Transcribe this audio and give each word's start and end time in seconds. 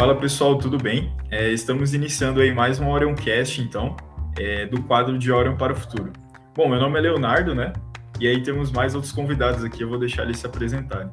Fala 0.00 0.14
pessoal, 0.14 0.56
tudo 0.56 0.78
bem? 0.78 1.12
É, 1.30 1.50
estamos 1.50 1.92
iniciando 1.92 2.40
aí 2.40 2.54
mais 2.54 2.80
um 2.80 2.88
Orioncast, 2.88 3.60
então, 3.60 3.94
é, 4.38 4.64
do 4.64 4.82
quadro 4.84 5.18
de 5.18 5.30
Orion 5.30 5.58
para 5.58 5.74
o 5.74 5.76
Futuro. 5.76 6.10
Bom, 6.56 6.70
meu 6.70 6.80
nome 6.80 6.98
é 6.98 7.02
Leonardo, 7.02 7.54
né? 7.54 7.74
E 8.18 8.26
aí 8.26 8.42
temos 8.42 8.72
mais 8.72 8.94
outros 8.94 9.12
convidados 9.12 9.62
aqui, 9.62 9.82
eu 9.82 9.90
vou 9.90 9.98
deixar 9.98 10.22
eles 10.22 10.38
se 10.38 10.46
apresentarem. 10.46 11.10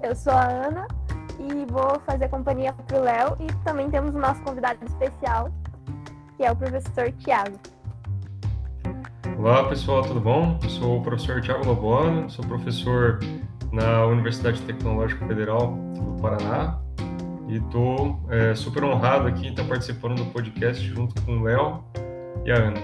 Eu 0.00 0.14
sou 0.14 0.32
a 0.32 0.44
Ana 0.44 0.86
e 1.40 1.66
vou 1.66 2.00
fazer 2.06 2.28
companhia 2.28 2.72
para 2.72 3.00
o 3.00 3.02
Léo 3.02 3.36
e 3.40 3.64
também 3.64 3.90
temos 3.90 4.14
o 4.14 4.18
nosso 4.20 4.40
convidado 4.42 4.78
especial, 4.86 5.52
que 6.36 6.44
é 6.44 6.52
o 6.52 6.54
professor 6.54 7.10
Tiago. 7.18 7.58
Olá 9.36 9.68
pessoal, 9.68 10.02
tudo 10.02 10.20
bom? 10.20 10.60
Eu 10.62 10.70
sou 10.70 11.00
o 11.00 11.02
professor 11.02 11.40
Tiago 11.40 11.66
Loboda, 11.66 12.28
sou 12.28 12.44
professor 12.46 13.18
na 13.72 14.06
Universidade 14.06 14.62
Tecnológica 14.62 15.26
Federal 15.26 15.72
do 15.96 16.22
Paraná 16.22 16.78
e 17.48 17.56
estou 17.56 18.20
é, 18.30 18.54
super 18.54 18.84
honrado 18.84 19.26
aqui 19.26 19.46
em 19.46 19.50
estar 19.50 19.64
participando 19.64 20.22
do 20.22 20.26
podcast 20.30 20.84
junto 20.84 21.20
com 21.22 21.38
o 21.38 21.44
Léo 21.44 21.82
e 22.44 22.52
a 22.52 22.56
Ana. 22.56 22.78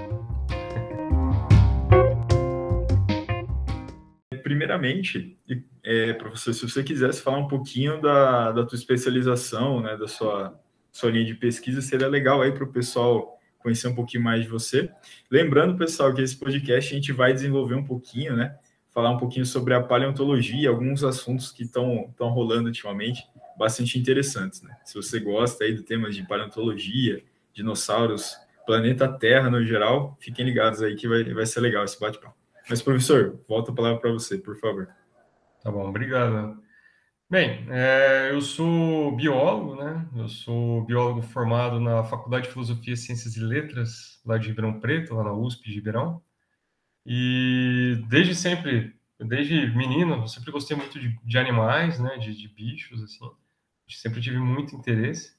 Primeiramente, 4.42 5.38
é, 5.82 6.14
professor, 6.14 6.54
se 6.54 6.66
você 6.68 6.82
quisesse 6.82 7.20
falar 7.20 7.36
um 7.38 7.48
pouquinho 7.48 8.00
da, 8.00 8.52
da 8.52 8.64
tua 8.64 8.76
especialização, 8.76 9.82
né, 9.82 9.98
da 9.98 10.08
sua, 10.08 10.58
sua 10.90 11.10
linha 11.10 11.26
de 11.26 11.34
pesquisa, 11.34 11.82
seria 11.82 12.08
legal 12.08 12.40
aí 12.40 12.52
para 12.52 12.64
o 12.64 12.72
pessoal 12.72 13.38
conhecer 13.58 13.88
um 13.88 13.94
pouquinho 13.94 14.22
mais 14.22 14.44
de 14.44 14.48
você. 14.48 14.90
Lembrando, 15.30 15.76
pessoal, 15.76 16.12
que 16.14 16.22
esse 16.22 16.38
podcast 16.38 16.90
a 16.90 16.96
gente 16.96 17.12
vai 17.12 17.34
desenvolver 17.34 17.74
um 17.74 17.84
pouquinho, 17.84 18.34
né, 18.34 18.56
falar 18.90 19.10
um 19.10 19.18
pouquinho 19.18 19.44
sobre 19.44 19.74
a 19.74 19.82
paleontologia, 19.82 20.70
alguns 20.70 21.04
assuntos 21.04 21.52
que 21.52 21.64
estão 21.64 22.14
rolando 22.18 22.68
ultimamente 22.68 23.26
bastante 23.56 23.98
interessantes, 23.98 24.62
né? 24.62 24.76
Se 24.84 24.94
você 24.94 25.20
gosta 25.20 25.64
aí 25.64 25.72
do 25.72 25.82
tema 25.82 26.10
de 26.10 26.26
paleontologia, 26.26 27.22
dinossauros, 27.52 28.36
planeta 28.66 29.08
Terra 29.08 29.50
no 29.50 29.64
geral, 29.64 30.16
fiquem 30.20 30.44
ligados 30.44 30.82
aí 30.82 30.96
que 30.96 31.06
vai, 31.06 31.24
vai 31.24 31.46
ser 31.46 31.60
legal 31.60 31.84
esse 31.84 31.98
bate-papo. 31.98 32.36
Mas, 32.68 32.82
professor, 32.82 33.38
volta 33.48 33.70
a 33.70 33.74
palavra 33.74 34.00
para 34.00 34.12
você, 34.12 34.38
por 34.38 34.58
favor. 34.58 34.88
Tá 35.62 35.70
bom, 35.70 35.88
obrigado. 35.88 36.62
Bem, 37.30 37.66
é, 37.70 38.30
eu 38.32 38.40
sou 38.40 39.14
biólogo, 39.14 39.76
né? 39.76 40.06
Eu 40.16 40.28
sou 40.28 40.84
biólogo 40.84 41.22
formado 41.22 41.80
na 41.80 42.04
Faculdade 42.04 42.46
de 42.46 42.52
Filosofia, 42.52 42.96
Ciências 42.96 43.36
e 43.36 43.40
Letras, 43.40 44.20
lá 44.24 44.38
de 44.38 44.48
Ribeirão 44.48 44.80
Preto, 44.80 45.14
lá 45.14 45.24
na 45.24 45.32
USP 45.32 45.64
de 45.64 45.74
Ribeirão. 45.74 46.22
E 47.06 48.02
desde 48.08 48.34
sempre, 48.34 48.94
desde 49.18 49.66
menino, 49.76 50.22
eu 50.22 50.28
sempre 50.28 50.50
gostei 50.50 50.76
muito 50.76 50.98
de, 50.98 51.18
de 51.22 51.38
animais, 51.38 51.98
né? 51.98 52.16
De, 52.18 52.34
de 52.34 52.48
bichos, 52.48 53.02
assim 53.02 53.24
sempre 53.88 54.20
tive 54.20 54.38
muito 54.38 54.74
interesse. 54.74 55.34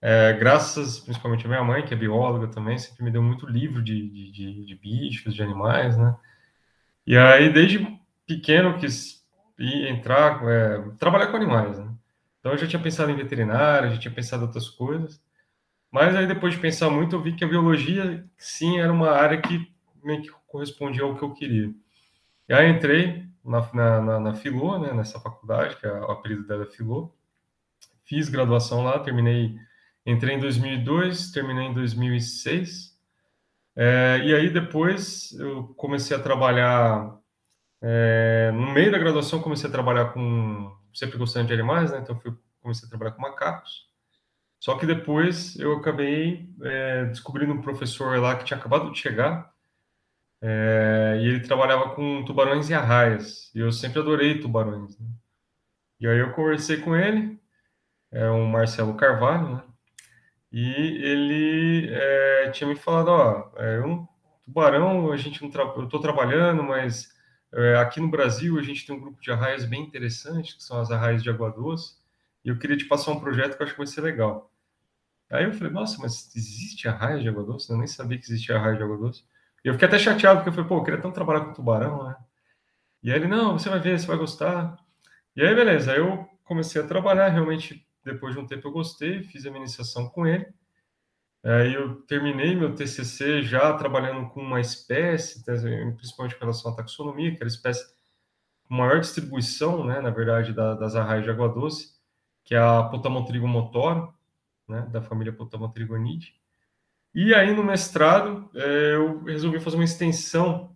É, 0.00 0.34
graças 0.34 1.00
principalmente 1.00 1.46
à 1.46 1.48
minha 1.48 1.64
mãe, 1.64 1.84
que 1.84 1.94
é 1.94 1.96
bióloga 1.96 2.48
também, 2.48 2.76
sempre 2.76 3.04
me 3.04 3.10
deu 3.10 3.22
muito 3.22 3.46
livro 3.46 3.82
de, 3.82 4.30
de, 4.30 4.66
de, 4.66 4.74
bichos, 4.74 5.34
de 5.34 5.42
animais, 5.42 5.96
né? 5.96 6.14
E 7.06 7.16
aí, 7.16 7.52
desde 7.52 7.98
pequeno, 8.26 8.78
quis 8.78 9.24
ir 9.58 9.88
entrar, 9.88 10.42
é, 10.46 10.90
trabalhar 10.98 11.28
com 11.28 11.36
animais, 11.36 11.78
né? 11.78 11.90
Então, 12.38 12.52
eu 12.52 12.58
já 12.58 12.66
tinha 12.66 12.82
pensado 12.82 13.10
em 13.10 13.16
veterinária, 13.16 13.90
já 13.90 13.98
tinha 13.98 14.14
pensado 14.14 14.42
em 14.44 14.46
outras 14.46 14.68
coisas. 14.68 15.22
Mas 15.90 16.14
aí, 16.14 16.26
depois 16.26 16.54
de 16.54 16.60
pensar 16.60 16.90
muito, 16.90 17.16
eu 17.16 17.22
vi 17.22 17.34
que 17.34 17.44
a 17.44 17.48
biologia, 17.48 18.26
sim, 18.36 18.80
era 18.80 18.92
uma 18.92 19.10
área 19.10 19.40
que 19.40 19.72
meio 20.02 20.22
que 20.22 20.30
correspondia 20.46 21.04
ao 21.04 21.16
que 21.16 21.22
eu 21.24 21.32
queria. 21.32 21.72
E 22.48 22.52
aí, 22.52 22.68
entrei 22.68 23.26
na, 23.44 23.60
na, 23.72 24.00
na, 24.02 24.20
na 24.20 24.34
Filô, 24.34 24.78
né, 24.78 24.92
nessa 24.92 25.20
faculdade, 25.20 25.76
que 25.76 25.86
é 25.86 25.92
o 25.92 26.10
apelido 26.10 26.46
dela 26.46 26.64
é 26.64 26.66
Filô, 26.66 27.14
fiz 28.04 28.28
graduação 28.28 28.82
lá, 28.84 28.98
terminei, 28.98 29.56
entrei 30.06 30.36
em 30.36 30.40
2002, 30.40 31.30
terminei 31.30 31.66
em 31.66 31.74
2006. 31.74 32.94
É, 33.76 34.20
e 34.24 34.34
aí 34.34 34.50
depois 34.50 35.32
eu 35.38 35.74
comecei 35.76 36.16
a 36.16 36.20
trabalhar, 36.20 37.18
é, 37.82 38.50
no 38.52 38.72
meio 38.72 38.92
da 38.92 38.98
graduação 38.98 39.42
comecei 39.42 39.68
a 39.68 39.72
trabalhar 39.72 40.12
com, 40.12 40.72
sempre 40.92 41.18
gostando 41.18 41.48
de 41.48 41.54
animais, 41.54 41.90
né? 41.90 41.98
Então 42.02 42.18
fui, 42.20 42.32
comecei 42.60 42.86
a 42.86 42.88
trabalhar 42.88 43.12
com 43.12 43.22
macacos. 43.22 43.88
Só 44.60 44.78
que 44.78 44.86
depois 44.86 45.58
eu 45.58 45.74
acabei 45.74 46.48
é, 46.62 47.04
descobrindo 47.06 47.52
um 47.52 47.60
professor 47.60 48.18
lá 48.18 48.36
que 48.36 48.44
tinha 48.44 48.58
acabado 48.58 48.90
de 48.90 48.98
chegar, 48.98 49.52
é, 50.40 51.18
e 51.22 51.26
ele 51.26 51.40
trabalhava 51.40 51.94
com 51.94 52.24
tubarões 52.24 52.70
e 52.70 52.74
arraias. 52.74 53.50
E 53.54 53.60
eu 53.60 53.72
sempre 53.72 54.00
adorei 54.00 54.40
tubarões. 54.40 54.98
Né? 54.98 55.06
E 56.00 56.06
aí 56.06 56.18
eu 56.18 56.32
conversei 56.32 56.78
com 56.78 56.94
ele, 56.94 57.40
é 58.14 58.30
um 58.30 58.46
Marcelo 58.46 58.94
Carvalho, 58.94 59.56
né? 59.56 59.62
E 60.52 60.70
ele 61.02 61.88
é, 61.92 62.50
tinha 62.50 62.68
me 62.68 62.76
falado, 62.76 63.08
ó, 63.08 63.50
é 63.56 63.84
um 63.84 64.06
tubarão, 64.44 65.10
a 65.10 65.16
gente 65.16 65.42
não 65.42 65.50
tra... 65.50 65.64
eu 65.64 65.84
estou 65.84 66.00
trabalhando, 66.00 66.62
mas 66.62 67.12
é, 67.52 67.76
aqui 67.76 68.00
no 68.00 68.08
Brasil 68.08 68.58
a 68.58 68.62
gente 68.62 68.86
tem 68.86 68.94
um 68.94 69.00
grupo 69.00 69.20
de 69.20 69.32
arraias 69.32 69.64
bem 69.64 69.82
interessante, 69.82 70.56
que 70.56 70.62
são 70.62 70.80
as 70.80 70.92
arraias 70.92 71.22
de 71.24 71.30
água 71.30 71.50
doce, 71.50 71.96
e 72.44 72.50
eu 72.50 72.58
queria 72.58 72.76
te 72.76 72.84
passar 72.84 73.10
um 73.10 73.20
projeto 73.20 73.56
que 73.56 73.62
eu 73.62 73.66
acho 73.66 73.74
que 73.74 73.78
vai 73.78 73.86
ser 73.86 74.00
legal. 74.02 74.52
Aí 75.30 75.44
eu 75.44 75.52
falei, 75.52 75.72
nossa, 75.72 76.00
mas 76.00 76.30
existe 76.36 76.86
arraia 76.86 77.18
de 77.18 77.28
água 77.28 77.42
doce? 77.42 77.70
Eu 77.70 77.78
nem 77.78 77.88
sabia 77.88 78.18
que 78.18 78.24
existia 78.24 78.56
arraia 78.56 78.76
de 78.76 78.82
água 78.82 78.96
doce. 78.96 79.24
E 79.64 79.68
eu 79.68 79.72
fiquei 79.72 79.88
até 79.88 79.98
chateado, 79.98 80.36
porque 80.38 80.50
eu 80.50 80.52
falei, 80.52 80.68
pô, 80.68 80.76
eu 80.76 80.84
queria 80.84 81.00
tanto 81.00 81.14
trabalhar 81.14 81.40
com 81.46 81.52
tubarão, 81.52 82.06
né? 82.06 82.16
E 83.02 83.10
aí 83.10 83.18
ele, 83.18 83.26
não, 83.26 83.58
você 83.58 83.68
vai 83.68 83.80
ver, 83.80 83.98
você 83.98 84.06
vai 84.06 84.16
gostar. 84.16 84.76
E 85.34 85.42
aí, 85.42 85.54
beleza, 85.54 85.92
aí 85.92 85.98
eu 85.98 86.28
comecei 86.44 86.80
a 86.80 86.86
trabalhar, 86.86 87.28
realmente 87.28 87.84
depois 88.04 88.34
de 88.34 88.40
um 88.40 88.46
tempo 88.46 88.68
eu 88.68 88.72
gostei, 88.72 89.22
fiz 89.22 89.46
a 89.46 89.50
minha 89.50 89.62
iniciação 89.62 90.08
com 90.08 90.26
ele. 90.26 90.46
Aí 91.42 91.74
eu 91.74 91.96
terminei 92.02 92.56
meu 92.56 92.74
TCC 92.74 93.42
já 93.42 93.72
trabalhando 93.74 94.30
com 94.30 94.40
uma 94.40 94.60
espécie, 94.60 95.44
principalmente 95.44 96.36
em 96.36 96.40
relação 96.40 96.72
à 96.72 96.74
taxonomia, 96.76 97.30
que 97.30 97.36
era 97.36 97.44
a 97.44 97.48
espécie 97.48 97.84
com 98.64 98.74
maior 98.74 98.98
distribuição, 99.00 99.84
né, 99.84 100.00
na 100.00 100.10
verdade, 100.10 100.52
da, 100.52 100.74
das 100.74 100.96
arraias 100.96 101.24
de 101.24 101.30
água 101.30 101.48
doce, 101.48 101.92
que 102.44 102.54
é 102.54 102.58
a 102.58 102.82
Potamotrigo 102.84 103.46
motoro, 103.46 104.14
né, 104.66 104.88
da 104.90 105.02
família 105.02 105.32
Potamotrigonidae. 105.32 106.32
E 107.14 107.34
aí 107.34 107.54
no 107.54 107.62
mestrado 107.62 108.50
é, 108.54 108.94
eu 108.94 109.22
resolvi 109.24 109.60
fazer 109.60 109.76
uma 109.76 109.84
extensão 109.84 110.74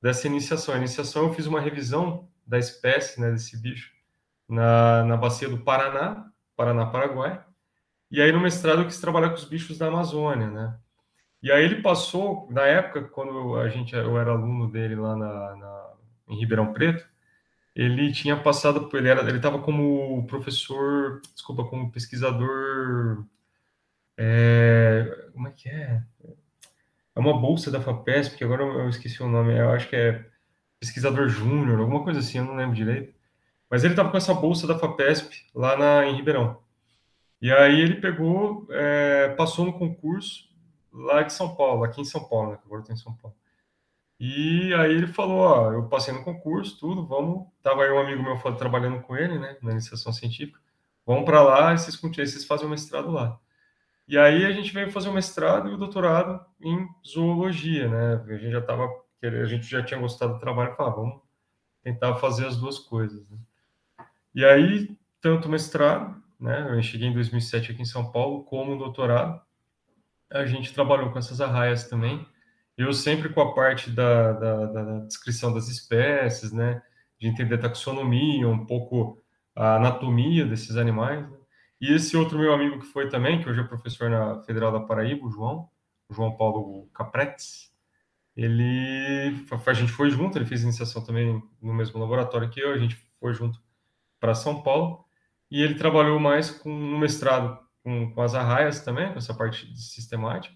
dessa 0.00 0.26
iniciação. 0.26 0.74
A 0.74 0.78
iniciação 0.78 1.24
eu 1.24 1.34
fiz 1.34 1.46
uma 1.46 1.60
revisão 1.60 2.28
da 2.46 2.58
espécie, 2.58 3.20
né, 3.20 3.30
desse 3.30 3.56
bicho, 3.56 3.90
na, 4.48 5.04
na 5.04 5.16
bacia 5.16 5.48
do 5.48 5.58
Paraná, 5.58 6.31
Paraná, 6.62 6.86
Paraguai. 6.86 7.44
E 8.08 8.22
aí 8.22 8.30
no 8.30 8.40
mestrado 8.40 8.82
eu 8.82 8.86
quis 8.86 9.00
trabalhar 9.00 9.30
com 9.30 9.34
os 9.34 9.44
bichos 9.44 9.78
da 9.78 9.88
Amazônia, 9.88 10.48
né? 10.48 10.78
E 11.42 11.50
aí 11.50 11.64
ele 11.64 11.82
passou, 11.82 12.46
na 12.50 12.62
época, 12.62 13.02
quando 13.02 13.56
a 13.56 13.68
gente, 13.68 13.96
eu 13.96 14.16
era 14.16 14.30
aluno 14.30 14.70
dele 14.70 14.94
lá 14.94 15.16
na, 15.16 15.56
na 15.56 15.92
em 16.28 16.38
Ribeirão 16.38 16.72
Preto, 16.72 17.04
ele 17.74 18.12
tinha 18.12 18.36
passado, 18.36 18.88
ele 18.96 19.08
era, 19.08 19.22
ele 19.22 19.38
estava 19.38 19.58
como 19.58 20.24
professor, 20.28 21.20
desculpa, 21.34 21.64
como 21.64 21.90
pesquisador, 21.90 23.24
é, 24.16 25.30
como 25.32 25.48
é 25.48 25.50
que 25.50 25.68
é? 25.68 26.02
É 27.16 27.20
uma 27.20 27.40
bolsa 27.40 27.72
da 27.72 27.80
FAPESP, 27.80 28.36
que 28.36 28.44
agora 28.44 28.62
eu 28.62 28.88
esqueci 28.88 29.20
o 29.20 29.28
nome, 29.28 29.58
eu 29.58 29.70
acho 29.70 29.88
que 29.88 29.96
é 29.96 30.24
pesquisador 30.78 31.28
júnior, 31.28 31.80
alguma 31.80 32.04
coisa 32.04 32.20
assim, 32.20 32.38
eu 32.38 32.44
não 32.44 32.54
lembro 32.54 32.76
direito. 32.76 33.12
Mas 33.72 33.84
ele 33.84 33.94
estava 33.94 34.10
com 34.10 34.18
essa 34.18 34.34
bolsa 34.34 34.66
da 34.66 34.78
FAPESP 34.78 35.46
lá 35.54 35.74
na, 35.78 36.04
em 36.04 36.14
Ribeirão. 36.14 36.58
E 37.40 37.50
aí 37.50 37.80
ele 37.80 38.02
pegou, 38.02 38.66
é, 38.68 39.30
passou 39.30 39.64
no 39.64 39.72
concurso 39.72 40.46
lá 40.92 41.22
de 41.22 41.32
São 41.32 41.56
Paulo, 41.56 41.82
aqui 41.82 41.98
em 42.02 42.04
São 42.04 42.22
Paulo, 42.28 42.50
né? 42.50 42.58
Agora 42.66 42.82
estou 42.82 42.94
em 42.94 42.98
São 42.98 43.14
Paulo. 43.14 43.34
E 44.20 44.74
aí 44.74 44.92
ele 44.92 45.06
falou, 45.06 45.38
ó, 45.38 45.72
eu 45.72 45.88
passei 45.88 46.12
no 46.12 46.22
concurso, 46.22 46.78
tudo, 46.78 47.06
vamos. 47.06 47.46
Tava 47.62 47.84
aí 47.84 47.90
um 47.90 47.98
amigo 47.98 48.22
meu 48.22 48.36
trabalhando 48.56 49.00
com 49.00 49.16
ele, 49.16 49.38
né, 49.38 49.56
na 49.62 49.72
iniciação 49.72 50.12
científica. 50.12 50.60
Vamos 51.06 51.24
para 51.24 51.40
lá, 51.42 51.72
e 51.72 51.78
vocês 51.78 52.44
fazem 52.44 52.66
o 52.66 52.70
mestrado 52.70 53.10
lá. 53.10 53.40
E 54.06 54.18
aí 54.18 54.44
a 54.44 54.52
gente 54.52 54.70
veio 54.70 54.92
fazer 54.92 55.08
o 55.08 55.14
mestrado 55.14 55.70
e 55.70 55.74
o 55.74 55.78
doutorado 55.78 56.44
em 56.60 56.86
zoologia, 57.06 57.88
né? 57.88 58.22
A 58.28 58.36
gente 58.36 58.52
já 58.52 58.60
tava, 58.60 58.86
a 59.22 59.46
gente 59.46 59.64
já 59.64 59.82
tinha 59.82 59.98
gostado 59.98 60.34
do 60.34 60.40
trabalho, 60.40 60.76
falava, 60.76 60.96
vamos 60.96 61.22
tentar 61.82 62.16
fazer 62.16 62.46
as 62.46 62.58
duas 62.58 62.78
coisas. 62.78 63.26
Né? 63.30 63.38
E 64.34 64.44
aí, 64.44 64.96
tanto 65.20 65.48
mestrado, 65.48 66.22
né, 66.40 66.66
eu 66.70 66.82
cheguei 66.82 67.08
em 67.08 67.12
2007 67.12 67.72
aqui 67.72 67.82
em 67.82 67.86
São 67.86 68.10
Paulo, 68.10 68.44
como 68.44 68.78
doutorado, 68.78 69.40
a 70.30 70.46
gente 70.46 70.72
trabalhou 70.72 71.10
com 71.10 71.18
essas 71.18 71.40
arraias 71.40 71.88
também. 71.88 72.26
Eu 72.76 72.92
sempre 72.92 73.28
com 73.28 73.40
a 73.42 73.54
parte 73.54 73.90
da, 73.90 74.32
da, 74.32 74.66
da 74.66 74.98
descrição 75.00 75.52
das 75.52 75.68
espécies, 75.68 76.52
né, 76.52 76.82
de 77.20 77.28
entender 77.28 77.58
taxonomia, 77.58 78.48
um 78.48 78.64
pouco 78.64 79.22
a 79.54 79.76
anatomia 79.76 80.46
desses 80.46 80.76
animais. 80.76 81.28
Né? 81.28 81.36
E 81.80 81.92
esse 81.92 82.16
outro 82.16 82.38
meu 82.38 82.54
amigo 82.54 82.80
que 82.80 82.86
foi 82.86 83.08
também, 83.08 83.40
que 83.42 83.48
hoje 83.48 83.60
é 83.60 83.64
professor 83.64 84.08
na 84.08 84.42
Federal 84.44 84.72
da 84.72 84.80
Paraíba, 84.80 85.26
o 85.26 85.30
João, 85.30 85.68
o 86.08 86.14
João 86.14 86.34
Paulo 86.36 86.88
Capretes, 86.94 87.70
ele, 88.34 89.46
a 89.66 89.72
gente 89.74 89.92
foi 89.92 90.10
junto, 90.10 90.38
ele 90.38 90.46
fez 90.46 90.62
iniciação 90.62 91.04
também 91.04 91.42
no 91.60 91.74
mesmo 91.74 92.00
laboratório 92.00 92.48
que 92.48 92.60
eu, 92.60 92.72
a 92.72 92.78
gente 92.78 92.96
foi 93.20 93.34
junto 93.34 93.60
para 94.22 94.36
São 94.36 94.62
Paulo 94.62 95.04
e 95.50 95.60
ele 95.60 95.74
trabalhou 95.74 96.20
mais 96.20 96.48
com 96.48 96.72
no 96.72 96.96
mestrado 96.96 97.58
com, 97.82 98.14
com 98.14 98.22
as 98.22 98.36
arraias 98.36 98.80
também, 98.80 99.10
com 99.10 99.18
essa 99.18 99.34
parte 99.34 99.66
de 99.66 99.82
sistemática. 99.82 100.54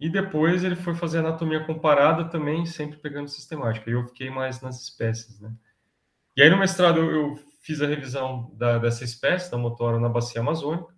E 0.00 0.10
depois 0.10 0.64
ele 0.64 0.74
foi 0.74 0.96
fazer 0.96 1.18
anatomia 1.18 1.64
comparada 1.64 2.24
também, 2.24 2.66
sempre 2.66 2.98
pegando 2.98 3.28
sistemática. 3.28 3.88
E 3.88 3.92
eu 3.92 4.04
fiquei 4.04 4.30
mais 4.30 4.60
nas 4.60 4.82
espécies, 4.82 5.38
né? 5.38 5.52
E 6.36 6.42
aí 6.42 6.50
no 6.50 6.58
mestrado 6.58 6.98
eu, 6.98 7.10
eu 7.10 7.40
fiz 7.60 7.80
a 7.80 7.86
revisão 7.86 8.50
da, 8.54 8.78
dessa 8.78 9.04
espécie, 9.04 9.48
da 9.48 9.56
motora 9.56 10.00
na 10.00 10.08
bacia 10.08 10.40
amazônica. 10.40 10.92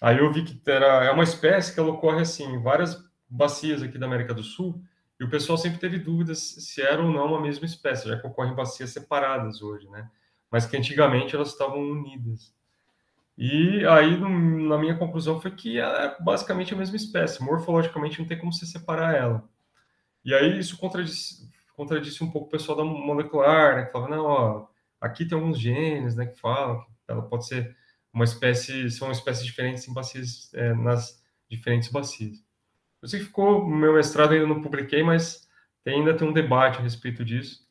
Aí 0.00 0.18
eu 0.18 0.32
vi 0.32 0.44
que 0.44 0.70
era, 0.70 1.04
é 1.04 1.10
uma 1.10 1.24
espécie 1.24 1.74
que 1.74 1.80
ela 1.80 1.90
ocorre 1.90 2.20
assim 2.20 2.44
em 2.44 2.62
várias 2.62 2.96
bacias 3.28 3.82
aqui 3.82 3.98
da 3.98 4.06
América 4.06 4.32
do 4.32 4.44
Sul, 4.44 4.80
e 5.18 5.24
o 5.24 5.30
pessoal 5.30 5.58
sempre 5.58 5.80
teve 5.80 5.98
dúvidas 5.98 6.38
se 6.38 6.80
era 6.80 7.02
ou 7.02 7.10
não 7.10 7.26
uma 7.26 7.40
mesma 7.40 7.66
espécie, 7.66 8.08
já 8.08 8.16
que 8.16 8.26
ocorrem 8.26 8.54
bacias 8.54 8.90
separadas 8.90 9.60
hoje, 9.60 9.88
né? 9.88 10.08
Mas 10.50 10.66
que 10.66 10.76
antigamente 10.76 11.34
elas 11.34 11.48
estavam 11.48 11.80
unidas. 11.80 12.54
E 13.36 13.86
aí, 13.86 14.18
na 14.18 14.76
minha 14.78 14.96
conclusão, 14.96 15.40
foi 15.40 15.52
que 15.52 15.78
é 15.78 16.16
basicamente 16.20 16.74
a 16.74 16.76
mesma 16.76 16.96
espécie. 16.96 17.42
Morfologicamente, 17.42 18.18
não 18.18 18.26
tem 18.26 18.38
como 18.38 18.52
você 18.52 18.66
separar 18.66 19.14
ela. 19.14 19.48
E 20.24 20.34
aí, 20.34 20.58
isso 20.58 20.76
contradisse, 20.76 21.48
contradisse 21.76 22.24
um 22.24 22.30
pouco 22.30 22.48
o 22.48 22.50
pessoal 22.50 22.76
da 22.76 22.84
molecular, 22.84 23.76
né? 23.76 23.84
Que 23.84 23.92
falava, 23.92 24.10
não, 24.10 24.24
ó, 24.24 24.66
aqui 25.00 25.24
tem 25.24 25.38
alguns 25.38 25.58
genes, 25.58 26.16
né? 26.16 26.26
Que 26.26 26.38
falam 26.40 26.80
que 26.80 26.88
ela 27.06 27.22
pode 27.22 27.46
ser 27.46 27.76
uma 28.12 28.24
espécie, 28.24 28.90
são 28.90 29.12
espécies 29.12 29.44
diferentes 29.44 29.86
em 29.86 29.94
bacias, 29.94 30.52
é, 30.54 30.74
nas 30.74 31.22
diferentes 31.48 31.90
bacias. 31.90 32.44
Eu 33.00 33.08
sei 33.08 33.20
que 33.20 33.26
ficou, 33.26 33.64
meu 33.66 33.94
mestrado 33.94 34.32
ainda 34.32 34.46
não 34.46 34.60
publiquei, 34.60 35.02
mas 35.02 35.48
tem, 35.84 36.00
ainda 36.00 36.16
tem 36.16 36.26
um 36.26 36.32
debate 36.32 36.78
a 36.78 36.82
respeito 36.82 37.24
disso. 37.24 37.67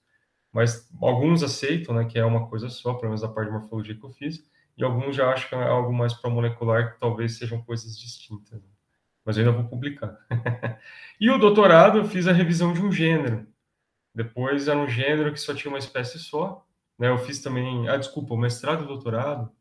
Mas 0.58 0.90
alguns 1.00 1.44
aceitam, 1.44 1.94
né? 1.94 2.06
Que 2.06 2.18
é 2.18 2.26
uma 2.26 2.48
coisa 2.48 2.68
só, 2.68 2.96
pelo 2.96 3.10
menos 3.10 3.24
a 3.24 3.28
parte 3.28 3.52
de 3.52 3.54
morfologia 3.54 3.94
que 3.94 4.04
eu 4.04 4.10
fiz 4.10 4.44
e 4.76 4.84
alguns 4.84 5.16
já 5.16 5.32
acham 5.32 5.50
que 5.50 5.54
é 5.54 5.68
algo 5.68 5.94
mais 5.94 6.16
para 6.16 6.32
molecular, 6.32 6.94
que 6.94 7.00
talvez 7.00 7.38
sejam 7.38 7.62
coisas 7.62 7.96
distintas. 7.96 8.60
Mas 9.24 9.38
eu 9.38 9.46
ainda 9.46 9.56
vou 9.56 9.70
publicar. 9.70 10.18
e 11.22 11.30
o 11.30 11.38
doutorado, 11.38 12.00
eu 12.00 12.06
fiz 12.06 12.28
a 12.28 12.32
revisão 12.32 12.74
de 12.74 12.82
um 12.82 12.92
gênero. 12.92 13.46
Depois 14.16 14.68
era 14.68 14.80
um 14.80 14.88
gênero 14.88 15.32
que 15.32 15.40
só 15.40 15.54
tinha 15.54 15.72
uma 15.72 15.78
espécie 15.78 16.18
só. 16.18 16.66
Né? 16.98 17.08
Eu 17.08 17.20
fiz 17.20 17.40
também, 17.40 17.88
ah, 17.88 17.98
desculpa, 17.98 18.34
o 18.34 18.38
mestrado 18.38 18.84
e 18.84 18.88
doutorado, 18.88 19.52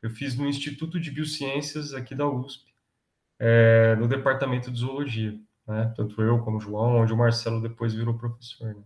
eu 0.00 0.08
fiz 0.08 0.34
no 0.34 0.46
Instituto 0.46 0.98
de 0.98 1.10
Biociências 1.10 1.92
aqui 1.92 2.14
da 2.14 2.26
USP, 2.26 2.72
é, 3.38 3.94
no 3.96 4.08
departamento 4.08 4.70
de 4.70 4.78
zoologia. 4.78 5.38
Né? 5.66 5.92
Tanto 5.94 6.22
eu 6.22 6.38
como 6.38 6.56
o 6.56 6.60
João, 6.60 7.02
onde 7.02 7.12
o 7.12 7.18
Marcelo 7.18 7.60
depois 7.60 7.92
virou 7.92 8.16
professor. 8.16 8.74
Né? 8.74 8.82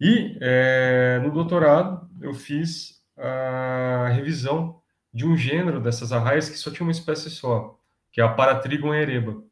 E 0.00 0.38
é, 0.40 1.20
no 1.22 1.30
doutorado 1.30 2.08
eu 2.20 2.32
fiz 2.32 3.04
a 3.16 4.08
revisão 4.08 4.80
de 5.12 5.26
um 5.26 5.36
gênero 5.36 5.80
dessas 5.80 6.12
arraias 6.12 6.48
que 6.48 6.56
só 6.56 6.70
tinha 6.70 6.86
uma 6.86 6.92
espécie 6.92 7.28
só, 7.30 7.78
que 8.10 8.20
é 8.20 8.24
a 8.24 8.28
Paratrigon 8.28 8.94
ereba. 8.94 9.42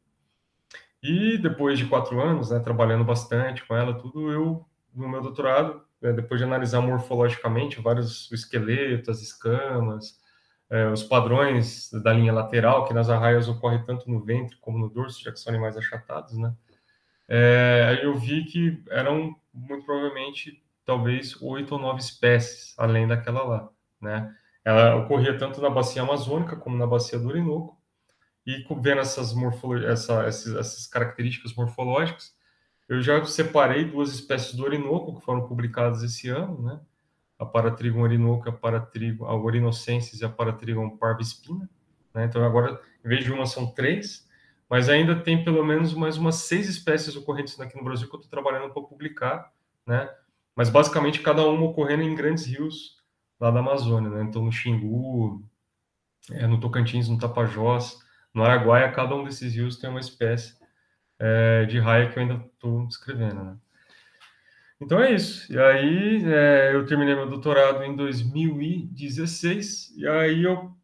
E 1.01 1.37
depois 1.37 1.77
de 1.77 1.85
quatro 1.85 2.19
anos, 2.21 2.49
né, 2.49 2.59
trabalhando 2.59 3.03
bastante 3.03 3.65
com 3.65 3.75
ela, 3.75 3.93
tudo, 3.93 4.31
eu, 4.31 4.65
no 4.93 5.07
meu 5.07 5.21
doutorado, 5.21 5.81
né, 6.01 6.11
depois 6.11 6.39
de 6.39 6.45
analisar 6.45 6.81
morfologicamente 6.81 7.81
vários 7.81 8.29
esqueletos, 8.31 9.09
as 9.09 9.21
escamas, 9.21 10.19
é, 10.69 10.87
os 10.87 11.03
padrões 11.03 11.89
da 12.03 12.13
linha 12.13 12.33
lateral, 12.33 12.85
que 12.85 12.93
nas 12.93 13.09
arraias 13.09 13.47
ocorre 13.47 13.79
tanto 13.85 14.09
no 14.09 14.23
ventre 14.23 14.57
como 14.57 14.77
no 14.77 14.89
dorso, 14.89 15.23
já 15.23 15.31
que 15.31 15.39
são 15.39 15.51
animais 15.51 15.77
achatados, 15.77 16.37
né? 16.37 16.53
É, 17.27 17.99
eu 18.03 18.15
vi 18.15 18.43
que 18.45 18.83
eram 18.89 19.35
muito 19.67 19.85
provavelmente 19.85 20.63
talvez 20.85 21.39
oito 21.41 21.75
ou 21.75 21.79
nove 21.79 21.99
espécies 21.99 22.73
além 22.77 23.07
daquela 23.07 23.43
lá, 23.43 23.69
né? 24.01 24.33
Ela 24.63 24.95
ocorria 24.95 25.37
tanto 25.37 25.61
na 25.61 25.69
bacia 25.69 26.01
amazônica 26.01 26.55
como 26.55 26.77
na 26.77 26.85
bacia 26.85 27.17
do 27.17 27.27
Orinoco, 27.27 27.79
e 28.45 28.65
vendo 28.81 29.01
essas, 29.01 29.33
essa, 29.87 30.23
essas, 30.23 30.55
essas 30.55 30.87
características 30.87 31.53
morfológicas, 31.53 32.33
eu 32.87 33.01
já 33.01 33.23
separei 33.23 33.85
duas 33.85 34.11
espécies 34.11 34.55
do 34.55 34.63
Orinoco 34.63 35.15
que 35.15 35.25
foram 35.25 35.47
publicadas 35.47 36.01
esse 36.01 36.29
ano, 36.29 36.61
né? 36.61 36.79
A 37.37 37.45
Paratrigon 37.45 38.01
orinoco, 38.01 38.49
a 38.49 38.51
Paratrigon, 38.51 39.25
Orinocensis 39.25 40.19
e 40.19 40.25
a 40.25 40.29
Paratrigon 40.29 40.97
parva-espina, 40.97 41.69
né? 42.13 42.25
Então 42.25 42.43
agora, 42.43 42.81
em 43.05 43.07
vez 43.07 43.23
de 43.23 43.31
uma, 43.31 43.45
são 43.45 43.71
três, 43.71 44.27
mas 44.69 44.87
ainda 44.87 45.15
tem 45.15 45.43
pelo 45.43 45.65
menos 45.65 45.93
mais 45.93 46.17
umas 46.17 46.35
seis 46.35 46.69
espécies 46.69 47.15
ocorrentes 47.15 47.59
aqui 47.59 47.75
no 47.75 47.83
Brasil 47.83 48.07
que 48.07 48.15
eu 48.15 48.19
estou 48.19 48.29
trabalhando 48.29 48.71
para 48.71 48.83
publicar, 48.83 49.51
né? 49.85 50.09
mas 50.59 50.69
basicamente 50.69 51.21
cada 51.21 51.47
uma 51.47 51.67
ocorrendo 51.67 52.03
em 52.03 52.13
grandes 52.13 52.45
rios 52.45 52.97
lá 53.39 53.49
da 53.49 53.61
Amazônia, 53.61 54.09
né? 54.09 54.23
Então 54.23 54.43
no 54.43 54.51
Xingu, 54.51 55.41
é, 56.31 56.45
no 56.45 56.59
Tocantins, 56.59 57.07
no 57.07 57.17
Tapajós, 57.17 57.97
no 58.33 58.43
Araguaia, 58.43 58.91
cada 58.91 59.15
um 59.15 59.23
desses 59.23 59.55
rios 59.55 59.77
tem 59.77 59.89
uma 59.89 60.01
espécie 60.01 60.57
é, 61.17 61.63
de 61.63 61.79
raia 61.79 62.09
que 62.09 62.19
eu 62.19 62.23
ainda 62.23 62.45
estou 62.53 62.85
descrevendo, 62.85 63.41
né? 63.41 63.57
Então 64.81 64.99
é 64.99 65.13
isso. 65.13 65.49
E 65.49 65.57
aí 65.57 66.25
é, 66.25 66.75
eu 66.75 66.85
terminei 66.85 67.15
meu 67.15 67.29
doutorado 67.29 67.81
em 67.85 67.95
2016 67.95 69.95
e 69.95 70.05
aí 70.05 70.43
eu 70.43 70.75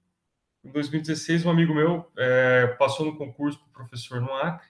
em 0.66 0.72
2016 0.72 1.46
um 1.46 1.52
amigo 1.52 1.74
meu 1.74 2.12
é, 2.18 2.68
passou 2.80 3.06
no 3.06 3.18
concurso 3.18 3.60
para 3.60 3.84
professor 3.84 4.20
no 4.20 4.34
Acre 4.34 4.68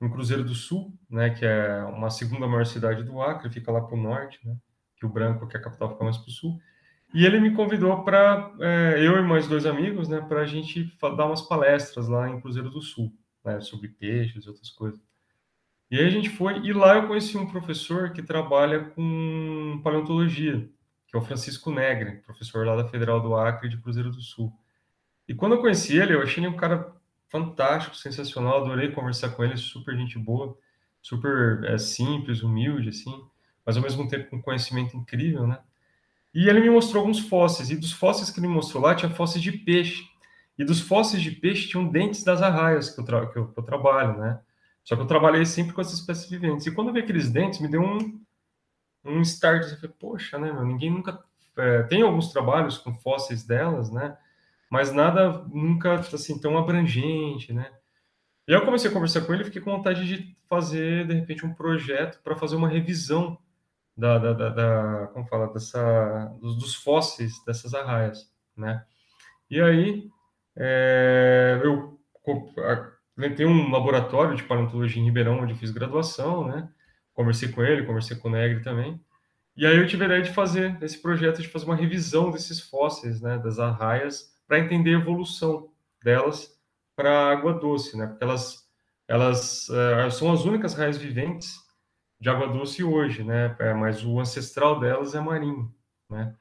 em 0.00 0.10
Cruzeiro 0.10 0.44
do 0.44 0.54
Sul, 0.54 0.92
né, 1.08 1.30
que 1.30 1.44
é 1.44 1.82
uma 1.84 2.10
segunda 2.10 2.46
maior 2.46 2.66
cidade 2.66 3.02
do 3.02 3.20
Acre, 3.22 3.50
fica 3.50 3.72
lá 3.72 3.80
para 3.80 3.96
o 3.96 4.00
norte, 4.00 4.38
né, 4.44 4.56
que 4.96 5.06
o 5.06 5.08
Branco, 5.08 5.46
que 5.46 5.56
é 5.56 5.60
a 5.60 5.62
capital, 5.62 5.90
fica 5.90 6.04
mais 6.04 6.16
para 6.16 6.28
o 6.28 6.32
sul. 6.32 6.60
E 7.12 7.24
ele 7.24 7.38
me 7.40 7.54
convidou 7.54 8.02
para, 8.02 8.52
é, 8.60 8.96
eu 8.98 9.16
e 9.16 9.22
mais 9.22 9.46
dois 9.46 9.66
amigos, 9.66 10.08
né, 10.08 10.20
para 10.20 10.40
a 10.40 10.46
gente 10.46 10.92
dar 11.00 11.26
umas 11.26 11.42
palestras 11.42 12.08
lá 12.08 12.28
em 12.28 12.40
Cruzeiro 12.40 12.70
do 12.70 12.82
Sul, 12.82 13.12
né, 13.44 13.60
sobre 13.60 13.88
peixes 13.88 14.44
e 14.44 14.48
outras 14.48 14.70
coisas. 14.70 15.00
E 15.90 15.98
aí 15.98 16.06
a 16.06 16.10
gente 16.10 16.28
foi, 16.28 16.58
e 16.60 16.72
lá 16.72 16.96
eu 16.96 17.06
conheci 17.06 17.36
um 17.36 17.46
professor 17.46 18.12
que 18.12 18.22
trabalha 18.22 18.84
com 18.90 19.80
paleontologia, 19.82 20.68
que 21.06 21.16
é 21.16 21.18
o 21.18 21.22
Francisco 21.22 21.70
Negre, 21.70 22.22
professor 22.26 22.66
lá 22.66 22.74
da 22.74 22.88
Federal 22.88 23.20
do 23.20 23.36
Acre 23.36 23.68
de 23.68 23.80
Cruzeiro 23.80 24.10
do 24.10 24.20
Sul. 24.20 24.52
E 25.28 25.34
quando 25.34 25.54
eu 25.54 25.60
conheci 25.60 25.96
ele, 25.96 26.14
eu 26.14 26.22
achei 26.22 26.42
ele 26.42 26.52
um 26.52 26.56
cara 26.56 26.92
fantástico, 27.28 27.96
sensacional, 27.96 28.62
adorei 28.62 28.92
conversar 28.92 29.30
com 29.30 29.42
ele, 29.42 29.56
super 29.56 29.96
gente 29.96 30.18
boa, 30.18 30.56
super 31.02 31.64
é, 31.64 31.78
simples, 31.78 32.42
humilde, 32.42 32.90
assim, 32.90 33.12
mas 33.64 33.76
ao 33.76 33.82
mesmo 33.82 34.06
tempo 34.08 34.30
com 34.30 34.42
conhecimento 34.42 34.96
incrível, 34.96 35.46
né? 35.46 35.58
E 36.34 36.48
ele 36.48 36.60
me 36.60 36.70
mostrou 36.70 37.00
alguns 37.00 37.20
fósseis, 37.20 37.70
e 37.70 37.76
dos 37.76 37.92
fósseis 37.92 38.30
que 38.30 38.40
ele 38.40 38.48
me 38.48 38.54
mostrou 38.54 38.82
lá, 38.82 38.94
tinha 38.94 39.10
fósseis 39.10 39.42
de 39.42 39.52
peixe, 39.52 40.04
e 40.58 40.64
dos 40.64 40.80
fósseis 40.80 41.22
de 41.22 41.30
peixe 41.30 41.68
tinham 41.68 41.88
dentes 41.88 42.22
das 42.22 42.40
arraias 42.40 42.90
que 42.90 43.00
eu, 43.00 43.04
que 43.04 43.38
eu, 43.38 43.48
que 43.48 43.58
eu 43.58 43.64
trabalho, 43.64 44.18
né? 44.18 44.40
Só 44.84 44.94
que 44.94 45.02
eu 45.02 45.06
trabalhei 45.06 45.46
sempre 45.46 45.72
com 45.72 45.80
essas 45.80 45.98
espécies 45.98 46.28
viventes. 46.28 46.66
E 46.66 46.70
quando 46.70 46.88
eu 46.88 46.94
vi 46.94 47.00
aqueles 47.00 47.30
dentes, 47.30 47.58
me 47.58 47.68
deu 47.68 47.82
um, 47.82 48.20
um 49.04 49.20
start. 49.22 49.64
Eu 49.64 49.76
falei, 49.76 49.96
poxa, 49.98 50.38
né, 50.38 50.52
meu? 50.52 50.64
Ninguém 50.64 50.90
nunca. 50.90 51.24
É, 51.56 51.82
tem 51.84 52.02
alguns 52.02 52.30
trabalhos 52.30 52.76
com 52.76 52.94
fósseis 52.94 53.44
delas, 53.44 53.90
né? 53.90 54.16
Mas 54.74 54.92
nada 54.92 55.44
nunca 55.52 55.94
assim 55.94 56.36
tão 56.36 56.58
abrangente, 56.58 57.52
né? 57.52 57.70
E 58.48 58.52
eu 58.52 58.64
comecei 58.64 58.90
a 58.90 58.92
conversar 58.92 59.20
com 59.20 59.32
ele 59.32 59.42
e 59.42 59.44
fiquei 59.44 59.62
com 59.62 59.70
vontade 59.70 60.04
de 60.04 60.36
fazer, 60.48 61.06
de 61.06 61.14
repente, 61.14 61.46
um 61.46 61.54
projeto 61.54 62.20
para 62.24 62.34
fazer 62.34 62.56
uma 62.56 62.68
revisão 62.68 63.38
da, 63.96 64.18
da, 64.18 64.32
da, 64.32 64.48
da, 64.48 65.06
como 65.12 65.28
fala, 65.28 65.46
dessa, 65.52 66.26
dos, 66.40 66.58
dos, 66.58 66.74
fósseis 66.74 67.34
dessas 67.44 67.72
arraias, 67.72 68.28
né? 68.56 68.84
E 69.48 69.60
aí, 69.60 70.10
é, 70.56 71.60
eu 71.62 71.96
tenho 73.36 73.50
um 73.50 73.70
laboratório 73.70 74.34
de 74.34 74.42
paleontologia 74.42 75.00
em 75.00 75.04
Ribeirão, 75.04 75.38
onde 75.38 75.54
fiz 75.54 75.70
graduação, 75.70 76.48
né? 76.48 76.68
Conversei 77.12 77.48
com 77.48 77.62
ele, 77.62 77.86
conversei 77.86 78.16
com 78.16 78.26
o 78.26 78.32
Negri 78.32 78.60
também. 78.60 79.00
E 79.56 79.64
aí 79.64 79.76
eu 79.76 79.86
tive 79.86 80.02
a 80.02 80.06
ideia 80.06 80.22
de 80.22 80.32
fazer 80.32 80.76
esse 80.82 81.00
projeto, 81.00 81.40
de 81.40 81.46
fazer 81.46 81.64
uma 81.64 81.76
revisão 81.76 82.32
desses 82.32 82.58
fósseis, 82.58 83.20
né? 83.20 83.38
Das 83.38 83.60
arraias, 83.60 84.33
para 84.46 84.58
entender 84.58 84.94
a 84.94 84.98
evolução 84.98 85.70
delas 86.02 86.54
para 86.94 87.30
água 87.30 87.54
doce, 87.54 87.96
né? 87.96 88.06
Porque 88.06 88.24
elas, 88.24 88.68
elas 89.08 89.68
uh, 89.68 90.10
são 90.10 90.32
as 90.32 90.44
únicas 90.44 90.74
raias 90.74 90.96
viventes 90.96 91.56
de 92.20 92.28
água 92.28 92.48
doce 92.48 92.82
hoje, 92.82 93.22
né? 93.22 93.54
É, 93.58 93.74
mas 93.74 94.04
o 94.04 94.20
ancestral 94.20 94.78
delas 94.80 95.14
é 95.14 95.20
marinho, 95.20 95.74
né? 96.08 96.34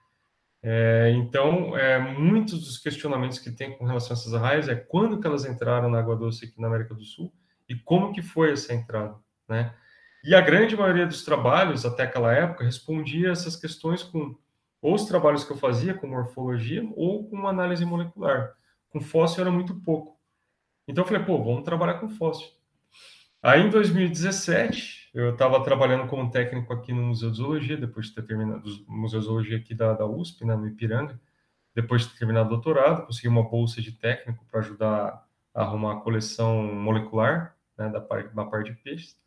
É, 0.65 1.11
então, 1.17 1.77
é, 1.77 1.99
muitos 1.99 2.63
dos 2.63 2.77
questionamentos 2.77 3.37
que 3.37 3.51
tem 3.51 3.77
com 3.77 3.85
relação 3.85 4.15
a 4.15 4.19
essas 4.19 4.33
raias 4.33 4.69
é 4.69 4.75
quando 4.75 5.19
que 5.19 5.27
elas 5.27 5.43
entraram 5.43 5.89
na 5.89 5.99
água 5.99 6.15
doce 6.15 6.45
aqui 6.45 6.61
na 6.61 6.67
América 6.67 6.93
do 6.93 7.03
Sul 7.03 7.33
e 7.67 7.75
como 7.75 8.13
que 8.13 8.21
foi 8.21 8.53
essa 8.53 8.73
entrada, 8.73 9.15
né? 9.47 9.75
E 10.23 10.33
a 10.33 10.39
grande 10.39 10.77
maioria 10.77 11.05
dos 11.05 11.25
trabalhos 11.25 11.85
até 11.85 12.03
aquela 12.03 12.31
época 12.33 12.63
respondia 12.63 13.31
essas 13.31 13.57
questões 13.57 14.03
com 14.03 14.37
ou 14.83 14.93
os 14.95 15.05
trabalhos 15.05 15.45
que 15.45 15.51
eu 15.51 15.57
fazia 15.57 15.93
com 15.93 16.07
morfologia 16.07 16.85
ou 16.95 17.27
com 17.29 17.47
análise 17.47 17.85
molecular. 17.85 18.53
Com 18.89 18.99
fóssil 18.99 19.41
era 19.41 19.49
muito 19.49 19.73
pouco. 19.75 20.19
Então 20.85 21.03
eu 21.03 21.07
falei, 21.07 21.23
pô, 21.23 21.41
vamos 21.41 21.63
trabalhar 21.63 21.95
com 21.95 22.09
fóssil. 22.09 22.49
Aí 23.41 23.61
em 23.61 23.69
2017, 23.69 25.09
eu 25.13 25.31
estava 25.31 25.63
trabalhando 25.63 26.07
como 26.07 26.29
técnico 26.29 26.73
aqui 26.73 26.91
no 26.91 27.01
Museu 27.01 27.31
de 27.31 27.37
Zoologia, 27.37 27.77
depois 27.77 28.07
de 28.07 28.15
ter 28.15 28.23
terminado 28.23 28.69
o 28.87 28.91
Museu 28.91 29.21
de 29.21 29.25
Zoologia 29.25 29.57
aqui 29.57 29.73
da, 29.73 29.93
da 29.93 30.05
USP, 30.05 30.45
né, 30.45 30.53
no 30.53 30.67
Ipiranga. 30.67 31.17
depois 31.73 32.01
de 32.01 32.09
ter 32.09 32.19
terminado 32.19 32.47
o 32.47 32.49
doutorado, 32.49 33.05
consegui 33.05 33.29
uma 33.29 33.43
bolsa 33.43 33.81
de 33.81 33.93
técnico 33.93 34.45
para 34.51 34.59
ajudar 34.59 35.25
a 35.55 35.61
arrumar 35.61 35.93
a 35.93 36.01
coleção 36.01 36.61
molecular 36.61 37.55
né, 37.77 37.87
da, 37.87 38.01
parte, 38.01 38.35
da 38.35 38.43
parte 38.43 38.73
de 38.73 38.81
peixes. 38.81 39.17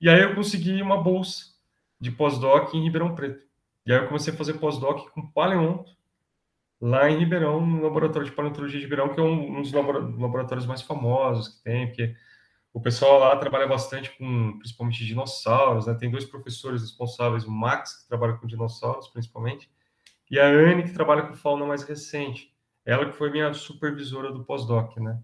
E 0.00 0.08
aí 0.08 0.22
eu 0.22 0.34
consegui 0.34 0.80
uma 0.80 1.02
bolsa 1.02 1.52
de 2.00 2.10
pós-doc 2.10 2.72
em 2.72 2.82
Ribeirão 2.82 3.14
Preto. 3.14 3.51
E 3.84 3.92
aí 3.92 3.98
eu 3.98 4.06
comecei 4.06 4.32
a 4.32 4.36
fazer 4.36 4.54
pós-doc 4.54 5.10
com 5.10 5.26
paleonto, 5.30 5.96
lá 6.80 7.08
em 7.08 7.18
Ribeirão, 7.18 7.64
no 7.64 7.82
laboratório 7.82 8.28
de 8.28 8.34
paleontologia 8.34 8.78
de 8.78 8.84
Ribeirão, 8.84 9.12
que 9.12 9.20
é 9.20 9.22
um, 9.22 9.62
dos 9.62 9.72
laboratórios 9.72 10.66
mais 10.66 10.82
famosos 10.82 11.48
que 11.48 11.62
tem, 11.62 11.86
porque 11.86 12.14
o 12.72 12.80
pessoal 12.80 13.18
lá 13.20 13.36
trabalha 13.36 13.66
bastante 13.66 14.10
com, 14.16 14.58
principalmente, 14.58 15.04
dinossauros, 15.04 15.86
né? 15.86 15.94
Tem 15.94 16.10
dois 16.10 16.24
professores 16.24 16.82
responsáveis, 16.82 17.44
o 17.44 17.50
Max, 17.50 18.02
que 18.02 18.08
trabalha 18.08 18.34
com 18.34 18.46
dinossauros, 18.46 19.08
principalmente, 19.08 19.70
e 20.30 20.40
a 20.40 20.46
Anne, 20.46 20.84
que 20.84 20.94
trabalha 20.94 21.22
com 21.22 21.34
fauna 21.34 21.66
mais 21.66 21.82
recente. 21.82 22.52
Ela 22.84 23.06
que 23.06 23.12
foi 23.12 23.30
minha 23.30 23.52
supervisora 23.52 24.32
do 24.32 24.44
pós-doc, 24.44 24.96
né? 24.96 25.20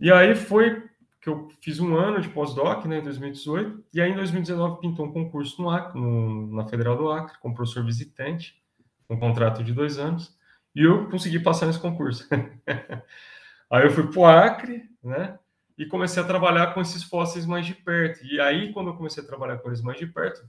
E 0.00 0.10
aí 0.10 0.34
foi 0.34 0.90
que 1.22 1.28
eu 1.28 1.48
fiz 1.60 1.78
um 1.78 1.96
ano 1.96 2.20
de 2.20 2.28
pós-doc, 2.28 2.84
né, 2.84 2.98
em 2.98 3.02
2018, 3.04 3.84
e 3.94 4.00
aí 4.00 4.10
em 4.10 4.16
2019 4.16 4.80
pintou 4.80 5.06
um 5.06 5.12
concurso 5.12 5.62
no 5.62 5.70
Acre, 5.70 5.98
no, 5.98 6.52
na 6.52 6.66
Federal 6.66 6.96
do 6.96 7.12
Acre, 7.12 7.38
como 7.38 7.54
professor 7.54 7.84
visitante, 7.84 8.60
um 9.08 9.16
contrato 9.16 9.62
de 9.62 9.72
dois 9.72 9.98
anos, 9.98 10.36
e 10.74 10.82
eu 10.82 11.08
consegui 11.08 11.38
passar 11.38 11.66
nesse 11.66 11.78
concurso. 11.78 12.28
aí 13.70 13.84
eu 13.84 13.90
fui 13.92 14.08
para 14.08 14.18
o 14.18 14.26
Acre, 14.26 14.82
né, 15.00 15.38
e 15.78 15.86
comecei 15.86 16.20
a 16.20 16.26
trabalhar 16.26 16.74
com 16.74 16.80
esses 16.80 17.04
fósseis 17.04 17.46
mais 17.46 17.66
de 17.66 17.74
perto. 17.74 18.24
E 18.26 18.40
aí, 18.40 18.72
quando 18.72 18.88
eu 18.88 18.96
comecei 18.96 19.22
a 19.22 19.26
trabalhar 19.26 19.58
com 19.58 19.68
eles 19.68 19.80
mais 19.80 19.98
de 19.98 20.06
perto, 20.06 20.44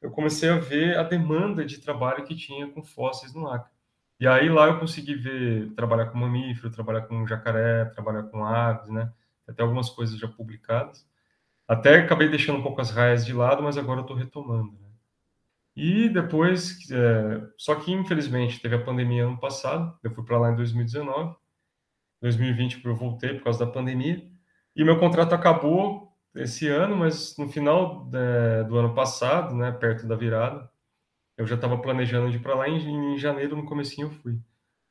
eu 0.00 0.12
comecei 0.12 0.48
a 0.48 0.56
ver 0.56 0.96
a 0.96 1.02
demanda 1.02 1.64
de 1.64 1.78
trabalho 1.78 2.24
que 2.24 2.36
tinha 2.36 2.68
com 2.68 2.82
fósseis 2.82 3.34
no 3.34 3.48
Acre. 3.48 3.72
E 4.20 4.26
aí 4.26 4.48
lá 4.48 4.66
eu 4.66 4.78
consegui 4.78 5.16
ver, 5.16 5.72
trabalhar 5.74 6.06
com 6.06 6.18
mamífero, 6.18 6.70
trabalhar 6.70 7.02
com 7.02 7.26
jacaré, 7.26 7.86
trabalhar 7.86 8.22
com 8.24 8.44
aves, 8.44 8.88
né, 8.88 9.12
até 9.46 9.62
algumas 9.62 9.90
coisas 9.90 10.18
já 10.18 10.28
publicadas. 10.28 11.06
Até 11.66 11.96
acabei 11.96 12.28
deixando 12.28 12.58
um 12.58 12.62
pouco 12.62 12.80
as 12.80 12.90
raias 12.90 13.24
de 13.26 13.32
lado, 13.32 13.62
mas 13.62 13.76
agora 13.76 14.00
estou 14.00 14.16
retomando. 14.16 14.72
Né? 14.72 14.88
E 15.76 16.08
depois, 16.08 16.78
é, 16.90 17.42
só 17.56 17.74
que 17.74 17.92
infelizmente 17.92 18.60
teve 18.60 18.76
a 18.76 18.84
pandemia 18.84 19.26
ano 19.26 19.38
passado, 19.38 19.98
eu 20.02 20.10
fui 20.10 20.24
para 20.24 20.38
lá 20.38 20.52
em 20.52 20.56
2019, 20.56 21.36
2020 22.22 22.84
eu 22.84 22.96
voltei 22.96 23.34
por 23.34 23.44
causa 23.44 23.64
da 23.64 23.70
pandemia, 23.70 24.26
e 24.74 24.84
meu 24.84 24.98
contrato 24.98 25.34
acabou 25.34 26.12
esse 26.34 26.68
ano, 26.68 26.96
mas 26.96 27.36
no 27.36 27.48
final 27.48 28.10
é, 28.14 28.64
do 28.64 28.76
ano 28.76 28.94
passado, 28.94 29.54
né, 29.54 29.72
perto 29.72 30.06
da 30.06 30.16
virada, 30.16 30.70
eu 31.36 31.46
já 31.46 31.56
estava 31.56 31.78
planejando 31.78 32.30
ir 32.30 32.40
para 32.40 32.54
lá 32.54 32.68
em, 32.68 33.14
em, 33.14 33.18
janeiro, 33.18 33.56
no 33.56 33.66
comecinho 33.66 34.06
eu 34.08 34.10
fui. 34.10 34.38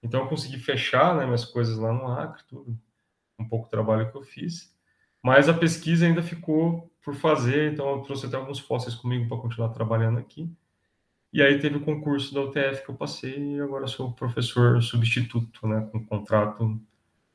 Então 0.04 0.22
eu 0.22 0.28
consegui 0.28 0.60
fechar 0.60 1.16
né, 1.16 1.26
minhas 1.26 1.46
coisas 1.46 1.78
lá 1.78 1.92
no 1.92 2.08
Acre, 2.08 2.44
tudo 2.48 2.78
um 3.40 3.48
pouco 3.48 3.68
do 3.68 3.72
trabalho 3.72 4.10
que 4.10 4.18
eu 4.18 4.24
fiz. 4.24 4.74
Mas 5.22 5.50
a 5.50 5.54
pesquisa 5.54 6.06
ainda 6.06 6.22
ficou 6.22 6.92
por 7.04 7.16
fazer, 7.16 7.74
então 7.74 7.90
eu 7.90 8.02
trouxe 8.02 8.26
até 8.26 8.36
alguns 8.36 8.60
fósseis 8.60 8.96
comigo 8.96 9.28
para 9.28 9.38
continuar 9.38 9.70
trabalhando 9.70 10.20
aqui. 10.20 10.50
E 11.32 11.42
aí 11.42 11.60
teve 11.60 11.78
o 11.78 11.82
concurso 11.82 12.34
da 12.34 12.42
UTF 12.42 12.86
que 12.86 12.90
eu 12.90 12.96
passei 12.96 13.38
e 13.38 13.60
agora 13.60 13.88
sou 13.88 14.14
professor 14.14 14.82
substituto, 14.82 15.68
né, 15.68 15.88
com 15.92 16.06
contrato 16.06 16.80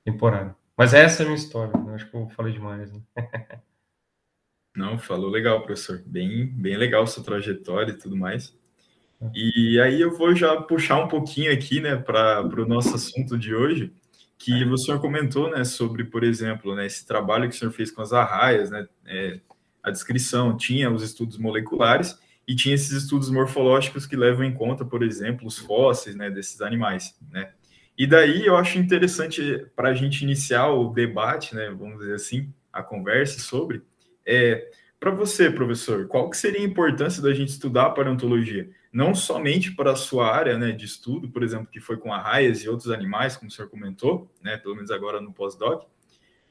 temporário. 0.04 0.54
Mas 0.76 0.94
essa 0.94 1.22
é 1.22 1.24
a 1.24 1.28
minha 1.28 1.36
história, 1.36 1.78
né? 1.78 1.94
acho 1.94 2.10
que 2.10 2.16
eu 2.16 2.28
falei 2.30 2.52
demais. 2.52 2.90
Né? 2.90 3.00
Não, 4.74 4.98
falou 4.98 5.28
legal, 5.28 5.62
professor. 5.62 6.02
Bem, 6.06 6.46
bem 6.46 6.76
legal 6.76 7.06
sua 7.06 7.22
trajetória 7.22 7.92
e 7.92 7.98
tudo 7.98 8.16
mais. 8.16 8.56
É. 9.20 9.30
E 9.34 9.80
aí 9.80 10.00
eu 10.00 10.16
vou 10.16 10.34
já 10.34 10.58
puxar 10.62 11.04
um 11.04 11.08
pouquinho 11.08 11.52
aqui, 11.52 11.80
né, 11.80 11.96
para 11.96 12.40
o 12.42 12.66
nosso 12.66 12.94
assunto 12.94 13.36
de 13.36 13.54
hoje, 13.54 13.92
que 14.40 14.64
o 14.64 14.78
senhor 14.78 14.98
comentou, 15.02 15.50
né, 15.50 15.64
sobre, 15.64 16.02
por 16.02 16.24
exemplo, 16.24 16.74
né, 16.74 16.86
esse 16.86 17.06
trabalho 17.06 17.46
que 17.46 17.54
o 17.54 17.58
senhor 17.58 17.70
fez 17.72 17.90
com 17.90 18.00
as 18.00 18.10
arraias, 18.10 18.70
né, 18.70 18.88
é, 19.06 19.38
a 19.82 19.90
descrição 19.90 20.56
tinha 20.56 20.90
os 20.90 21.02
estudos 21.02 21.36
moleculares 21.36 22.18
e 22.48 22.56
tinha 22.56 22.74
esses 22.74 22.90
estudos 22.90 23.28
morfológicos 23.28 24.06
que 24.06 24.16
levam 24.16 24.42
em 24.42 24.54
conta, 24.54 24.82
por 24.82 25.02
exemplo, 25.02 25.46
os 25.46 25.58
fósseis, 25.58 26.16
né, 26.16 26.30
desses 26.30 26.62
animais, 26.62 27.14
né. 27.30 27.50
E 27.98 28.06
daí 28.06 28.46
eu 28.46 28.56
acho 28.56 28.78
interessante 28.78 29.66
para 29.76 29.90
a 29.90 29.94
gente 29.94 30.22
iniciar 30.22 30.68
o 30.68 30.88
debate, 30.90 31.54
né, 31.54 31.68
vamos 31.68 31.98
dizer 31.98 32.14
assim, 32.14 32.50
a 32.72 32.82
conversa 32.82 33.40
sobre, 33.40 33.82
é, 34.24 34.70
para 34.98 35.10
você, 35.10 35.50
professor, 35.50 36.08
qual 36.08 36.30
que 36.30 36.36
seria 36.38 36.62
a 36.62 36.64
importância 36.64 37.22
da 37.22 37.34
gente 37.34 37.50
estudar 37.50 37.86
a 37.86 37.90
paleontologia? 37.90 38.70
Não 38.92 39.14
somente 39.14 39.72
para 39.72 39.92
a 39.92 39.96
sua 39.96 40.34
área 40.34 40.58
né, 40.58 40.72
de 40.72 40.84
estudo, 40.84 41.30
por 41.30 41.42
exemplo, 41.42 41.68
que 41.70 41.80
foi 41.80 41.96
com 41.96 42.12
arraias 42.12 42.62
e 42.62 42.68
outros 42.68 42.90
animais, 42.90 43.36
como 43.36 43.48
o 43.48 43.52
senhor 43.52 43.68
comentou, 43.68 44.30
né, 44.42 44.56
pelo 44.56 44.74
menos 44.74 44.90
agora 44.90 45.20
no 45.20 45.32
pós-doc, 45.32 45.84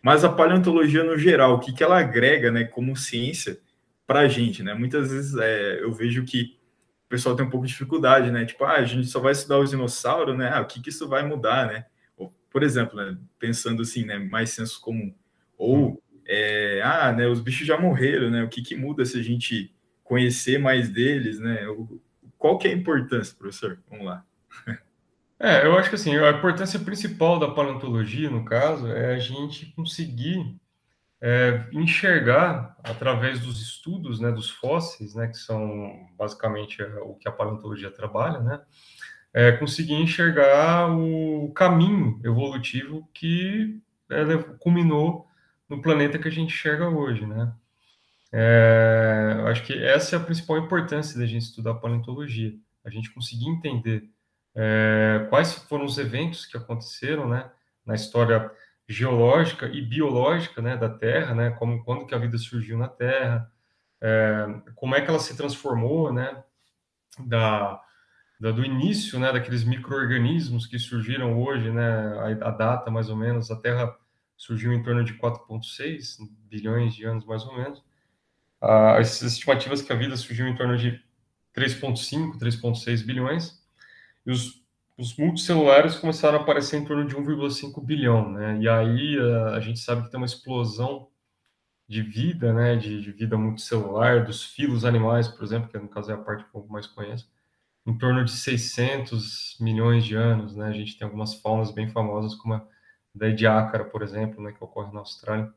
mas 0.02 0.24
a 0.24 0.30
paleontologia 0.30 1.04
no 1.04 1.18
geral, 1.18 1.56
o 1.56 1.60
que, 1.60 1.74
que 1.74 1.84
ela 1.84 2.00
agrega 2.00 2.52
né, 2.52 2.64
como 2.64 2.96
ciência 2.96 3.60
para 4.08 4.22
a 4.22 4.28
gente. 4.28 4.64
Né? 4.64 4.74
Muitas 4.74 5.12
vezes 5.12 5.36
é, 5.36 5.84
eu 5.84 5.92
vejo 5.92 6.24
que 6.24 6.58
o 7.06 7.10
pessoal 7.10 7.36
tem 7.36 7.46
um 7.46 7.50
pouco 7.50 7.66
de 7.66 7.72
dificuldade, 7.72 8.30
né? 8.30 8.46
Tipo, 8.46 8.66
ah, 8.66 8.74
a 8.74 8.84
gente 8.84 9.08
só 9.08 9.20
vai 9.20 9.32
estudar 9.32 9.58
os 9.58 9.72
dinossauros, 9.72 10.38
né? 10.38 10.52
Ah, 10.54 10.62
o 10.62 10.68
que, 10.68 10.80
que 10.80 10.90
isso 10.90 11.08
vai 11.08 11.28
mudar, 11.28 11.66
né? 11.66 11.86
Ou, 12.16 12.32
por 12.52 12.62
exemplo, 12.62 12.96
né, 12.96 13.18
pensando 13.40 13.82
assim, 13.82 14.06
né, 14.06 14.20
mais 14.20 14.52
senso 14.52 14.80
comum. 14.80 15.12
Ou, 15.58 16.00
é, 16.28 16.82
ah, 16.84 17.12
né, 17.12 17.28
os 17.28 17.42
bichos 17.42 17.66
já 17.66 17.80
morreram, 17.80 18.30
né? 18.30 18.44
O 18.44 18.48
que, 18.48 18.62
que 18.62 18.76
muda 18.76 19.04
se 19.06 19.20
a 19.20 19.24
gente 19.24 19.74
conhecer 20.04 20.60
mais 20.60 20.88
deles, 20.88 21.40
né? 21.40 21.66
Qual 22.40 22.58
que 22.58 22.68
é 22.68 22.72
a 22.72 22.76
importância, 22.76 23.36
professor? 23.38 23.80
Vamos 23.90 24.06
lá. 24.06 24.26
É, 25.42 25.66
eu 25.66 25.78
acho 25.78 25.88
que 25.88 25.96
assim, 25.96 26.14
a 26.18 26.32
importância 26.32 26.78
principal 26.78 27.40
da 27.40 27.50
paleontologia, 27.50 28.30
no 28.30 28.44
caso, 28.44 28.88
é 28.88 29.16
a 29.16 29.20
gente 29.20 29.68
conseguir 29.68 30.54
é, 31.22 31.66
enxergar 31.72 32.76
através 32.84 33.40
dos 33.40 33.62
estudos, 33.62 34.20
né, 34.20 34.34
dos 34.34 34.50
fósseis, 34.50 35.16
né, 35.16 35.28
que 35.28 35.38
são 35.38 36.10
basicamente 36.18 36.82
é, 36.82 36.88
o 37.04 37.14
que 37.14 37.30
a 37.30 37.32
paleontologia 37.32 37.90
trabalha, 37.90 38.40
né, 38.40 38.62
é, 39.34 39.54
conseguir 39.54 39.94
enxergar 39.94 40.92
o 40.92 41.54
caminho 41.54 42.20
evolutivo 42.22 43.08
que 43.14 43.82
é, 44.10 44.38
culminou 44.60 45.26
no 45.70 45.82
planeta 45.82 46.20
que 46.20 46.28
a 46.28 46.32
gente 46.32 46.54
enxerga 46.54 46.90
hoje, 46.90 47.26
né. 47.26 47.50
É, 48.32 49.44
acho 49.48 49.66
que 49.66 49.74
essa 49.74 50.16
é 50.16 50.20
a 50.20 50.24
principal 50.24 50.58
importância 50.58 51.20
da 51.20 51.26
gente 51.26 51.44
estudar 51.44 51.76
paleontologia, 51.76 52.54
a 52.86 52.90
gente 52.90 53.12
conseguir 53.12 53.48
entender 53.50 54.10
é, 54.56 55.26
quais 55.30 55.54
foram 55.54 55.86
os 55.86 55.98
eventos 55.98 56.46
que 56.46 56.58
aconteceram, 56.58 57.28
né, 57.28 57.50
na 57.86 57.96
história 57.96 58.52
geológica 58.88 59.68
e 59.68 59.82
biológica, 59.82 60.62
né, 60.62 60.78
da 60.78 60.90
Terra, 60.90 61.34
né, 61.34 61.52
como 61.52 61.84
quando 61.84 62.06
que 62.06 62.14
a 62.14 62.20
vida 62.20 62.38
surgiu 62.38 62.78
na 62.78 62.88
Terra, 62.88 63.52
é, 64.02 64.46
como 64.76 64.96
é 64.96 65.02
que 65.02 65.10
ela 65.10 65.20
se 65.20 65.36
transformou, 65.36 66.14
né, 66.14 66.44
da, 67.26 67.82
da 68.40 68.52
do 68.52 68.64
início, 68.64 69.20
né, 69.20 69.32
daqueles 69.32 69.64
microorganismos 69.64 70.68
que 70.68 70.78
surgiram 70.78 71.40
hoje, 71.42 71.72
né, 71.72 72.38
a, 72.42 72.50
a 72.50 72.52
data 72.52 72.92
mais 72.92 73.10
ou 73.10 73.16
menos, 73.16 73.50
a 73.50 73.56
Terra 73.56 73.96
surgiu 74.38 74.72
em 74.72 74.84
torno 74.84 75.04
de 75.04 75.14
4,6 75.16 76.18
bilhões 76.48 76.94
de 76.94 77.06
anos 77.06 77.26
mais 77.26 77.44
ou 77.44 77.58
menos 77.58 77.84
as 78.62 79.22
estimativas 79.22 79.82
que 79.82 79.92
a 79.92 79.96
vida 79.96 80.18
surgiu 80.18 80.48
em 80.48 80.56
torno 80.56 80.78
de 80.78 81.02
3,5, 81.56 82.38
3,6 82.38 83.06
bilhões, 83.06 83.60
e 84.26 84.32
os, 84.32 84.62
os 84.98 85.16
multicelulares 85.18 85.96
começaram 85.96 86.40
a 86.40 86.42
aparecer 86.42 86.78
em 86.78 86.86
torno 86.86 87.08
de 87.08 87.16
1,5 87.16 87.84
bilhão, 87.84 88.32
né? 88.32 88.60
E 88.60 88.68
aí 88.68 89.18
a, 89.20 89.56
a, 89.56 89.60
gente 89.60 89.80
sabe 89.80 90.04
que 90.04 90.12
tem 90.12 90.20
uma 90.20 90.26
explosão 90.26 91.10
de 91.88 92.02
vida, 92.02 92.54
né? 92.54 92.76
De, 92.76 93.02
de, 93.02 93.12
vida 93.12 93.38
multicelular, 93.38 94.26
dos 94.26 94.44
filos 94.44 94.86
animais, 94.86 95.28
por 95.28 95.44
exemplo, 95.44 95.70
que 95.70 95.78
no 95.78 95.90
caso 95.90 96.12
é 96.12 96.14
a 96.14 96.18
parte 96.18 96.44
que 96.44 96.56
eu 96.56 96.66
mais 96.68 96.88
conheço, 96.88 97.30
em 97.86 97.98
torno 97.98 98.24
de 98.26 98.32
600 98.32 99.58
milhões 99.60 100.06
de 100.06 100.16
anos, 100.16 100.56
né? 100.56 100.68
A 100.68 100.74
gente 100.74 100.98
tem 100.98 101.06
algumas 101.06 101.34
faunas 101.36 101.72
bem 101.72 101.90
famosas, 101.90 102.36
como 102.36 102.56
a 102.56 102.68
da 103.14 103.28
Ediacara, 103.28 103.86
por 103.86 104.04
exemplo, 104.04 104.42
né? 104.44 104.52
Que 104.52 104.64
ocorre 104.64 104.92
na 104.94 105.00
Austrália. 105.00 105.52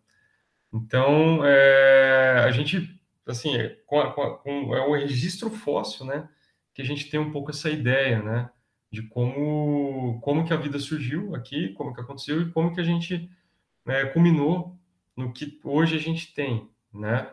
Então, 0.73 1.45
é, 1.45 2.41
a 2.45 2.51
gente, 2.51 2.99
assim, 3.27 3.55
é, 3.57 3.69
com, 3.87 3.99
é 4.75 4.87
o 4.87 4.95
registro 4.95 5.51
fóssil, 5.51 6.07
né, 6.07 6.27
que 6.73 6.81
a 6.81 6.85
gente 6.85 7.11
tem 7.11 7.21
um 7.21 7.31
pouco 7.31 7.51
essa 7.51 7.69
ideia, 7.69 8.23
né, 8.23 8.51
de 8.91 9.03
como, 9.03 10.19
como 10.23 10.45
que 10.45 10.53
a 10.53 10.57
vida 10.57 10.79
surgiu 10.79 11.35
aqui, 11.35 11.75
como 11.75 11.95
que 11.95 12.01
aconteceu 12.01 12.41
e 12.41 12.51
como 12.51 12.75
que 12.75 12.81
a 12.81 12.85
gente 12.85 13.31
né, 13.85 14.07
culminou 14.07 14.79
no 15.15 15.33
que 15.33 15.61
hoje 15.63 15.97
a 15.97 16.01
gente 16.01 16.33
tem, 16.35 16.69
né. 16.93 17.31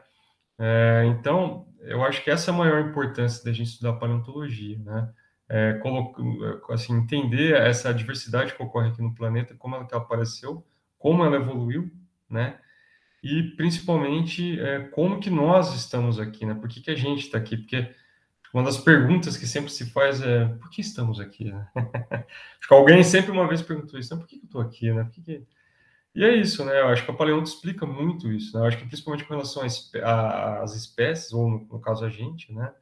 É, 0.57 1.05
então, 1.07 1.65
eu 1.79 2.03
acho 2.03 2.21
que 2.21 2.29
essa 2.29 2.51
é 2.51 2.53
a 2.53 2.57
maior 2.57 2.81
importância 2.81 3.43
da 3.45 3.53
gente 3.53 3.67
estudar 3.67 3.93
paleontologia, 3.93 4.77
né, 4.79 5.13
é, 5.47 5.81
assim, 6.71 6.93
entender 6.93 7.55
essa 7.55 7.93
diversidade 7.93 8.53
que 8.53 8.61
ocorre 8.61 8.89
aqui 8.89 9.01
no 9.01 9.15
planeta, 9.15 9.55
como 9.55 9.75
ela 9.75 9.87
apareceu, 9.89 10.65
como 10.97 11.23
ela 11.23 11.37
evoluiu, 11.37 11.89
né, 12.29 12.59
e 13.23 13.43
principalmente 13.55 14.59
é, 14.59 14.79
como 14.89 15.19
que 15.19 15.29
nós 15.29 15.75
estamos 15.75 16.19
aqui, 16.19 16.45
né? 16.45 16.53
Por 16.53 16.69
que, 16.69 16.81
que 16.81 16.91
a 16.91 16.95
gente 16.95 17.25
está 17.25 17.37
aqui? 17.37 17.57
Porque 17.57 17.93
uma 18.53 18.63
das 18.63 18.77
perguntas 18.77 19.37
que 19.37 19.45
sempre 19.45 19.71
se 19.71 19.91
faz 19.91 20.21
é 20.21 20.45
por 20.45 20.69
que 20.69 20.81
estamos 20.81 21.19
aqui? 21.19 21.51
Né? 21.51 21.67
acho 21.75 22.67
que 22.67 22.73
alguém 22.73 23.03
sempre 23.03 23.31
uma 23.31 23.47
vez 23.47 23.61
perguntou 23.61 23.99
isso, 23.99 24.13
né? 24.13 24.19
por 24.19 24.27
que 24.27 24.37
eu 24.37 24.43
estou 24.43 24.61
aqui? 24.61 24.91
Né? 24.91 25.09
Que... 25.11 25.45
E 26.15 26.23
é 26.23 26.33
isso, 26.33 26.65
né? 26.65 26.81
Eu 26.81 26.87
acho 26.87 27.05
que 27.05 27.11
a 27.11 27.13
paleonto 27.13 27.49
explica 27.49 27.85
muito 27.85 28.31
isso. 28.31 28.55
Né? 28.55 28.63
Eu 28.63 28.67
acho 28.67 28.77
que 28.77 28.85
principalmente 28.85 29.25
com 29.25 29.33
relação 29.33 29.63
às 29.63 30.75
espécies, 30.75 31.31
ou 31.31 31.49
no, 31.49 31.67
no, 31.67 31.79
caso 31.79 32.03
a 32.03 32.09
gente, 32.09 32.51
né? 32.51 32.73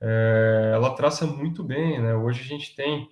É, 0.00 0.72
ela 0.74 0.94
traça 0.94 1.26
muito 1.26 1.62
bem, 1.62 2.00
né? 2.00 2.14
Hoje 2.14 2.40
a 2.40 2.44
gente 2.44 2.74
tem, 2.74 3.08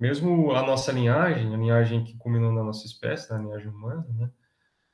mesmo 0.00 0.52
a 0.52 0.62
nossa 0.62 0.90
linhagem, 0.90 1.54
a 1.54 1.56
linhagem 1.56 2.02
que 2.02 2.16
culminou 2.16 2.52
na 2.52 2.64
nossa 2.64 2.86
espécie, 2.86 3.30
na 3.30 3.38
linhagem 3.38 3.68
humana, 3.68 4.06
né? 4.18 4.30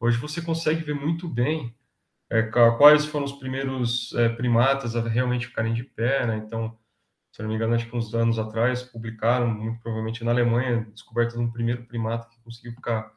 Hoje 0.00 0.16
você 0.16 0.40
consegue 0.40 0.82
ver 0.82 0.94
muito 0.94 1.28
bem 1.28 1.76
é, 2.30 2.42
quais 2.42 3.04
foram 3.04 3.26
os 3.26 3.32
primeiros 3.32 4.14
é, 4.14 4.30
primatas 4.30 4.96
a 4.96 5.06
realmente 5.06 5.48
ficarem 5.48 5.74
de 5.74 5.84
pé, 5.84 6.26
né? 6.26 6.38
Então, 6.38 6.74
se 7.30 7.42
não 7.42 7.50
me 7.50 7.54
engano, 7.54 7.74
acho 7.74 7.86
que 7.86 7.94
uns 7.94 8.14
anos 8.14 8.38
atrás 8.38 8.82
publicaram, 8.82 9.46
muito 9.46 9.78
provavelmente 9.80 10.24
na 10.24 10.30
Alemanha, 10.30 10.86
descoberta 10.90 11.36
de 11.36 11.42
um 11.42 11.50
primeiro 11.50 11.84
primata 11.84 12.28
que 12.30 12.40
conseguiu 12.40 12.72
ficar 12.72 13.12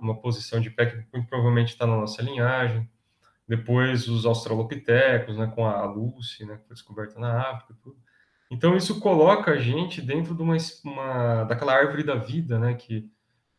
numa 0.00 0.20
posição 0.20 0.60
de 0.60 0.68
pé 0.68 0.86
que 0.86 0.96
muito 1.12 1.28
provavelmente 1.28 1.68
está 1.68 1.86
na 1.86 1.96
nossa 1.96 2.20
linhagem. 2.22 2.90
Depois 3.46 4.08
os 4.08 4.26
australopitecos, 4.26 5.36
né, 5.36 5.46
com 5.54 5.64
a 5.64 5.84
Lucy, 5.84 6.44
né, 6.44 6.56
que 6.56 6.66
foi 6.66 6.74
descoberta 6.74 7.20
na 7.20 7.50
África, 7.50 7.76
tudo. 7.80 7.96
Então 8.50 8.76
isso 8.76 8.98
coloca 8.98 9.52
a 9.52 9.58
gente 9.58 10.02
dentro 10.02 10.34
de 10.34 10.42
uma, 10.42 10.56
uma 10.84 11.44
daquela 11.44 11.72
árvore 11.74 12.02
da 12.02 12.16
vida, 12.16 12.58
né, 12.58 12.74
que 12.74 13.08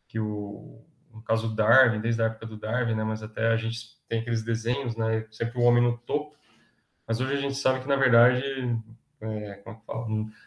que 0.08 0.18
o 0.18 0.87
no 1.18 1.24
caso 1.24 1.54
Darwin, 1.54 2.00
desde 2.00 2.22
a 2.22 2.26
época 2.26 2.46
do 2.46 2.56
Darwin, 2.56 2.94
né, 2.94 3.04
mas 3.04 3.22
até 3.22 3.48
a 3.48 3.56
gente 3.56 3.98
tem 4.08 4.20
aqueles 4.20 4.42
desenhos, 4.42 4.96
né, 4.96 5.26
sempre 5.30 5.58
o 5.58 5.62
homem 5.62 5.82
no 5.82 5.98
topo. 5.98 6.36
Mas 7.06 7.20
hoje 7.20 7.34
a 7.34 7.40
gente 7.40 7.56
sabe 7.56 7.80
que 7.80 7.88
na 7.88 7.96
verdade, 7.96 8.42
é, 9.20 9.54
como 9.54 9.76
é 9.76 9.78
que 9.78 9.86
fala? 9.86 10.06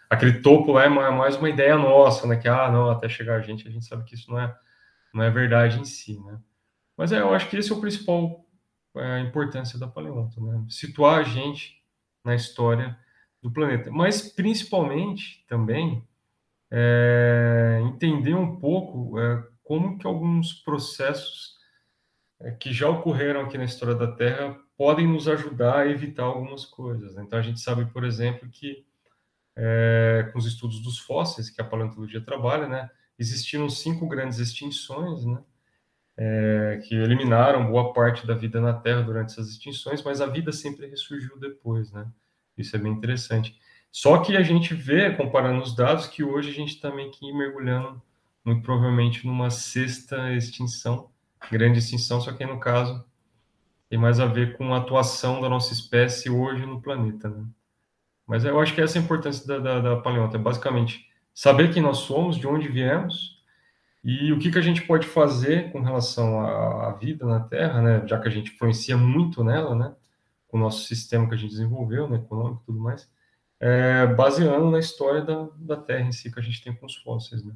Aquele 0.10 0.42
topo 0.42 0.80
é 0.80 0.88
mais 0.88 1.36
uma 1.36 1.50
ideia 1.50 1.78
nossa, 1.78 2.26
né, 2.26 2.38
que 2.38 2.48
ah, 2.48 2.72
não, 2.72 2.90
até 2.90 3.10
chegar 3.10 3.36
a 3.36 3.42
gente, 3.42 3.68
a 3.68 3.72
gente 3.72 3.86
sabe 3.86 4.04
que 4.04 4.16
isso 4.16 4.32
não 4.32 4.40
é 4.40 4.56
não 5.14 5.24
é 5.24 5.30
verdade 5.30 5.78
em 5.78 5.84
si, 5.84 6.18
né? 6.22 6.40
Mas 6.96 7.12
é, 7.12 7.20
eu 7.20 7.34
acho 7.34 7.50
que 7.50 7.58
esse 7.58 7.70
é 7.70 7.76
o 7.76 7.82
principal 7.82 8.46
é, 8.96 9.16
a 9.16 9.20
importância 9.20 9.78
da 9.78 9.88
paleonto, 9.88 10.42
né? 10.42 10.64
Situar 10.70 11.20
a 11.20 11.24
gente 11.24 11.84
na 12.24 12.34
história 12.34 12.98
do 13.42 13.52
planeta, 13.52 13.92
mas 13.92 14.22
principalmente 14.22 15.46
também 15.48 16.08
é, 16.72 17.82
entender 17.84 18.34
um 18.34 18.56
pouco 18.56 19.20
é, 19.20 19.44
como 19.72 19.98
que 19.98 20.06
alguns 20.06 20.52
processos 20.52 21.56
é, 22.42 22.52
que 22.52 22.74
já 22.74 22.90
ocorreram 22.90 23.40
aqui 23.40 23.58
na 23.58 23.64
história 23.64 23.96
da 23.96 24.12
Terra 24.12 24.60
podem 24.78 25.08
nos 25.08 25.30
ajudar 25.30 25.78
a 25.78 25.88
evitar 25.88 26.24
algumas 26.24 26.66
coisas. 26.66 27.16
Né? 27.16 27.24
Então 27.26 27.40
a 27.40 27.42
gente 27.42 27.62
sabe, 27.62 27.86
por 27.86 28.04
exemplo, 28.04 28.50
que 28.50 28.86
é, 29.56 30.30
com 30.30 30.38
os 30.40 30.46
estudos 30.46 30.82
dos 30.82 31.00
fósseis 31.00 31.50
que 31.50 31.62
a 31.62 31.64
paleontologia 31.64 32.20
trabalha, 32.20 32.68
né, 32.68 32.90
existiram 33.18 33.70
cinco 33.70 34.06
grandes 34.10 34.40
extinções, 34.40 35.24
né, 35.24 35.42
é, 36.18 36.82
que 36.86 36.94
eliminaram 36.94 37.72
boa 37.72 37.94
parte 37.94 38.28
da 38.28 38.36
vida 38.36 38.60
na 38.60 38.74
Terra 38.74 39.04
durante 39.04 39.32
essas 39.32 39.52
extinções, 39.52 40.04
mas 40.04 40.20
a 40.20 40.26
vida 40.26 40.52
sempre 40.52 40.86
ressurgiu 40.86 41.40
depois, 41.40 41.94
né? 41.94 42.06
Isso 42.58 42.76
é 42.76 42.80
bem 42.80 42.92
interessante. 42.92 43.58
Só 43.90 44.18
que 44.18 44.36
a 44.36 44.44
gente 44.44 44.74
vê, 44.74 45.16
comparando 45.16 45.64
os 45.64 45.74
dados, 45.74 46.08
que 46.08 46.26
hoje 46.26 46.50
a 46.50 46.54
gente 46.54 46.76
está 46.76 46.94
meio 46.94 47.10
que 47.10 47.32
mergulhando, 47.32 48.02
muito 48.44 48.64
provavelmente, 48.64 49.26
numa 49.26 49.50
sexta 49.50 50.34
extinção, 50.34 51.10
grande 51.52 51.80
extinção, 51.80 52.20
só 52.22 52.32
que 52.32 52.46
no 52.46 52.60
caso 52.60 53.04
tem 53.90 54.00
mais 54.00 54.20
a 54.20 54.26
ver 54.26 54.58
com 54.58 54.74
a 54.74 54.78
atuação 54.78 55.42
da 55.42 55.50
nossa 55.50 55.74
espécie 55.74 56.30
hoje 56.30 56.66
no 56.66 56.82
planeta, 56.82 57.30
né? 57.30 57.46
Mas 58.26 58.46
eu 58.46 58.60
acho 58.60 58.74
que 58.74 58.82
essa 58.82 58.98
é 58.98 59.02
a 59.02 59.04
importância 59.04 59.46
da, 59.46 59.60
da, 59.60 59.80
da 59.82 60.02
paleonta, 60.02 60.38
é 60.38 60.40
basicamente 60.40 61.06
saber 61.34 61.74
quem 61.74 61.82
nós 61.82 61.98
somos, 61.98 62.38
de 62.38 62.48
onde 62.48 62.70
viemos, 62.70 63.42
e 64.04 64.32
o 64.32 64.40
que, 64.40 64.52
que 64.52 64.58
a 64.58 64.62
gente 64.62 64.82
pode 64.84 65.06
fazer 65.06 65.72
com 65.72 65.82
relação 65.82 66.40
à, 66.40 66.90
à, 66.90 66.94
vida 66.94 67.26
na 67.26 67.42
Terra, 67.42 67.82
né? 67.82 68.08
Já 68.08 68.20
que 68.20 68.28
a 68.28 68.32
gente 68.32 68.54
influencia 68.54 68.98
muito 68.98 69.44
nela, 69.44 69.76
né? 69.76 69.94
Com 70.48 70.58
o 70.58 70.62
nosso 70.62 70.86
sistema 70.86 71.28
que 71.28 71.36
a 71.36 71.38
gente 71.38 71.52
desenvolveu, 71.52 72.10
né? 72.10 72.18
Econômico 72.18 72.62
e 72.64 72.66
tudo 72.66 72.80
mais, 72.80 73.12
é, 73.60 74.08
baseando 74.08 74.72
na 74.72 74.80
história 74.80 75.22
da, 75.22 75.48
da 75.56 75.78
Terra 75.78 76.08
em 76.08 76.12
si 76.12 76.32
que 76.32 76.40
a 76.40 76.44
gente 76.44 76.64
tem 76.64 76.74
com 76.74 76.86
os 76.86 76.96
fósseis, 76.96 77.44
né? 77.44 77.54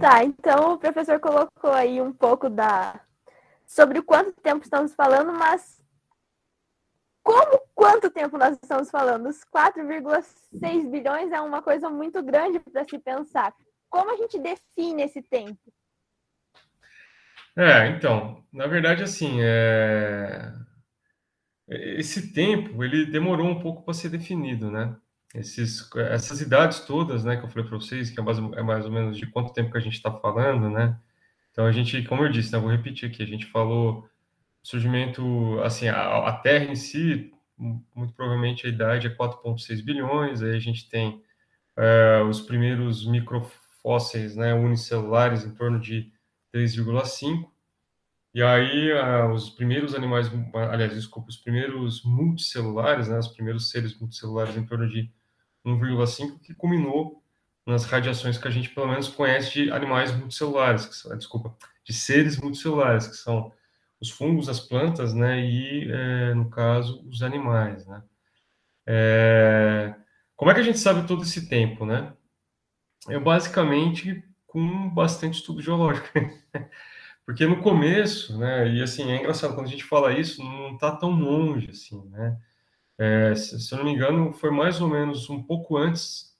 Tá, 0.00 0.22
então 0.24 0.74
o 0.74 0.78
professor 0.78 1.18
colocou 1.18 1.72
aí 1.72 2.00
um 2.00 2.12
pouco 2.12 2.48
da 2.48 3.00
sobre 3.66 4.00
quanto 4.00 4.32
tempo 4.40 4.64
estamos 4.64 4.94
falando, 4.94 5.32
mas 5.32 5.78
como 7.22 7.60
quanto 7.74 8.08
tempo 8.10 8.38
nós 8.38 8.56
estamos 8.62 8.90
falando? 8.90 9.28
Os 9.28 9.44
4,6 9.44 10.90
bilhões 10.90 11.30
é 11.30 11.40
uma 11.40 11.60
coisa 11.60 11.90
muito 11.90 12.22
grande 12.22 12.58
para 12.58 12.84
se 12.84 12.98
pensar. 12.98 13.54
Como 13.90 14.10
a 14.10 14.16
gente 14.16 14.38
define 14.38 15.02
esse 15.02 15.20
tempo? 15.22 15.60
É, 17.56 17.88
então, 17.88 18.44
na 18.52 18.66
verdade, 18.66 19.02
assim, 19.02 19.38
é... 19.42 20.52
esse 21.68 22.32
tempo 22.32 22.82
ele 22.82 23.04
demorou 23.06 23.46
um 23.46 23.60
pouco 23.60 23.82
para 23.82 23.94
ser 23.94 24.08
definido, 24.08 24.70
né? 24.70 24.96
Esses, 25.34 25.88
essas 25.94 26.40
idades 26.40 26.80
todas, 26.80 27.22
né, 27.24 27.36
que 27.36 27.44
eu 27.44 27.48
falei 27.48 27.68
para 27.68 27.78
vocês, 27.78 28.10
que 28.10 28.18
é 28.18 28.22
mais, 28.22 28.38
é 28.38 28.62
mais 28.62 28.84
ou 28.86 28.90
menos 28.90 29.16
de 29.18 29.26
quanto 29.26 29.52
tempo 29.52 29.70
que 29.70 29.78
a 29.78 29.80
gente 29.80 29.94
está 29.94 30.10
falando, 30.10 30.70
né? 30.70 30.98
Então 31.52 31.66
a 31.66 31.72
gente, 31.72 32.02
como 32.04 32.24
eu 32.24 32.30
disse, 32.30 32.52
né, 32.52 32.58
vou 32.58 32.70
repetir 32.70 33.10
aqui, 33.10 33.22
a 33.22 33.26
gente 33.26 33.46
falou 33.46 34.08
surgimento, 34.62 35.60
assim, 35.62 35.88
a, 35.88 36.28
a 36.28 36.32
Terra 36.32 36.64
em 36.64 36.76
si, 36.76 37.32
muito 37.58 38.14
provavelmente 38.14 38.66
a 38.66 38.70
idade 38.70 39.06
é 39.06 39.14
4,6 39.14 39.82
bilhões, 39.84 40.42
aí 40.42 40.54
a 40.56 40.60
gente 40.60 40.88
tem 40.88 41.22
é, 41.76 42.22
os 42.22 42.40
primeiros 42.40 43.06
microfósseis, 43.06 44.36
né, 44.36 44.54
unicelulares 44.54 45.44
em 45.44 45.54
torno 45.54 45.78
de 45.80 46.12
3,5. 46.54 47.50
E 48.34 48.42
aí, 48.42 48.92
uh, 48.92 49.32
os 49.32 49.50
primeiros 49.50 49.94
animais, 49.94 50.30
aliás, 50.54 50.92
desculpa, 50.92 51.28
os 51.28 51.36
primeiros 51.36 52.04
multicelulares, 52.04 53.08
né, 53.08 53.18
os 53.18 53.28
primeiros 53.28 53.70
seres 53.70 53.98
multicelulares 53.98 54.56
em 54.56 54.66
torno 54.66 54.88
de 54.88 55.10
1,5, 55.76 56.40
que 56.40 56.54
culminou 56.54 57.22
nas 57.66 57.84
radiações 57.84 58.38
que 58.38 58.48
a 58.48 58.50
gente, 58.50 58.70
pelo 58.70 58.88
menos, 58.88 59.08
conhece 59.08 59.52
de 59.52 59.70
animais 59.70 60.14
multicelulares, 60.14 60.86
que 60.86 60.94
são, 60.94 61.16
desculpa, 61.16 61.54
de 61.84 61.92
seres 61.92 62.38
multicelulares, 62.38 63.06
que 63.06 63.16
são 63.16 63.52
os 64.00 64.10
fungos, 64.10 64.48
as 64.48 64.60
plantas, 64.60 65.12
né, 65.12 65.40
e, 65.40 65.90
é, 65.90 66.34
no 66.34 66.48
caso, 66.48 67.04
os 67.08 67.22
animais, 67.22 67.86
né. 67.86 68.02
É, 68.86 69.94
como 70.34 70.50
é 70.50 70.54
que 70.54 70.60
a 70.60 70.62
gente 70.62 70.78
sabe 70.78 71.06
todo 71.06 71.24
esse 71.24 71.48
tempo, 71.48 71.84
né? 71.84 72.12
Eu, 73.08 73.20
basicamente, 73.20 74.24
com 74.46 74.88
bastante 74.90 75.34
estudo 75.34 75.60
geológico. 75.60 76.08
Porque 77.26 77.46
no 77.46 77.60
começo, 77.60 78.38
né, 78.38 78.66
e 78.68 78.82
assim, 78.82 79.10
é 79.10 79.18
engraçado, 79.18 79.54
quando 79.54 79.66
a 79.66 79.70
gente 79.70 79.84
fala 79.84 80.18
isso, 80.18 80.42
não 80.42 80.74
está 80.74 80.90
tão 80.96 81.10
longe, 81.10 81.70
assim, 81.70 82.02
né? 82.08 82.40
É, 82.98 83.34
se, 83.34 83.60
se, 83.60 83.72
eu 83.72 83.78
não 83.78 83.84
me 83.84 83.92
engano, 83.92 84.32
foi 84.32 84.50
mais 84.50 84.80
ou 84.80 84.88
menos 84.88 85.30
um 85.30 85.40
pouco 85.42 85.76
antes 85.76 86.36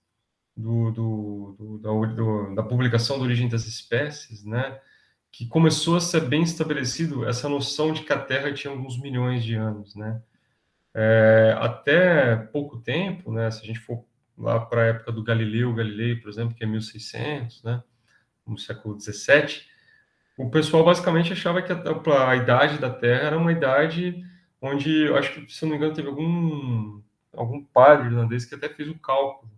do, 0.57 0.91
do, 0.91 1.57
do, 1.57 1.79
da, 1.79 1.91
do, 2.15 2.55
da, 2.57 2.63
publicação 2.65 3.17
da 3.17 3.25
origem 3.25 3.49
das 3.49 3.65
espécies, 3.67 4.45
né, 4.45 4.81
que 5.31 5.47
começou 5.47 5.97
a 5.97 6.01
ser 6.01 6.23
bem 6.23 6.43
estabelecido 6.43 7.29
essa 7.29 7.49
noção 7.49 7.93
de 7.93 8.03
que 8.03 8.13
a 8.13 8.19
Terra 8.19 8.53
tinha 8.53 8.73
alguns 8.73 9.01
milhões 9.01 9.45
de 9.45 9.55
anos, 9.55 9.95
né. 9.95 10.21
É, 10.93 11.57
até 11.61 12.35
pouco 12.35 12.79
tempo, 12.79 13.31
né, 13.31 13.51
se 13.53 13.63
a 13.63 13.67
gente 13.67 13.79
for 13.79 14.05
lá 14.37 14.59
para 14.59 14.83
a 14.83 14.87
época 14.87 15.13
do 15.13 15.23
Galileu 15.23 15.75
Galilei, 15.75 16.17
por 16.17 16.29
exemplo, 16.29 16.57
que 16.57 16.65
é 16.65 16.67
1600, 16.67 17.63
né, 17.63 17.83
no 18.45 18.59
século 18.59 18.97
17, 18.97 19.69
o 20.37 20.51
pessoal 20.51 20.85
basicamente 20.85 21.33
achava 21.33 21.61
que 21.61 21.73
a, 21.73 22.31
a, 22.31 22.37
idade 22.37 22.79
da 22.79 22.91
Terra 22.91 23.27
era 23.27 23.39
uma 23.39 23.53
idade 23.53 24.25
onde, 24.61 25.07
eu 25.07 25.17
acho 25.17 25.33
que, 25.33 25.53
se 25.53 25.63
não 25.63 25.71
me 25.71 25.77
engano, 25.77 25.95
teve 25.95 26.09
algum, 26.09 27.01
algum 27.33 27.65
padre 27.65 28.07
irlandês 28.07 28.45
que 28.45 28.55
até 28.55 28.69
fez 28.69 28.89
o 28.89 28.99
cálculo, 28.99 29.51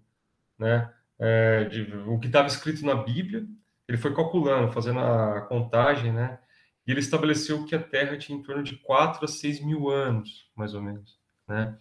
né, 0.59 0.93
é, 1.19 1.65
de, 1.65 1.93
o 2.07 2.19
que 2.19 2.27
estava 2.27 2.49
escrito 2.49 2.85
na 2.85 2.95
Bíblia, 2.95 3.47
ele 3.89 3.99
foi 3.99 4.15
calculando, 4.15 4.73
fazendo 4.73 5.01
a 5.01 5.43
contagem, 5.43 6.13
né, 6.13 6.39
e 6.87 6.91
ele 6.91 7.01
estabeleceu 7.01 7.65
que 7.65 7.75
a 7.75 7.83
Terra 7.83 8.17
tinha 8.17 8.39
em 8.39 8.43
torno 8.43 8.63
de 8.63 8.77
4 8.77 9.25
a 9.25 9.29
6 9.29 9.65
mil 9.65 9.89
anos, 9.89 10.51
mais 10.55 10.75
ou 10.75 10.83
menos, 10.83 11.19
né, 11.49 11.77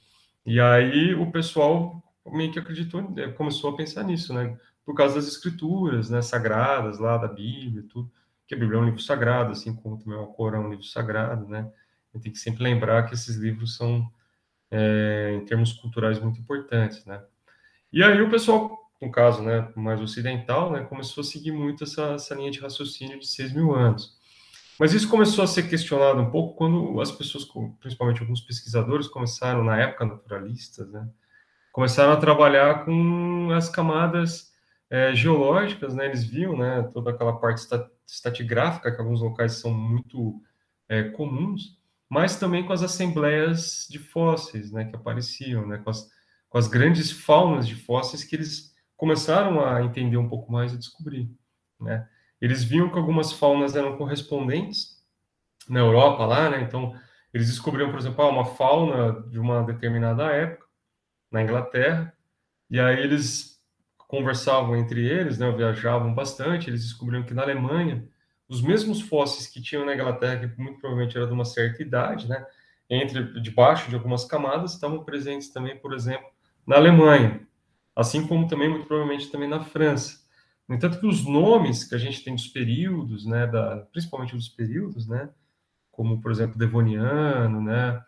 e 0.45 0.59
aí 0.59 1.13
o 1.13 1.31
pessoal 1.31 2.01
meio 2.25 2.51
que 2.51 2.59
acreditou, 2.59 3.01
né, 3.01 3.27
começou 3.29 3.71
a 3.71 3.77
pensar 3.77 4.03
nisso, 4.03 4.33
né? 4.33 4.57
Por 4.85 4.95
causa 4.95 5.15
das 5.15 5.27
escrituras, 5.27 6.09
né, 6.09 6.21
sagradas 6.21 6.99
lá 6.99 7.17
da 7.17 7.27
Bíblia, 7.27 7.85
tudo. 7.89 8.11
Que 8.47 8.55
a 8.55 8.57
Bíblia 8.57 8.79
é 8.79 8.81
um 8.81 8.85
livro 8.85 9.01
sagrado, 9.01 9.51
assim 9.51 9.75
como 9.75 9.99
também 9.99 10.17
o 10.17 10.27
Corão 10.27 10.63
é 10.63 10.65
um 10.65 10.69
livro 10.71 10.85
sagrado, 10.85 11.47
né? 11.47 11.71
Gente 12.13 12.23
tem 12.23 12.31
que 12.31 12.39
sempre 12.39 12.63
lembrar 12.63 13.03
que 13.03 13.13
esses 13.13 13.35
livros 13.35 13.75
são, 13.75 14.09
é, 14.71 15.37
em 15.39 15.45
termos 15.45 15.73
culturais, 15.73 16.19
muito 16.19 16.39
importantes, 16.39 17.05
né? 17.05 17.21
E 17.91 18.03
aí 18.03 18.21
o 18.21 18.29
pessoal, 18.29 18.77
no 19.01 19.11
caso, 19.11 19.41
né, 19.41 19.71
mais 19.75 19.99
ocidental, 19.99 20.71
né, 20.71 20.83
começou 20.83 21.21
a 21.21 21.25
seguir 21.25 21.51
muito 21.51 21.83
essa, 21.83 22.13
essa 22.13 22.35
linha 22.35 22.51
de 22.51 22.59
raciocínio 22.59 23.19
de 23.19 23.27
6 23.27 23.53
mil 23.53 23.73
anos. 23.73 24.17
Mas 24.79 24.93
isso 24.93 25.09
começou 25.09 25.43
a 25.43 25.47
ser 25.47 25.69
questionado 25.69 26.21
um 26.21 26.29
pouco 26.29 26.55
quando 26.55 27.01
as 27.01 27.11
pessoas, 27.11 27.45
principalmente 27.79 28.21
alguns 28.21 28.41
pesquisadores, 28.41 29.07
começaram, 29.07 29.63
na 29.63 29.77
época, 29.79 30.05
naturalistas, 30.05 30.89
né, 30.91 31.09
começaram 31.71 32.13
a 32.13 32.17
trabalhar 32.17 32.85
com 32.85 33.51
as 33.51 33.69
camadas 33.69 34.49
é, 34.89 35.13
geológicas, 35.13 35.93
né? 35.93 36.07
Eles 36.07 36.23
viam, 36.23 36.57
né, 36.57 36.83
toda 36.93 37.11
aquela 37.11 37.39
parte 37.39 37.65
estratigráfica 38.07 38.91
que 38.91 38.99
alguns 38.99 39.21
locais 39.21 39.53
são 39.53 39.73
muito 39.73 40.41
é, 40.87 41.03
comuns, 41.03 41.78
mas 42.09 42.37
também 42.37 42.65
com 42.65 42.73
as 42.73 42.81
assembleias 42.81 43.87
de 43.89 43.99
fósseis, 43.99 44.71
né, 44.71 44.85
que 44.85 44.95
apareciam, 44.95 45.67
né, 45.67 45.77
com 45.77 45.89
as, 45.89 46.09
com 46.49 46.57
as 46.57 46.67
grandes 46.67 47.11
faunas 47.11 47.67
de 47.67 47.75
fósseis 47.75 48.23
que 48.23 48.35
eles 48.35 48.73
começaram 48.97 49.63
a 49.63 49.83
entender 49.83 50.17
um 50.17 50.27
pouco 50.27 50.51
mais 50.51 50.73
e 50.73 50.77
descobrir, 50.77 51.31
né? 51.79 52.07
Eles 52.41 52.63
viam 52.63 52.89
que 52.89 52.97
algumas 52.97 53.31
faunas 53.31 53.75
eram 53.75 53.97
correspondentes 53.97 54.97
na 55.69 55.79
Europa 55.79 56.25
lá, 56.25 56.49
né? 56.49 56.61
Então, 56.61 56.93
eles 57.33 57.47
descobriram, 57.47 57.91
por 57.91 57.99
exemplo, 57.99 58.23
ah, 58.23 58.29
uma 58.29 58.45
fauna 58.45 59.21
de 59.29 59.39
uma 59.39 59.63
determinada 59.63 60.25
época 60.25 60.65
na 61.31 61.43
Inglaterra, 61.43 62.13
e 62.69 62.79
aí 62.79 62.99
eles 62.99 63.59
conversavam 63.97 64.75
entre 64.75 65.07
eles, 65.07 65.37
né, 65.37 65.51
viajavam 65.51 66.13
bastante, 66.13 66.69
eles 66.69 66.81
descobriram 66.81 67.23
que 67.23 67.33
na 67.33 67.43
Alemanha, 67.43 68.07
os 68.49 68.61
mesmos 68.61 68.99
fósseis 68.99 69.47
que 69.47 69.61
tinham 69.61 69.85
na 69.85 69.93
Inglaterra, 69.93 70.47
que 70.47 70.59
muito 70.59 70.79
provavelmente 70.79 71.15
era 71.15 71.27
de 71.27 71.33
uma 71.33 71.45
certa 71.45 71.83
idade, 71.83 72.27
né, 72.27 72.43
entre 72.89 73.39
debaixo 73.39 73.89
de 73.89 73.95
algumas 73.95 74.25
camadas, 74.25 74.73
estavam 74.73 75.03
presentes 75.03 75.49
também, 75.49 75.77
por 75.77 75.93
exemplo, 75.93 76.27
na 76.65 76.75
Alemanha, 76.75 77.47
assim 77.95 78.25
como 78.25 78.47
também 78.47 78.67
muito 78.67 78.87
provavelmente 78.87 79.29
também 79.29 79.47
na 79.47 79.63
França. 79.63 80.19
No 80.67 80.75
entanto, 80.75 80.99
que 80.99 81.05
os 81.05 81.23
nomes 81.23 81.83
que 81.83 81.93
a 81.93 81.97
gente 81.99 82.23
tem 82.23 82.33
dos 82.33 82.47
períodos, 82.47 83.25
né, 83.25 83.45
da, 83.45 83.87
principalmente 83.91 84.35
dos 84.35 84.49
períodos, 84.49 85.07
né, 85.07 85.29
como 85.91 86.19
por 86.19 86.31
exemplo 86.31 86.57
Devoniano, 86.57 87.61
né, 87.61 88.03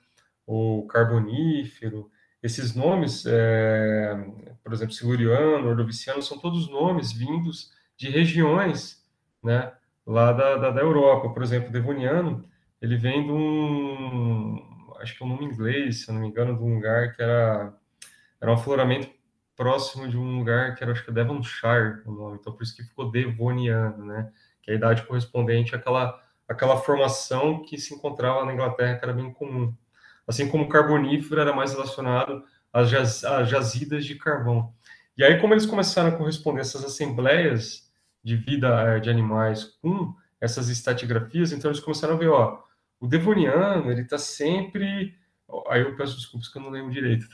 ou 0.48 0.88
Carbonífero, 0.88 2.10
esses 2.42 2.74
nomes, 2.74 3.24
é, 3.28 4.16
por 4.64 4.74
exemplo, 4.74 4.96
Siluriano, 4.96 5.70
Ordoviciano, 5.70 6.24
são 6.24 6.40
todos 6.40 6.68
nomes 6.68 7.12
vindos 7.12 7.72
de 7.96 8.10
regiões, 8.10 9.06
né, 9.44 9.72
lá 10.06 10.32
da, 10.32 10.58
da, 10.58 10.70
da, 10.72 10.82
Europa. 10.82 11.30
Por 11.30 11.44
exemplo, 11.44 11.72
Devoniano, 11.72 12.46
ele 12.82 12.98
vem 12.98 13.24
de 13.24 13.32
um, 13.32 14.64
acho 15.00 15.18
que 15.18 15.24
é 15.24 15.26
um 15.26 15.30
nome 15.30 15.46
inglês, 15.46 16.06
se 16.06 16.12
não 16.12 16.22
me 16.22 16.28
engano, 16.28 16.56
de 16.56 16.64
um 16.64 16.76
lugar 16.76 17.14
que 17.16 17.22
era, 17.22 17.74
era 18.40 18.52
um 18.52 18.56
afloramento 18.56 19.10
próximo 19.56 20.08
de 20.08 20.18
um 20.18 20.40
lugar 20.40 20.76
que 20.76 20.84
era, 20.84 20.92
acho 20.92 21.04
que 21.04 21.12
é 21.12 21.14
Devonshire, 21.14 22.02
o 22.06 22.12
nome, 22.12 22.38
então 22.40 22.54
por 22.54 22.64
isso 22.64 22.76
que 22.76 22.84
ficou 22.84 23.12
Devoniano, 23.12 24.06
né, 24.06 24.32
que 24.62 24.72
é 24.72 24.74
a 24.74 24.78
idade 24.78 25.04
correspondente 25.04 25.76
àquela, 25.76 26.20
àquela 26.48 26.78
formação 26.78 27.62
que 27.62 27.78
se 27.78 27.94
encontrava 27.94 28.44
na 28.46 28.54
Inglaterra, 28.54 28.98
que 28.98 29.06
era 29.06 29.14
bem 29.14 29.32
comum 29.32 29.76
assim 30.28 30.48
como 30.48 30.64
o 30.64 30.70
carbonífero 30.70 31.42
era 31.42 31.54
mais 31.54 31.74
relacionado 31.74 32.44
às, 32.72 32.90
jaz, 32.90 33.22
jazidas 33.48 34.06
de 34.06 34.16
carvão. 34.16 34.74
E 35.18 35.24
aí, 35.24 35.40
como 35.40 35.54
eles 35.54 35.66
começaram 35.66 36.10
a 36.10 36.18
corresponder 36.18 36.62
essas 36.62 36.84
assembleias 36.84 37.91
de 38.24 38.36
vida 38.36 38.68
eh, 38.84 39.00
de 39.00 39.10
animais 39.10 39.66
com 39.82 40.14
essas 40.40 40.70
estratigrafias, 40.70 41.52
então 41.52 41.70
eles 41.70 41.80
começaram 41.80 42.16
a 42.16 42.18
ver, 42.18 42.30
ó, 42.30 42.60
o 43.00 43.08
devoniano, 43.08 43.92
ele 43.92 44.02
está 44.02 44.18
sempre... 44.18 45.16
Aí 45.70 45.82
eu 45.82 45.96
peço 45.96 46.16
desculpas 46.16 46.50
que 46.50 46.58
eu 46.58 46.62
não 46.62 46.70
lembro 46.70 46.92
direito 46.92 47.28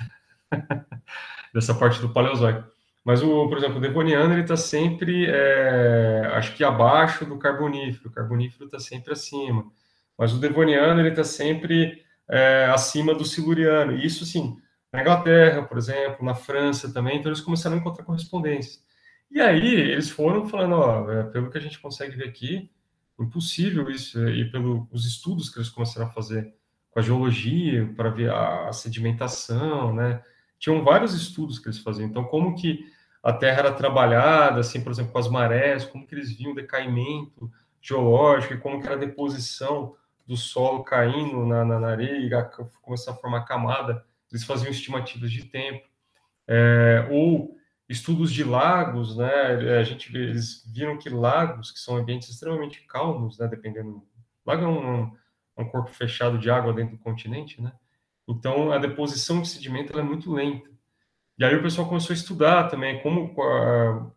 dessa 1.53 1.73
parte 1.73 2.01
do 2.01 2.09
paleozoico. 2.09 2.67
Mas, 3.07 3.23
o, 3.23 3.47
por 3.47 3.57
exemplo, 3.57 3.77
o 3.77 3.81
devoniano, 3.81 4.33
ele 4.33 4.41
está 4.41 4.57
sempre, 4.57 5.27
é, 5.27 6.29
acho 6.33 6.53
que 6.55 6.63
abaixo 6.63 7.25
do 7.25 7.37
carbonífero, 7.39 8.09
o 8.09 8.11
carbonífero 8.11 8.65
está 8.65 8.79
sempre 8.79 9.13
acima. 9.13 9.65
Mas 10.17 10.33
o 10.33 10.39
devoniano, 10.39 10.99
ele 10.99 11.09
está 11.09 11.23
sempre 11.23 12.03
é, 12.29 12.65
acima 12.65 13.13
do 13.13 13.23
siluriano. 13.23 13.93
E 13.93 14.05
isso, 14.05 14.25
assim, 14.25 14.57
na 14.91 15.01
Inglaterra, 15.01 15.63
por 15.63 15.77
exemplo, 15.77 16.25
na 16.25 16.35
França 16.35 16.91
também, 16.91 17.17
então 17.17 17.29
eles 17.29 17.39
começaram 17.39 17.77
a 17.77 17.79
encontrar 17.79 18.03
correspondências. 18.03 18.83
E 19.29 19.41
aí 19.41 19.75
eles 19.75 20.09
foram 20.09 20.47
falando, 20.47 20.75
ó, 20.75 21.11
é, 21.11 21.23
pelo 21.23 21.49
que 21.49 21.57
a 21.57 21.61
gente 21.61 21.79
consegue 21.79 22.15
ver 22.15 22.29
aqui, 22.29 22.71
impossível 23.19 23.89
isso, 23.89 24.27
e 24.29 24.49
pelos 24.51 25.05
estudos 25.05 25.49
que 25.49 25.57
eles 25.57 25.69
começaram 25.69 26.07
a 26.07 26.11
fazer 26.11 26.53
com 26.91 26.99
a 26.99 27.03
geologia, 27.03 27.91
para 27.95 28.09
ver 28.09 28.31
a, 28.31 28.71
sedimentação, 28.71 29.93
né? 29.93 30.23
Tinham 30.59 30.83
vários 30.83 31.13
estudos 31.13 31.59
que 31.59 31.67
eles 31.67 31.79
faziam. 31.79 32.07
Então, 32.07 32.23
como 32.23 32.55
que 32.55 32.85
a 33.21 33.33
Terra 33.33 33.59
era 33.59 33.71
trabalhada, 33.73 34.61
assim, 34.61 34.81
por 34.81 34.91
exemplo, 34.91 35.11
com 35.11 35.19
as 35.19 35.27
marés, 35.27 35.85
como 35.85 36.07
que 36.07 36.15
eles 36.15 36.31
viam 36.35 36.51
o 36.51 36.55
decaimento 36.55 37.51
geológico 37.81 38.53
e 38.53 38.57
como 38.57 38.79
que 38.79 38.87
era 38.87 38.95
a 38.95 38.99
deposição 38.99 39.95
do 40.25 40.35
solo 40.35 40.83
caindo 40.83 41.45
na, 41.45 41.63
na, 41.63 41.79
na 41.79 41.87
areia 41.87 42.49
começar 42.81 43.11
a 43.11 43.15
formar 43.15 43.45
camada, 43.45 44.05
eles 44.31 44.43
faziam 44.43 44.69
estimativas 44.69 45.31
de 45.31 45.45
tempo. 45.45 45.87
É, 46.47 47.07
ou 47.09 47.56
estudos 47.89 48.33
de 48.33 48.43
lagos, 48.43 49.15
né? 49.15 49.77
A 49.79 49.83
gente 49.83 50.15
eles 50.15 50.63
viram 50.73 50.97
que 50.97 51.09
lagos, 51.09 51.71
que 51.71 51.79
são 51.79 51.97
ambientes 51.97 52.29
extremamente 52.29 52.81
calmos, 52.81 53.37
né? 53.37 53.47
Dependendo, 53.47 54.03
lago 54.45 54.63
é 54.63 54.67
um, 54.67 55.11
um 55.57 55.65
corpo 55.65 55.89
fechado 55.91 56.37
de 56.37 56.49
água 56.49 56.73
dentro 56.73 56.97
do 56.97 57.03
continente, 57.03 57.61
né? 57.61 57.71
Então 58.27 58.71
a 58.71 58.77
deposição 58.77 59.41
de 59.41 59.47
sedimento 59.47 59.97
é 59.97 60.03
muito 60.03 60.33
lenta. 60.33 60.69
E 61.39 61.45
aí 61.45 61.55
o 61.55 61.61
pessoal 61.61 61.87
começou 61.87 62.13
a 62.13 62.17
estudar 62.17 62.67
também 62.67 63.01
como 63.01 63.33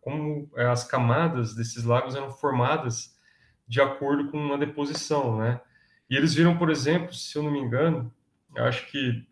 como 0.01 0.51
é, 0.55 0.65
as 0.65 0.83
camadas 0.83 1.55
desses 1.55 1.83
lagos 1.83 2.15
eram 2.15 2.31
formadas 2.31 3.15
de 3.67 3.79
acordo 3.79 4.29
com 4.29 4.53
a 4.53 4.57
deposição, 4.57 5.37
né? 5.37 5.61
E 6.09 6.15
eles 6.17 6.33
viram, 6.33 6.57
por 6.57 6.69
exemplo, 6.69 7.13
se 7.13 7.37
eu 7.37 7.43
não 7.43 7.51
me 7.51 7.59
engano, 7.59 8.13
acho 8.57 8.85
que 8.91 9.25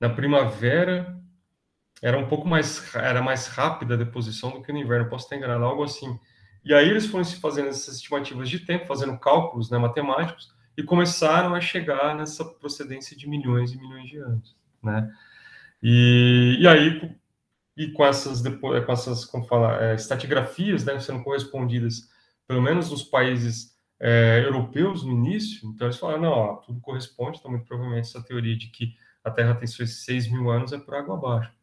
na 0.00 0.08
primavera 0.08 1.20
era 2.02 2.18
um 2.18 2.26
pouco 2.28 2.46
mais 2.46 2.94
era 2.94 3.22
mais 3.22 3.46
rápida 3.46 3.94
a 3.94 3.96
deposição 3.96 4.50
do 4.50 4.62
que 4.62 4.72
no 4.72 4.78
inverno, 4.78 5.08
posso 5.08 5.24
estar 5.24 5.36
enganado, 5.36 5.64
algo 5.64 5.82
assim. 5.82 6.18
E 6.64 6.74
aí 6.74 6.88
eles 6.88 7.06
foram 7.06 7.24
se 7.24 7.40
fazendo 7.40 7.68
essas 7.68 7.96
estimativas 7.96 8.48
de 8.48 8.60
tempo, 8.60 8.86
fazendo 8.86 9.18
cálculos 9.18 9.70
né, 9.70 9.78
matemáticos, 9.78 10.52
e 10.76 10.82
começaram 10.82 11.54
a 11.54 11.60
chegar 11.60 12.14
nessa 12.14 12.44
procedência 12.44 13.16
de 13.16 13.28
milhões 13.28 13.72
e 13.72 13.78
milhões 13.78 14.08
de 14.08 14.18
anos, 14.18 14.56
né? 14.82 15.10
E, 15.82 16.56
e 16.60 16.68
aí, 16.68 17.16
e 17.76 17.90
com 17.92 18.04
essas, 18.04 18.42
com 18.42 18.92
essas 18.92 19.24
como 19.24 19.44
fala, 19.46 19.82
é, 19.82 19.94
estratigrafias 19.94 20.84
né, 20.84 20.98
sendo 21.00 21.22
correspondidas, 21.22 22.08
pelo 22.46 22.62
menos 22.62 22.90
nos 22.90 23.02
países 23.02 23.76
é, 24.00 24.42
europeus 24.44 25.04
no 25.04 25.12
início, 25.12 25.68
então 25.68 25.86
eles 25.86 25.98
falaram, 25.98 26.22
não, 26.22 26.30
ó, 26.30 26.56
tudo 26.56 26.80
corresponde, 26.80 27.38
então 27.38 27.50
muito 27.50 27.66
provavelmente 27.66 28.08
essa 28.08 28.22
teoria 28.22 28.56
de 28.56 28.68
que 28.68 28.94
a 29.24 29.30
Terra 29.30 29.54
tem 29.54 29.66
seus 29.66 30.04
6 30.04 30.30
mil 30.30 30.50
anos 30.50 30.72
é 30.72 30.78
por 30.78 30.94
água 30.94 31.16
abaixo. 31.16 31.57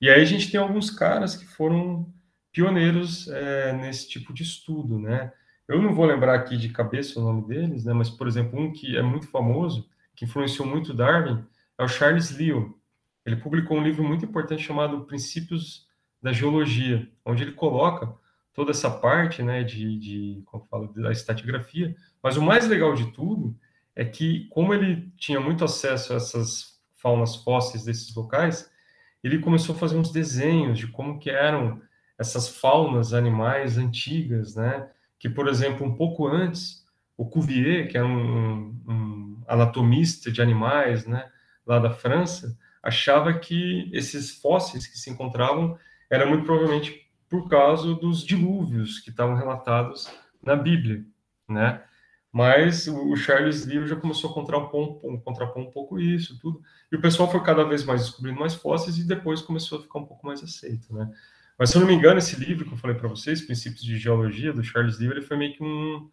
E 0.00 0.10
aí 0.10 0.20
a 0.20 0.24
gente 0.24 0.50
tem 0.50 0.60
alguns 0.60 0.90
caras 0.90 1.36
que 1.36 1.46
foram 1.46 2.12
pioneiros 2.52 3.28
é, 3.28 3.72
nesse 3.72 4.08
tipo 4.08 4.32
de 4.32 4.42
estudo, 4.42 4.98
né? 4.98 5.32
Eu 5.66 5.80
não 5.80 5.94
vou 5.94 6.04
lembrar 6.04 6.34
aqui 6.34 6.56
de 6.56 6.68
cabeça 6.68 7.18
o 7.18 7.22
nome 7.24 7.46
deles, 7.46 7.84
né? 7.84 7.92
Mas, 7.92 8.10
por 8.10 8.28
exemplo, 8.28 8.58
um 8.60 8.72
que 8.72 8.96
é 8.96 9.02
muito 9.02 9.26
famoso, 9.26 9.88
que 10.14 10.24
influenciou 10.24 10.66
muito 10.68 10.94
Darwin, 10.94 11.44
é 11.78 11.82
o 11.82 11.88
Charles 11.88 12.30
Lyell. 12.30 12.78
Ele 13.24 13.36
publicou 13.36 13.78
um 13.78 13.82
livro 13.82 14.04
muito 14.04 14.24
importante 14.24 14.62
chamado 14.62 15.04
Princípios 15.04 15.88
da 16.22 16.32
Geologia, 16.32 17.08
onde 17.24 17.42
ele 17.42 17.52
coloca 17.52 18.14
toda 18.52 18.70
essa 18.70 18.90
parte 18.90 19.42
né, 19.42 19.64
de, 19.64 19.98
de 19.98 20.42
como 20.46 20.64
falo, 20.70 20.92
da 20.94 21.10
estatigrafia, 21.10 21.94
mas 22.22 22.36
o 22.36 22.42
mais 22.42 22.68
legal 22.68 22.94
de 22.94 23.10
tudo 23.12 23.54
é 23.96 24.04
que, 24.04 24.46
como 24.48 24.72
ele 24.72 25.12
tinha 25.16 25.40
muito 25.40 25.64
acesso 25.64 26.12
a 26.12 26.16
essas 26.16 26.80
faunas 26.96 27.36
fósseis 27.36 27.84
desses 27.84 28.14
locais, 28.14 28.70
ele 29.26 29.38
começou 29.38 29.74
a 29.74 29.78
fazer 29.78 29.96
uns 29.96 30.12
desenhos 30.12 30.78
de 30.78 30.86
como 30.86 31.18
que 31.18 31.30
eram 31.30 31.80
essas 32.18 32.48
faunas 32.48 33.12
animais 33.12 33.78
antigas, 33.78 34.54
né? 34.54 34.88
Que, 35.18 35.28
por 35.28 35.48
exemplo, 35.48 35.86
um 35.86 35.94
pouco 35.94 36.28
antes, 36.28 36.84
o 37.16 37.24
Cuvier, 37.24 37.88
que 37.88 37.96
era 37.96 38.06
um, 38.06 38.76
um 38.86 39.42
anatomista 39.48 40.30
de 40.30 40.42
animais, 40.42 41.06
né, 41.06 41.28
lá 41.66 41.78
da 41.78 41.90
França, 41.90 42.56
achava 42.82 43.32
que 43.32 43.90
esses 43.92 44.30
fósseis 44.30 44.86
que 44.86 44.98
se 44.98 45.10
encontravam 45.10 45.78
eram 46.10 46.28
muito 46.28 46.44
provavelmente 46.44 47.10
por 47.28 47.48
causa 47.48 47.94
dos 47.94 48.24
dilúvios 48.24 49.00
que 49.00 49.10
estavam 49.10 49.34
relatados 49.34 50.10
na 50.42 50.54
Bíblia, 50.54 51.04
né? 51.48 51.82
Mas 52.34 52.88
o 52.88 53.14
Charles 53.14 53.64
Lyell 53.64 53.86
já 53.86 53.94
começou 53.94 54.28
a 54.30 54.34
contrapor, 54.34 54.98
contrapor 55.22 55.62
um 55.62 55.70
pouco 55.70 56.00
isso, 56.00 56.36
tudo. 56.40 56.60
E 56.90 56.96
o 56.96 57.00
pessoal 57.00 57.30
foi 57.30 57.40
cada 57.44 57.62
vez 57.62 57.84
mais 57.84 58.02
descobrindo 58.02 58.40
mais 58.40 58.54
fósseis 58.54 58.98
e 58.98 59.06
depois 59.06 59.40
começou 59.40 59.78
a 59.78 59.82
ficar 59.82 60.00
um 60.00 60.04
pouco 60.04 60.26
mais 60.26 60.42
aceito, 60.42 60.92
né? 60.92 61.08
Mas 61.56 61.70
se 61.70 61.76
eu 61.76 61.80
não 61.80 61.86
me 61.86 61.94
engano, 61.94 62.18
esse 62.18 62.34
livro 62.34 62.66
que 62.66 62.72
eu 62.72 62.76
falei 62.76 62.96
para 62.96 63.08
vocês, 63.08 63.40
Princípios 63.40 63.84
de 63.84 63.96
Geologia, 63.96 64.52
do 64.52 64.64
Charles 64.64 64.98
Lyell, 64.98 65.12
ele 65.12 65.22
foi 65.22 65.36
meio 65.36 65.54
que 65.54 65.62
um, 65.62 66.10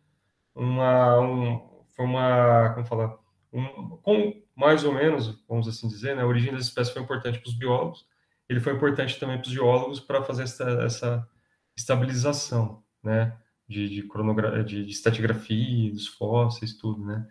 uma, 0.53 1.19
um, 1.19 1.83
foi 1.95 2.05
uma, 2.05 2.69
como 2.75 2.85
falar, 2.85 3.17
um, 3.51 3.97
com 4.03 4.43
mais 4.55 4.83
ou 4.83 4.93
menos, 4.93 5.43
vamos 5.49 5.67
assim 5.67 5.87
dizer, 5.87 6.15
né? 6.15 6.21
A 6.21 6.27
origem 6.27 6.53
das 6.53 6.65
espécies 6.65 6.93
foi 6.93 7.01
importante 7.01 7.39
para 7.39 7.49
os 7.49 7.55
biólogos, 7.55 8.05
ele 8.47 8.59
foi 8.59 8.73
importante 8.73 9.19
também 9.19 9.39
para 9.39 9.47
os 9.47 9.53
geólogos 9.53 9.99
para 9.99 10.21
fazer 10.21 10.43
essa, 10.43 10.69
essa, 10.83 11.27
estabilização, 11.75 12.83
né, 13.03 13.35
de, 13.71 13.89
de, 13.89 14.03
cronogra 14.03 14.63
de, 14.63 14.85
de 14.85 14.91
estratigrafia, 14.91 15.91
dos 15.91 16.07
fósseis, 16.07 16.73
tudo, 16.73 17.03
né. 17.05 17.25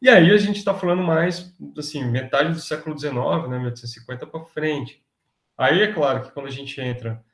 E 0.00 0.08
aí 0.08 0.30
a 0.30 0.36
gente 0.36 0.58
está 0.58 0.74
falando 0.74 1.02
mais, 1.02 1.56
assim, 1.76 2.04
metade 2.04 2.52
do 2.52 2.60
século 2.60 2.98
XIX, 2.98 3.14
né, 3.48 3.58
1850 3.58 4.26
para 4.26 4.44
frente. 4.44 5.02
Aí 5.56 5.80
é 5.80 5.92
claro 5.92 6.22
que 6.22 6.30
quando 6.32 6.46
a 6.46 6.50
gente 6.50 6.78
entra 6.80 7.24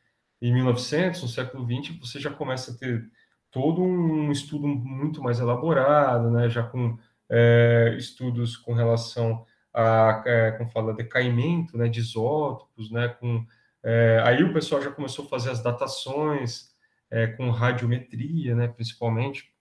em 0.41 0.53
1900, 0.53 1.23
no 1.23 1.29
século 1.29 1.67
20, 1.67 1.99
você 2.01 2.21
já 2.21 2.31
começa 2.31 2.73
a 2.73 2.75
ter 2.77 3.11
todo 3.51 3.83
um 3.83 4.31
estudo 4.31 4.67
muito 4.67 5.23
mais 5.23 5.41
elaborado, 5.41 6.31
né, 6.31 6.49
já 6.49 6.63
com 6.63 6.97
é, 7.29 7.95
estudos 7.99 8.57
com 8.57 8.73
relação 8.75 9.45
a, 9.75 10.23
é, 10.27 10.53
como 10.53 10.71
fala, 10.71 10.95
decaimento 10.95 11.77
né, 11.77 11.89
de 11.89 12.01
isótopos, 12.01 12.91
né, 12.91 13.09
com, 13.09 13.45
é, 13.83 14.23
aí 14.25 14.43
o 14.45 14.53
pessoal 14.53 14.81
já 14.81 14.91
começou 14.91 15.25
a 15.25 15.29
fazer 15.29 15.51
as 15.51 15.63
datações 15.63 16.72
é, 17.13 17.27
com 17.27 17.51
radiometria, 17.51 18.57
né, 18.57 18.67
principalmente, 18.67 19.53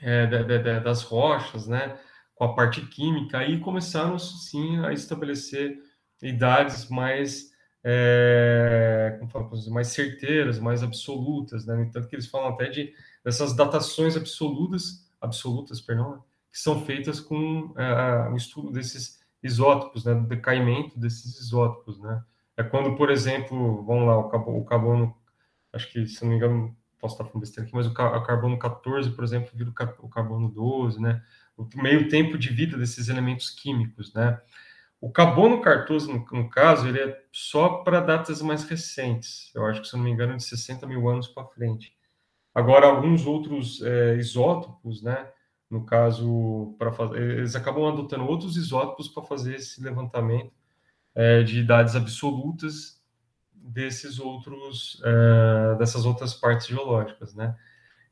é, 0.00 0.26
das 0.80 1.02
rochas, 1.02 1.68
né, 1.68 1.96
com 2.34 2.44
a 2.44 2.54
parte 2.54 2.80
química, 2.86 3.38
aí 3.38 3.60
começaram 3.60 4.18
sim 4.18 4.84
a 4.84 4.92
estabelecer 4.92 5.78
idades 6.22 6.88
mais 6.88 7.54
é, 7.86 9.16
como 9.18 9.30
falo, 9.30 9.70
mais 9.70 9.88
certeiras, 9.88 10.58
mais 10.58 10.82
absolutas, 10.82 11.66
né? 11.66 11.74
No 11.74 11.82
entanto, 11.82 12.08
que 12.08 12.16
eles 12.16 12.26
falam 12.26 12.48
até 12.48 12.68
de 12.70 12.94
dessas 13.22 13.54
datações 13.54 14.16
absolutas, 14.16 15.06
absolutas, 15.20 15.82
perdão, 15.82 16.24
que 16.50 16.58
são 16.58 16.84
feitas 16.86 17.20
com 17.20 17.74
é, 17.76 18.30
o 18.30 18.36
estudo 18.36 18.72
desses 18.72 19.20
isótopos, 19.42 20.04
né? 20.04 20.14
Do 20.14 20.26
decaimento 20.26 20.98
desses 20.98 21.38
isótopos, 21.38 22.00
né? 22.00 22.24
É 22.56 22.62
quando, 22.62 22.96
por 22.96 23.10
exemplo, 23.10 23.84
vamos 23.84 24.06
lá, 24.06 24.16
o 24.16 24.64
carbono, 24.64 25.14
acho 25.74 25.90
que, 25.90 26.06
se 26.06 26.22
não 26.22 26.30
me 26.30 26.36
engano, 26.36 26.76
posso 27.00 27.14
estar 27.14 27.24
falando 27.24 27.40
besteira 27.40 27.66
aqui, 27.66 27.76
mas 27.76 27.86
o 27.86 27.92
carbono 27.92 28.58
14, 28.58 29.10
por 29.10 29.24
exemplo, 29.24 29.50
vira 29.54 29.70
o 30.00 30.08
carbono 30.08 30.48
12, 30.48 31.00
né? 31.00 31.22
O 31.56 31.68
meio 31.76 32.08
tempo 32.08 32.38
de 32.38 32.48
vida 32.48 32.78
desses 32.78 33.08
elementos 33.08 33.50
químicos, 33.50 34.12
né? 34.14 34.40
O 35.00 35.10
carbono 35.10 35.60
14, 35.60 36.10
no, 36.10 36.24
no 36.32 36.48
caso, 36.48 36.88
ele 36.88 36.98
é 36.98 37.22
só 37.30 37.82
para 37.82 38.00
datas 38.00 38.40
mais 38.40 38.64
recentes. 38.64 39.50
Eu 39.54 39.66
acho 39.66 39.82
que, 39.82 39.88
se 39.88 39.96
não 39.96 40.02
me 40.02 40.10
engano, 40.10 40.36
de 40.36 40.42
60 40.42 40.86
mil 40.86 41.06
anos 41.08 41.28
para 41.28 41.46
frente. 41.48 41.94
Agora, 42.54 42.86
alguns 42.86 43.26
outros 43.26 43.82
é, 43.82 44.16
isótopos, 44.16 45.02
né? 45.02 45.28
No 45.68 45.84
caso, 45.84 46.74
para 46.78 46.90
fazer, 46.90 47.20
eles 47.20 47.54
acabam 47.54 47.86
adotando 47.86 48.24
outros 48.24 48.56
isótopos 48.56 49.08
para 49.08 49.24
fazer 49.24 49.56
esse 49.56 49.82
levantamento 49.82 50.52
é, 51.14 51.42
de 51.42 51.60
idades 51.60 51.94
absolutas 51.94 53.03
desses 53.64 54.18
outros, 54.18 55.00
é, 55.04 55.76
dessas 55.78 56.04
outras 56.04 56.34
partes 56.34 56.66
geológicas, 56.66 57.34
né? 57.34 57.56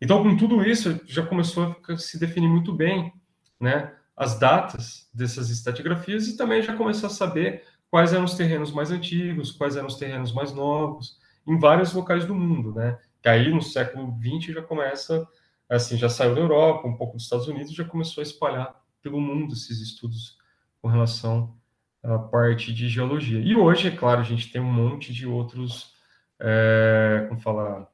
Então, 0.00 0.22
com 0.22 0.36
tudo 0.36 0.64
isso, 0.64 1.00
já 1.06 1.24
começou 1.24 1.76
a 1.88 1.96
se 1.96 2.18
definir 2.18 2.48
muito 2.48 2.74
bem, 2.74 3.12
né? 3.60 3.92
as 4.16 4.38
datas 4.38 5.08
dessas 5.12 5.50
estratigrafias 5.50 6.28
e 6.28 6.36
também 6.36 6.62
já 6.62 6.76
começou 6.76 7.08
a 7.08 7.10
saber 7.10 7.64
quais 7.90 8.12
eram 8.12 8.24
os 8.24 8.34
terrenos 8.34 8.72
mais 8.72 8.90
antigos, 8.90 9.52
quais 9.52 9.76
eram 9.76 9.86
os 9.86 9.96
terrenos 9.96 10.32
mais 10.32 10.52
novos, 10.52 11.18
em 11.46 11.58
vários 11.58 11.92
locais 11.92 12.24
do 12.24 12.34
mundo, 12.34 12.72
né? 12.72 12.98
Que 13.20 13.28
aí 13.28 13.52
no 13.52 13.62
século 13.62 14.16
XX 14.20 14.54
já 14.54 14.62
começa, 14.62 15.26
assim, 15.68 15.96
já 15.96 16.08
saiu 16.08 16.34
da 16.34 16.40
Europa, 16.40 16.86
um 16.86 16.96
pouco 16.96 17.16
dos 17.16 17.24
Estados 17.24 17.48
Unidos, 17.48 17.74
já 17.74 17.84
começou 17.84 18.20
a 18.20 18.24
espalhar 18.24 18.80
pelo 19.02 19.20
mundo 19.20 19.54
esses 19.54 19.80
estudos 19.80 20.38
com 20.80 20.88
relação 20.88 21.54
à 22.02 22.18
parte 22.18 22.72
de 22.72 22.88
geologia. 22.88 23.40
E 23.40 23.54
hoje, 23.54 23.88
é 23.88 23.90
claro, 23.90 24.20
a 24.20 24.24
gente 24.24 24.50
tem 24.50 24.60
um 24.60 24.72
monte 24.72 25.12
de 25.12 25.26
outros, 25.26 25.94
é, 26.40 27.26
como 27.28 27.40
falar, 27.40 27.86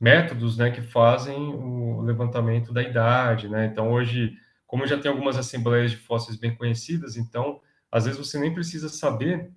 métodos, 0.00 0.56
né, 0.56 0.70
que 0.70 0.82
fazem 0.82 1.36
o 1.36 2.00
levantamento 2.02 2.72
da 2.72 2.82
idade, 2.82 3.48
né? 3.48 3.66
Então 3.66 3.92
hoje 3.92 4.36
como 4.72 4.86
já 4.86 4.98
tem 4.98 5.10
algumas 5.10 5.36
assembleias 5.36 5.90
de 5.90 5.98
fósseis 5.98 6.38
bem 6.38 6.56
conhecidas, 6.56 7.18
então, 7.18 7.60
às 7.90 8.06
vezes 8.06 8.18
você 8.18 8.40
nem 8.40 8.54
precisa 8.54 8.88
saber 8.88 9.52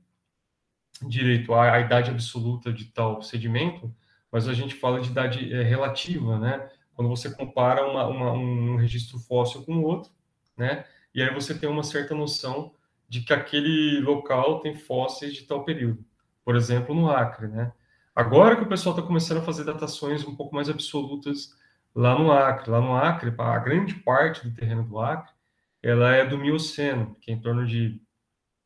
direito 1.07 1.53
a, 1.53 1.71
a 1.71 1.79
idade 1.79 2.11
absoluta 2.11 2.73
de 2.73 2.83
tal 2.91 3.21
sedimento, 3.21 3.95
mas 4.29 4.45
a 4.45 4.53
gente 4.53 4.75
fala 4.75 4.99
de 4.99 5.09
idade 5.09 5.53
é, 5.53 5.63
relativa, 5.63 6.37
né? 6.37 6.69
Quando 6.93 7.07
você 7.07 7.33
compara 7.33 7.89
uma, 7.89 8.05
uma, 8.07 8.33
um 8.33 8.75
registro 8.75 9.17
fóssil 9.17 9.63
com 9.63 9.81
outro, 9.83 10.11
né? 10.57 10.83
E 11.13 11.21
aí 11.21 11.33
você 11.33 11.57
tem 11.57 11.69
uma 11.69 11.83
certa 11.83 12.13
noção 12.13 12.73
de 13.07 13.21
que 13.21 13.33
aquele 13.33 13.99
local 14.01 14.59
tem 14.59 14.75
fósseis 14.75 15.33
de 15.33 15.43
tal 15.43 15.63
período. 15.63 16.03
Por 16.43 16.55
exemplo, 16.55 16.93
no 16.93 17.09
Acre, 17.09 17.47
né? 17.47 17.71
Agora 18.15 18.55
que 18.55 18.63
o 18.63 18.69
pessoal 18.69 18.95
está 18.95 19.05
começando 19.05 19.39
a 19.39 19.43
fazer 19.43 19.63
datações 19.63 20.25
um 20.25 20.35
pouco 20.35 20.55
mais 20.55 20.69
absolutas 20.69 21.53
lá 21.93 22.17
no 22.17 22.31
Acre. 22.31 22.71
Lá 22.71 22.81
no 22.81 22.95
Acre, 22.95 23.33
a 23.37 23.59
grande 23.59 23.95
parte 23.95 24.47
do 24.47 24.55
terreno 24.55 24.83
do 24.83 24.99
Acre, 24.99 25.33
ela 25.81 26.15
é 26.15 26.25
do 26.25 26.37
Mioceno, 26.37 27.15
que 27.21 27.31
é 27.31 27.33
em 27.33 27.39
torno 27.39 27.65
de 27.65 28.01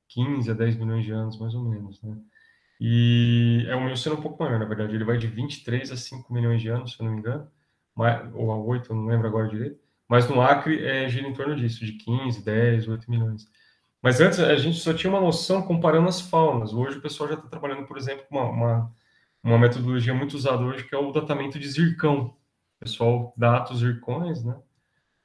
15 0.09 0.51
a 0.51 0.53
10 0.53 0.77
milhões 0.77 1.05
de 1.05 1.11
anos, 1.11 1.39
mais 1.39 1.53
ou 1.53 1.63
menos, 1.63 2.01
né? 2.01 2.17
E 2.79 3.65
é 3.67 3.75
um 3.75 3.85
Mioceno 3.85 4.15
um 4.15 4.21
pouco 4.21 4.41
maior, 4.41 4.57
na 4.57 4.65
verdade. 4.65 4.95
Ele 4.95 5.03
vai 5.03 5.17
de 5.17 5.27
23 5.27 5.91
a 5.91 5.97
5 5.97 6.33
milhões 6.33 6.61
de 6.61 6.69
anos, 6.69 6.93
se 6.93 7.01
eu 7.01 7.05
não 7.05 7.13
me 7.13 7.19
engano, 7.19 7.47
ou 8.33 8.51
a 8.51 8.57
8, 8.57 8.91
eu 8.91 8.95
não 8.95 9.05
lembro 9.05 9.27
agora 9.27 9.49
direito. 9.49 9.79
Mas 10.07 10.27
no 10.29 10.41
Acre 10.41 10.83
é, 10.83 11.07
gira 11.09 11.27
em 11.27 11.33
torno 11.33 11.55
disso, 11.55 11.85
de 11.85 11.93
15, 11.93 12.43
10, 12.43 12.87
8 12.87 13.11
milhões. 13.11 13.45
Mas 14.01 14.21
antes 14.21 14.39
a 14.39 14.55
gente 14.55 14.79
só 14.79 14.93
tinha 14.93 15.11
uma 15.11 15.19
noção 15.19 15.61
comparando 15.61 16.07
as 16.07 16.21
faunas. 16.21 16.73
Hoje 16.73 16.97
o 16.97 17.01
pessoal 17.01 17.29
já 17.29 17.35
está 17.35 17.47
trabalhando, 17.47 17.85
por 17.85 17.97
exemplo, 17.97 18.25
com 18.29 18.37
uma, 18.37 18.49
uma, 18.49 18.95
uma 19.43 19.59
metodologia 19.59 20.13
muito 20.13 20.35
usada 20.35 20.63
hoje, 20.63 20.85
que 20.85 20.95
é 20.95 20.97
o 20.97 21.11
datamento 21.11 21.59
de 21.59 21.69
zircão, 21.69 22.27
o 22.27 22.79
pessoal 22.79 23.33
data 23.35 23.73
os 23.73 23.79
zircões, 23.79 24.43
né? 24.43 24.55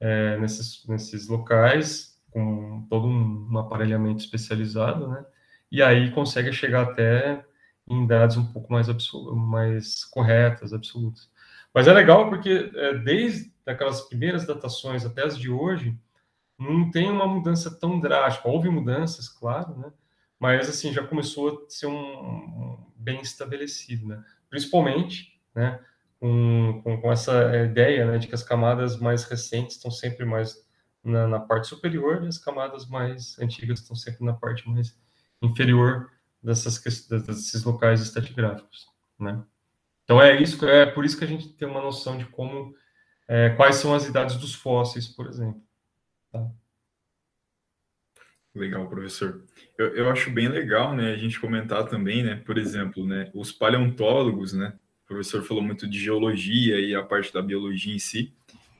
É, 0.00 0.36
nesses, 0.38 0.84
nesses 0.88 1.28
locais, 1.28 2.20
com 2.30 2.84
todo 2.90 3.06
um, 3.06 3.56
aparelhamento 3.58 4.24
especializado, 4.24 5.08
né? 5.08 5.24
E 5.70 5.80
aí 5.82 6.10
consegue 6.10 6.52
chegar 6.52 6.82
até 6.82 7.44
em 7.88 8.06
dados 8.06 8.36
um 8.36 8.52
pouco 8.52 8.72
mais, 8.72 8.88
mais 9.34 10.04
corretas, 10.04 10.72
absolutas. 10.72 11.30
Mas 11.72 11.86
é 11.86 11.92
legal 11.92 12.28
porque 12.28 12.70
é, 12.74 12.94
desde 12.98 13.52
aquelas 13.64 14.02
primeiras 14.02 14.46
datações 14.46 15.04
até 15.04 15.24
as 15.24 15.38
de 15.38 15.50
hoje, 15.50 15.96
não 16.58 16.90
tem 16.90 17.10
uma 17.10 17.26
mudança 17.26 17.70
tão 17.78 18.00
drástica. 18.00 18.48
Houve 18.48 18.68
mudanças, 18.68 19.28
claro, 19.28 19.76
né? 19.76 19.92
Mas 20.38 20.68
assim 20.68 20.92
já 20.92 21.06
começou 21.06 21.64
a 21.66 21.70
ser 21.70 21.86
um, 21.86 21.92
um 21.94 22.92
bem 22.96 23.20
estabelecido, 23.20 24.06
né? 24.06 24.22
Principalmente, 24.48 25.40
né? 25.54 25.80
com, 26.24 26.80
com, 26.82 27.00
com 27.02 27.12
essa 27.12 27.54
ideia 27.64 28.06
né, 28.06 28.16
de 28.16 28.26
que 28.26 28.34
as 28.34 28.42
camadas 28.42 28.98
mais 28.98 29.24
recentes 29.24 29.76
estão 29.76 29.90
sempre 29.90 30.24
mais 30.24 30.56
na, 31.04 31.28
na, 31.28 31.38
parte 31.38 31.66
superior 31.66 32.24
e 32.24 32.28
as 32.28 32.38
camadas 32.38 32.86
mais 32.86 33.38
antigas 33.38 33.80
estão 33.80 33.94
sempre 33.94 34.24
na 34.24 34.32
parte 34.32 34.66
mais 34.66 34.98
inferior 35.42 36.10
dessas, 36.42 36.82
desses 37.08 37.62
locais 37.62 38.00
estratigráficos, 38.00 38.86
né? 39.20 39.42
Então 40.04 40.20
é 40.20 40.40
isso, 40.40 40.66
é 40.66 40.86
por 40.86 41.04
isso 41.04 41.18
que 41.18 41.24
a 41.24 41.28
gente 41.28 41.48
tem 41.50 41.68
uma 41.68 41.82
noção 41.82 42.16
de 42.16 42.24
como, 42.24 42.74
é, 43.28 43.50
quais 43.50 43.76
são 43.76 43.94
as 43.94 44.06
idades 44.06 44.36
dos 44.36 44.54
fósseis, 44.54 45.06
por 45.06 45.26
exemplo. 45.26 45.60
Tá? 46.34 46.50
Legal, 48.52 48.88
professor. 48.88 49.44
Eu, 49.78 49.94
eu 49.94 50.10
acho 50.10 50.32
bem 50.32 50.48
legal, 50.48 50.94
né, 50.94 51.12
a 51.12 51.16
gente 51.16 51.38
comentar 51.38 51.86
também, 51.86 52.24
né, 52.24 52.42
por 52.44 52.58
exemplo, 52.58 53.06
né, 53.06 53.30
os 53.32 53.52
paleontólogos, 53.52 54.52
né, 54.52 54.74
o 55.04 55.06
professor 55.06 55.44
falou 55.44 55.62
muito 55.62 55.88
de 55.88 55.96
geologia 55.96 56.80
e 56.80 56.92
a 56.92 57.04
parte 57.04 57.32
da 57.32 57.40
biologia 57.40 57.94
em 57.94 58.00
si, 58.00 58.32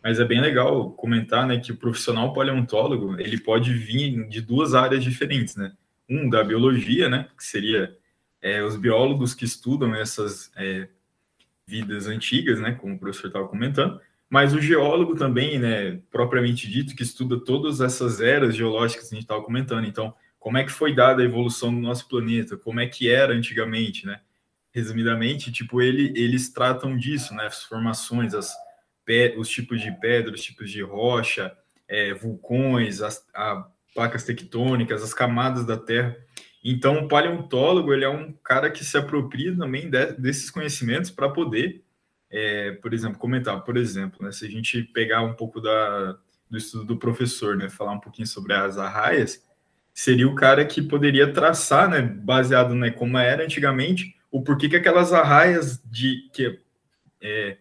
mas 0.03 0.19
é 0.19 0.25
bem 0.25 0.41
legal 0.41 0.91
comentar, 0.93 1.47
né, 1.47 1.61
que 1.61 1.71
o 1.71 1.77
profissional 1.77 2.33
paleontólogo, 2.33 3.21
ele 3.21 3.39
pode 3.39 3.73
vir 3.73 4.29
de 4.29 4.41
duas 4.41 4.75
áreas 4.75 5.03
diferentes, 5.03 5.55
né? 5.55 5.73
Um 6.09 6.29
da 6.29 6.43
biologia, 6.43 7.09
né, 7.09 7.29
que 7.37 7.45
seria 7.45 7.97
é, 8.43 8.63
os 8.65 8.77
biólogos 8.77 9.33
que 9.33 9.45
estudam 9.45 9.95
essas 9.95 10.51
é, 10.57 10.89
vidas 11.67 12.09
antigas, 12.09 12.61
né, 12.61 12.73
como 12.73 12.95
o 12.95 12.99
professor 12.99 13.29
estava 13.29 13.47
comentando, 13.47 14.01
mas 14.29 14.55
o 14.55 14.61
geólogo 14.61 15.15
também, 15.15 15.59
né, 15.59 16.01
propriamente 16.11 16.71
dito, 16.71 16.95
que 16.97 17.03
estuda 17.03 17.39
todas 17.39 17.81
essas 17.81 18.21
eras 18.21 18.57
geológicas 18.57 19.09
que 19.09 19.15
a 19.15 19.17
gente 19.17 19.25
estava 19.25 19.43
comentando. 19.43 19.87
Então, 19.87 20.15
como 20.39 20.59
é 20.59 20.65
que 20.65 20.73
foi 20.73 20.95
dada 20.95 21.23
a 21.23 21.25
evolução 21.25 21.73
do 21.75 21.81
nosso 21.81 22.09
planeta? 22.09 22.57
Como 22.57 22.81
é 22.81 22.87
que 22.87 23.11
era 23.11 23.33
antigamente, 23.33 24.07
né? 24.07 24.21
resumidamente, 24.75 25.53
tipo, 25.53 25.81
ele, 25.81 26.13
eles 26.17 26.53
tratam 26.53 26.97
disso, 26.97 27.33
né? 27.33 27.47
As 27.47 27.63
formações, 27.63 28.35
as, 28.35 28.53
os 29.39 29.49
tipos 29.49 29.81
de 29.81 29.93
pedra, 30.01 30.35
os 30.35 30.43
tipos 30.43 30.69
de 30.69 30.83
rocha, 30.83 31.57
é, 31.87 32.13
vulcões, 32.13 33.01
as 33.01 33.25
a, 33.33 33.69
placas 33.95 34.25
tectônicas, 34.25 35.03
as 35.03 35.15
camadas 35.15 35.65
da 35.65 35.77
Terra. 35.77 36.17
Então, 36.63 37.05
o 37.05 37.09
paleontólogo 37.09 37.93
ele 37.93 38.05
é 38.05 38.09
um 38.09 38.33
cara 38.33 38.69
que 38.69 38.85
se 38.85 38.99
apropria 38.99 39.57
também 39.57 39.89
de, 39.89 40.13
desses 40.15 40.51
conhecimentos 40.51 41.11
para 41.11 41.29
poder, 41.29 41.84
é, 42.35 42.73
por 42.73 42.93
exemplo, 42.93 43.17
comentar. 43.17 43.63
Por 43.63 43.77
exemplo, 43.77 44.25
né, 44.25 44.33
se 44.33 44.45
a 44.45 44.51
gente 44.51 44.83
pegar 44.83 45.23
um 45.23 45.35
pouco 45.35 45.61
da, 45.61 46.19
do 46.51 46.59
estudo 46.59 46.85
do 46.85 46.97
professor, 46.97 47.57
né, 47.57 47.71
falar 47.71 47.93
um 47.93 48.01
pouquinho 48.01 48.27
sobre 48.27 48.53
as 48.53 48.77
arraias, 48.77 49.41
seria 49.95 50.27
o 50.27 50.35
cara 50.35 50.65
que 50.65 50.83
poderia 50.83 51.33
traçar, 51.33 51.89
né, 51.89 52.03
baseado 52.03 52.75
né, 52.75 52.91
como 52.91 53.17
era 53.17 53.45
antigamente, 53.45 54.17
o 54.33 54.43
porquê 54.43 54.69
que 54.69 54.75
aquelas 54.75 55.13
arraias 55.13 55.81
de 55.85 56.29
que 56.33 56.59
é, 57.23 57.59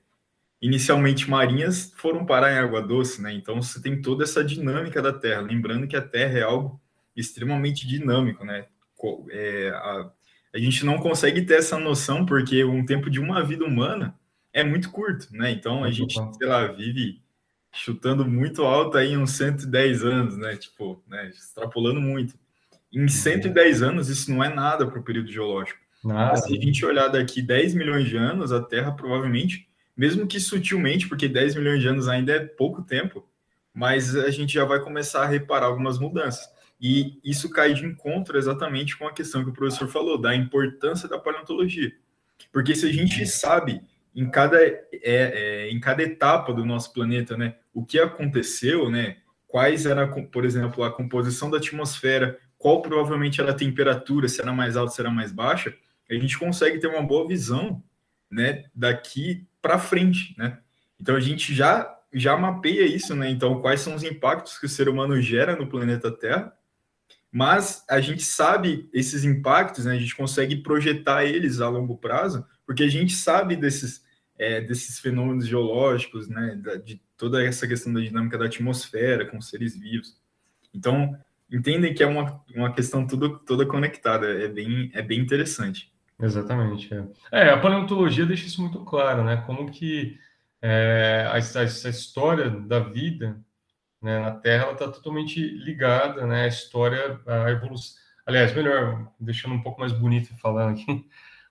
inicialmente 0.59 1.29
marinhas 1.29 1.93
foram 1.95 2.25
parar 2.25 2.51
em 2.51 2.57
água 2.57 2.81
doce, 2.81 3.21
né? 3.21 3.31
Então 3.31 3.61
você 3.61 3.79
tem 3.79 4.01
toda 4.01 4.23
essa 4.23 4.43
dinâmica 4.43 5.03
da 5.03 5.13
Terra. 5.13 5.41
Lembrando 5.41 5.87
que 5.87 5.95
a 5.95 6.01
Terra 6.01 6.39
é 6.39 6.41
algo 6.41 6.81
extremamente 7.15 7.85
dinâmico, 7.85 8.43
né? 8.43 8.65
É, 9.29 9.69
a, 9.69 10.11
a 10.55 10.57
gente 10.57 10.83
não 10.83 10.97
consegue 10.97 11.43
ter 11.43 11.59
essa 11.59 11.77
noção 11.77 12.25
porque 12.25 12.63
um 12.63 12.83
tempo 12.83 13.07
de 13.07 13.19
uma 13.19 13.43
vida 13.43 13.63
humana 13.63 14.17
é 14.53 14.63
muito 14.63 14.91
curto, 14.91 15.27
né? 15.31 15.51
Então 15.51 15.83
a 15.83 15.91
gente, 15.91 16.13
sei 16.13 16.47
lá, 16.47 16.67
vive 16.67 17.21
chutando 17.73 18.23
muito 18.23 18.63
alto 18.63 18.97
aí 18.97 19.17
uns 19.17 19.31
110 19.31 20.05
anos, 20.05 20.37
né? 20.37 20.55
Tipo, 20.55 21.03
né? 21.07 21.27
extrapolando 21.29 21.99
muito. 21.99 22.35
Em 22.91 23.07
110 23.07 23.81
uhum. 23.81 23.89
anos, 23.89 24.09
isso 24.09 24.31
não 24.31 24.43
é 24.43 24.53
nada 24.53 24.85
para 24.85 24.99
o 24.99 25.03
período 25.03 25.31
geológico. 25.31 25.79
Nada. 26.03 26.37
Se 26.37 26.55
a 26.55 26.61
gente 26.61 26.85
olhar 26.85 27.07
daqui 27.07 27.41
10 27.41 27.73
milhões 27.73 28.07
de 28.07 28.15
anos, 28.15 28.51
a 28.51 28.61
Terra 28.61 28.91
provavelmente, 28.91 29.67
mesmo 29.97 30.27
que 30.27 30.39
sutilmente, 30.39 31.07
porque 31.07 31.27
10 31.27 31.55
milhões 31.55 31.81
de 31.81 31.87
anos 31.87 32.07
ainda 32.07 32.33
é 32.33 32.39
pouco 32.39 32.83
tempo, 32.83 33.27
mas 33.73 34.15
a 34.15 34.29
gente 34.29 34.53
já 34.53 34.65
vai 34.65 34.79
começar 34.79 35.23
a 35.23 35.27
reparar 35.27 35.65
algumas 35.65 35.97
mudanças. 35.97 36.47
E 36.79 37.19
isso 37.23 37.49
cai 37.49 37.73
de 37.73 37.85
encontro 37.85 38.37
exatamente 38.37 38.97
com 38.97 39.07
a 39.07 39.13
questão 39.13 39.43
que 39.43 39.49
o 39.49 39.53
professor 39.53 39.87
falou, 39.87 40.19
da 40.19 40.35
importância 40.35 41.07
da 41.09 41.17
paleontologia. 41.17 41.91
Porque 42.51 42.75
se 42.75 42.85
a 42.85 42.91
gente 42.91 43.21
uhum. 43.21 43.25
sabe 43.25 43.81
em 44.15 44.29
cada, 44.29 44.61
é, 44.61 44.83
é, 45.03 45.69
em 45.69 45.79
cada 45.79 46.03
etapa 46.03 46.53
do 46.53 46.65
nosso 46.65 46.93
planeta, 46.93 47.35
né, 47.35 47.55
o 47.73 47.83
que 47.83 47.99
aconteceu, 47.99 48.89
né, 48.89 49.17
quais 49.47 49.85
era, 49.85 50.07
por 50.07 50.45
exemplo, 50.45 50.83
a 50.83 50.91
composição 50.91 51.49
da 51.49 51.57
atmosfera, 51.57 52.39
qual 52.57 52.81
provavelmente 52.81 53.41
era 53.41 53.51
a 53.51 53.55
temperatura, 53.55 54.27
se 54.27 54.41
era 54.41 54.53
mais 54.53 54.77
alta, 54.77 54.93
se 54.93 55.01
era 55.01 55.09
mais 55.09 55.31
baixa, 55.31 55.75
a 56.09 56.13
gente 56.13 56.37
consegue 56.37 56.79
ter 56.79 56.87
uma 56.87 57.01
boa 57.01 57.27
visão, 57.27 57.83
né, 58.29 58.65
daqui 58.73 59.45
para 59.61 59.79
frente, 59.79 60.35
né? 60.37 60.59
Então 60.99 61.15
a 61.15 61.19
gente 61.19 61.53
já 61.53 61.89
já 62.15 62.37
mapeia 62.37 62.85
isso, 62.85 63.15
né? 63.15 63.29
Então 63.29 63.59
quais 63.61 63.81
são 63.81 63.95
os 63.95 64.03
impactos 64.03 64.59
que 64.59 64.65
o 64.67 64.69
ser 64.69 64.87
humano 64.87 65.19
gera 65.21 65.55
no 65.55 65.67
planeta 65.67 66.11
Terra? 66.11 66.53
Mas 67.31 67.83
a 67.89 67.99
gente 67.99 68.23
sabe 68.23 68.87
esses 68.93 69.23
impactos, 69.23 69.85
né? 69.85 69.93
A 69.93 69.99
gente 69.99 70.15
consegue 70.15 70.57
projetar 70.57 71.25
eles 71.25 71.59
a 71.59 71.67
longo 71.67 71.97
prazo, 71.97 72.45
porque 72.65 72.83
a 72.83 72.87
gente 72.87 73.13
sabe 73.13 73.55
desses 73.55 74.02
é, 74.37 74.61
desses 74.61 74.99
fenômenos 74.99 75.47
geológicos, 75.47 76.27
né? 76.27 76.59
De 76.83 77.01
toda 77.17 77.43
essa 77.43 77.67
questão 77.67 77.93
da 77.93 77.99
dinâmica 77.99 78.37
da 78.37 78.45
atmosfera 78.45 79.25
com 79.25 79.39
seres 79.41 79.79
vivos. 79.79 80.17
Então 80.73 81.17
entendem 81.51 81.93
que 81.93 82.01
é 82.01 82.07
uma, 82.07 82.43
uma 82.55 82.73
questão 82.73 83.05
tudo, 83.05 83.37
toda 83.39 83.65
conectada, 83.65 84.27
é 84.27 84.47
bem, 84.47 84.89
é 84.93 85.01
bem 85.01 85.19
interessante. 85.19 85.93
Exatamente. 86.19 86.89
É. 86.93 87.05
é. 87.31 87.49
a 87.49 87.59
paleontologia 87.59 88.25
deixa 88.25 88.47
isso 88.47 88.61
muito 88.61 88.79
claro, 88.79 89.23
né? 89.23 89.37
Como 89.45 89.69
que 89.69 90.17
é, 90.61 91.27
a, 91.27 91.35
a, 91.35 91.63
história 91.89 92.49
da 92.49 92.79
vida 92.79 93.39
né, 94.01 94.19
na 94.19 94.31
Terra 94.31 94.71
está 94.71 94.87
totalmente 94.87 95.39
ligada, 95.39 96.25
né? 96.25 96.45
A 96.45 96.47
história, 96.47 97.19
a 97.27 97.51
evolução. 97.51 98.01
Aliás, 98.25 98.55
melhor, 98.55 99.11
deixando 99.19 99.53
um 99.53 99.61
pouco 99.61 99.81
mais 99.81 99.91
bonito 99.91 100.33
falando 100.37 100.79
aqui, 100.79 101.05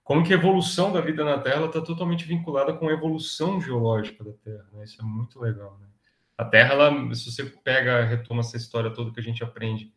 como 0.04 0.24
que 0.24 0.32
a 0.32 0.36
evolução 0.36 0.92
da 0.92 1.00
vida 1.00 1.24
na 1.24 1.38
Terra 1.38 1.66
está 1.66 1.80
totalmente 1.80 2.24
vinculada 2.24 2.72
com 2.72 2.88
a 2.88 2.92
evolução 2.92 3.60
geológica 3.60 4.24
da 4.24 4.32
Terra, 4.32 4.66
né? 4.72 4.84
Isso 4.84 5.00
é 5.00 5.04
muito 5.04 5.40
legal, 5.40 5.78
né? 5.80 5.86
A 6.36 6.44
Terra, 6.44 6.74
ela, 6.74 7.14
se 7.14 7.30
você 7.30 7.44
pega, 7.44 8.04
retoma 8.04 8.40
essa 8.40 8.56
história 8.56 8.90
toda 8.90 9.12
que 9.12 9.20
a 9.20 9.22
gente 9.22 9.44
aprende 9.44 9.92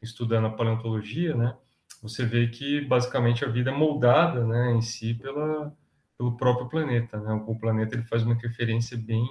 estudando 0.00 0.46
a 0.46 0.50
paleontologia, 0.50 1.34
né? 1.34 1.56
Você 2.02 2.24
vê 2.24 2.46
que 2.46 2.82
basicamente 2.82 3.44
a 3.44 3.48
vida 3.48 3.70
é 3.70 3.74
moldada, 3.74 4.46
né, 4.46 4.72
em 4.72 4.80
si 4.80 5.14
pela, 5.14 5.74
pelo 6.16 6.36
próprio 6.36 6.68
planeta, 6.68 7.18
né? 7.18 7.32
O 7.46 7.58
planeta 7.58 7.96
ele 7.96 8.04
faz 8.04 8.22
uma 8.22 8.34
interferência 8.34 8.96
bem 8.96 9.26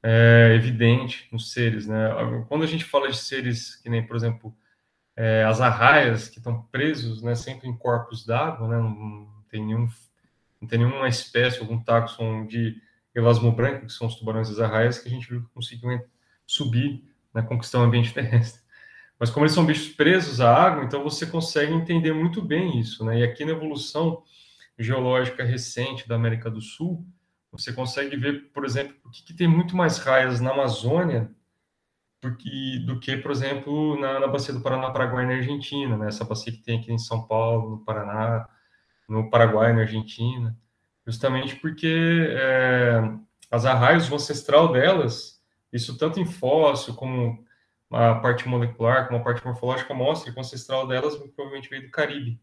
é, 0.00 0.52
evidente 0.54 1.26
nos 1.32 1.50
seres, 1.50 1.88
né? 1.88 2.08
Quando 2.48 2.62
a 2.62 2.68
gente 2.68 2.84
fala 2.84 3.10
de 3.10 3.16
seres 3.16 3.74
que 3.76 3.88
nem, 3.88 4.06
por 4.06 4.14
exemplo, 4.14 4.54
é, 5.16 5.44
as 5.44 5.60
arraias 5.60 6.28
que 6.28 6.38
estão 6.38 6.62
presos, 6.62 7.22
né, 7.22 7.34
sempre 7.34 7.68
em 7.68 7.76
corpos 7.76 8.26
d'água, 8.26 8.68
né? 8.68 8.76
Não, 8.76 9.28
tem 9.48 9.64
nenhum, 9.64 9.88
não 10.60 10.68
tem 10.68 10.78
nenhuma 10.78 11.08
espécie, 11.08 11.60
algum 11.60 11.80
taxon 11.80 12.46
de 12.46 12.80
elasmo 13.14 13.52
branco, 13.52 13.86
que 13.86 13.92
são 13.92 14.08
os 14.08 14.16
tubarões 14.16 14.48
das 14.48 14.58
arraias, 14.58 14.98
que 14.98 15.08
a 15.08 15.10
gente 15.10 15.28
viu 15.28 15.42
que 15.42 15.54
conseguiu 15.54 16.04
subir, 16.46 17.04
né, 17.32 17.42
conquistar 17.42 17.78
o 17.78 17.82
ambiente 17.82 18.12
terrestre. 18.14 18.62
Mas 19.18 19.30
como 19.30 19.44
eles 19.44 19.54
são 19.54 19.64
bichos 19.64 19.88
presos 19.94 20.40
à 20.40 20.52
água, 20.52 20.84
então 20.84 21.02
você 21.02 21.24
consegue 21.24 21.72
entender 21.72 22.12
muito 22.12 22.42
bem 22.42 22.80
isso, 22.80 23.04
né? 23.04 23.20
E 23.20 23.22
aqui 23.22 23.44
na 23.44 23.52
evolução 23.52 24.24
geológica 24.76 25.44
recente 25.44 26.08
da 26.08 26.16
América 26.16 26.50
do 26.50 26.60
Sul, 26.60 27.06
você 27.52 27.72
consegue 27.72 28.16
ver, 28.16 28.50
por 28.52 28.64
exemplo, 28.64 28.96
que, 29.12 29.22
que 29.22 29.34
tem 29.34 29.46
muito 29.46 29.76
mais 29.76 29.98
raias 29.98 30.40
na 30.40 30.50
Amazônia 30.50 31.30
do 32.30 32.98
que, 33.00 33.16
por 33.16 33.30
exemplo, 33.30 33.98
na, 34.00 34.20
na 34.20 34.26
bacia 34.26 34.52
do 34.54 34.60
Paraná, 34.60 34.90
Paraguai 34.90 35.26
na 35.26 35.34
Argentina, 35.34 35.96
né? 35.96 36.08
Essa 36.08 36.24
bacia 36.24 36.52
que 36.52 36.62
tem 36.62 36.78
aqui 36.78 36.92
em 36.92 36.98
São 36.98 37.26
Paulo, 37.26 37.70
no 37.70 37.84
Paraná, 37.84 38.48
no 39.08 39.30
Paraguai, 39.30 39.72
na 39.72 39.82
Argentina, 39.82 40.56
justamente 41.06 41.56
porque 41.56 42.28
é, 42.30 43.00
as 43.50 43.64
arraias, 43.64 44.10
o 44.10 44.14
ancestral 44.14 44.72
delas, 44.72 45.42
isso 45.72 45.96
tanto 45.98 46.20
em 46.20 46.24
fóssil 46.24 46.94
como 46.94 47.44
a 47.90 48.14
parte 48.16 48.48
molecular, 48.48 49.06
como 49.06 49.20
a 49.20 49.22
parte 49.22 49.44
morfológica, 49.44 49.94
mostra 49.94 50.32
que 50.32 50.38
o 50.38 50.40
ancestral 50.40 50.86
delas 50.86 51.16
provavelmente 51.16 51.68
veio 51.68 51.82
do 51.82 51.90
Caribe. 51.90 52.40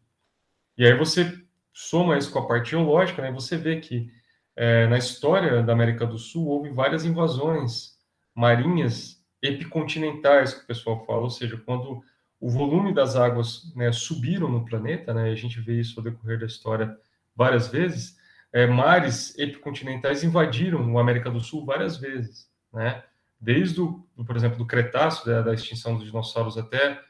E 0.77 0.85
aí 0.85 0.97
você 0.97 1.41
soma 1.73 2.17
isso 2.17 2.31
com 2.31 2.39
a 2.39 2.47
parte 2.47 2.71
geológica, 2.71 3.21
né, 3.21 3.31
você 3.31 3.57
vê 3.57 3.79
que 3.79 4.11
é, 4.55 4.87
na 4.87 4.97
história 4.97 5.63
da 5.63 5.73
América 5.73 6.05
do 6.05 6.17
Sul 6.17 6.47
houve 6.47 6.69
várias 6.69 7.05
invasões 7.05 7.97
marinhas 8.35 9.20
epicontinentais, 9.41 10.53
que 10.53 10.63
o 10.63 10.67
pessoal 10.67 11.05
fala, 11.05 11.21
ou 11.21 11.29
seja, 11.29 11.57
quando 11.57 12.03
o 12.39 12.49
volume 12.49 12.93
das 12.93 13.15
águas 13.15 13.71
né, 13.75 13.91
subiram 13.91 14.49
no 14.49 14.65
planeta, 14.65 15.13
né, 15.13 15.31
a 15.31 15.35
gente 15.35 15.59
vê 15.61 15.79
isso 15.79 15.99
ao 15.99 16.03
decorrer 16.03 16.39
da 16.39 16.45
história 16.45 16.97
várias 17.35 17.67
vezes, 17.67 18.17
é, 18.51 18.67
mares 18.67 19.37
epicontinentais 19.37 20.23
invadiram 20.23 20.97
a 20.97 21.01
América 21.01 21.29
do 21.29 21.39
Sul 21.39 21.65
várias 21.65 21.97
vezes, 21.97 22.49
né? 22.73 23.03
Desde, 23.39 23.81
o, 23.81 24.05
por 24.25 24.35
exemplo, 24.35 24.57
do 24.57 24.67
Cretáceo, 24.67 25.25
da, 25.25 25.41
da, 25.41 25.53
extinção 25.53 25.95
dos 25.95 26.05
dinossauros 26.05 26.57
até 26.57 27.01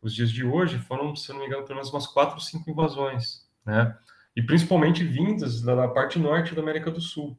os 0.00 0.14
dias 0.14 0.30
de 0.30 0.44
hoje, 0.44 0.78
foram, 0.78 1.16
se 1.16 1.32
não 1.32 1.40
me 1.40 1.46
engano, 1.46 1.64
pelo 1.64 1.76
menos 1.76 1.90
umas 1.90 2.06
quatro 2.06 2.34
ou 2.34 2.40
cinco 2.40 2.70
invasões, 2.70 3.46
né? 3.64 3.96
E 4.36 4.42
principalmente 4.42 5.02
vindas 5.02 5.60
da, 5.62 5.74
da 5.74 5.88
parte 5.88 6.18
norte 6.18 6.54
da 6.54 6.62
América 6.62 6.90
do 6.90 7.00
Sul. 7.00 7.36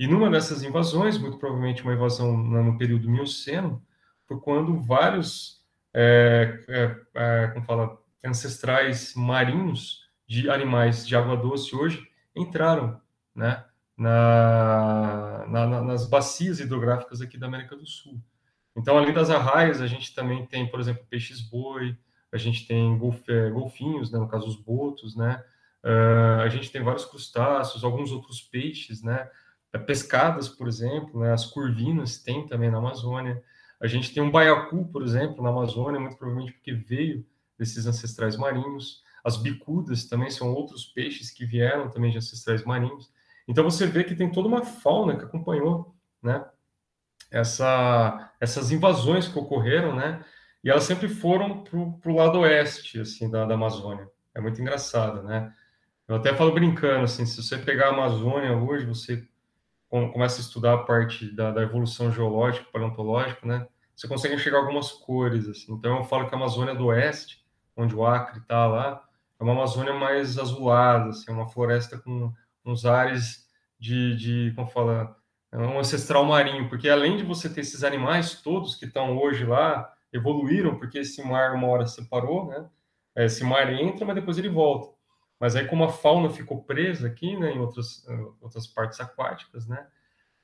E 0.00 0.06
numa 0.06 0.30
dessas 0.30 0.62
invasões, 0.62 1.18
muito 1.18 1.36
provavelmente 1.36 1.82
uma 1.82 1.92
invasão 1.92 2.34
no 2.34 2.78
período 2.78 3.10
Mioceno, 3.10 3.84
foi 4.26 4.40
quando 4.40 4.80
vários, 4.80 5.62
é, 5.92 6.58
é, 6.68 6.96
é, 7.14 7.46
como 7.48 7.66
fala, 7.66 8.00
ancestrais 8.24 9.14
marinhos 9.14 10.08
de 10.26 10.48
animais 10.48 11.06
de 11.06 11.14
água 11.14 11.36
doce 11.36 11.76
hoje 11.76 12.02
entraram, 12.34 12.98
né? 13.34 13.62
na, 14.00 15.44
na, 15.46 15.82
nas 15.82 16.08
bacias 16.08 16.58
hidrográficas 16.58 17.20
aqui 17.20 17.36
da 17.36 17.46
América 17.46 17.76
do 17.76 17.86
Sul. 17.86 18.18
Então, 18.74 18.96
além 18.96 19.12
das 19.12 19.28
arraias, 19.28 19.82
a 19.82 19.86
gente 19.86 20.14
também 20.14 20.46
tem, 20.46 20.66
por 20.66 20.80
exemplo, 20.80 21.04
peixes-boi, 21.10 21.94
a 22.32 22.38
gente 22.38 22.66
tem 22.66 22.96
golf, 22.96 23.20
é, 23.28 23.50
golfinhos, 23.50 24.10
né, 24.10 24.18
no 24.18 24.26
caso 24.26 24.48
os 24.48 24.56
botos, 24.56 25.14
né? 25.14 25.44
Uh, 25.84 26.40
a 26.42 26.48
gente 26.48 26.70
tem 26.70 26.82
vários 26.82 27.06
crustáceos, 27.06 27.84
alguns 27.84 28.12
outros 28.12 28.40
peixes, 28.40 29.02
né? 29.02 29.28
Pescadas, 29.78 30.48
por 30.48 30.66
exemplo, 30.66 31.20
né? 31.20 31.32
As 31.32 31.46
curvinas 31.46 32.18
tem 32.18 32.46
também 32.46 32.70
na 32.70 32.78
Amazônia. 32.78 33.42
A 33.80 33.86
gente 33.86 34.12
tem 34.12 34.22
um 34.22 34.30
baiacu, 34.30 34.84
por 34.86 35.02
exemplo, 35.02 35.42
na 35.42 35.50
Amazônia, 35.50 36.00
muito 36.00 36.16
provavelmente 36.16 36.52
porque 36.52 36.72
veio 36.72 37.24
desses 37.58 37.86
ancestrais 37.86 38.36
marinhos. 38.36 39.02
As 39.22 39.36
bicudas 39.36 40.04
também 40.06 40.30
são 40.30 40.52
outros 40.52 40.84
peixes 40.84 41.30
que 41.30 41.44
vieram 41.44 41.88
também 41.88 42.10
de 42.10 42.18
ancestrais 42.18 42.64
marinhos. 42.64 43.10
Então 43.46 43.64
você 43.64 43.86
vê 43.86 44.04
que 44.04 44.14
tem 44.14 44.30
toda 44.30 44.48
uma 44.48 44.64
fauna 44.64 45.16
que 45.16 45.24
acompanhou, 45.24 45.94
né? 46.22 46.44
Essa, 47.30 48.32
essas 48.40 48.72
invasões 48.72 49.28
que 49.28 49.38
ocorreram, 49.38 49.94
né? 49.94 50.24
E 50.62 50.70
elas 50.70 50.84
sempre 50.84 51.08
foram 51.08 51.62
para 51.62 52.10
o 52.10 52.16
lado 52.16 52.40
oeste, 52.40 53.00
assim, 53.00 53.30
da, 53.30 53.44
da 53.44 53.54
Amazônia. 53.54 54.08
É 54.34 54.40
muito 54.40 54.60
engraçado, 54.60 55.22
né? 55.22 55.52
Eu 56.06 56.16
até 56.16 56.34
falo 56.34 56.52
brincando, 56.52 57.04
assim, 57.04 57.24
se 57.24 57.42
você 57.42 57.56
pegar 57.56 57.86
a 57.86 57.90
Amazônia 57.90 58.56
hoje, 58.56 58.84
você 58.84 59.26
começa 59.90 60.40
a 60.40 60.44
estudar 60.44 60.74
a 60.74 60.78
parte 60.78 61.34
da, 61.34 61.50
da 61.50 61.62
evolução 61.62 62.12
geológica, 62.12 62.66
paleontológica, 62.72 63.44
né? 63.44 63.66
Você 63.94 64.06
consegue 64.06 64.34
enxergar 64.34 64.58
algumas 64.58 64.92
cores, 64.92 65.48
assim. 65.48 65.72
Então 65.74 65.98
eu 65.98 66.04
falo 66.04 66.28
que 66.28 66.34
a 66.34 66.38
Amazônia 66.38 66.74
do 66.74 66.86
Oeste, 66.86 67.44
onde 67.76 67.94
o 67.94 68.06
Acre 68.06 68.38
está 68.38 68.66
lá, 68.66 69.02
é 69.38 69.42
uma 69.42 69.52
Amazônia 69.52 69.92
mais 69.92 70.38
azulada, 70.38 71.10
assim, 71.10 71.30
uma 71.32 71.48
floresta 71.48 71.98
com 71.98 72.32
uns 72.64 72.86
ares 72.86 73.48
de, 73.78 74.14
de 74.16 74.52
como 74.54 74.68
fala, 74.68 75.16
um 75.52 75.78
ancestral 75.78 76.24
marinho, 76.24 76.68
porque 76.68 76.88
além 76.88 77.16
de 77.16 77.24
você 77.24 77.48
ter 77.48 77.62
esses 77.62 77.82
animais 77.82 78.40
todos 78.40 78.76
que 78.76 78.84
estão 78.84 79.18
hoje 79.18 79.44
lá, 79.44 79.92
evoluíram, 80.12 80.76
porque 80.78 80.98
esse 80.98 81.22
mar 81.22 81.54
uma 81.54 81.66
hora 81.66 81.86
separou, 81.86 82.46
né? 82.46 82.68
É, 83.16 83.24
esse 83.24 83.42
mar 83.42 83.72
entra, 83.72 84.06
mas 84.06 84.14
depois 84.14 84.38
ele 84.38 84.48
volta. 84.48 84.94
Mas 85.40 85.56
aí 85.56 85.66
como 85.66 85.84
a 85.84 85.88
fauna 85.88 86.28
ficou 86.28 86.62
presa 86.62 87.08
aqui, 87.08 87.34
né, 87.34 87.52
em 87.52 87.58
outras, 87.58 88.06
outras 88.40 88.66
partes 88.66 89.00
aquáticas, 89.00 89.66
né? 89.66 89.86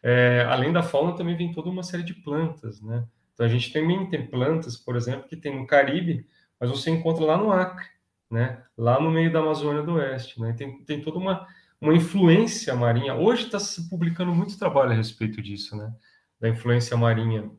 É, 0.02 0.46
além 0.48 0.72
da 0.72 0.82
fauna 0.82 1.14
também 1.14 1.36
vem 1.36 1.52
toda 1.52 1.68
uma 1.68 1.82
série 1.82 2.02
de 2.02 2.14
plantas, 2.14 2.80
né? 2.80 3.06
Então 3.34 3.44
a 3.44 3.48
gente 3.48 3.70
também 3.70 4.08
tem 4.08 4.26
plantas, 4.26 4.78
por 4.78 4.96
exemplo, 4.96 5.28
que 5.28 5.36
tem 5.36 5.54
no 5.54 5.66
Caribe, 5.66 6.26
mas 6.58 6.70
você 6.70 6.90
encontra 6.90 7.22
lá 7.24 7.36
no 7.36 7.52
Acre, 7.52 7.86
né, 8.30 8.62
lá 8.76 8.98
no 8.98 9.10
meio 9.10 9.30
da 9.30 9.40
Amazônia 9.40 9.82
do 9.82 9.94
Oeste. 9.94 10.40
Né? 10.40 10.54
Tem, 10.54 10.82
tem 10.84 11.02
toda 11.02 11.18
uma, 11.18 11.46
uma 11.78 11.94
influência 11.94 12.74
marinha. 12.74 13.14
Hoje 13.14 13.44
está 13.44 13.58
se 13.58 13.90
publicando 13.90 14.34
muito 14.34 14.58
trabalho 14.58 14.92
a 14.92 14.94
respeito 14.94 15.42
disso, 15.42 15.76
né? 15.76 15.92
da 16.40 16.48
influência 16.48 16.96
marinha 16.96 17.50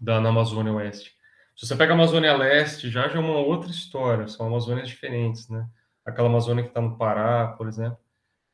da, 0.00 0.20
na 0.20 0.28
Amazônia 0.28 0.72
Oeste. 0.72 1.16
Se 1.56 1.66
você 1.66 1.74
pega 1.74 1.92
a 1.92 1.96
Amazônia 1.96 2.36
Leste, 2.36 2.88
já, 2.88 3.08
já 3.08 3.16
é 3.16 3.18
uma 3.18 3.38
outra 3.38 3.70
história, 3.70 4.28
são 4.28 4.46
Amazônias 4.46 4.88
diferentes. 4.88 5.48
Né? 5.48 5.66
Aquela 6.06 6.28
Amazônia 6.28 6.62
que 6.62 6.70
está 6.70 6.80
no 6.80 6.96
Pará, 6.96 7.48
por 7.48 7.68
exemplo, 7.68 7.98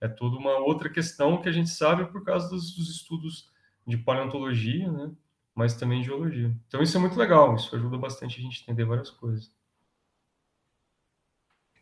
é 0.01 0.09
tudo 0.09 0.39
uma 0.39 0.59
outra 0.59 0.89
questão 0.89 1.41
que 1.41 1.49
a 1.49 1.53
gente 1.53 1.71
sabe 1.71 2.07
por 2.07 2.25
causa 2.25 2.49
dos, 2.49 2.75
dos 2.75 2.91
estudos 2.91 3.51
de 3.87 3.97
paleontologia, 3.97 4.91
né? 4.91 5.13
mas 5.55 5.75
também 5.75 6.01
de 6.01 6.07
geologia. 6.07 6.51
Então 6.67 6.83
isso 6.83 6.97
é 6.97 7.01
muito 7.01 7.17
legal, 7.17 7.55
isso 7.55 7.75
ajuda 7.77 7.99
bastante 7.99 8.39
a 8.39 8.43
gente 8.43 8.63
entender 8.63 8.85
várias 8.85 9.11
coisas. 9.11 9.53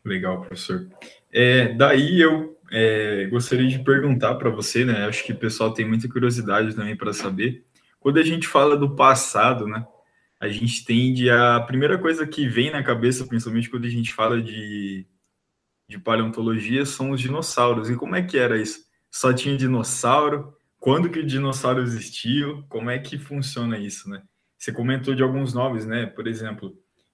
Legal, 0.03 0.39
professor. 0.41 0.89
É, 1.31 1.73
daí 1.73 2.19
eu 2.19 2.59
é, 2.71 3.27
gostaria 3.27 3.67
de 3.67 3.79
perguntar 3.79 4.35
para 4.35 4.49
você, 4.49 4.83
né? 4.83 5.05
Acho 5.05 5.23
que 5.23 5.31
o 5.31 5.37
pessoal 5.37 5.73
tem 5.73 5.87
muita 5.87 6.09
curiosidade 6.09 6.75
também 6.75 6.95
para 6.95 7.13
saber. 7.13 7.65
Quando 7.99 8.17
a 8.17 8.23
gente 8.23 8.47
fala 8.47 8.75
do 8.75 8.95
passado, 8.95 9.67
né? 9.67 9.85
A 10.39 10.47
gente 10.47 10.83
tende. 10.83 11.29
A 11.29 11.59
primeira 11.59 11.99
coisa 11.99 12.25
que 12.25 12.47
vem 12.47 12.71
na 12.71 12.81
cabeça, 12.81 13.27
principalmente 13.27 13.69
quando 13.69 13.85
a 13.85 13.89
gente 13.89 14.11
fala 14.11 14.41
de, 14.41 15.05
de 15.91 15.99
paleontologia, 15.99 16.85
são 16.85 17.11
os 17.11 17.19
dinossauros. 17.19 17.89
E 17.89 17.95
como 17.95 18.15
é 18.15 18.23
que 18.23 18.37
era 18.37 18.57
isso? 18.57 18.85
Só 19.09 19.33
tinha 19.33 19.57
dinossauro? 19.57 20.55
Quando 20.79 21.09
que 21.09 21.19
o 21.19 21.25
dinossauro 21.25 21.81
existiu? 21.81 22.63
Como 22.69 22.89
é 22.89 22.97
que 22.97 23.19
funciona 23.19 23.77
isso, 23.77 24.09
né? 24.09 24.23
Você 24.57 24.71
comentou 24.71 25.13
de 25.13 25.21
alguns 25.21 25.53
nomes, 25.53 25.85
né? 25.85 26.05
Por 26.05 26.27
exemplo, 26.27 26.73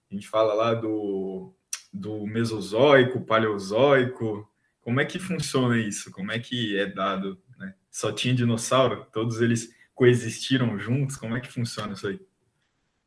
a 0.10 0.14
gente 0.14 0.28
fala 0.28 0.54
lá 0.54 0.74
do 0.76 1.54
do 1.92 2.28
Mesozoico, 2.28 3.22
Paleozoico? 3.22 4.48
Como 4.82 5.00
é 5.00 5.06
que 5.06 5.18
funciona 5.18 5.80
isso? 5.80 6.12
Como 6.12 6.32
é 6.32 6.38
que 6.38 6.78
é 6.78 6.86
dado? 6.86 7.42
Né? 7.58 7.74
Só 7.90 8.12
tinha 8.12 8.36
dinossauro? 8.36 9.08
Todos 9.12 9.42
eles 9.42 9.74
coexistiram 9.96 10.78
juntos? 10.78 11.18
Como 11.18 11.36
é 11.36 11.42
que 11.42 11.52
funciona 11.52 11.94
isso 11.94 12.08
aí? 12.08 12.20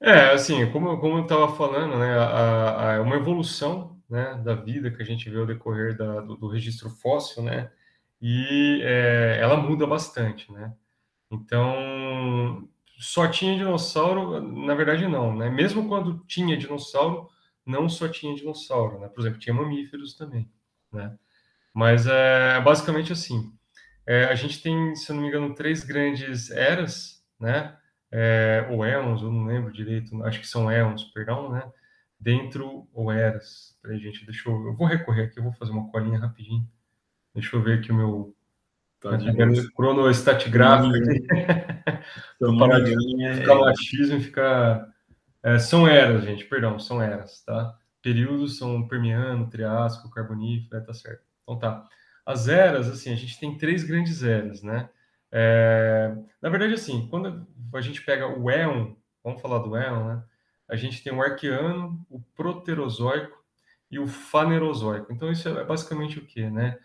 É, 0.00 0.32
assim, 0.32 0.68
como, 0.72 0.98
como 0.98 1.18
eu 1.18 1.22
estava 1.22 1.54
falando, 1.54 1.96
né, 1.98 2.18
a, 2.18 2.96
a, 2.96 3.02
uma 3.02 3.16
evolução 3.16 3.99
né, 4.10 4.40
da 4.44 4.54
vida 4.54 4.90
que 4.90 5.02
a 5.02 5.06
gente 5.06 5.30
vê 5.30 5.38
ao 5.38 5.46
decorrer 5.46 5.96
da, 5.96 6.20
do, 6.20 6.36
do, 6.36 6.48
registro 6.48 6.90
fóssil, 6.90 7.42
né, 7.42 7.70
e 8.20 8.80
é, 8.82 9.38
ela 9.40 9.56
muda 9.56 9.86
bastante, 9.86 10.50
né. 10.52 10.74
Então, 11.30 12.68
só 12.98 13.28
tinha 13.28 13.56
dinossauro, 13.56 14.40
na 14.40 14.74
verdade 14.74 15.06
não, 15.06 15.34
né, 15.36 15.48
mesmo 15.48 15.88
quando 15.88 16.24
tinha 16.26 16.56
dinossauro, 16.56 17.30
não 17.70 17.88
só 17.88 18.08
tinha 18.08 18.34
dinossauro, 18.34 18.98
né? 18.98 19.08
Por 19.08 19.20
exemplo, 19.20 19.38
tinha 19.38 19.54
mamíferos 19.54 20.14
também, 20.14 20.50
né? 20.92 21.16
Mas 21.72 22.06
é 22.06 22.60
basicamente 22.60 23.12
assim. 23.12 23.52
É, 24.06 24.24
a 24.24 24.34
gente 24.34 24.60
tem, 24.62 24.94
se 24.96 25.10
eu 25.10 25.14
não 25.16 25.22
me 25.22 25.28
engano, 25.28 25.54
três 25.54 25.84
grandes 25.84 26.50
eras, 26.50 27.24
né? 27.38 27.76
É, 28.10 28.66
ou 28.70 28.84
éons, 28.84 29.22
eu 29.22 29.30
não 29.30 29.46
lembro 29.46 29.72
direito, 29.72 30.22
acho 30.24 30.40
que 30.40 30.48
são 30.48 30.70
éons, 30.70 31.04
perdão, 31.04 31.50
né? 31.50 31.70
Dentro, 32.18 32.88
ou 32.92 33.12
eras. 33.12 33.69
Peraí, 33.82 33.98
gente, 33.98 34.24
deixa 34.24 34.48
eu. 34.48 34.66
Eu 34.66 34.74
vou 34.74 34.86
recorrer 34.86 35.24
aqui, 35.24 35.38
eu 35.38 35.44
vou 35.44 35.52
fazer 35.52 35.72
uma 35.72 35.90
colinha 35.90 36.18
rapidinho. 36.18 36.66
Deixa 37.34 37.56
eu 37.56 37.62
ver 37.62 37.78
aqui 37.78 37.92
o 37.92 37.94
meu. 37.94 38.34
Tá 39.00 39.16
de. 39.16 39.28
Então, 42.36 42.58
parar 42.58 42.80
de 42.80 42.94
ficar 43.34 43.54
machismo 43.56 44.16
e 44.16 44.20
ficar 44.20 44.90
é, 45.42 45.58
são 45.58 45.88
eras, 45.88 46.24
gente, 46.24 46.44
perdão, 46.44 46.78
são 46.78 47.00
eras, 47.00 47.42
tá? 47.42 47.74
Períodos 48.02 48.58
são 48.58 48.86
Permiano, 48.86 49.48
Triássico, 49.48 50.10
Carbonífero, 50.10 50.76
é, 50.76 50.80
tá 50.80 50.92
certo. 50.92 51.22
Então 51.42 51.58
tá. 51.58 51.88
As 52.24 52.46
eras, 52.48 52.88
assim, 52.88 53.12
a 53.12 53.16
gente 53.16 53.40
tem 53.40 53.56
três 53.56 53.82
grandes 53.82 54.22
eras, 54.22 54.62
né? 54.62 54.88
É, 55.32 56.14
na 56.42 56.50
verdade, 56.50 56.74
assim, 56.74 57.06
quando 57.08 57.46
a 57.72 57.80
gente 57.80 58.02
pega 58.02 58.26
o 58.26 58.50
Éon, 58.50 58.94
vamos 59.24 59.40
falar 59.40 59.58
do 59.58 59.74
Éon, 59.74 60.08
né? 60.08 60.22
A 60.68 60.76
gente 60.76 61.02
tem 61.02 61.12
o 61.12 61.22
Arqueano, 61.22 62.04
o 62.08 62.20
Proterozoico 62.20 63.39
e 63.90 63.98
o 63.98 64.06
Fanerozoico. 64.06 65.12
Então, 65.12 65.30
isso 65.30 65.48
é 65.48 65.64
basicamente 65.64 66.18
o 66.18 66.24
que, 66.24 66.48
né? 66.48 66.78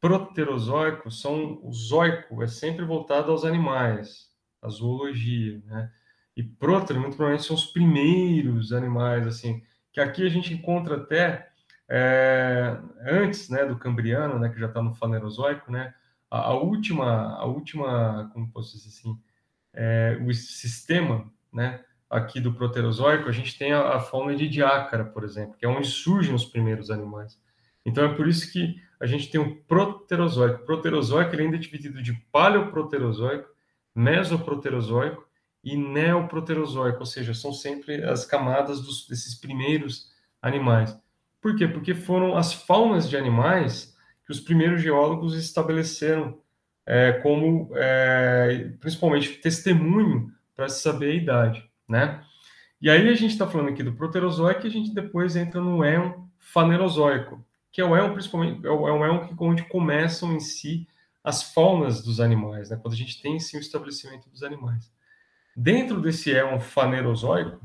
Proterozoico 0.00 1.10
são 1.10 1.58
o 1.62 1.72
zoico, 1.72 2.42
é 2.42 2.46
sempre 2.46 2.84
voltado 2.84 3.30
aos 3.30 3.44
animais, 3.44 4.30
a 4.62 4.68
zoologia, 4.68 5.62
né? 5.66 5.90
E 6.36 6.42
prótero, 6.42 7.00
muito 7.00 7.16
provavelmente, 7.16 7.46
são 7.46 7.56
os 7.56 7.66
primeiros 7.66 8.72
animais, 8.72 9.26
assim, 9.26 9.62
que 9.92 10.00
aqui 10.00 10.24
a 10.24 10.28
gente 10.28 10.54
encontra 10.54 10.96
até 10.96 11.50
é, 11.88 12.78
antes, 13.04 13.48
né, 13.48 13.66
do 13.66 13.76
Cambriano, 13.76 14.38
né, 14.38 14.48
que 14.48 14.58
já 14.58 14.66
está 14.66 14.80
no 14.80 14.94
Fanerozoico, 14.94 15.72
né, 15.72 15.92
a, 16.30 16.42
a, 16.42 16.54
última, 16.54 17.34
a 17.34 17.44
última, 17.44 18.30
como 18.32 18.50
posso 18.50 18.76
dizer 18.76 18.88
assim, 18.88 19.18
é, 19.74 20.18
o 20.24 20.32
sistema, 20.32 21.30
né, 21.52 21.84
aqui 22.10 22.40
do 22.40 22.52
Proterozoico, 22.52 23.28
a 23.28 23.32
gente 23.32 23.56
tem 23.56 23.72
a, 23.72 23.94
a 23.94 24.00
fauna 24.00 24.34
de 24.34 24.48
Diácara, 24.48 25.04
por 25.04 25.22
exemplo, 25.22 25.56
que 25.56 25.64
é 25.64 25.68
onde 25.68 25.86
surgem 25.86 26.34
os 26.34 26.44
primeiros 26.44 26.90
animais. 26.90 27.40
Então 27.86 28.04
é 28.04 28.14
por 28.14 28.26
isso 28.26 28.52
que 28.52 28.82
a 28.98 29.06
gente 29.06 29.30
tem 29.30 29.40
o 29.40 29.56
Proterozoico. 29.62 30.66
Proterozoico 30.66 31.34
ele 31.34 31.44
ainda 31.44 31.56
é 31.56 31.60
dividido 31.60 32.02
de 32.02 32.12
Paleoproterozoico, 32.32 33.48
Mesoproterozoico 33.94 35.26
e 35.62 35.76
neoproterozoico, 35.76 37.00
ou 37.00 37.06
seja, 37.06 37.34
são 37.34 37.52
sempre 37.52 38.02
as 38.04 38.24
camadas 38.24 38.80
dos, 38.80 39.06
desses 39.06 39.34
primeiros 39.34 40.10
animais. 40.40 40.96
Por 41.40 41.56
quê? 41.56 41.66
Porque 41.66 41.94
foram 41.94 42.36
as 42.36 42.52
faunas 42.52 43.08
de 43.08 43.16
animais 43.16 43.96
que 44.24 44.32
os 44.32 44.40
primeiros 44.40 44.82
geólogos 44.82 45.34
estabeleceram 45.34 46.38
é, 46.86 47.12
como, 47.12 47.70
é, 47.74 48.72
principalmente, 48.80 49.34
testemunho 49.38 50.32
para 50.54 50.68
se 50.68 50.82
saber 50.82 51.12
a 51.12 51.14
idade, 51.14 51.69
né? 51.90 52.24
E 52.80 52.88
aí 52.88 53.08
a 53.08 53.14
gente 53.14 53.32
está 53.32 53.46
falando 53.46 53.68
aqui 53.68 53.82
do 53.82 53.92
proterozoico 53.92 54.64
e 54.64 54.68
a 54.68 54.70
gente 54.70 54.94
depois 54.94 55.36
entra 55.36 55.60
no 55.60 55.84
éon 55.84 56.24
fanerozoico, 56.38 57.44
que 57.70 57.80
é 57.80 57.84
o 57.84 57.94
éon, 57.94 58.12
principalmente, 58.14 58.64
é 58.64 58.68
é 58.68 58.72
éon 58.72 59.26
que, 59.26 59.34
onde 59.38 59.64
começam 59.64 60.32
em 60.32 60.40
si 60.40 60.88
as 61.22 61.52
faunas 61.52 62.02
dos 62.02 62.20
animais, 62.20 62.70
né? 62.70 62.78
Quando 62.80 62.94
a 62.94 62.96
gente 62.96 63.20
tem, 63.20 63.38
sim, 63.38 63.58
o 63.58 63.60
estabelecimento 63.60 64.30
dos 64.30 64.42
animais. 64.42 64.90
Dentro 65.54 66.00
desse 66.00 66.32
éon 66.34 66.58
fanerozoico, 66.58 67.60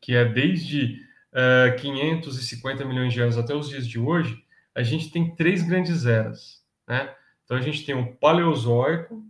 que 0.00 0.14
é 0.14 0.24
desde 0.24 1.02
uh, 1.32 1.68
eh, 1.68 1.72
550 1.72 2.84
milhões 2.84 3.12
de 3.12 3.20
anos 3.20 3.36
até 3.36 3.54
os 3.54 3.68
dias 3.68 3.86
de 3.86 3.98
hoje, 3.98 4.42
a 4.74 4.82
gente 4.82 5.10
tem 5.10 5.34
três 5.34 5.62
grandes 5.62 6.06
eras, 6.06 6.62
né? 6.88 7.14
Então 7.44 7.56
a 7.56 7.60
gente 7.60 7.84
tem 7.84 7.94
o 7.94 8.14
paleozoico, 8.16 9.22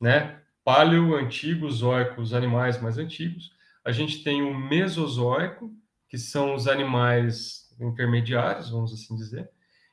né? 0.00 0.41
Paleo 0.64 1.14
antigo, 1.14 1.70
zoico, 1.70 2.20
os 2.20 2.32
animais 2.32 2.80
mais 2.80 2.98
antigos. 2.98 3.52
A 3.84 3.92
gente 3.92 4.22
tem 4.22 4.42
o 4.42 4.54
mesozoico, 4.54 5.72
que 6.08 6.18
são 6.18 6.54
os 6.54 6.68
animais 6.68 7.74
intermediários, 7.80 8.70
vamos 8.70 8.92
assim 8.92 9.16
dizer. 9.16 9.50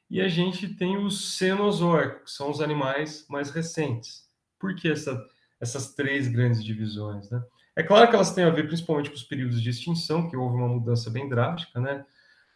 E 0.09 0.21
a 0.21 0.27
gente 0.27 0.67
tem 0.75 0.97
o 0.97 1.09
cenozoico, 1.09 2.25
que 2.25 2.31
são 2.31 2.49
os 2.49 2.61
animais 2.61 3.25
mais 3.29 3.51
recentes. 3.51 4.27
Por 4.59 4.75
que 4.75 4.89
essa 4.89 5.19
essas 5.59 5.93
três 5.93 6.27
grandes 6.27 6.63
divisões, 6.63 7.29
né? 7.29 7.43
É 7.75 7.83
claro 7.83 8.09
que 8.09 8.15
elas 8.15 8.33
têm 8.33 8.43
a 8.43 8.49
ver 8.49 8.67
principalmente 8.67 9.09
com 9.09 9.15
os 9.15 9.23
períodos 9.23 9.61
de 9.61 9.69
extinção, 9.69 10.29
que 10.29 10.37
houve 10.37 10.55
uma 10.55 10.67
mudança 10.67 11.09
bem 11.09 11.27
drástica, 11.27 11.79
né? 11.79 12.05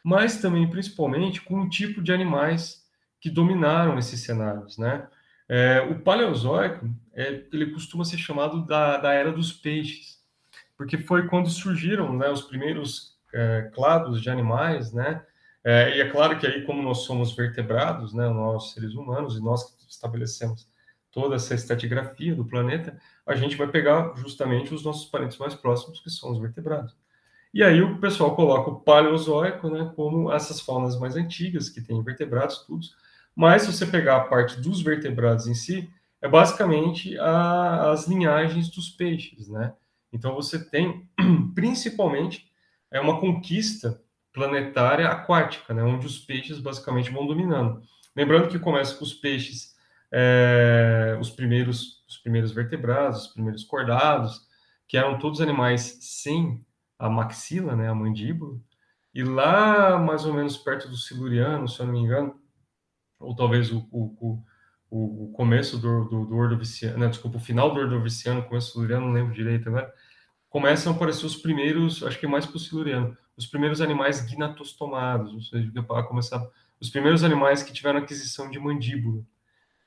Mas 0.04 0.38
também, 0.38 0.70
principalmente, 0.70 1.42
com 1.42 1.62
o 1.62 1.70
tipo 1.70 2.02
de 2.02 2.12
animais 2.12 2.84
que 3.22 3.30
dominaram 3.30 3.98
esses 3.98 4.22
cenários, 4.22 4.78
né? 4.78 5.08
É, 5.56 5.82
o 5.82 6.00
Paleozoico, 6.00 6.90
é, 7.14 7.44
ele 7.54 7.68
costuma 7.68 8.04
ser 8.04 8.18
chamado 8.18 8.66
da, 8.66 8.98
da 8.98 9.14
era 9.14 9.32
dos 9.32 9.54
peixes, 9.54 10.20
porque 10.76 10.98
foi 10.98 11.28
quando 11.28 11.48
surgiram 11.48 12.12
né, 12.18 12.28
os 12.28 12.42
primeiros 12.42 13.20
é, 13.32 13.70
clados 13.72 14.20
de 14.20 14.32
animais, 14.32 14.92
né? 14.92 15.24
É, 15.64 15.96
e 15.96 16.02
é 16.02 16.10
claro 16.10 16.40
que 16.40 16.48
aí, 16.48 16.66
como 16.66 16.82
nós 16.82 17.04
somos 17.04 17.36
vertebrados, 17.36 18.16
né, 18.16 18.28
nós 18.30 18.72
seres 18.72 18.96
humanos, 18.96 19.38
e 19.38 19.44
nós 19.44 19.64
que 19.64 19.88
estabelecemos 19.88 20.68
toda 21.12 21.36
essa 21.36 21.54
estratigrafia 21.54 22.34
do 22.34 22.46
planeta, 22.46 23.00
a 23.24 23.36
gente 23.36 23.56
vai 23.56 23.68
pegar 23.68 24.12
justamente 24.16 24.74
os 24.74 24.84
nossos 24.84 25.06
parentes 25.06 25.38
mais 25.38 25.54
próximos, 25.54 26.00
que 26.00 26.10
são 26.10 26.32
os 26.32 26.40
vertebrados. 26.40 26.96
E 27.54 27.62
aí 27.62 27.80
o 27.80 28.00
pessoal 28.00 28.36
coloca 28.36 28.72
o 28.72 28.80
paleozoico, 28.80 29.70
né, 29.70 29.94
como 29.96 30.32
essas 30.32 30.60
faunas 30.60 31.00
mais 31.00 31.16
antigas, 31.16 31.70
que 31.70 31.80
têm 31.80 32.02
vertebrados, 32.02 32.66
tudo. 32.66 32.88
Mas 33.36 33.64
se 33.64 33.72
você 33.72 33.86
pegar 33.86 34.18
a 34.18 34.24
parte 34.26 34.60
dos 34.62 34.82
vertebrados 34.82 35.48
em 35.48 35.54
si, 35.54 35.90
é 36.22 36.28
basicamente 36.28 37.18
a, 37.20 37.92
as 37.92 38.08
linhagens 38.08 38.70
dos 38.70 38.90
peixes, 38.90 39.50
né? 39.50 39.74
Então 40.12 40.36
você 40.36 40.64
tem, 40.70 41.10
principalmente, 41.56 42.48
é 42.92 43.00
uma 43.00 43.20
conquista 43.20 44.02
planetária 44.32 45.08
aquática, 45.08 45.74
né, 45.74 45.84
onde 45.84 46.08
os 46.08 46.18
peixes 46.18 46.60
basicamente 46.60 47.12
vão 47.12 47.28
dominando. 47.28 47.82
Lembrando 48.16 48.50
que 48.50 48.58
começa 48.58 48.96
com 48.96 49.04
os 49.04 49.14
peixes 49.14 49.74
é, 50.12 51.18
os 51.20 51.32
primeiros 51.32 52.04
os 52.08 52.18
primeiros 52.18 52.52
vertebrados, 52.52 53.26
os 53.26 53.34
primeiros 53.34 53.64
cordados, 53.64 54.48
que 54.88 54.96
eram 54.96 55.18
todos 55.18 55.42
animais 55.42 55.98
sem 56.02 56.64
a 57.00 57.10
maxila, 57.10 57.76
né, 57.76 57.90
a 57.90 57.96
mandíbula, 57.96 58.60
E 59.14 59.24
lá, 59.24 59.98
mais 59.98 60.26
ou 60.26 60.34
menos 60.34 60.58
perto 60.58 60.88
do 60.88 60.96
Siluriano, 60.96 61.68
se 61.68 61.80
eu 61.80 61.88
não 61.88 61.94
me 61.94 62.00
engano, 62.00 62.40
ou 63.20 63.36
talvez 63.36 63.72
o, 63.72 63.88
o, 63.92 64.44
o, 64.90 65.26
o 65.26 65.32
começo 65.34 65.78
do, 65.78 66.06
do, 66.06 66.26
do 66.26 66.36
Ordoviciano, 66.36 66.98
não, 66.98 67.10
desculpa, 67.10 67.38
o 67.38 67.42
final 67.42 67.74
do 67.74 67.80
Ordoviciano, 67.80 68.44
começo 68.44 68.68
do 68.68 68.74
Siluriano, 68.74 69.08
não 69.08 69.14
lembro 69.14 69.34
direito 69.34 69.70
agora, 69.70 69.92
começam 70.50 70.94
a 70.94 70.96
aparecer 70.96 71.26
os 71.26 71.36
primeiros, 71.36 72.04
acho 72.04 72.20
que 72.20 72.28
mais 72.28 72.46
para 72.46 72.58
o 72.58 72.60
Siluriano, 72.60 73.18
os 73.36 73.48
primeiros 73.48 73.82
animais 73.82 74.22
guinatostomados, 74.22 75.34
ou 75.34 75.42
seja, 75.42 75.72
começar 76.08 76.46
os 76.80 76.90
primeiros 76.90 77.24
animais 77.24 77.64
que 77.64 77.74
tiveram 77.74 78.00
aquisição 78.00 78.50
de 78.50 78.60
mandíbula. 78.60 79.24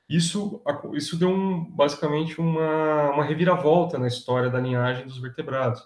Isso, 0.09 0.61
isso 0.93 1.17
deu 1.17 1.29
um, 1.29 1.63
basicamente 1.63 2.39
uma, 2.39 3.11
uma 3.11 3.23
reviravolta 3.23 3.97
na 3.97 4.07
história 4.07 4.49
da 4.49 4.59
linhagem 4.59 5.05
dos 5.05 5.17
vertebrados. 5.19 5.81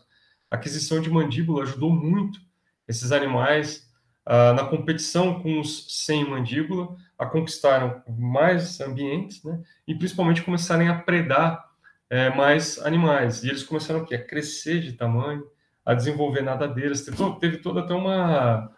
A 0.49 0.55
aquisição 0.55 1.01
de 1.01 1.09
mandíbula 1.09 1.63
ajudou 1.63 1.91
muito 1.91 2.39
esses 2.87 3.11
animais 3.11 3.91
ah, 4.25 4.53
na 4.53 4.65
competição 4.65 5.41
com 5.41 5.59
os 5.59 6.03
sem 6.03 6.27
mandíbula, 6.29 6.95
a 7.21 7.25
conquistarem 7.27 8.01
mais 8.17 8.81
ambientes, 8.81 9.43
né? 9.43 9.61
e 9.87 9.93
principalmente 9.93 10.41
começarem 10.41 10.87
a 10.87 10.97
predar 10.97 11.63
é, 12.09 12.35
mais 12.35 12.79
animais. 12.79 13.43
E 13.43 13.49
eles 13.49 13.61
começaram 13.61 14.01
a 14.01 14.17
crescer 14.17 14.81
de 14.81 14.93
tamanho, 14.93 15.45
a 15.85 15.93
desenvolver 15.93 16.41
nadadeiras. 16.41 17.03
Teve, 17.03 17.17
teve 17.39 17.57
toda 17.57 17.81
até 17.81 17.93
uma, 17.93 18.75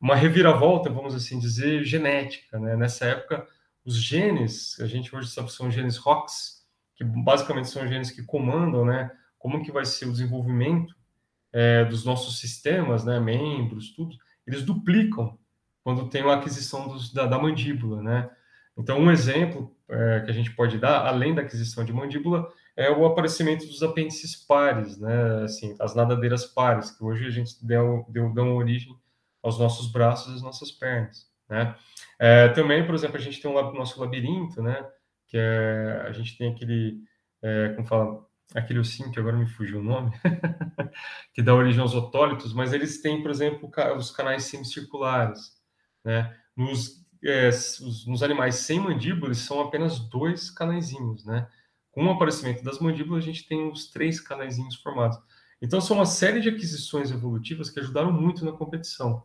uma 0.00 0.14
reviravolta, 0.14 0.90
vamos 0.90 1.12
assim 1.12 1.40
dizer, 1.40 1.82
genética. 1.82 2.56
Né? 2.56 2.76
Nessa 2.76 3.06
época, 3.06 3.48
os 3.84 3.96
genes, 3.96 4.78
a 4.78 4.86
gente 4.86 5.14
hoje 5.14 5.30
sabe 5.30 5.48
que 5.48 5.54
são 5.54 5.68
genes 5.68 5.96
ROX, 5.96 6.64
que 6.94 7.02
basicamente 7.02 7.68
são 7.68 7.88
genes 7.88 8.12
que 8.12 8.22
comandam 8.22 8.84
né, 8.84 9.10
como 9.40 9.60
que 9.60 9.72
vai 9.72 9.84
ser 9.84 10.06
o 10.06 10.12
desenvolvimento 10.12 10.94
é, 11.52 11.84
dos 11.84 12.04
nossos 12.04 12.38
sistemas, 12.38 13.04
né, 13.04 13.18
membros, 13.18 13.90
tudo, 13.90 14.16
eles 14.46 14.62
duplicam 14.62 15.36
quando 15.82 16.08
tem 16.08 16.22
a 16.22 16.34
aquisição 16.34 16.88
dos, 16.88 17.12
da, 17.12 17.26
da, 17.26 17.38
mandíbula, 17.38 18.02
né? 18.02 18.30
Então, 18.76 18.98
um 18.98 19.10
exemplo 19.10 19.76
é, 19.88 20.20
que 20.20 20.30
a 20.30 20.34
gente 20.34 20.50
pode 20.52 20.78
dar, 20.78 21.06
além 21.06 21.34
da 21.34 21.42
aquisição 21.42 21.84
de 21.84 21.92
mandíbula, 21.92 22.48
é 22.76 22.90
o 22.90 23.04
aparecimento 23.04 23.66
dos 23.66 23.82
apêndices 23.82 24.36
pares, 24.36 24.98
né? 24.98 25.44
Assim, 25.44 25.76
as 25.80 25.94
nadadeiras 25.94 26.46
pares, 26.46 26.90
que 26.90 27.04
hoje 27.04 27.26
a 27.26 27.30
gente 27.30 27.64
deu, 27.64 28.06
deu, 28.08 28.32
dão 28.32 28.56
origem 28.56 28.94
aos 29.42 29.58
nossos 29.58 29.90
braços 29.90 30.32
e 30.32 30.36
às 30.36 30.42
nossas 30.42 30.70
pernas, 30.70 31.26
né? 31.48 31.74
É, 32.18 32.48
também, 32.48 32.86
por 32.86 32.94
exemplo, 32.94 33.16
a 33.16 33.20
gente 33.20 33.40
tem 33.40 33.50
o 33.50 33.72
nosso 33.72 34.00
labirinto, 34.00 34.62
né? 34.62 34.88
Que 35.26 35.36
é, 35.36 36.04
a 36.06 36.12
gente 36.12 36.38
tem 36.38 36.52
aquele, 36.52 37.02
é, 37.42 37.70
como 37.70 37.86
fala, 37.86 38.26
aquele 38.54 38.78
ossinho 38.78 39.10
que 39.10 39.18
agora 39.18 39.36
me 39.36 39.46
fugiu 39.46 39.80
o 39.80 39.82
nome, 39.82 40.12
que 41.34 41.42
dá 41.42 41.54
origem 41.54 41.80
aos 41.80 41.94
otólitos, 41.94 42.52
mas 42.52 42.72
eles 42.72 43.00
têm, 43.00 43.22
por 43.22 43.30
exemplo, 43.30 43.70
os 43.96 44.10
canais 44.10 44.44
semicirculares, 44.44 45.61
né? 46.04 46.36
Nos, 46.56 47.04
é, 47.24 47.50
nos 48.06 48.22
animais 48.22 48.56
sem 48.56 48.80
mandíbulas 48.80 49.38
são 49.38 49.60
apenas 49.60 49.98
dois 49.98 50.50
canaizinhos, 50.50 51.24
né? 51.24 51.48
Com 51.90 52.06
o 52.06 52.10
aparecimento 52.10 52.64
das 52.64 52.78
mandíbulas, 52.78 53.22
a 53.22 53.26
gente 53.26 53.46
tem 53.46 53.70
os 53.70 53.90
três 53.90 54.20
canaizinhos 54.20 54.76
formados. 54.76 55.18
Então, 55.60 55.80
são 55.80 55.96
uma 55.98 56.06
série 56.06 56.40
de 56.40 56.48
aquisições 56.48 57.10
evolutivas 57.10 57.70
que 57.70 57.78
ajudaram 57.78 58.12
muito 58.12 58.44
na 58.44 58.52
competição. 58.52 59.24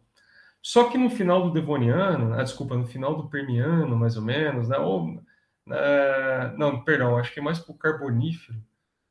Só 0.62 0.90
que 0.90 0.98
no 0.98 1.10
final 1.10 1.44
do 1.44 1.52
Devoniano, 1.52 2.34
ah, 2.34 2.44
desculpa, 2.44 2.76
no 2.76 2.86
final 2.86 3.16
do 3.16 3.30
Permiano, 3.30 3.96
mais 3.96 4.18
ou 4.18 4.22
menos, 4.22 4.68
né? 4.68 4.78
Ou, 4.78 5.24
é, 5.70 6.54
não, 6.58 6.84
perdão, 6.84 7.18
acho 7.18 7.34
que 7.34 7.40
é 7.40 7.44
mais 7.44 7.58
para 7.58 7.72
o 7.74 7.78
Carbonífero, 7.78 8.62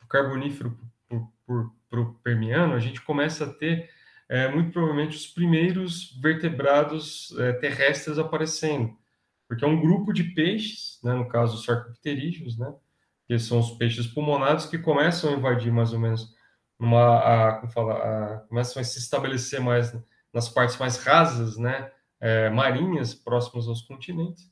o 0.04 0.06
Carbonífero 0.06 0.78
para 1.88 2.00
o 2.00 2.14
Permiano, 2.22 2.74
a 2.74 2.78
gente 2.78 3.00
começa 3.00 3.44
a 3.44 3.52
ter 3.52 3.90
é, 4.28 4.48
muito 4.48 4.72
provavelmente 4.72 5.16
os 5.16 5.26
primeiros 5.26 6.18
vertebrados 6.20 7.34
é, 7.38 7.52
terrestres 7.54 8.18
aparecendo, 8.18 8.96
porque 9.48 9.64
é 9.64 9.68
um 9.68 9.80
grupo 9.80 10.12
de 10.12 10.24
peixes, 10.24 10.98
né, 11.02 11.14
no 11.14 11.28
caso 11.28 11.56
os 11.56 11.64
sarcopterídeos, 11.64 12.58
né, 12.58 12.74
que 13.26 13.38
são 13.38 13.60
os 13.60 13.72
peixes 13.72 14.06
pulmonados 14.06 14.66
que 14.66 14.78
começam 14.78 15.30
a 15.30 15.36
invadir 15.36 15.72
mais 15.72 15.92
ou 15.92 15.98
menos 15.98 16.34
uma, 16.78 17.18
a, 17.18 17.52
como 17.60 17.72
fala, 17.72 17.94
a, 17.94 18.40
começam 18.40 18.80
a 18.80 18.84
se 18.84 18.98
estabelecer 18.98 19.60
mais 19.60 19.96
nas 20.32 20.48
partes 20.48 20.76
mais 20.76 20.96
rasas, 20.98 21.56
né, 21.56 21.90
é, 22.20 22.50
marinhas, 22.50 23.14
próximas 23.14 23.68
aos 23.68 23.82
continentes. 23.82 24.50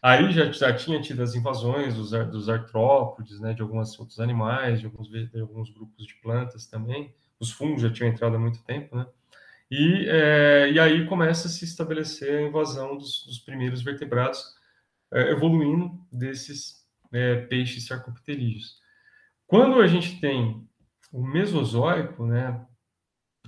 Aí 0.00 0.30
já, 0.30 0.50
já 0.52 0.72
tinha 0.72 1.00
tido 1.00 1.22
as 1.22 1.34
invasões 1.34 1.94
dos, 1.94 2.10
dos 2.10 2.48
artrópodes, 2.48 3.40
né, 3.40 3.52
de 3.52 3.62
alguns 3.62 3.98
outros 3.98 4.20
animais, 4.20 4.80
de 4.80 4.86
alguns, 4.86 5.08
de 5.08 5.40
alguns 5.40 5.70
grupos 5.70 6.06
de 6.06 6.14
plantas 6.22 6.66
também. 6.66 7.12
Os 7.40 7.50
fungos 7.50 7.82
já 7.82 7.90
tinham 7.90 8.10
entrado 8.10 8.36
há 8.36 8.38
muito 8.38 8.62
tempo, 8.64 8.96
né? 8.96 9.06
E, 9.70 10.06
é, 10.08 10.70
e 10.70 10.78
aí 10.78 11.06
começa 11.06 11.48
a 11.48 11.50
se 11.50 11.64
estabelecer 11.64 12.38
a 12.38 12.42
invasão 12.42 12.96
dos, 12.96 13.24
dos 13.26 13.38
primeiros 13.38 13.82
vertebrados, 13.82 14.54
é, 15.12 15.32
evoluindo 15.32 15.98
desses 16.10 16.86
é, 17.12 17.36
peixes 17.36 17.86
sarcopterídeos. 17.86 18.80
Quando 19.46 19.80
a 19.80 19.86
gente 19.86 20.20
tem 20.20 20.66
o 21.12 21.22
Mesozoico, 21.24 22.26
né, 22.26 22.64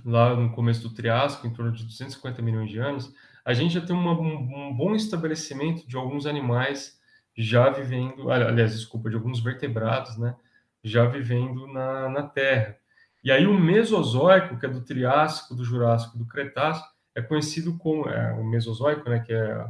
lá 0.03 0.35
no 0.35 0.51
começo 0.51 0.81
do 0.81 0.93
Triássico, 0.93 1.47
em 1.47 1.53
torno 1.53 1.71
de 1.71 1.83
250 1.85 2.41
milhões 2.41 2.69
de 2.69 2.79
anos, 2.79 3.13
a 3.43 3.53
gente 3.53 3.73
já 3.73 3.81
tem 3.81 3.95
uma, 3.95 4.13
um, 4.19 4.69
um, 4.69 4.75
bom 4.75 4.95
estabelecimento 4.95 5.87
de 5.87 5.97
alguns 5.97 6.25
animais 6.25 6.99
já 7.37 7.69
vivendo, 7.69 8.29
aliás, 8.29 8.73
desculpa, 8.73 9.09
de 9.09 9.15
alguns 9.15 9.39
vertebrados, 9.39 10.17
né, 10.17 10.35
já 10.83 11.05
vivendo 11.05 11.67
na, 11.67 12.09
na 12.09 12.23
Terra. 12.23 12.77
E 13.23 13.31
aí 13.31 13.45
o 13.45 13.53
Mesozoico, 13.53 14.57
que 14.57 14.65
é 14.65 14.69
do 14.69 14.81
Triássico, 14.81 15.53
do 15.53 15.63
Jurássico, 15.63 16.17
do 16.17 16.25
Cretáceo, 16.25 16.85
é 17.13 17.21
conhecido 17.21 17.77
como 17.77 18.07
é, 18.07 18.33
o 18.33 18.43
Mesozoico, 18.43 19.09
né, 19.09 19.19
que 19.19 19.33
é 19.33 19.65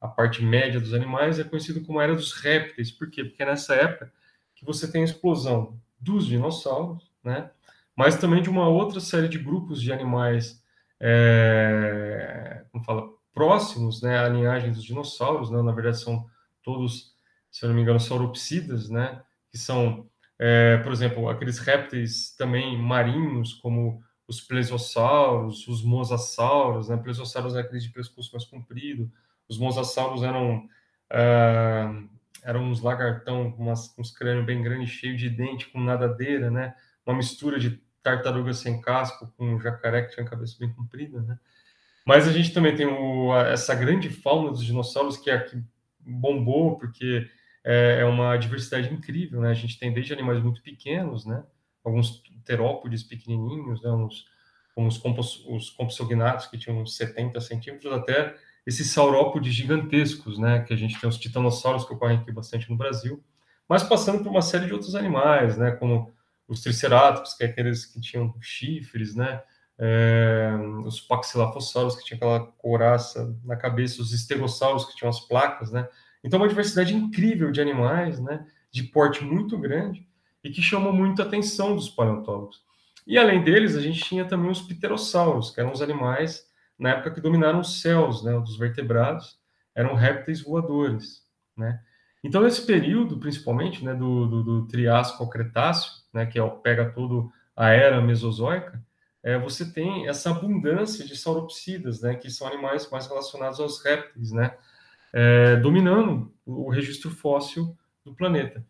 a, 0.00 0.08
parte 0.08 0.42
média 0.42 0.80
dos 0.80 0.94
animais, 0.94 1.38
é 1.38 1.44
conhecido 1.44 1.82
como 1.82 1.98
a 1.98 2.04
era 2.04 2.14
dos 2.14 2.32
répteis. 2.32 2.90
Por 2.90 3.10
quê? 3.10 3.24
Porque 3.24 3.42
é 3.42 3.46
nessa 3.46 3.74
época 3.74 4.12
que 4.54 4.64
você 4.64 4.90
tem 4.90 5.02
a 5.02 5.04
explosão 5.04 5.78
dos 5.98 6.26
dinossauros, 6.26 7.10
né, 7.22 7.50
mas 7.96 8.16
também 8.16 8.42
de 8.42 8.50
uma 8.50 8.68
outra 8.68 9.00
série 9.00 9.28
de 9.28 9.38
grupos 9.38 9.80
de 9.80 9.92
animais, 9.92 10.62
é, 11.00 12.64
como 12.72 12.84
fala, 12.84 13.08
próximos, 13.32 14.00
né, 14.00 14.18
à 14.18 14.28
linhagem 14.28 14.72
dos 14.72 14.84
dinossauros, 14.84 15.50
né, 15.50 15.60
na 15.60 15.72
verdade 15.72 16.00
são 16.00 16.26
todos, 16.62 17.14
se 17.50 17.64
eu 17.64 17.68
não 17.68 17.76
me 17.76 17.82
engano, 17.82 18.00
sauropsidas, 18.00 18.88
né, 18.88 19.22
que 19.50 19.58
são, 19.58 20.08
é, 20.38 20.78
por 20.78 20.92
exemplo, 20.92 21.28
aqueles 21.28 21.58
répteis 21.58 22.34
também 22.36 22.76
marinhos, 22.80 23.54
como 23.54 24.02
os 24.26 24.40
plesiossauros, 24.40 25.68
os 25.68 25.82
mosassauros, 25.82 26.88
né, 26.88 26.96
plesiossauros 26.96 27.54
é 27.54 27.60
aqueles 27.60 27.84
de 27.84 27.90
pescoço 27.90 28.30
mais 28.32 28.44
comprido, 28.44 29.10
os 29.48 29.58
mosassauros 29.58 30.22
eram 30.22 30.68
é, 31.10 31.88
eram 32.42 32.64
uns 32.64 32.80
lagartão 32.80 33.52
com, 33.52 33.64
umas, 33.64 33.88
com 33.88 34.02
uns 34.02 34.10
crânios 34.10 34.44
bem 34.44 34.62
grandes, 34.62 34.90
cheio 34.90 35.16
de 35.16 35.30
dente, 35.30 35.68
com 35.68 35.80
nadadeira, 35.80 36.50
né, 36.50 36.74
uma 37.06 37.16
mistura 37.16 37.58
de 37.58 37.82
tartaruga 38.02 38.52
sem 38.52 38.80
casco 38.80 39.32
com 39.36 39.58
jacaré 39.58 40.02
que 40.02 40.14
tinha 40.14 40.26
a 40.26 40.28
cabeça 40.28 40.56
bem 40.58 40.70
comprida, 40.72 41.22
né? 41.22 41.38
Mas 42.06 42.28
a 42.28 42.32
gente 42.32 42.52
também 42.52 42.76
tem 42.76 42.84
o, 42.84 43.34
essa 43.34 43.74
grande 43.74 44.10
fauna 44.10 44.50
dos 44.50 44.62
dinossauros 44.62 45.16
que 45.16 45.30
aqui 45.30 45.64
bombou 45.98 46.76
porque 46.76 47.26
é, 47.64 48.00
é, 48.00 48.04
uma 48.04 48.36
diversidade 48.36 48.92
incrível, 48.92 49.40
né? 49.40 49.50
A 49.50 49.54
gente 49.54 49.78
tem 49.78 49.92
desde 49.92 50.12
animais 50.12 50.42
muito 50.42 50.62
pequenos, 50.62 51.24
né? 51.24 51.42
Alguns 51.82 52.22
terópodes 52.44 53.02
pequenininhos, 53.02 53.82
né? 53.82 53.90
Uns, 53.90 54.26
como 54.74 54.88
os, 54.88 54.98
compos, 54.98 55.44
os 55.48 55.70
compsognatos 55.70 56.46
que 56.46 56.58
tinham 56.58 56.80
uns 56.80 56.96
70 56.96 57.40
centímetros, 57.40 57.92
até 57.92 58.34
esses 58.66 58.90
saurópodes 58.90 59.54
gigantescos, 59.54 60.38
né? 60.38 60.60
Que 60.60 60.74
a 60.74 60.76
gente 60.76 61.00
tem 61.00 61.08
os 61.08 61.16
titanossauros 61.16 61.86
que 61.86 61.94
ocorrem 61.94 62.18
aqui 62.18 62.30
bastante 62.30 62.70
no 62.70 62.76
Brasil, 62.76 63.22
mas 63.66 63.82
passando 63.82 64.22
por 64.22 64.30
uma 64.30 64.42
série 64.42 64.66
de 64.66 64.72
outros 64.72 64.94
animais, 64.94 65.56
né? 65.56 65.70
Como 65.72 66.12
os 66.46 66.60
triceratops, 66.60 67.34
que 67.34 67.44
é 67.44 67.46
aqueles 67.46 67.86
que 67.86 68.00
tinham 68.00 68.34
chifres, 68.40 69.14
né? 69.14 69.42
É, 69.78 70.52
os 70.84 71.00
paxilafossauros, 71.00 71.96
que 71.96 72.04
tinham 72.04 72.18
aquela 72.18 72.46
couraça 72.58 73.34
na 73.42 73.56
cabeça, 73.56 74.02
os 74.02 74.12
estegossauros, 74.12 74.84
que 74.84 74.94
tinham 74.94 75.08
as 75.08 75.20
placas, 75.20 75.72
né? 75.72 75.88
Então, 76.24 76.40
uma 76.40 76.48
diversidade 76.48 76.94
incrível 76.94 77.52
de 77.52 77.60
animais, 77.60 78.18
né? 78.18 78.46
De 78.72 78.82
porte 78.82 79.22
muito 79.22 79.58
grande 79.58 80.08
e 80.42 80.50
que 80.50 80.62
chamou 80.62 80.92
muito 80.92 81.22
a 81.22 81.24
atenção 81.24 81.76
dos 81.76 81.88
paleontólogos. 81.88 82.62
E 83.06 83.18
além 83.18 83.44
deles, 83.44 83.76
a 83.76 83.80
gente 83.80 84.02
tinha 84.02 84.24
também 84.24 84.50
os 84.50 84.62
pterossauros, 84.62 85.50
que 85.50 85.60
eram 85.60 85.72
os 85.72 85.82
animais, 85.82 86.46
na 86.78 86.90
época, 86.90 87.12
que 87.12 87.20
dominaram 87.20 87.60
os 87.60 87.80
céus, 87.82 88.24
né? 88.24 88.32
Dos 88.40 88.56
vertebrados, 88.56 89.38
eram 89.74 89.94
répteis 89.94 90.40
voadores, 90.40 91.22
né? 91.56 91.80
Então, 92.24 92.42
nesse 92.42 92.64
período, 92.64 93.18
principalmente, 93.18 93.84
né, 93.84 93.92
do, 93.94 94.26
do, 94.26 94.42
do 94.42 94.66
Triássico 94.66 95.22
ao 95.22 95.28
Cretáceo, 95.28 95.92
né, 96.10 96.24
que 96.24 96.40
é, 96.40 96.48
pega 96.62 96.90
toda 96.90 97.28
a 97.54 97.68
era 97.68 98.00
mesozoica, 98.00 98.82
é, 99.22 99.38
você 99.38 99.70
tem 99.70 100.08
essa 100.08 100.30
abundância 100.30 101.04
de 101.04 101.14
sauropsidas, 101.16 102.00
né, 102.00 102.14
que 102.14 102.30
são 102.30 102.46
animais 102.46 102.88
mais 102.90 103.06
relacionados 103.06 103.60
aos 103.60 103.84
répteis, 103.84 104.32
né, 104.32 104.56
é, 105.14 105.54
dominando 105.56 106.34
o 106.44 106.68
registro 106.68 107.08
fóssil 107.08 107.78
do 108.04 108.12
planeta. 108.12 108.66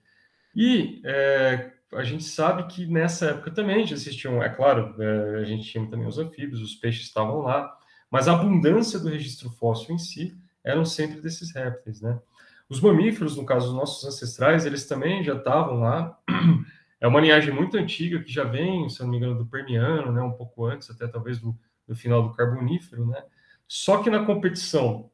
E 0.55 1.01
é, 1.03 1.73
a 1.95 2.05
gente 2.05 2.23
sabe 2.23 2.67
que 2.67 2.87
nessa 2.87 3.31
época 3.31 3.51
também 3.51 3.87
já 3.87 3.95
existiam, 3.95 4.43
é 4.43 4.51
claro, 4.51 4.95
é, 5.03 5.41
a 5.41 5.45
gente 5.45 5.69
tinha 5.69 5.89
também 5.89 6.07
os 6.07 6.19
anfíbios, 6.19 6.61
os 6.61 6.75
peixes 6.75 7.07
estavam 7.07 7.39
lá, 7.39 7.75
mas 8.11 8.29
a 8.29 8.35
abundância 8.35 8.99
do 8.99 9.09
registro 9.09 9.49
fóssil 9.51 9.95
em 9.95 9.99
si 9.99 10.37
eram 10.63 10.85
sempre 10.85 11.21
desses 11.21 11.53
répteis, 11.55 12.03
né? 12.03 12.21
Os 12.69 12.81
mamíferos, 12.81 13.37
no 13.37 13.47
caso 13.47 13.67
dos 13.67 13.75
nossos 13.75 14.05
ancestrais, 14.07 14.67
eles 14.67 14.87
também 14.87 15.25
já 15.25 15.35
estavam 15.35 15.81
lá. 15.81 16.17
É 17.01 17.07
uma 17.07 17.21
linhagem 17.21 17.53
muito 17.53 17.77
antiga 17.77 18.23
que 18.23 18.33
já 18.33 18.45
vem, 18.45 18.89
se 18.89 19.03
não 19.03 19.11
me 19.11 19.19
engano, 19.19 19.37
do 19.37 19.45
Permiano, 19.45 20.11
né? 20.11 20.23
Um 20.23 20.33
pouco 20.33 20.65
antes, 20.65 20.89
até 20.89 21.07
talvez 21.07 21.39
do, 21.39 21.55
do 21.87 21.95
final 21.95 22.23
do 22.23 22.33
Carbonífero, 22.33 23.05
né? 23.05 23.23
Só 23.69 24.03
que 24.03 24.09
na 24.09 24.25
competição 24.25 25.11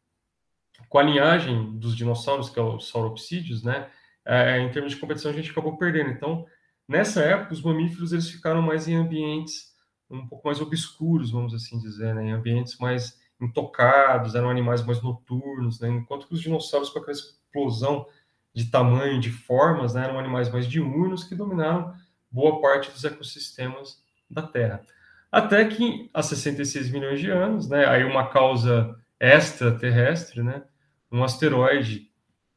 com 0.88 0.98
a 0.98 1.02
linhagem 1.02 1.78
dos 1.78 1.96
dinossauros, 1.96 2.50
que 2.50 2.58
é 2.58 2.62
os 2.62 2.88
sauropsídeos, 2.88 3.62
né? 3.62 3.88
É, 4.24 4.58
em 4.60 4.70
termos 4.70 4.92
de 4.92 4.98
competição, 4.98 5.30
a 5.30 5.34
gente 5.34 5.50
acabou 5.50 5.76
perdendo. 5.76 6.10
Então, 6.10 6.46
nessa 6.88 7.20
época, 7.22 7.52
os 7.52 7.62
mamíferos 7.62 8.12
eles 8.12 8.30
ficaram 8.30 8.62
mais 8.62 8.86
em 8.86 8.94
ambientes 8.94 9.70
um 10.10 10.26
pouco 10.26 10.48
mais 10.48 10.60
obscuros, 10.60 11.30
vamos 11.30 11.54
assim 11.54 11.78
dizer, 11.78 12.14
né? 12.14 12.26
em 12.26 12.32
ambientes 12.32 12.76
mais 12.78 13.18
intocados, 13.40 14.34
eram 14.34 14.50
animais 14.50 14.84
mais 14.84 15.00
noturnos, 15.00 15.80
né? 15.80 15.88
enquanto 15.88 16.26
que 16.26 16.34
os 16.34 16.40
dinossauros, 16.40 16.90
com 16.90 16.98
aquela 16.98 17.16
explosão 17.16 18.06
de 18.52 18.66
tamanho, 18.66 19.20
de 19.20 19.30
formas, 19.30 19.94
né? 19.94 20.04
eram 20.04 20.18
animais 20.18 20.50
mais 20.50 20.66
diurnos 20.66 21.24
que 21.24 21.34
dominaram 21.34 21.94
boa 22.30 22.60
parte 22.60 22.90
dos 22.90 23.04
ecossistemas 23.04 24.02
da 24.28 24.42
Terra. 24.42 24.82
Até 25.30 25.64
que, 25.64 26.10
há 26.12 26.22
66 26.22 26.90
milhões 26.90 27.20
de 27.20 27.30
anos, 27.30 27.68
né? 27.68 27.86
aí 27.86 28.04
uma 28.04 28.28
causa 28.28 28.96
extraterrestre, 29.20 30.42
né? 30.42 30.62
Um 31.10 31.24
asteroide 31.24 32.10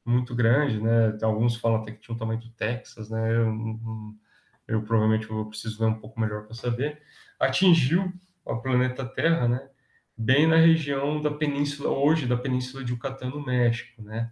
muito 0.06 0.36
grande, 0.36 0.80
né? 0.80 1.18
Alguns 1.22 1.56
falam 1.56 1.82
até 1.82 1.92
que 1.92 2.00
tinha 2.00 2.14
um 2.14 2.18
tamanho 2.18 2.40
do 2.40 2.50
Texas, 2.50 3.10
né? 3.10 3.36
Eu, 3.36 3.54
eu 4.68 4.82
provavelmente 4.84 5.28
vou 5.28 5.46
preciso 5.46 5.80
ver 5.80 5.86
um 5.86 6.00
pouco 6.00 6.20
melhor 6.20 6.44
para 6.44 6.54
saber. 6.54 7.02
Atingiu 7.40 8.12
o 8.46 8.58
planeta 8.58 9.06
Terra, 9.06 9.48
né? 9.48 9.70
Bem 10.16 10.46
na 10.46 10.58
região 10.58 11.22
da 11.22 11.32
península 11.32 11.90
hoje 11.90 12.28
da 12.28 12.38
península 12.38 12.84
de 12.84 12.92
Yucatán 12.92 13.30
no 13.30 13.44
México, 13.44 14.02
né? 14.02 14.32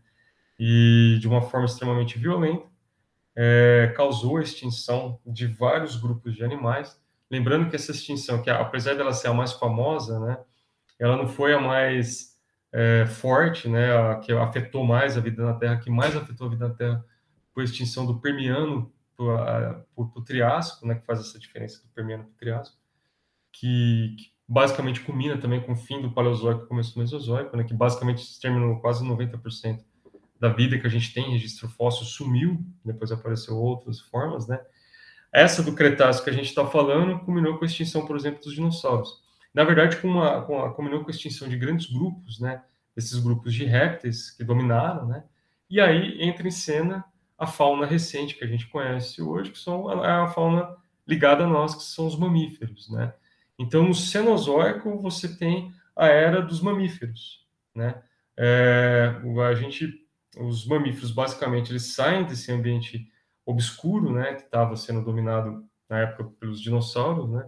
E 0.60 1.18
de 1.20 1.28
uma 1.28 1.42
forma 1.42 1.66
extremamente 1.66 2.20
violenta, 2.20 2.68
é, 3.36 3.94
causou 3.96 4.38
a 4.38 4.42
extinção 4.42 5.20
de 5.26 5.48
vários 5.48 5.96
grupos 5.96 6.36
de 6.36 6.44
animais. 6.44 7.00
Lembrando 7.30 7.70
que 7.70 7.76
essa 7.76 7.92
extinção, 7.92 8.42
que 8.42 8.50
apesar 8.50 8.96
dela 8.96 9.14
ser 9.14 9.30
a 9.30 9.34
mais 9.34 9.54
famosa, 9.54 10.20
né? 10.20 10.38
Ela 11.00 11.18
não 11.18 11.28
foi 11.28 11.54
a 11.54 11.60
mais 11.60 12.31
é, 12.72 13.06
forte, 13.06 13.68
né, 13.68 13.96
a, 13.96 14.16
que 14.16 14.32
afetou 14.32 14.86
mais 14.86 15.18
a 15.18 15.22
vida 15.22 15.44
na 15.44 15.54
Terra, 15.54 15.78
que 15.78 15.90
mais 15.90 16.16
afetou 16.16 16.48
a 16.48 16.50
vida 16.50 16.68
na 16.68 16.74
Terra 16.74 17.06
foi 17.54 17.64
a 17.64 17.66
extinção 17.66 18.06
do 18.06 18.20
Permiano 18.20 18.92
para 19.18 19.86
o 19.96 20.22
Triássico, 20.22 20.88
né, 20.88 20.96
que 20.96 21.06
faz 21.06 21.20
essa 21.20 21.38
diferença 21.38 21.82
do 21.84 21.90
Permiano 21.90 22.24
para 22.24 22.32
o 22.32 22.36
Triássico, 22.36 22.78
que, 23.52 24.16
que, 24.18 24.32
basicamente 24.48 25.02
culmina 25.02 25.38
também 25.38 25.62
com 25.62 25.74
o 25.74 25.76
fim 25.76 26.02
do 26.02 26.12
Paleozoico 26.12 26.64
e 26.64 26.68
começo 26.68 26.94
do 26.94 27.00
Mesozoico, 27.00 27.56
né, 27.56 27.64
que 27.64 27.74
basicamente 27.74 28.40
terminou 28.40 28.80
quase 28.80 29.04
90% 29.04 29.84
da 30.40 30.50
vida 30.50 30.80
que 30.80 30.88
a 30.88 30.90
gente 30.90 31.14
tem 31.14 31.28
em 31.28 31.32
registro 31.34 31.70
fóssil 31.70 32.06
sumiu, 32.06 32.60
depois 32.84 33.12
apareceu 33.12 33.56
outras 33.56 34.00
formas, 34.00 34.48
né? 34.48 34.60
Essa 35.32 35.62
do 35.62 35.74
Cretácico 35.74 36.26
que 36.26 36.32
a 36.32 36.34
gente 36.34 36.48
está 36.48 36.66
falando 36.66 37.20
culminou 37.20 37.58
com 37.58 37.64
a 37.64 37.68
extinção, 37.68 38.08
por 38.08 38.16
exemplo, 38.16 38.42
dos 38.42 38.54
dinossauros 38.54 39.22
na 39.54 39.64
verdade, 39.64 39.98
com 39.98 40.08
uma, 40.08 40.42
com 40.44 40.64
a, 40.64 40.74
combinou 40.74 41.02
com 41.04 41.08
a 41.08 41.12
extinção 41.12 41.48
de 41.48 41.58
grandes 41.58 41.92
grupos, 41.92 42.40
né? 42.40 42.64
Esses 42.96 43.20
grupos 43.20 43.54
de 43.54 43.66
répteis 43.66 44.32
que 44.32 44.44
dominaram, 44.44 45.08
né? 45.08 45.24
E 45.70 45.80
aí 45.80 46.22
entra 46.22 46.48
em 46.48 46.52
cena 46.52 47.04
a 47.38 47.48
fauna 47.48 47.86
recente 47.86 48.36
que 48.36 48.44
a 48.44 48.48
gente 48.48 48.68
conhece 48.68 49.22
hoje, 49.22 49.52
que 49.52 49.60
são 49.60 49.90
a, 49.90 50.24
a 50.24 50.28
fauna 50.28 50.76
ligada 51.08 51.44
a 51.44 51.48
nós, 51.48 51.76
que 51.76 51.84
são 51.84 52.08
os 52.08 52.18
mamíferos, 52.18 52.90
né? 52.90 53.14
Então, 53.58 53.84
no 53.84 53.94
Cenozoico, 53.94 55.00
você 55.00 55.38
tem 55.38 55.74
a 55.96 56.08
era 56.08 56.42
dos 56.42 56.62
mamíferos, 56.62 57.46
né? 57.76 58.02
É, 58.38 59.14
a 59.48 59.54
gente, 59.54 60.06
os 60.38 60.66
mamíferos, 60.66 61.12
basicamente, 61.12 61.72
eles 61.72 61.94
saem 61.94 62.26
desse 62.26 62.52
ambiente 62.52 63.08
obscuro, 63.46 64.12
né? 64.12 64.36
Que 64.36 64.44
estava 64.44 64.76
sendo 64.76 65.04
dominado 65.04 65.66
na 65.90 66.00
época 66.00 66.32
pelos 66.40 66.62
dinossauros, 66.62 67.30
né? 67.30 67.48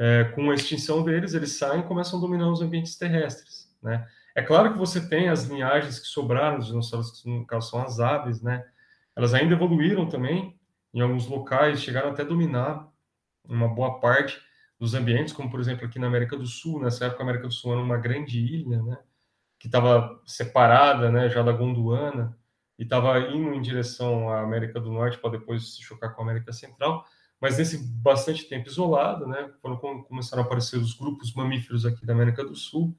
É, 0.00 0.24
com 0.24 0.50
a 0.50 0.54
extinção 0.54 1.04
deles, 1.04 1.34
eles 1.34 1.58
saem 1.58 1.80
e 1.80 1.86
começam 1.86 2.18
a 2.18 2.22
dominar 2.22 2.50
os 2.50 2.62
ambientes 2.62 2.96
terrestres, 2.96 3.70
né? 3.82 4.08
É 4.34 4.40
claro 4.40 4.72
que 4.72 4.78
você 4.78 5.06
tem 5.06 5.28
as 5.28 5.44
linhagens 5.44 5.98
que 5.98 6.06
sobraram 6.06 6.58
dos 6.58 6.68
dinossauros, 6.68 7.20
que 7.20 7.28
no 7.28 7.46
caso 7.46 7.68
são 7.68 7.82
as 7.82 8.00
aves, 8.00 8.40
né? 8.40 8.64
Elas 9.14 9.34
ainda 9.34 9.54
evoluíram 9.54 10.08
também 10.08 10.58
em 10.94 11.02
alguns 11.02 11.26
locais, 11.26 11.82
chegaram 11.82 12.10
até 12.10 12.22
a 12.22 12.24
dominar 12.24 12.88
uma 13.46 13.68
boa 13.68 14.00
parte 14.00 14.40
dos 14.78 14.94
ambientes, 14.94 15.34
como 15.34 15.50
por 15.50 15.60
exemplo 15.60 15.84
aqui 15.84 15.98
na 15.98 16.06
América 16.06 16.34
do 16.34 16.46
Sul, 16.46 16.80
nessa 16.80 17.04
época 17.04 17.22
a 17.22 17.24
América 17.24 17.46
do 17.46 17.52
Sul 17.52 17.72
era 17.72 17.82
uma 17.82 17.98
grande 17.98 18.38
ilha, 18.40 18.82
né? 18.82 18.96
Que 19.58 19.66
estava 19.66 20.18
separada, 20.24 21.10
né? 21.10 21.28
Já 21.28 21.42
da 21.42 21.52
Gondwana 21.52 22.34
e 22.78 22.84
estava 22.84 23.18
indo 23.18 23.52
em 23.52 23.60
direção 23.60 24.30
à 24.30 24.40
América 24.40 24.80
do 24.80 24.90
Norte 24.90 25.18
para 25.18 25.32
depois 25.32 25.74
se 25.74 25.82
chocar 25.82 26.14
com 26.14 26.22
a 26.22 26.24
América 26.24 26.54
Central 26.54 27.04
mas 27.40 27.56
nesse 27.56 27.78
bastante 27.78 28.44
tempo 28.44 28.68
isolado, 28.68 29.26
né, 29.26 29.50
quando 29.62 29.78
começaram 29.78 30.42
a 30.42 30.46
aparecer 30.46 30.76
os 30.76 30.94
grupos 30.94 31.32
mamíferos 31.32 31.86
aqui 31.86 32.04
da 32.04 32.12
América 32.12 32.44
do 32.44 32.54
Sul, 32.54 32.94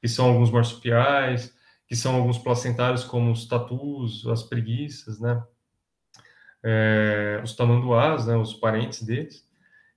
que 0.00 0.08
são 0.08 0.26
alguns 0.26 0.50
marsupiais, 0.50 1.54
que 1.88 1.96
são 1.96 2.14
alguns 2.14 2.36
placentários 2.36 3.04
como 3.04 3.32
os 3.32 3.46
tatus, 3.46 4.26
as 4.26 4.42
preguiças, 4.42 5.18
né, 5.18 5.42
é, 6.62 7.40
os 7.42 7.54
tamanduás, 7.54 8.26
né, 8.26 8.36
os 8.36 8.52
parentes 8.52 9.02
deles, 9.02 9.46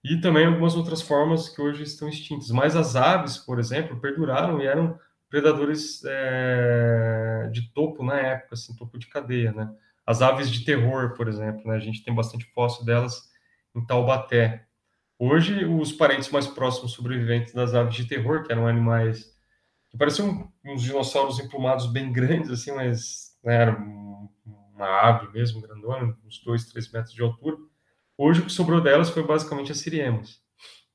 e 0.03 0.21
também 0.21 0.45
algumas 0.45 0.75
outras 0.75 1.01
formas 1.01 1.49
que 1.49 1.61
hoje 1.61 1.83
estão 1.83 2.07
extintas. 2.07 2.51
Mas 2.51 2.75
as 2.75 2.95
aves, 2.95 3.37
por 3.37 3.59
exemplo, 3.59 3.99
perduraram 3.99 4.61
e 4.61 4.65
eram 4.65 4.97
predadores 5.29 6.01
é, 6.05 7.49
de 7.51 7.69
topo 7.73 8.03
na 8.03 8.15
época, 8.15 8.53
assim, 8.53 8.73
topo 8.75 8.97
de 8.97 9.07
cadeia, 9.07 9.51
né. 9.51 9.69
As 10.05 10.21
aves 10.21 10.49
de 10.49 10.63
terror, 10.63 11.15
por 11.15 11.27
exemplo, 11.27 11.67
né, 11.67 11.75
a 11.75 11.79
gente 11.79 12.03
tem 12.03 12.15
bastante 12.15 12.45
fóssil 12.53 12.85
delas 12.85 13.28
em 13.75 13.85
Taubaté. 13.85 14.65
Hoje, 15.17 15.65
os 15.65 15.91
parentes 15.91 16.29
mais 16.29 16.47
próximos 16.47 16.93
sobreviventes 16.93 17.53
das 17.53 17.73
aves 17.73 17.95
de 17.95 18.07
terror, 18.07 18.43
que 18.43 18.51
eram 18.51 18.67
animais 18.67 19.37
que 19.89 19.97
pareciam 19.97 20.51
uns 20.63 20.83
dinossauros 20.83 21.39
emplumados 21.39 21.87
bem 21.87 22.11
grandes, 22.11 22.51
assim, 22.51 22.71
mas 22.71 23.35
né, 23.43 23.55
era 23.55 23.75
uma 23.75 24.87
ave 25.01 25.31
mesmo, 25.33 25.61
grandona, 25.61 26.15
uns 26.25 26.39
2, 26.43 26.65
3 26.65 26.91
metros 26.91 27.13
de 27.13 27.21
altura. 27.21 27.57
Hoje, 28.17 28.41
o 28.41 28.45
que 28.45 28.51
sobrou 28.51 28.81
delas 28.81 29.09
foi 29.09 29.25
basicamente 29.25 29.71
as 29.71 29.79
siriemas, 29.79 30.41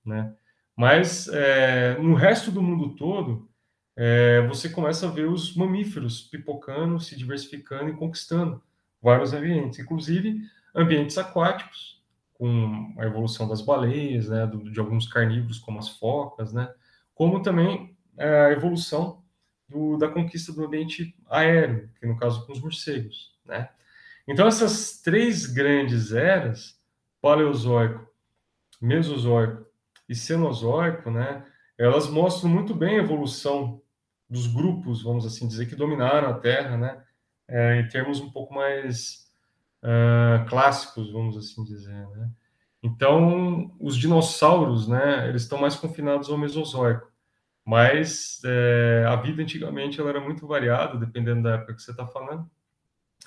né? 0.05 0.35
Mas 0.77 1.29
é, 1.29 1.97
no 1.99 2.15
resto 2.15 2.51
do 2.51 2.63
mundo 2.63 2.97
todo, 2.97 3.49
é, 3.97 4.47
você 4.47 4.69
começa 4.69 5.07
a 5.07 5.11
ver 5.11 5.29
os 5.29 5.55
mamíferos 5.55 6.23
pipocando, 6.23 6.99
se 6.99 7.17
diversificando 7.17 7.91
e 7.91 7.97
conquistando 7.97 8.63
vários 9.01 9.33
ambientes, 9.33 9.79
inclusive 9.79 10.41
ambientes 10.75 11.17
aquáticos, 11.17 12.03
com 12.35 12.95
a 12.99 13.05
evolução 13.05 13.49
das 13.49 13.63
baleias, 13.63 14.29
né, 14.29 14.47
de 14.71 14.79
alguns 14.79 15.07
carnívoros 15.07 15.59
como 15.59 15.79
as 15.79 15.89
focas, 15.89 16.53
né, 16.53 16.73
como 17.15 17.43
também 17.43 17.97
é, 18.19 18.47
a 18.47 18.53
evolução 18.53 19.23
do, 19.69 19.97
da 19.97 20.09
conquista 20.09 20.53
do 20.53 20.65
ambiente 20.65 21.17
aéreo, 21.29 21.89
que 21.99 22.07
no 22.07 22.19
caso 22.19 22.45
com 22.45 22.53
os 22.53 22.61
morcegos, 22.61 23.33
né. 23.45 23.69
Então 24.27 24.47
essas 24.47 25.01
três 25.01 25.47
grandes 25.47 26.13
eras, 26.13 26.79
paleozoico, 27.21 28.07
mesozoico 28.81 29.65
e 30.09 30.15
cenozoico, 30.15 31.11
né, 31.11 31.45
elas 31.79 32.09
mostram 32.09 32.51
muito 32.51 32.75
bem 32.75 32.97
a 32.99 33.03
evolução 33.03 33.81
dos 34.29 34.47
grupos, 34.47 35.03
vamos 35.03 35.25
assim 35.25 35.47
dizer, 35.47 35.67
que 35.67 35.77
dominaram 35.77 36.29
a 36.29 36.35
Terra, 36.35 36.77
né, 36.77 37.03
é, 37.47 37.81
em 37.81 37.89
termos 37.89 38.21
um 38.21 38.31
pouco 38.31 38.55
mais 38.55 39.24
uh, 39.85 40.49
clássicos, 40.49 41.13
vamos 41.13 41.37
assim 41.37 41.63
dizer, 41.63 42.09
né? 42.09 42.31
Então, 42.83 43.75
os 43.81 43.97
dinossauros, 43.97 44.87
né, 44.87 45.27
eles 45.29 45.43
estão 45.43 45.59
mais 45.59 45.75
confinados 45.75 46.29
ao 46.29 46.37
Mesozoico, 46.37 47.11
mas 47.65 48.43
é, 48.45 49.07
a 49.09 49.17
vida 49.17 49.43
antigamente 49.43 49.99
ela 49.99 50.11
era 50.11 50.21
muito 50.21 50.47
variada, 50.47 50.99
dependendo 50.99 51.45
da 51.45 51.55
época 51.55 51.75
que 51.75 51.83
você 51.83 51.93
está 51.93 52.07
falando, 52.07 52.47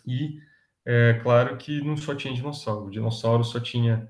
e 0.06 0.40
é 0.86 1.16
claro 1.24 1.58
que 1.58 1.82
não 1.82 1.98
só 1.98 2.14
tinha 2.14 2.36
dinossauro, 2.36 2.86
o 2.86 2.92
dinossauro 2.92 3.44
só 3.44 3.60
tinha 3.60 4.08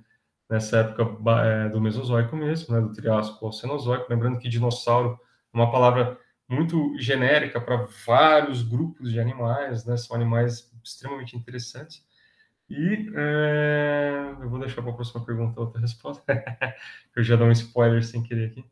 nessa 0.50 0.80
época 0.80 1.18
é, 1.46 1.70
do 1.70 1.80
Mesozoico 1.80 2.36
mesmo, 2.36 2.76
né, 2.76 2.82
do 2.82 2.92
Triássico 2.92 3.46
ao 3.46 3.54
Cenozoico, 3.54 4.08
lembrando 4.10 4.40
que 4.40 4.50
dinossauro 4.50 5.18
é 5.54 5.58
uma 5.58 5.72
palavra 5.72 6.20
muito 6.50 6.98
genérica 7.00 7.62
para 7.62 7.88
vários 8.06 8.64
grupos 8.64 9.12
de 9.12 9.20
animais, 9.20 9.86
né, 9.86 9.96
são 9.96 10.14
animais 10.14 10.70
extremamente 10.84 11.38
interessantes, 11.38 12.06
e 12.70 13.12
é, 13.16 14.36
eu 14.42 14.50
vou 14.50 14.60
deixar 14.60 14.82
para 14.82 14.92
a 14.92 14.96
próxima 14.96 15.26
pergunta 15.26 15.60
outra 15.60 15.80
resposta, 15.80 16.24
eu 17.16 17.24
já 17.24 17.36
dou 17.36 17.48
um 17.48 17.52
spoiler 17.52 18.04
sem 18.04 18.22
querer 18.22 18.52
aqui. 18.52 18.66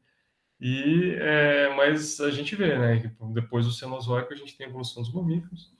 E, 0.59 1.15
é, 1.19 1.75
mas 1.75 2.19
a 2.19 2.31
gente 2.31 2.55
vê, 2.55 2.77
né, 2.77 2.99
que 2.99 3.09
depois 3.33 3.65
do 3.65 3.71
Cenozoico 3.71 4.33
a 4.33 4.37
gente 4.37 4.55
tem 4.57 4.67
a 4.67 4.69
evolução 4.69 5.03
dos 5.03 5.13
mamíferos. 5.13 5.71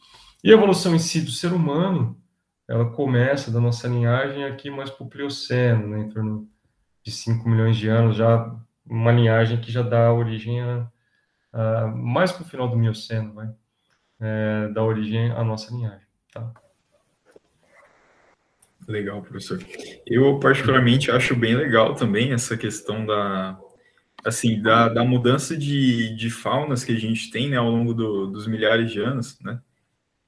E 0.43 0.51
a 0.51 0.53
evolução 0.53 0.93
em 0.95 0.99
si 0.99 1.21
do 1.21 1.31
ser 1.31 1.53
humano, 1.53 2.21
ela 2.67 2.91
começa 2.91 3.51
da 3.51 3.59
nossa 3.59 3.87
linhagem 3.87 4.43
aqui 4.43 4.69
mais 4.69 4.89
para 4.89 5.05
o 5.05 5.09
Plioceno, 5.09 5.87
né, 5.87 5.99
em 6.01 6.09
torno 6.09 6.49
de 7.03 7.11
5 7.11 7.47
milhões 7.47 7.77
de 7.77 7.87
anos, 7.87 8.15
já 8.15 8.55
uma 8.85 9.11
linhagem 9.11 9.59
que 9.59 9.71
já 9.71 9.81
dá 9.81 10.11
origem 10.13 10.61
a, 10.61 10.87
uh, 11.53 11.95
mais 11.95 12.31
para 12.31 12.43
o 12.43 12.47
final 12.47 12.69
do 12.69 12.77
Mioceno, 12.77 13.33
vai, 13.33 13.49
é, 14.19 14.67
da 14.69 14.83
origem 14.83 15.31
à 15.31 15.43
nossa 15.43 15.73
linhagem. 15.73 16.05
Tá? 16.31 16.53
Legal, 18.87 19.21
professor. 19.21 19.59
Eu 20.05 20.39
particularmente 20.39 21.09
acho 21.09 21.35
bem 21.35 21.55
legal 21.55 21.95
também 21.95 22.33
essa 22.33 22.55
questão 22.55 23.05
da 23.05 23.59
assim 24.23 24.59
da, 24.59 24.89
da 24.89 25.03
mudança 25.03 25.55
de, 25.55 26.15
de 26.15 26.31
faunas 26.31 26.83
que 26.83 26.91
a 26.91 26.99
gente 26.99 27.29
tem 27.29 27.49
né, 27.49 27.57
ao 27.57 27.69
longo 27.69 27.93
do, 27.93 28.25
dos 28.27 28.47
milhares 28.47 28.91
de 28.91 28.99
anos, 28.99 29.39
né? 29.39 29.59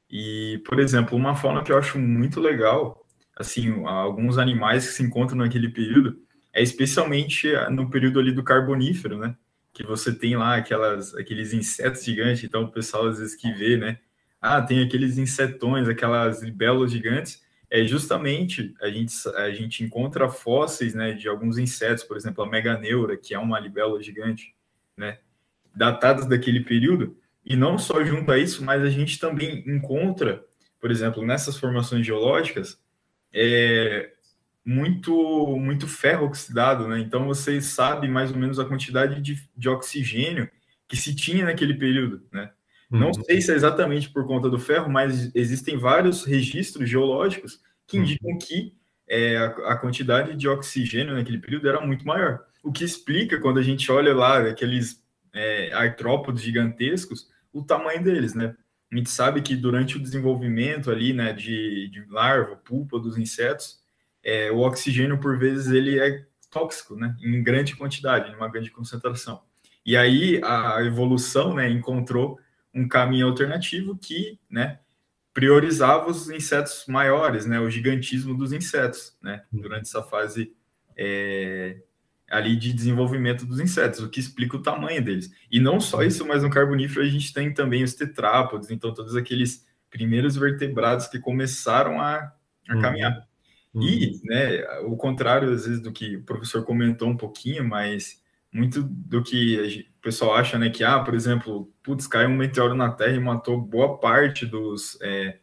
E, 0.10 0.62
por 0.66 0.80
exemplo, 0.80 1.18
uma 1.18 1.36
fauna 1.36 1.64
que 1.64 1.72
eu 1.72 1.78
acho 1.78 2.00
muito 2.00 2.40
legal, 2.40 3.06
assim, 3.36 3.84
alguns 3.86 4.38
animais 4.38 4.88
que 4.88 4.94
se 4.94 5.04
encontram 5.04 5.40
naquele 5.40 5.70
período, 5.70 6.18
é 6.54 6.62
especialmente 6.62 7.52
no 7.72 7.90
período 7.90 8.20
ali 8.20 8.32
do 8.32 8.44
Carbonífero, 8.44 9.18
né? 9.18 9.36
Que 9.74 9.84
você 9.84 10.14
tem 10.14 10.38
lá 10.38 10.56
aquelas, 10.56 11.14
aqueles 11.16 11.52
insetos 11.54 12.04
gigantes, 12.04 12.44
então 12.44 12.64
o 12.64 12.72
pessoal 12.72 13.08
às 13.08 13.20
vezes 13.20 13.36
que 13.36 13.52
vê, 13.52 13.78
né? 13.78 14.00
Ah, 14.40 14.62
tem 14.62 14.82
aqueles 14.84 15.18
insetões, 15.18 15.90
aquelas 15.90 16.42
libélulas 16.42 16.92
gigantes, 16.92 17.44
é 17.70 17.84
justamente 17.84 18.74
a 18.82 18.90
gente, 18.90 19.14
a 19.36 19.52
gente 19.52 19.84
encontra 19.84 20.30
fósseis 20.30 20.94
né, 20.94 21.14
de 21.14 21.28
alguns 21.28 21.58
insetos, 21.58 22.04
por 22.04 22.16
exemplo, 22.16 22.44
a 22.44 22.50
meganeura, 22.50 23.18
que 23.18 23.34
é 23.34 23.40
uma 23.40 23.60
libélula 23.60 24.02
gigante, 24.02 24.56
né, 24.96 25.20
datadas 25.76 26.26
daquele 26.26 26.62
período, 26.62 27.18
e 27.46 27.56
não 27.56 27.78
só 27.78 28.04
junto 28.04 28.32
a 28.32 28.38
isso, 28.38 28.64
mas 28.64 28.82
a 28.84 28.90
gente 28.90 29.20
também 29.20 29.64
encontra, 29.68 30.44
por 30.80 30.92
exemplo, 30.92 31.26
nessas 31.26 31.58
formações 31.58 32.06
geológicas, 32.06 32.80
é, 33.34 34.12
muito, 34.66 35.56
muito 35.58 35.88
ferro 35.88 36.26
oxidado, 36.26 36.90
né? 36.90 37.00
Então 37.00 37.26
você 37.26 37.62
sabe 37.62 38.10
mais 38.10 38.32
ou 38.32 38.38
menos 38.38 38.60
a 38.60 38.66
quantidade 38.66 39.22
de, 39.22 39.42
de 39.56 39.70
oxigênio 39.70 40.50
que 40.88 40.98
se 40.98 41.16
tinha 41.16 41.46
naquele 41.46 41.74
período, 41.74 42.22
né? 42.32 42.52
Não 42.90 43.08
uhum. 43.08 43.24
sei 43.26 43.42
se 43.42 43.52
é 43.52 43.56
exatamente 43.56 44.10
por 44.10 44.26
conta 44.26 44.50
do 44.50 44.58
ferro, 44.58 44.90
mas 44.90 45.34
existem 45.36 45.78
vários 45.78 46.24
registros 46.24 46.90
geológicos 46.90 47.62
que 47.86 47.98
uhum. 47.98 48.04
indicam 48.04 48.38
que 48.38 48.74
é, 49.08 49.38
a, 49.38 49.46
a, 49.74 49.78
quantidade 49.78 50.36
de 50.36 50.48
oxigênio 50.48 51.16
naquele 51.16 51.38
período 51.38 51.68
era 51.68 51.82
muito 51.82 52.06
maior. 52.06 52.44
O 52.64 52.72
que 52.72 52.84
explica, 52.84 53.40
quando 53.40 53.60
a 53.60 53.64
gente 53.64 53.92
olha 53.92 54.14
lá 54.14 54.40
aqueles 54.40 55.04
é, 55.34 55.72
artrópodes 55.74 56.44
gigantescos, 56.44 57.30
o 57.54 57.64
tamanho 57.64 58.04
deles, 58.04 58.34
né? 58.34 58.56
A 58.92 58.96
gente 58.96 59.10
sabe 59.10 59.42
que 59.42 59.56
durante 59.56 59.98
o 59.98 60.02
desenvolvimento 60.02 60.90
ali, 60.90 61.12
né, 61.12 61.34
de, 61.34 61.90
de 61.90 62.06
larva, 62.10 62.56
pulpa 62.56 62.98
dos 62.98 63.18
insetos, 63.18 63.80
é, 64.24 64.50
o 64.50 64.60
oxigênio, 64.60 65.20
por 65.20 65.38
vezes, 65.38 65.72
ele 65.72 66.00
é 66.00 66.26
tóxico, 66.50 66.96
né? 66.96 67.16
Em 67.22 67.44
grande 67.44 67.76
quantidade, 67.76 68.32
em 68.32 68.36
uma 68.36 68.50
grande 68.50 68.72
concentração. 68.72 69.42
E 69.86 69.96
aí 69.96 70.42
a 70.44 70.82
evolução, 70.84 71.54
né, 71.54 71.70
encontrou 71.70 72.38
um 72.78 72.88
caminho 72.88 73.28
alternativo 73.28 73.98
que, 73.98 74.40
né, 74.50 74.80
priorizava 75.34 76.10
os 76.10 76.30
insetos 76.30 76.86
maiores, 76.88 77.46
né, 77.46 77.60
o 77.60 77.70
gigantismo 77.70 78.36
dos 78.36 78.52
insetos, 78.52 79.16
né, 79.22 79.44
durante 79.52 79.84
essa 79.84 80.02
fase 80.04 80.54
é, 80.96 81.78
ali 82.30 82.56
de 82.56 82.74
desenvolvimento 82.74 83.46
dos 83.46 83.60
insetos, 83.60 84.00
o 84.00 84.10
que 84.10 84.20
explica 84.20 84.58
o 84.58 84.62
tamanho 84.62 85.04
deles. 85.04 85.32
E 85.52 85.60
não 85.60 85.80
só 85.80 86.04
isso, 86.04 86.26
mas 86.26 86.44
no 86.44 86.50
carbonífero 86.50 87.06
a 87.06 87.10
gente 87.10 87.34
tem 87.34 87.54
também 87.54 87.84
os 87.84 87.94
tetrápodes, 87.94 88.70
então 88.70 88.94
todos 88.94 89.16
aqueles 89.16 89.66
primeiros 89.90 90.36
vertebrados 90.36 91.08
que 91.08 91.20
começaram 91.20 92.00
a, 92.02 92.34
a 92.70 92.76
uhum. 92.76 92.82
caminhar. 92.82 93.28
Uhum. 93.74 93.84
E, 93.84 94.20
né, 94.24 94.68
o 94.82 94.96
contrário 94.96 95.52
às 95.52 95.66
vezes 95.66 95.82
do 95.82 95.92
que 95.92 96.18
o 96.18 96.24
professor 96.24 96.64
comentou 96.64 97.10
um 97.10 97.18
pouquinho, 97.18 97.64
mas 97.64 98.22
muito 98.58 98.82
do 98.84 99.24
que 99.24 99.88
o 100.00 100.02
pessoal 100.02 100.36
acha, 100.36 100.58
né, 100.58 100.70
que, 100.70 100.84
ah, 100.84 101.00
por 101.00 101.14
exemplo, 101.14 101.72
putz, 101.84 102.08
caiu 102.08 102.30
um 102.30 102.36
meteoro 102.36 102.74
na 102.74 102.92
Terra 102.92 103.16
e 103.16 103.20
matou 103.20 103.62
boa 103.62 104.00
parte 104.00 104.46
dos, 104.46 104.98
é, 105.02 105.40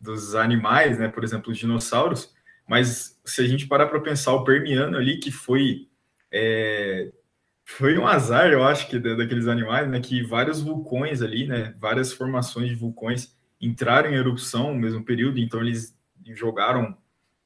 dos 0.00 0.34
animais, 0.34 0.98
né, 0.98 1.08
por 1.08 1.24
exemplo, 1.24 1.50
os 1.50 1.58
dinossauros, 1.58 2.32
mas 2.68 3.18
se 3.24 3.40
a 3.40 3.46
gente 3.46 3.66
parar 3.66 3.86
para 3.86 4.00
pensar 4.00 4.32
o 4.34 4.44
Permiano 4.44 4.96
ali, 4.96 5.18
que 5.18 5.32
foi 5.32 5.88
é, 6.30 7.10
foi 7.64 7.98
um 7.98 8.06
azar, 8.06 8.50
eu 8.50 8.64
acho, 8.64 8.88
que 8.88 8.98
daqueles 8.98 9.46
animais, 9.46 9.88
né, 9.88 10.00
que 10.00 10.22
vários 10.22 10.62
vulcões 10.62 11.20
ali, 11.20 11.46
né, 11.46 11.74
várias 11.78 12.12
formações 12.12 12.68
de 12.68 12.74
vulcões 12.74 13.36
entraram 13.60 14.10
em 14.10 14.14
erupção 14.14 14.72
no 14.72 14.80
mesmo 14.80 15.04
período, 15.04 15.38
então 15.38 15.60
eles 15.60 15.94
jogaram 16.34 16.96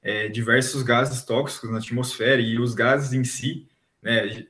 é, 0.03 0.29
diversos 0.29 0.83
gases 0.83 1.25
tóxicos 1.25 1.71
na 1.71 1.79
atmosfera 1.79 2.41
e 2.41 2.59
os 2.59 2.75
gases 2.75 3.13
em 3.13 3.25
si, 3.25 3.69
né, 4.03 4.47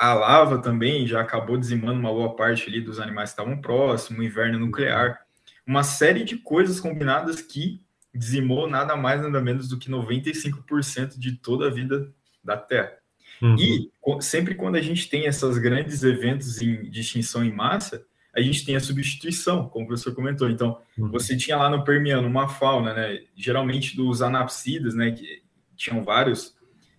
a 0.00 0.14
lava 0.14 0.56
também 0.62 1.06
já 1.06 1.20
acabou 1.20 1.58
dizimando 1.58 2.00
uma 2.00 2.10
boa 2.10 2.34
parte 2.34 2.66
ali 2.70 2.80
dos 2.80 2.98
animais 2.98 3.28
que 3.28 3.38
estavam 3.38 3.60
próximos, 3.60 4.18
o 4.18 4.24
inverno 4.24 4.58
nuclear, 4.58 5.20
uma 5.66 5.84
série 5.84 6.24
de 6.24 6.38
coisas 6.38 6.80
combinadas 6.80 7.42
que 7.42 7.82
dizimou 8.14 8.66
nada 8.66 8.96
mais 8.96 9.20
nada 9.20 9.42
menos 9.42 9.68
do 9.68 9.78
que 9.78 9.90
95% 9.90 11.18
de 11.18 11.32
toda 11.32 11.66
a 11.66 11.70
vida 11.70 12.10
da 12.42 12.56
Terra. 12.56 12.94
Uhum. 13.42 13.56
E 13.58 13.90
sempre 14.22 14.54
quando 14.54 14.76
a 14.76 14.80
gente 14.80 15.06
tem 15.06 15.26
esses 15.26 15.58
grandes 15.58 16.02
eventos 16.02 16.62
em, 16.62 16.88
de 16.88 17.00
extinção 17.00 17.44
em 17.44 17.52
massa, 17.52 18.02
a 18.34 18.40
gente 18.40 18.64
tem 18.64 18.76
a 18.76 18.80
substituição, 18.80 19.68
como 19.68 19.84
o 19.84 19.88
professor 19.88 20.14
comentou. 20.14 20.48
Então, 20.48 20.80
uhum. 20.96 21.10
você 21.10 21.36
tinha 21.36 21.58
lá 21.58 21.68
no 21.68 21.84
Permiano 21.84 22.26
uma 22.26 22.48
fauna, 22.48 22.94
né, 22.94 23.20
geralmente 23.36 23.94
dos 23.94 24.22
anapsidas, 24.22 24.94
né, 24.94 25.10
que 25.10 25.42
tinham 25.76 26.02
vários 26.02 26.56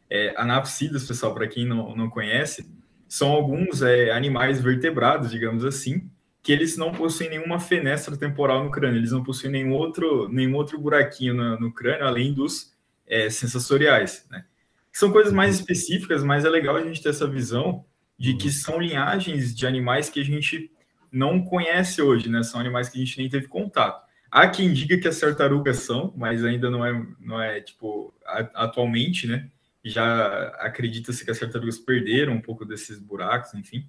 é, 0.07 0.35
anapsidas, 0.37 1.07
pessoal, 1.07 1.33
para 1.33 1.47
quem 1.47 1.65
não, 1.65 1.95
não 1.95 2.07
conhece, 2.07 2.69
são 3.11 3.29
alguns 3.29 3.81
é, 3.81 4.09
animais 4.11 4.61
vertebrados, 4.61 5.31
digamos 5.31 5.65
assim, 5.65 6.09
que 6.41 6.49
eles 6.49 6.77
não 6.77 6.93
possuem 6.93 7.29
nenhuma 7.29 7.59
fenestra 7.59 8.15
temporal 8.15 8.63
no 8.63 8.71
crânio, 8.71 8.99
eles 8.99 9.11
não 9.11 9.21
possuem 9.21 9.51
nenhum 9.51 9.73
outro, 9.73 10.29
nenhum 10.29 10.55
outro 10.55 10.79
buraquinho 10.79 11.33
no, 11.33 11.59
no 11.59 11.73
crânio, 11.73 12.07
além 12.07 12.33
dos 12.33 12.73
é, 13.05 13.29
sensoriais, 13.29 14.25
né? 14.31 14.45
São 14.93 15.11
coisas 15.11 15.33
mais 15.33 15.55
específicas, 15.55 16.23
mas 16.23 16.45
é 16.45 16.49
legal 16.49 16.77
a 16.77 16.83
gente 16.85 17.03
ter 17.03 17.09
essa 17.09 17.27
visão 17.27 17.83
de 18.17 18.37
que 18.37 18.49
são 18.49 18.79
linhagens 18.79 19.53
de 19.53 19.67
animais 19.67 20.09
que 20.09 20.21
a 20.21 20.25
gente 20.25 20.71
não 21.11 21.43
conhece 21.43 22.01
hoje, 22.01 22.29
né? 22.29 22.43
São 22.43 22.61
animais 22.61 22.87
que 22.87 22.97
a 22.97 23.03
gente 23.03 23.17
nem 23.17 23.27
teve 23.27 23.47
contato. 23.49 24.07
Há 24.31 24.47
quem 24.47 24.71
diga 24.71 24.97
que 24.97 25.09
as 25.09 25.19
tartarugas 25.19 25.79
são, 25.79 26.13
mas 26.15 26.45
ainda 26.45 26.69
não 26.69 26.85
é, 26.85 27.05
não 27.19 27.41
é 27.41 27.59
tipo, 27.59 28.13
atualmente, 28.55 29.27
né? 29.27 29.49
Já 29.83 30.47
acredita-se 30.59 31.23
que 31.25 31.31
as 31.31 31.39
tartarugas 31.39 31.79
perderam 31.79 32.33
um 32.33 32.41
pouco 32.41 32.65
desses 32.65 32.99
buracos, 32.99 33.53
enfim. 33.53 33.87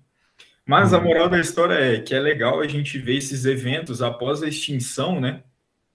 Mas 0.64 0.92
a 0.92 0.98
uhum. 0.98 1.04
moral 1.04 1.28
da 1.28 1.40
história 1.40 1.74
é 1.74 2.00
que 2.00 2.14
é 2.14 2.20
legal 2.20 2.60
a 2.60 2.66
gente 2.66 2.98
ver 2.98 3.16
esses 3.16 3.44
eventos 3.44 4.00
após 4.00 4.42
a 4.42 4.48
extinção, 4.48 5.20
né, 5.20 5.42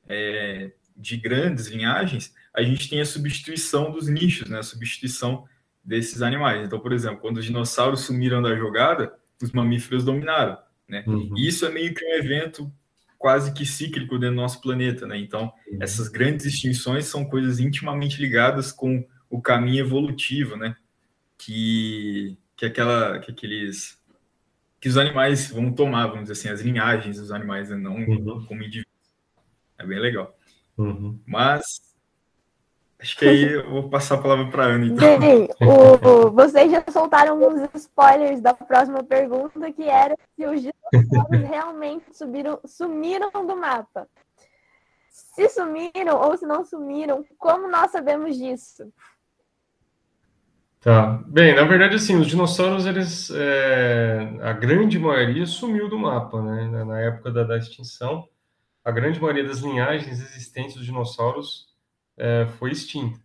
é, 0.07 0.71
de 0.95 1.17
grandes 1.17 1.67
linhagens, 1.67 2.33
a 2.53 2.61
gente 2.61 2.89
tem 2.89 2.99
a 2.99 3.05
substituição 3.05 3.91
dos 3.91 4.07
nichos, 4.07 4.49
né, 4.49 4.59
a 4.59 4.63
substituição 4.63 5.45
desses 5.83 6.21
animais. 6.21 6.65
Então, 6.65 6.79
por 6.79 6.91
exemplo, 6.91 7.19
quando 7.19 7.37
os 7.37 7.45
dinossauros 7.45 8.01
sumiram 8.01 8.41
da 8.41 8.55
jogada, 8.55 9.13
os 9.41 9.51
mamíferos 9.51 10.03
dominaram, 10.03 10.57
né? 10.87 11.03
Uhum. 11.07 11.33
E 11.37 11.47
isso 11.47 11.65
é 11.65 11.69
meio 11.69 11.93
que 11.93 12.03
um 12.03 12.15
evento 12.15 12.71
quase 13.17 13.53
que 13.53 13.65
cíclico 13.65 14.17
dentro 14.19 14.35
do 14.35 14.41
nosso 14.41 14.59
planeta, 14.61 15.07
né? 15.07 15.17
Então, 15.17 15.51
uhum. 15.71 15.77
essas 15.79 16.09
grandes 16.09 16.45
extinções 16.45 17.05
são 17.05 17.23
coisas 17.23 17.59
intimamente 17.59 18.19
ligadas 18.19 18.71
com 18.71 19.05
o 19.29 19.41
caminho 19.41 19.85
evolutivo, 19.85 20.55
né? 20.55 20.75
Que, 21.37 22.37
que 22.55 22.65
aquela, 22.65 23.19
que 23.19 23.31
aqueles 23.31 23.97
que 24.79 24.89
os 24.89 24.97
animais 24.97 25.49
vão 25.49 25.71
tomar, 25.71 26.07
vamos 26.07 26.29
dizer 26.29 26.33
assim, 26.33 26.49
as 26.49 26.61
linhagens 26.61 27.19
dos 27.19 27.31
animais, 27.31 27.69
né? 27.69 27.75
não 27.75 27.95
uhum. 27.95 28.45
como 28.45 28.63
indivíduos. 28.63 28.87
É 29.77 29.85
bem 29.85 29.99
legal. 29.99 30.35
Uhum. 30.77 31.19
Mas 31.25 31.81
acho 32.99 33.17
que 33.17 33.25
aí 33.25 33.53
eu 33.53 33.69
vou 33.69 33.89
passar 33.89 34.15
a 34.15 34.21
palavra 34.21 34.49
para 34.49 34.63
a 34.63 34.67
Ana. 34.67 34.85
Então. 34.85 35.19
Bem, 35.19 35.49
o, 35.61 36.31
vocês 36.31 36.71
já 36.71 36.83
soltaram 36.91 37.41
uns 37.41 37.69
spoilers 37.75 38.41
da 38.41 38.53
próxima 38.53 39.03
pergunta, 39.03 39.71
que 39.71 39.83
era 39.83 40.15
se 40.35 40.45
os 40.45 40.61
dinossauros 40.61 41.41
realmente 41.49 42.05
subiram, 42.15 42.59
sumiram 42.65 43.45
do 43.45 43.55
mapa. 43.55 44.07
Se 45.09 45.49
sumiram 45.49 46.19
ou 46.19 46.37
se 46.37 46.45
não 46.45 46.63
sumiram, 46.63 47.25
como 47.37 47.67
nós 47.67 47.91
sabemos 47.91 48.37
disso? 48.37 48.91
Tá. 50.87 51.21
Bem, 51.27 51.53
na 51.53 51.65
verdade, 51.65 51.95
assim, 51.95 52.15
os 52.15 52.27
dinossauros, 52.27 52.85
eles, 52.85 53.29
é, 53.31 54.39
a 54.41 54.53
grande 54.53 54.97
maioria 54.97 55.45
sumiu 55.45 55.89
do 55.89 55.99
mapa, 55.99 56.41
né? 56.41 56.85
Na 56.85 56.97
época 57.01 57.29
da, 57.29 57.43
da 57.43 57.57
extinção, 57.57 58.25
a 58.85 58.89
grande 58.89 59.19
maioria 59.19 59.43
das 59.43 59.59
linhagens 59.59 60.21
existentes 60.21 60.77
dos 60.77 60.85
dinossauros 60.85 61.67
é, 62.15 62.47
foi 62.57 62.71
extinta. 62.71 63.19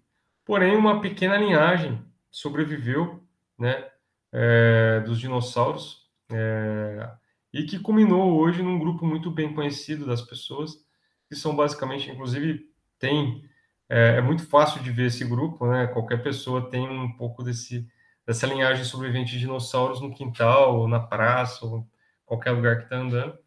Porém, 0.45 0.77
uma 0.77 1.01
pequena 1.01 1.37
linhagem 1.37 2.05
sobreviveu, 2.33 3.23
né? 3.57 3.89
É, 4.33 4.99
dos 5.07 5.21
dinossauros 5.21 6.11
é, 6.33 7.09
e 7.53 7.63
que 7.63 7.79
culminou 7.79 8.41
hoje 8.41 8.61
num 8.61 8.77
grupo 8.77 9.07
muito 9.07 9.31
bem 9.31 9.55
conhecido 9.55 10.05
das 10.05 10.21
pessoas, 10.21 10.85
que 11.29 11.37
são 11.37 11.55
basicamente, 11.55 12.11
inclusive, 12.11 12.69
tem 12.99 13.49
é, 13.93 14.17
é, 14.17 14.21
muito 14.23 14.47
fácil 14.47 14.83
de 14.83 14.91
ver 14.91 15.07
esse 15.07 15.25
grupo, 15.25 15.67
né? 15.67 15.87
Qualquer 15.87 16.23
pessoa 16.23 16.71
tem 16.71 16.89
um 16.89 17.13
pouco 17.13 17.43
desse, 17.43 17.87
dessa 18.27 18.47
linhagem 18.47 18.85
sobrevivente 18.85 19.33
de 19.33 19.41
dinossauros 19.41 20.01
no 20.01 20.15
quintal, 20.15 20.79
ou 20.79 20.89
na 20.89 20.99
praça, 20.99 21.67
ou 21.67 21.87
qualquer 22.25 22.53
lugar 22.53 22.79
que 22.79 22.85
está 22.85 22.97
andando. 22.97 23.39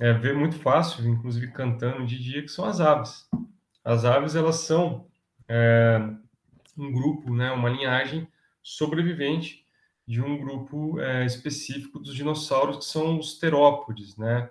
É, 0.00 0.12
vê 0.12 0.32
muito 0.32 0.56
fácil, 0.58 1.08
inclusive 1.08 1.52
cantando 1.52 2.04
de 2.04 2.18
dia, 2.18 2.42
que 2.42 2.48
são 2.48 2.64
as 2.64 2.80
aves. 2.80 3.28
As 3.84 4.04
aves, 4.04 4.34
elas 4.34 4.56
são 4.56 5.06
é, 5.48 5.98
um 6.76 6.92
grupo, 6.92 7.32
né, 7.34 7.50
uma 7.52 7.68
linhagem 7.68 8.28
sobrevivente 8.62 9.64
de 10.06 10.20
um 10.20 10.38
grupo 10.38 11.00
é, 11.00 11.24
específico 11.24 11.98
dos 11.98 12.14
dinossauros, 12.14 12.78
que 12.78 12.84
são 12.84 13.18
os 13.18 13.38
terópodes, 13.38 14.16
né? 14.16 14.50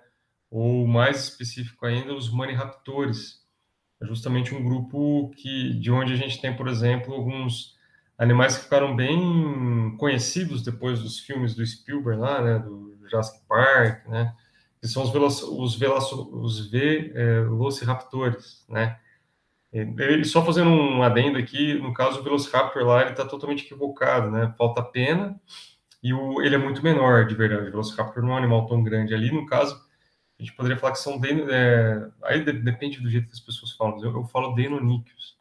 ou 0.50 0.86
mais 0.86 1.24
específico 1.24 1.84
ainda, 1.84 2.14
os 2.14 2.30
maniraptores. 2.30 3.46
É 4.00 4.06
justamente 4.06 4.54
um 4.54 4.62
grupo 4.62 5.30
que, 5.36 5.74
de 5.74 5.90
onde 5.90 6.12
a 6.12 6.16
gente 6.16 6.40
tem, 6.40 6.54
por 6.54 6.68
exemplo, 6.68 7.14
alguns 7.14 7.76
animais 8.16 8.56
que 8.56 8.64
ficaram 8.64 8.94
bem 8.94 9.96
conhecidos 9.98 10.62
depois 10.62 11.00
dos 11.00 11.18
filmes 11.20 11.54
do 11.54 11.64
Spielberg 11.64 12.20
lá, 12.20 12.42
né, 12.42 12.58
do 12.58 12.96
Jurassic 13.02 13.40
Park, 13.48 14.06
né, 14.08 14.32
que 14.80 14.88
são 14.88 15.02
os, 15.02 15.10
veloc 15.10 15.32
os, 15.32 15.76
veloc 15.76 16.12
os 16.32 16.70
velociraptores, 16.70 18.64
né, 18.68 18.98
e 19.72 20.24
só 20.24 20.44
fazendo 20.44 20.70
um 20.70 21.02
adendo 21.02 21.36
aqui, 21.36 21.74
no 21.74 21.92
caso, 21.92 22.20
o 22.20 22.22
Velociraptor 22.22 22.84
lá, 22.84 23.02
ele 23.02 23.10
está 23.10 23.24
totalmente 23.26 23.66
equivocado, 23.66 24.30
né? 24.30 24.54
Falta 24.56 24.82
pena 24.82 25.38
e 26.02 26.14
o, 26.14 26.40
ele 26.40 26.54
é 26.54 26.58
muito 26.58 26.82
menor, 26.82 27.26
de 27.26 27.34
verdade. 27.34 27.68
O 27.68 27.70
Velociraptor 27.72 28.22
não 28.22 28.30
é 28.30 28.34
um 28.34 28.38
animal 28.38 28.66
tão 28.66 28.82
grande. 28.82 29.14
Ali, 29.14 29.30
no 29.30 29.44
caso, 29.44 29.78
a 30.38 30.42
gente 30.42 30.54
poderia 30.54 30.76
falar 30.76 30.92
que 30.92 31.00
são... 31.00 31.20
É, 31.24 32.08
aí 32.22 32.44
depende 32.44 33.00
do 33.00 33.10
jeito 33.10 33.26
que 33.26 33.32
as 33.32 33.40
pessoas 33.40 33.72
falam. 33.72 34.02
Eu, 34.02 34.12
eu 34.14 34.24
falo 34.24 34.54
denoníqueos, 34.54 35.36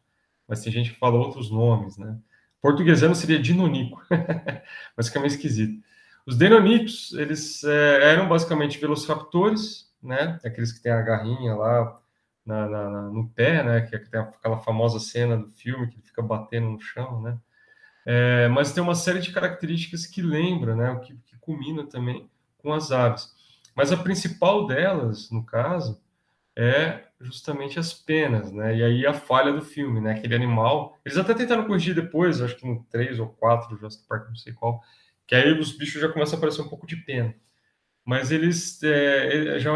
mas 0.48 0.62
tem 0.62 0.72
gente 0.72 0.91
que 0.91 1.00
fala 1.00 1.18
outros 1.18 1.52
nomes, 1.52 1.98
né? 1.98 2.18
Portuguesano 2.62 3.16
seria 3.16 3.39
dinonico, 3.39 4.02
mas 4.98 5.08
fica 5.08 5.20
meio 5.20 5.32
esquisito. 5.32 5.82
Os 6.26 6.36
denoníqueos, 6.36 7.14
eles 7.14 7.64
é, 7.64 8.12
eram 8.12 8.28
basicamente 8.28 8.80
velociraptores, 8.80 9.89
né? 10.02 10.39
Aqueles 10.43 10.72
que 10.72 10.82
têm 10.82 10.91
a 10.91 11.02
garrinha 11.02 11.56
lá, 11.56 12.00
na, 12.48 12.68
na, 12.68 12.89
na, 12.89 13.02
no 13.04 13.30
pé, 13.30 13.62
né? 13.62 13.82
Que, 13.82 13.95
é 13.95 14.00
que 14.00 14.10
tem 14.10 14.20
aquela 14.20 14.58
famosa 14.58 15.00
cena 15.00 15.38
do 15.38 15.50
filme 15.52 15.88
que 15.88 15.95
ele 15.95 16.04
fica 16.04 16.22
batendo 16.22 16.70
no 16.70 16.80
chão, 16.80 17.22
né? 17.22 17.38
É, 18.06 18.48
mas 18.48 18.72
tem 18.72 18.82
uma 18.82 18.95
série 18.95 19.20
de 19.20 19.32
características 19.32 20.06
que 20.06 20.22
lembra, 20.22 20.76
né? 20.76 20.89
O 20.91 21.02
que, 21.02 21.14
que 21.14 21.38
culmina 21.39 21.86
também 21.86 22.30
com 22.58 22.74
as 22.74 22.91
aves. 22.91 23.36
Mas 23.78 23.92
a 23.92 23.98
principal 23.98 24.66
delas, 24.66 25.30
no 25.30 25.46
caso, 25.46 26.02
é 26.56 27.04
justamente 27.22 27.78
as 27.78 27.94
penas, 27.94 28.52
né? 28.52 28.76
E 28.76 28.84
aí 28.84 29.06
a 29.06 29.14
falha 29.14 29.54
do 29.54 29.62
filme, 29.62 30.02
né? 30.02 30.14
Aquele 30.14 30.34
animal. 30.34 30.98
Eles 31.06 31.16
até 31.16 31.36
tentaram 31.36 31.64
corrigir 31.68 31.94
depois, 31.94 32.42
acho 32.42 32.56
que 32.56 32.68
no 32.68 32.84
3 32.90 33.20
ou 33.20 33.28
4 33.28 33.70
do 33.70 33.78
Jurassic 33.78 34.08
Park, 34.08 34.30
não 34.30 34.36
sei 34.36 34.54
qual, 34.54 34.82
que 35.28 35.36
aí 35.36 35.54
os 35.60 35.78
bichos 35.78 36.02
já 36.02 36.10
começam 36.10 36.36
a 36.36 36.38
aparecer 36.40 36.64
um 36.64 36.70
pouco 36.70 36.88
de 36.88 36.96
pena. 36.96 37.36
Mas 38.04 38.32
eles 38.32 38.82
é, 38.82 39.60
já 39.60 39.72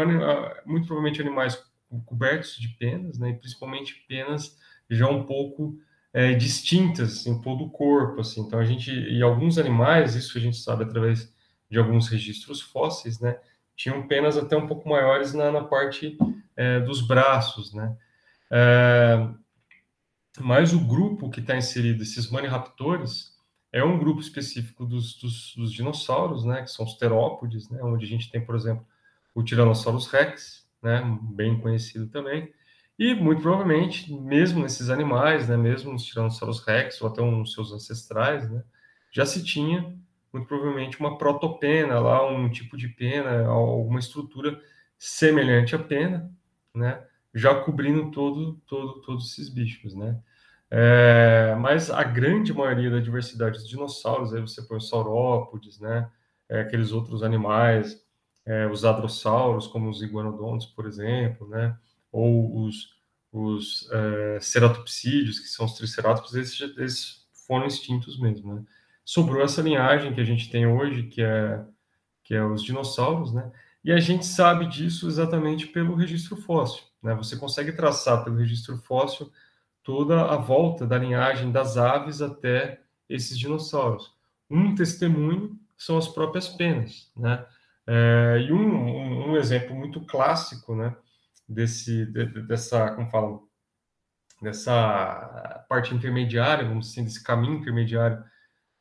muito 0.66 0.86
provavelmente 0.88 1.20
animais 1.20 1.62
cobertos 2.04 2.56
de 2.56 2.70
penas, 2.70 3.18
né, 3.20 3.30
e 3.30 3.34
principalmente 3.34 4.04
penas 4.08 4.58
já 4.90 5.08
um 5.08 5.24
pouco 5.24 5.78
é, 6.12 6.32
distintas 6.34 7.24
em 7.24 7.40
todo 7.40 7.64
o 7.64 7.70
corpo, 7.70 8.20
assim. 8.20 8.40
Então 8.40 8.58
a 8.58 8.64
gente 8.64 8.90
e 8.90 9.22
alguns 9.22 9.58
animais, 9.58 10.16
isso 10.16 10.36
a 10.36 10.40
gente 10.40 10.56
sabe 10.56 10.82
através 10.82 11.32
de 11.70 11.78
alguns 11.78 12.08
registros 12.08 12.60
fósseis, 12.60 13.20
né, 13.20 13.38
tinham 13.82 14.06
penas 14.06 14.38
até 14.38 14.56
um 14.56 14.68
pouco 14.68 14.88
maiores 14.88 15.34
na, 15.34 15.50
na 15.50 15.64
parte 15.64 16.16
é, 16.56 16.78
dos 16.78 17.04
braços, 17.04 17.74
né. 17.74 17.96
É, 18.48 19.28
mas 20.38 20.72
o 20.72 20.78
grupo 20.78 21.28
que 21.28 21.40
está 21.40 21.56
inserido, 21.56 22.00
esses 22.00 22.30
maniraptores, 22.30 23.32
é 23.72 23.82
um 23.82 23.98
grupo 23.98 24.20
específico 24.20 24.86
dos, 24.86 25.14
dos, 25.16 25.56
dos, 25.56 25.72
dinossauros, 25.72 26.44
né, 26.44 26.62
que 26.62 26.70
são 26.70 26.84
os 26.84 26.94
terópodes, 26.94 27.68
né, 27.70 27.82
onde 27.82 28.04
a 28.04 28.08
gente 28.08 28.30
tem, 28.30 28.44
por 28.44 28.54
exemplo, 28.54 28.86
o 29.34 29.42
Tyrannosaurus 29.42 30.06
rex, 30.06 30.64
né, 30.80 31.02
bem 31.34 31.58
conhecido 31.58 32.06
também. 32.06 32.52
E 32.96 33.14
muito 33.14 33.42
provavelmente, 33.42 34.12
mesmo 34.14 34.62
nesses 34.62 34.90
animais, 34.90 35.48
né, 35.48 35.56
mesmo 35.56 35.92
nos 35.92 36.06
Tyrannosaurus 36.06 36.64
rex 36.64 37.02
ou 37.02 37.08
até 37.08 37.20
uns 37.20 37.52
seus 37.52 37.72
ancestrais, 37.72 38.48
né, 38.48 38.62
já 39.10 39.26
se 39.26 39.42
tinha 39.42 39.92
muito 40.32 40.46
provavelmente 40.46 40.98
uma 40.98 41.18
protopena 41.18 41.98
lá, 41.98 42.26
um 42.26 42.50
tipo 42.50 42.76
de 42.76 42.88
pena, 42.88 43.46
alguma 43.46 43.98
estrutura 43.98 44.60
semelhante 44.98 45.74
à 45.74 45.78
pena, 45.78 46.30
né, 46.74 47.04
já 47.34 47.54
cobrindo 47.54 48.10
todo, 48.10 48.54
todo, 48.66 49.00
todos 49.02 49.32
esses 49.32 49.48
bichos, 49.48 49.94
né. 49.94 50.18
É, 50.70 51.54
mas 51.60 51.90
a 51.90 52.02
grande 52.02 52.52
maioria 52.52 52.90
da 52.90 52.98
diversidade 52.98 53.58
dos 53.58 53.68
dinossauros, 53.68 54.32
aí 54.32 54.40
você 54.40 54.62
põe 54.62 54.78
os 54.78 54.88
saurópodes, 54.88 55.78
né, 55.78 56.10
é, 56.48 56.60
aqueles 56.60 56.92
outros 56.92 57.22
animais, 57.22 58.02
é, 58.44 58.66
os 58.66 58.84
hadrossauros, 58.84 59.66
como 59.66 59.88
os 59.88 60.02
iguanodontos, 60.02 60.66
por 60.66 60.86
exemplo, 60.86 61.48
né? 61.48 61.76
ou 62.10 62.64
os, 62.64 62.94
os 63.32 63.88
é, 63.90 64.40
ceratopsídeos, 64.40 65.38
que 65.38 65.48
são 65.48 65.66
os 65.66 65.74
tricerátops, 65.74 66.34
esses, 66.34 66.60
esses 66.78 67.26
foram 67.46 67.66
extintos 67.66 68.18
mesmo. 68.18 68.54
Né? 68.54 68.64
Sobrou 69.04 69.42
essa 69.42 69.62
linhagem 69.62 70.14
que 70.14 70.20
a 70.20 70.24
gente 70.24 70.50
tem 70.50 70.66
hoje, 70.66 71.04
que 71.04 71.22
é, 71.22 71.64
que 72.22 72.34
é 72.34 72.44
os 72.44 72.62
dinossauros, 72.62 73.32
né? 73.32 73.50
e 73.84 73.92
a 73.92 73.98
gente 73.98 74.24
sabe 74.24 74.66
disso 74.66 75.08
exatamente 75.08 75.66
pelo 75.66 75.94
registro 75.94 76.36
fóssil. 76.36 76.84
Né? 77.02 77.14
Você 77.14 77.36
consegue 77.36 77.72
traçar 77.72 78.22
pelo 78.22 78.36
registro 78.36 78.76
fóssil 78.78 79.30
toda 79.82 80.22
a 80.30 80.36
volta 80.36 80.86
da 80.86 80.96
linhagem 80.96 81.50
das 81.50 81.76
aves 81.76 82.22
até 82.22 82.80
esses 83.08 83.36
dinossauros. 83.36 84.14
Um 84.48 84.74
testemunho 84.74 85.58
são 85.76 85.98
as 85.98 86.06
próprias 86.06 86.48
penas, 86.48 87.10
né? 87.16 87.44
É, 87.84 88.44
e 88.46 88.52
um, 88.52 88.74
um, 88.74 89.30
um, 89.30 89.36
exemplo 89.36 89.74
muito 89.74 90.00
clássico, 90.02 90.72
né, 90.76 90.94
desse, 91.48 92.06
de, 92.06 92.26
dessa, 92.42 92.92
como 92.92 93.10
falam, 93.10 93.42
dessa 94.40 95.64
parte 95.68 95.92
intermediária, 95.92 96.64
vamos 96.64 96.86
dizer, 96.86 97.00
assim, 97.00 97.04
desse 97.04 97.24
caminho 97.24 97.54
intermediário 97.54 98.22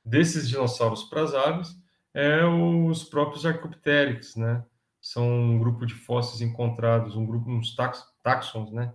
desses 0.03 0.47
dinossauros 0.49 1.03
para 1.03 1.23
as 1.23 1.33
aves, 1.33 1.79
é 2.13 2.45
os 2.45 3.03
próprios 3.03 3.45
Archaeopteryx, 3.45 4.35
né? 4.35 4.63
São 5.01 5.27
um 5.27 5.59
grupo 5.59 5.85
de 5.85 5.93
fósseis 5.93 6.41
encontrados, 6.41 7.15
um 7.15 7.25
grupo, 7.25 7.49
uns 7.49 7.75
tax, 7.75 8.03
taxons, 8.21 8.71
né? 8.71 8.93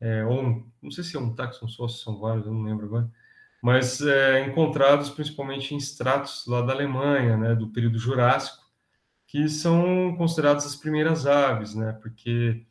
É, 0.00 0.24
ou 0.24 0.42
um, 0.42 0.70
não 0.82 0.90
sei 0.90 1.04
se 1.04 1.16
é 1.16 1.20
um 1.20 1.34
taxon 1.34 1.68
só, 1.68 1.86
se 1.88 2.02
são 2.02 2.18
vários, 2.18 2.46
eu 2.46 2.52
não 2.52 2.62
lembro 2.62 2.86
agora, 2.86 3.10
mas 3.62 4.00
é, 4.00 4.46
encontrados 4.46 5.08
principalmente 5.10 5.74
em 5.74 5.78
estratos 5.78 6.46
lá 6.46 6.60
da 6.62 6.72
Alemanha, 6.72 7.36
né? 7.36 7.54
Do 7.54 7.68
período 7.68 7.98
Jurássico, 7.98 8.64
que 9.26 9.48
são 9.48 10.14
consideradas 10.16 10.66
as 10.66 10.76
primeiras 10.76 11.26
aves, 11.26 11.74
né? 11.74 11.92
Porque 12.02 12.64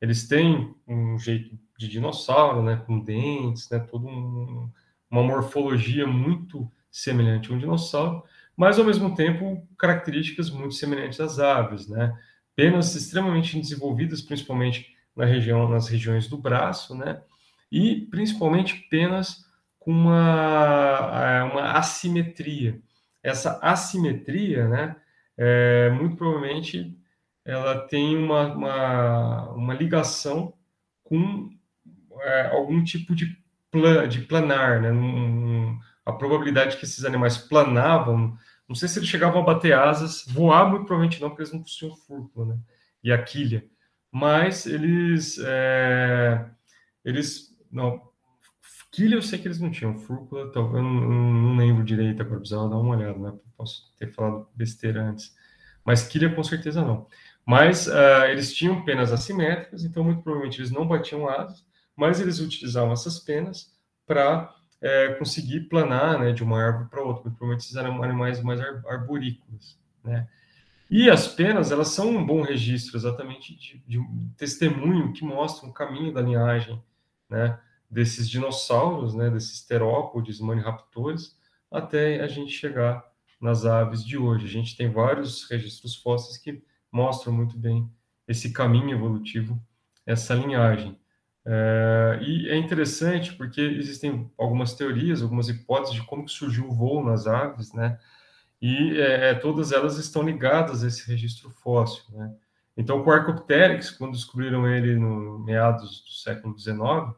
eles 0.00 0.28
têm 0.28 0.74
um 0.86 1.18
jeito 1.18 1.58
de 1.78 1.88
dinossauro, 1.88 2.62
né? 2.62 2.76
Com 2.86 3.00
dentes, 3.00 3.68
né? 3.70 3.78
Toda 3.80 4.06
um, 4.06 4.70
uma 5.10 5.22
morfologia 5.22 6.06
muito 6.06 6.70
semelhante 6.98 7.50
a 7.50 7.54
um 7.54 7.58
dinossauro, 7.58 8.22
mas 8.56 8.78
ao 8.78 8.84
mesmo 8.84 9.14
tempo 9.14 9.66
características 9.78 10.50
muito 10.50 10.74
semelhantes 10.74 11.20
às 11.20 11.38
aves, 11.38 11.88
né? 11.88 12.16
Penas 12.54 12.94
extremamente 12.94 13.58
desenvolvidas, 13.60 14.22
principalmente 14.22 14.94
na 15.14 15.26
região, 15.26 15.68
nas 15.68 15.88
regiões 15.88 16.26
do 16.26 16.38
braço, 16.38 16.94
né? 16.94 17.20
E 17.70 18.06
principalmente 18.10 18.86
penas 18.88 19.44
com 19.78 19.90
uma, 19.90 21.10
é, 21.12 21.42
uma 21.44 21.72
assimetria. 21.72 22.80
Essa 23.22 23.58
assimetria, 23.60 24.68
né? 24.68 24.96
é, 25.36 25.90
muito 25.90 26.16
provavelmente 26.16 26.96
ela 27.44 27.86
tem 27.86 28.16
uma, 28.16 28.54
uma, 28.54 29.50
uma 29.52 29.74
ligação 29.74 30.54
com 31.04 31.50
é, 32.20 32.46
algum 32.48 32.82
tipo 32.82 33.14
de, 33.14 33.36
plan, 33.70 34.08
de 34.08 34.22
planar, 34.22 34.80
né? 34.80 34.90
Um, 34.90 35.78
a 36.06 36.12
probabilidade 36.12 36.76
que 36.76 36.84
esses 36.84 37.04
animais 37.04 37.36
planavam, 37.36 38.38
não 38.68 38.76
sei 38.76 38.88
se 38.88 38.98
eles 38.98 39.08
chegavam 39.08 39.42
a 39.42 39.44
bater 39.44 39.74
asas, 39.74 40.24
voar 40.28 40.70
muito 40.70 40.86
provavelmente 40.86 41.20
não, 41.20 41.28
porque 41.28 41.42
eles 41.42 41.52
não 41.52 41.62
possuíam 41.62 41.96
fúrcula, 41.96 42.46
né? 42.46 42.58
E 43.02 43.12
a 43.12 43.22
quilha. 43.22 43.66
Mas 44.10 44.66
eles, 44.66 45.38
é, 45.44 46.48
eles, 47.04 47.54
não, 47.70 48.00
quilha 48.92 49.16
eu 49.16 49.22
sei 49.22 49.38
que 49.38 49.48
eles 49.48 49.60
não 49.60 49.70
tinham, 49.70 49.98
fúrcula, 49.98 50.50
eu 50.54 50.82
não, 50.82 51.02
não 51.02 51.56
lembro 51.56 51.84
direito, 51.84 52.22
agora 52.22 52.38
precisava 52.38 52.68
dar 52.68 52.78
uma 52.78 52.96
olhada, 52.96 53.18
né? 53.18 53.32
Posso 53.56 53.92
ter 53.98 54.12
falado 54.12 54.48
besteira 54.54 55.02
antes. 55.02 55.34
Mas 55.84 56.06
quilha 56.06 56.34
com 56.34 56.42
certeza 56.42 56.82
não. 56.82 57.06
Mas 57.44 57.86
uh, 57.88 58.24
eles 58.28 58.54
tinham 58.54 58.84
penas 58.84 59.12
assimétricas, 59.12 59.84
então 59.84 60.02
muito 60.04 60.22
provavelmente 60.22 60.60
eles 60.60 60.70
não 60.70 60.86
batiam 60.86 61.28
asas, 61.28 61.64
mas 61.96 62.20
eles 62.20 62.40
utilizavam 62.40 62.92
essas 62.92 63.18
penas 63.20 63.72
para 64.06 64.55
é, 64.80 65.14
conseguir 65.14 65.68
planar 65.68 66.18
né, 66.18 66.32
de 66.32 66.42
uma 66.42 66.62
árvore 66.62 66.88
para 66.88 67.02
outra. 67.02 67.22
Provavelmente 67.22 67.64
esses 67.64 67.76
animais 67.76 68.42
mais 68.42 68.60
ar 68.60 68.82
arborícolas. 68.86 69.78
Né? 70.04 70.26
E 70.90 71.10
as 71.10 71.26
penas, 71.26 71.72
elas 71.72 71.88
são 71.88 72.10
um 72.10 72.24
bom 72.24 72.42
registro 72.42 72.96
exatamente 72.96 73.56
de, 73.56 73.82
de 73.86 73.98
um 73.98 74.30
testemunho 74.36 75.12
que 75.12 75.24
mostra 75.24 75.66
o 75.66 75.70
um 75.70 75.72
caminho 75.72 76.12
da 76.12 76.20
linhagem 76.20 76.80
né, 77.28 77.58
desses 77.90 78.28
dinossauros, 78.28 79.12
né, 79.14 79.28
desses 79.28 79.62
terópodes, 79.62 80.40
maniraptores, 80.40 81.36
até 81.70 82.20
a 82.20 82.28
gente 82.28 82.52
chegar 82.52 83.04
nas 83.40 83.64
aves 83.64 84.04
de 84.04 84.16
hoje. 84.16 84.46
A 84.46 84.50
gente 84.50 84.76
tem 84.76 84.90
vários 84.90 85.48
registros 85.50 85.96
fósseis 85.96 86.38
que 86.38 86.62
mostram 86.90 87.32
muito 87.32 87.58
bem 87.58 87.90
esse 88.28 88.52
caminho 88.52 88.92
evolutivo, 88.92 89.60
essa 90.04 90.34
linhagem. 90.34 90.98
É, 91.48 92.18
e 92.22 92.48
é 92.48 92.56
interessante 92.56 93.32
porque 93.34 93.60
existem 93.60 94.28
algumas 94.36 94.74
teorias, 94.74 95.22
algumas 95.22 95.48
hipóteses 95.48 95.94
de 95.94 96.02
como 96.02 96.28
surgiu 96.28 96.68
o 96.68 96.74
voo 96.74 97.04
nas 97.04 97.26
aves, 97.28 97.72
né? 97.72 97.98
E 98.60 98.98
é, 99.00 99.34
todas 99.34 99.70
elas 99.70 99.96
estão 99.96 100.22
ligadas 100.22 100.82
a 100.82 100.88
esse 100.88 101.06
registro 101.08 101.50
fóssil, 101.50 102.04
né? 102.12 102.34
Então, 102.76 103.00
o 103.00 103.04
Quarkopteryx, 103.04 103.90
quando 103.90 104.12
descobriram 104.12 104.68
ele 104.68 104.96
no 104.96 105.38
meados 105.38 106.02
do 106.02 106.10
século 106.10 106.58
XIX, 106.58 107.16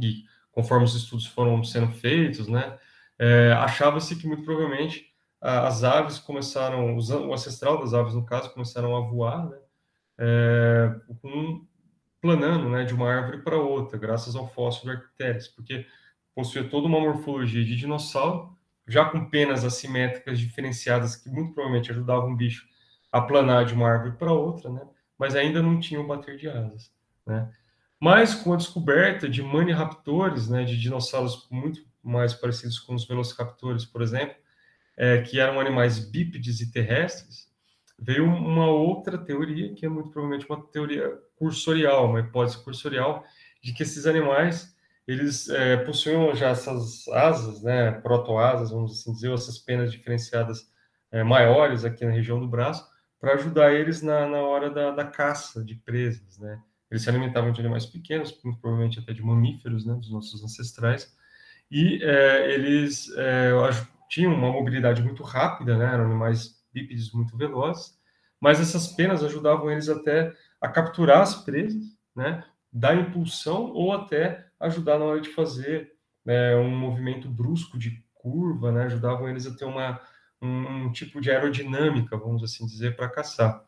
e 0.00 0.24
conforme 0.52 0.84
os 0.84 0.94
estudos 0.94 1.26
foram 1.26 1.62
sendo 1.62 1.92
feitos, 1.92 2.48
né, 2.48 2.78
é, 3.18 3.52
achava-se 3.52 4.16
que 4.16 4.26
muito 4.26 4.44
provavelmente 4.44 5.06
as 5.40 5.84
aves 5.84 6.18
começaram, 6.18 6.96
o 6.96 7.32
ancestral 7.32 7.78
das 7.80 7.94
aves, 7.94 8.14
no 8.14 8.24
caso, 8.24 8.52
começaram 8.52 8.96
a 8.96 9.00
voar, 9.00 9.48
né, 9.48 9.58
é, 10.18 10.94
com 11.20 11.66
planando 12.20 12.68
né, 12.68 12.84
de 12.84 12.94
uma 12.94 13.12
árvore 13.12 13.38
para 13.38 13.56
outra, 13.56 13.98
graças 13.98 14.34
ao 14.34 14.48
fóssil 14.48 14.84
do 14.84 14.90
Arcteryx, 14.90 15.48
porque 15.48 15.86
possuía 16.34 16.68
toda 16.68 16.86
uma 16.86 17.00
morfologia 17.00 17.64
de 17.64 17.76
dinossauro, 17.76 18.56
já 18.86 19.04
com 19.04 19.28
penas 19.28 19.64
assimétricas 19.64 20.38
diferenciadas 20.38 21.16
que 21.16 21.28
muito 21.28 21.52
provavelmente 21.52 21.90
ajudavam 21.90 22.32
o 22.32 22.36
bicho 22.36 22.66
a 23.12 23.20
planar 23.20 23.64
de 23.64 23.74
uma 23.74 23.88
árvore 23.88 24.16
para 24.16 24.32
outra, 24.32 24.70
né? 24.70 24.82
mas 25.18 25.34
ainda 25.34 25.62
não 25.62 25.78
tinham 25.80 26.06
bater 26.06 26.36
de 26.36 26.48
asas. 26.48 26.92
Né? 27.26 27.50
Mas 28.00 28.34
com 28.34 28.52
a 28.52 28.56
descoberta 28.56 29.28
de 29.28 29.42
maniraptores, 29.42 30.48
né, 30.48 30.64
de 30.64 30.78
dinossauros 30.78 31.46
muito 31.50 31.80
mais 32.02 32.32
parecidos 32.32 32.78
com 32.78 32.94
os 32.94 33.06
velociraptores, 33.06 33.84
por 33.84 34.00
exemplo, 34.00 34.36
é, 34.96 35.20
que 35.22 35.38
eram 35.40 35.60
animais 35.60 35.98
bípedes 35.98 36.60
e 36.60 36.70
terrestres, 36.70 37.47
veio 37.98 38.24
uma 38.24 38.66
outra 38.66 39.18
teoria, 39.18 39.74
que 39.74 39.84
é 39.84 39.88
muito 39.88 40.10
provavelmente 40.10 40.46
uma 40.48 40.62
teoria 40.68 41.18
cursorial, 41.36 42.06
uma 42.06 42.20
hipótese 42.20 42.62
cursorial, 42.62 43.24
de 43.62 43.72
que 43.72 43.82
esses 43.82 44.06
animais 44.06 44.76
eles 45.08 45.48
é, 45.48 45.78
possuíam 45.78 46.34
já 46.34 46.50
essas 46.50 47.08
asas, 47.08 47.62
né, 47.62 47.92
protoasas, 47.92 48.70
vamos 48.70 48.92
assim 48.92 49.10
dizer, 49.14 49.32
essas 49.32 49.58
penas 49.58 49.90
diferenciadas 49.90 50.70
é, 51.10 51.24
maiores 51.24 51.82
aqui 51.82 52.04
na 52.04 52.12
região 52.12 52.38
do 52.38 52.46
braço, 52.46 52.86
para 53.18 53.32
ajudar 53.32 53.72
eles 53.72 54.02
na, 54.02 54.28
na 54.28 54.38
hora 54.42 54.70
da, 54.70 54.90
da, 54.90 55.04
caça 55.06 55.64
de 55.64 55.74
presas, 55.76 56.38
né? 56.38 56.60
Eles 56.90 57.02
se 57.02 57.08
alimentavam 57.08 57.50
de 57.50 57.60
animais 57.60 57.86
pequenos, 57.86 58.30
provavelmente 58.32 58.98
até 58.98 59.14
de 59.14 59.22
mamíferos, 59.22 59.86
né, 59.86 59.94
dos 59.94 60.12
nossos 60.12 60.44
ancestrais, 60.44 61.16
e 61.70 62.02
é, 62.02 62.52
eles 62.52 63.10
é, 63.16 63.50
tinham 64.10 64.34
uma 64.34 64.52
mobilidade 64.52 65.02
muito 65.02 65.22
rápida, 65.22 65.76
né, 65.76 65.94
eram 65.94 66.04
animais 66.04 66.57
bípedes 66.72 67.12
muito 67.12 67.36
velozes, 67.36 67.98
mas 68.40 68.60
essas 68.60 68.88
penas 68.88 69.22
ajudavam 69.24 69.70
eles 69.70 69.88
até 69.88 70.32
a 70.60 70.68
capturar 70.68 71.22
as 71.22 71.34
presas, 71.44 71.82
né, 72.14 72.44
dar 72.72 72.96
impulsão 72.96 73.72
ou 73.72 73.92
até 73.92 74.46
ajudar 74.60 74.98
na 74.98 75.04
hora 75.04 75.20
de 75.20 75.30
fazer 75.30 75.92
né, 76.24 76.54
um 76.56 76.70
movimento 76.70 77.28
brusco 77.28 77.78
de 77.78 78.02
curva, 78.14 78.70
né, 78.72 78.84
ajudavam 78.84 79.28
eles 79.28 79.46
a 79.46 79.56
ter 79.56 79.64
uma, 79.64 80.00
um, 80.42 80.86
um 80.86 80.92
tipo 80.92 81.20
de 81.20 81.30
aerodinâmica, 81.30 82.16
vamos 82.16 82.42
assim 82.42 82.66
dizer, 82.66 82.96
para 82.96 83.08
caçar. 83.08 83.64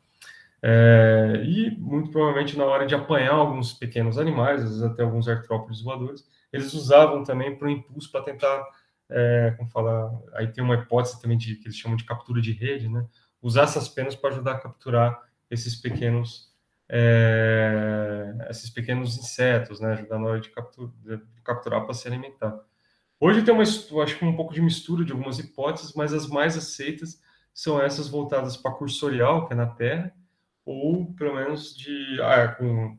É, 0.63 1.43
e 1.43 1.71
muito 1.79 2.11
provavelmente 2.11 2.57
na 2.57 2.65
hora 2.65 2.87
de 2.87 2.95
apanhar 2.95 3.33
alguns 3.33 3.73
pequenos 3.73 4.19
animais, 4.19 4.63
às 4.63 4.69
vezes 4.69 4.83
até 4.83 5.03
alguns 5.03 5.27
artrópodes 5.27 5.81
voadores, 5.81 6.27
eles 6.53 6.75
usavam 6.75 7.25
também 7.25 7.57
para 7.57 7.67
o 7.67 7.71
impulso 7.71 8.11
para 8.13 8.23
tentar, 8.23 8.63
é, 9.11 9.55
como 9.57 9.69
falar, 9.71 10.11
aí 10.35 10.49
tem 10.49 10.63
uma 10.63 10.77
hipótese 10.77 11.21
também 11.21 11.37
de 11.37 11.57
que 11.57 11.67
eles 11.67 11.77
chamam 11.77 11.97
de 11.97 12.05
captura 12.05 12.41
de 12.41 12.53
rede, 12.53 12.89
né? 12.89 13.07
Usar 13.43 13.63
essas 13.63 13.89
penas 13.89 14.15
para 14.15 14.31
ajudar 14.31 14.53
a 14.53 14.61
capturar 14.61 15.21
esses 15.51 15.75
pequenos 15.77 16.51
é, 16.93 18.35
esses 18.51 18.69
pequenos 18.69 19.17
insetos, 19.17 19.81
né? 19.81 19.93
Ajudar 19.93 20.19
na 20.19 20.27
hora 20.27 20.41
de, 20.41 20.49
de 20.49 21.43
capturar 21.43 21.85
para 21.85 21.95
se 21.95 22.09
alimentar. 22.09 22.59
Hoje 23.19 23.43
tem 23.43 23.53
uma, 23.53 23.63
acho 23.63 24.19
que 24.19 24.25
um 24.25 24.35
pouco 24.35 24.55
de 24.55 24.63
mistura 24.63 25.05
de 25.05 25.13
algumas 25.13 25.39
hipóteses, 25.39 25.93
mas 25.95 26.13
as 26.13 26.27
mais 26.27 26.57
aceitas 26.57 27.21
são 27.53 27.81
essas 27.81 28.09
voltadas 28.09 28.57
para 28.57 28.73
cursorial, 28.73 29.47
que 29.47 29.53
é 29.53 29.57
na 29.57 29.67
Terra, 29.67 30.13
ou 30.65 31.13
pelo 31.15 31.35
menos 31.35 31.77
de, 31.77 32.19
ah, 32.23 32.49
com, 32.49 32.99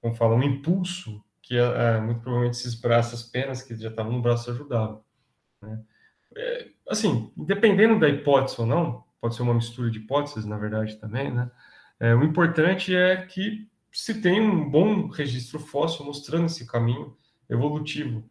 como 0.00 0.14
fala, 0.14 0.34
um 0.34 0.42
impulso, 0.42 1.22
que 1.40 1.56
é, 1.56 1.60
é, 1.60 2.00
muito 2.00 2.20
provavelmente 2.20 2.58
esses 2.58 2.74
braços, 2.74 3.20
as 3.20 3.22
penas 3.22 3.62
que 3.62 3.74
já 3.76 3.88
estavam 3.88 4.12
no 4.12 4.22
braço 4.22 4.50
ajudavam. 4.50 5.04
Né? 5.62 5.82
É, 6.36 6.68
assim, 6.88 7.32
dependendo 7.36 7.98
da 7.98 8.08
hipótese 8.08 8.60
ou 8.60 8.66
não, 8.66 9.04
pode 9.20 9.34
ser 9.34 9.42
uma 9.42 9.54
mistura 9.54 9.90
de 9.90 9.98
hipóteses, 9.98 10.44
na 10.44 10.56
verdade, 10.56 10.96
também, 10.96 11.32
né? 11.32 11.50
É, 11.98 12.14
o 12.14 12.24
importante 12.24 12.94
é 12.94 13.26
que 13.26 13.68
se 13.92 14.20
tem 14.20 14.40
um 14.40 14.70
bom 14.70 15.08
registro 15.08 15.58
fóssil 15.58 16.06
mostrando 16.06 16.46
esse 16.46 16.66
caminho 16.66 17.16
evolutivo 17.48 18.24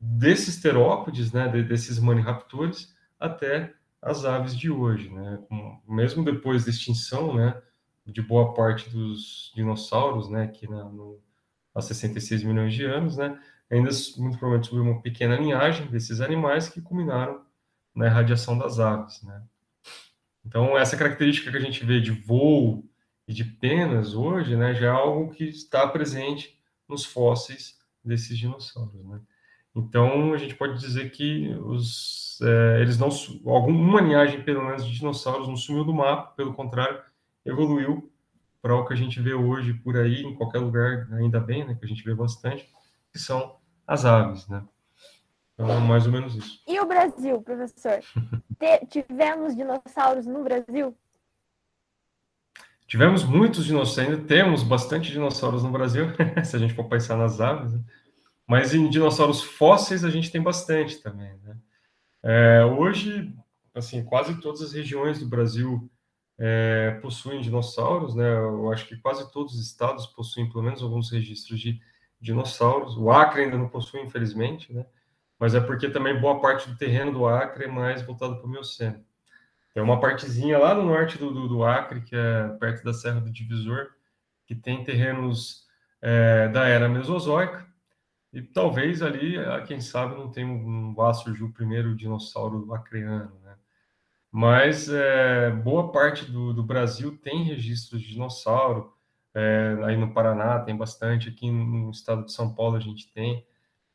desses 0.00 0.60
terópodes, 0.60 1.32
né, 1.32 1.48
desses 1.62 1.98
maniraptores, 1.98 2.94
até 3.18 3.74
as 4.00 4.24
aves 4.24 4.56
de 4.56 4.70
hoje, 4.70 5.10
né? 5.10 5.38
Mesmo 5.86 6.24
depois 6.24 6.64
da 6.64 6.70
extinção, 6.70 7.34
né, 7.34 7.60
de 8.06 8.22
boa 8.22 8.54
parte 8.54 8.88
dos 8.88 9.52
dinossauros, 9.54 10.30
né, 10.30 10.44
aqui 10.44 10.68
na, 10.68 10.84
no, 10.84 11.20
há 11.74 11.82
66 11.82 12.42
milhões 12.44 12.72
de 12.72 12.84
anos, 12.84 13.16
né, 13.16 13.38
ainda 13.70 13.90
muito 14.18 14.38
provavelmente 14.38 14.68
sobre 14.68 14.82
uma 14.82 15.00
pequena 15.00 15.36
linhagem 15.36 15.86
desses 15.86 16.20
animais 16.20 16.68
que 16.68 16.80
culminaram 16.80 17.42
na 17.94 18.06
irradiação 18.06 18.58
das 18.58 18.78
aves, 18.78 19.22
né. 19.22 19.42
Então, 20.44 20.76
essa 20.76 20.96
característica 20.96 21.50
que 21.50 21.56
a 21.56 21.60
gente 21.60 21.84
vê 21.84 22.00
de 22.00 22.10
voo 22.10 22.84
e 23.28 23.32
de 23.32 23.44
penas 23.44 24.14
hoje, 24.14 24.56
né, 24.56 24.74
já 24.74 24.86
é 24.86 24.90
algo 24.90 25.32
que 25.32 25.44
está 25.44 25.86
presente 25.86 26.58
nos 26.88 27.04
fósseis 27.04 27.78
desses 28.02 28.36
dinossauros, 28.36 29.04
né. 29.04 29.20
Então, 29.74 30.32
a 30.32 30.38
gente 30.38 30.56
pode 30.56 30.78
dizer 30.80 31.10
que 31.10 31.48
os, 31.60 32.40
é, 32.42 32.80
eles 32.80 32.98
não, 32.98 33.08
alguma 33.46 34.00
linhagem, 34.00 34.42
pelo 34.42 34.64
menos, 34.64 34.84
de 34.84 34.92
dinossauros 34.92 35.46
não 35.46 35.56
sumiu 35.56 35.84
do 35.84 35.94
mapa, 35.94 36.32
pelo 36.32 36.54
contrário, 36.54 37.00
evoluiu 37.44 38.10
para 38.60 38.74
o 38.74 38.84
que 38.84 38.92
a 38.92 38.96
gente 38.96 39.20
vê 39.20 39.32
hoje 39.32 39.72
por 39.74 39.96
aí, 39.96 40.22
em 40.22 40.34
qualquer 40.34 40.58
lugar, 40.58 41.08
ainda 41.12 41.38
bem, 41.38 41.64
né, 41.64 41.76
que 41.78 41.84
a 41.84 41.88
gente 41.88 42.02
vê 42.02 42.14
bastante, 42.14 42.68
que 43.12 43.18
são 43.18 43.59
as 43.90 44.04
aves, 44.04 44.46
né? 44.46 44.62
Então, 45.54 45.68
é 45.68 45.80
mais 45.80 46.06
ou 46.06 46.12
menos 46.12 46.36
isso. 46.36 46.62
E 46.66 46.78
o 46.78 46.86
Brasil, 46.86 47.42
professor? 47.42 48.00
tivemos 48.88 49.56
dinossauros 49.56 50.26
no 50.26 50.44
Brasil? 50.44 50.96
Tivemos 52.86 53.24
muitos 53.24 53.64
dinossauros, 53.64 53.98
ainda 53.98 54.24
temos 54.28 54.62
bastante 54.62 55.10
dinossauros 55.10 55.64
no 55.64 55.72
Brasil, 55.72 56.06
se 56.44 56.54
a 56.54 56.58
gente 56.58 56.72
for 56.72 56.84
pensar 56.84 57.16
nas 57.16 57.40
aves, 57.40 57.72
né? 57.72 57.80
mas 58.46 58.72
em 58.72 58.88
dinossauros 58.88 59.42
fósseis 59.42 60.04
a 60.04 60.10
gente 60.10 60.30
tem 60.30 60.40
bastante 60.40 61.02
também, 61.02 61.36
né? 61.42 61.56
É, 62.22 62.64
hoje, 62.64 63.34
assim, 63.74 64.04
quase 64.04 64.40
todas 64.40 64.62
as 64.62 64.72
regiões 64.72 65.18
do 65.18 65.26
Brasil 65.26 65.90
é, 66.38 66.98
possuem 67.02 67.40
dinossauros, 67.40 68.14
né? 68.14 68.38
Eu 68.38 68.70
acho 68.72 68.86
que 68.86 68.96
quase 68.96 69.30
todos 69.32 69.54
os 69.54 69.66
estados 69.66 70.06
possuem 70.06 70.48
pelo 70.48 70.62
menos 70.62 70.82
alguns 70.82 71.10
registros 71.10 71.60
de 71.60 71.80
dinossauros. 72.20 72.96
O 72.96 73.10
Acre 73.10 73.42
ainda 73.42 73.56
não 73.56 73.68
possui, 73.68 74.00
infelizmente, 74.00 74.72
né? 74.72 74.86
Mas 75.38 75.54
é 75.54 75.60
porque 75.60 75.88
também 75.88 76.20
boa 76.20 76.40
parte 76.40 76.68
do 76.68 76.76
terreno 76.76 77.12
do 77.12 77.26
Acre 77.26 77.64
é 77.64 77.68
mais 77.68 78.02
voltado 78.02 78.36
para 78.36 78.46
o 78.46 78.48
Mioceno. 78.48 79.02
Tem 79.72 79.82
uma 79.82 80.00
partezinha 80.00 80.58
lá 80.58 80.74
no 80.74 80.84
norte 80.84 81.16
do, 81.16 81.32
do, 81.32 81.48
do, 81.48 81.64
Acre, 81.64 82.02
que 82.02 82.14
é 82.14 82.48
perto 82.58 82.84
da 82.84 82.92
Serra 82.92 83.20
do 83.20 83.30
Divisor, 83.30 83.88
que 84.46 84.54
tem 84.54 84.84
terrenos 84.84 85.66
é, 86.02 86.48
da 86.48 86.66
era 86.66 86.88
Mesozoica. 86.88 87.66
E 88.32 88.42
talvez 88.42 89.02
ali, 89.02 89.36
quem 89.66 89.80
sabe, 89.80 90.14
não 90.14 90.30
tem 90.30 90.44
um, 90.44 90.96
um 90.96 91.14
surgiu 91.14 91.46
o 91.46 91.52
primeiro 91.52 91.96
dinossauro 91.96 92.72
acreano, 92.74 93.32
né? 93.42 93.56
mas 94.30 94.88
é, 94.88 95.50
boa 95.50 95.90
parte 95.90 96.24
do, 96.30 96.52
do, 96.52 96.62
Brasil 96.62 97.18
tem 97.18 97.42
registros 97.42 98.00
de 98.00 98.12
dinossauro. 98.12 98.92
É, 99.34 99.76
aí 99.84 99.96
no 99.96 100.12
Paraná 100.12 100.58
tem 100.60 100.76
bastante, 100.76 101.28
aqui 101.28 101.50
no 101.50 101.90
estado 101.90 102.24
de 102.24 102.32
São 102.32 102.54
Paulo 102.54 102.76
a 102.76 102.80
gente 102.80 103.12
tem. 103.12 103.44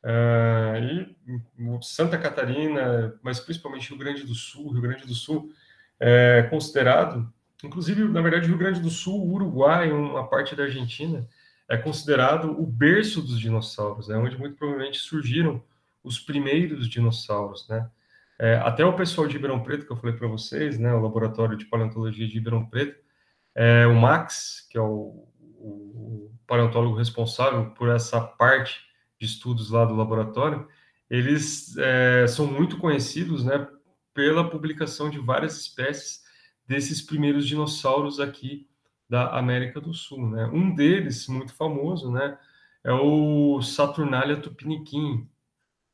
É, 0.02 0.80
e 0.80 1.82
Santa 1.82 2.16
Catarina, 2.16 3.14
mas 3.22 3.40
principalmente 3.40 3.88
Rio 3.90 3.98
Grande 3.98 4.22
do 4.24 4.34
Sul, 4.34 4.70
Rio 4.72 4.82
Grande 4.82 5.06
do 5.06 5.14
Sul 5.14 5.52
é 5.98 6.42
considerado, 6.44 7.32
inclusive, 7.64 8.04
na 8.04 8.20
verdade, 8.20 8.48
Rio 8.48 8.58
Grande 8.58 8.80
do 8.80 8.90
Sul, 8.90 9.26
Uruguai, 9.32 9.90
uma 9.90 10.28
parte 10.28 10.54
da 10.54 10.64
Argentina, 10.64 11.26
é 11.68 11.76
considerado 11.76 12.50
o 12.50 12.66
berço 12.66 13.20
dos 13.20 13.40
dinossauros, 13.40 14.08
é 14.08 14.16
onde 14.16 14.38
muito 14.38 14.56
provavelmente 14.56 14.98
surgiram 14.98 15.62
os 16.04 16.20
primeiros 16.20 16.88
dinossauros, 16.88 17.66
né? 17.68 17.90
É, 18.38 18.56
até 18.56 18.84
o 18.84 18.94
pessoal 18.94 19.26
de 19.26 19.32
Ribeirão 19.34 19.62
Preto, 19.62 19.86
que 19.86 19.92
eu 19.92 19.96
falei 19.96 20.14
para 20.14 20.28
vocês, 20.28 20.78
né, 20.78 20.92
o 20.92 21.00
laboratório 21.00 21.56
de 21.56 21.64
paleontologia 21.64 22.28
de 22.28 22.34
Ribeirão 22.34 22.66
Preto, 22.66 23.00
é, 23.56 23.86
o 23.86 23.94
Max, 23.94 24.66
que 24.70 24.76
é 24.76 24.80
o, 24.80 25.26
o, 25.58 26.30
paleontólogo 26.46 26.96
responsável 26.96 27.70
por 27.70 27.88
essa 27.88 28.20
parte 28.20 28.82
de 29.18 29.26
estudos 29.26 29.70
lá 29.70 29.84
do 29.84 29.96
laboratório, 29.96 30.68
eles 31.08 31.76
é, 31.78 32.26
são 32.28 32.46
muito 32.46 32.78
conhecidos, 32.78 33.44
né, 33.44 33.66
pela 34.12 34.48
publicação 34.48 35.08
de 35.08 35.18
várias 35.18 35.56
espécies 35.58 36.22
desses 36.68 37.00
primeiros 37.00 37.46
dinossauros 37.46 38.20
aqui 38.20 38.68
da 39.08 39.36
América 39.38 39.80
do 39.80 39.94
Sul. 39.94 40.30
Né? 40.30 40.46
Um 40.52 40.74
deles, 40.74 41.26
muito 41.26 41.54
famoso, 41.54 42.12
né, 42.12 42.38
é 42.84 42.92
o 42.92 43.60
Saturnalia 43.62 44.36
tupiniquim, 44.36 45.28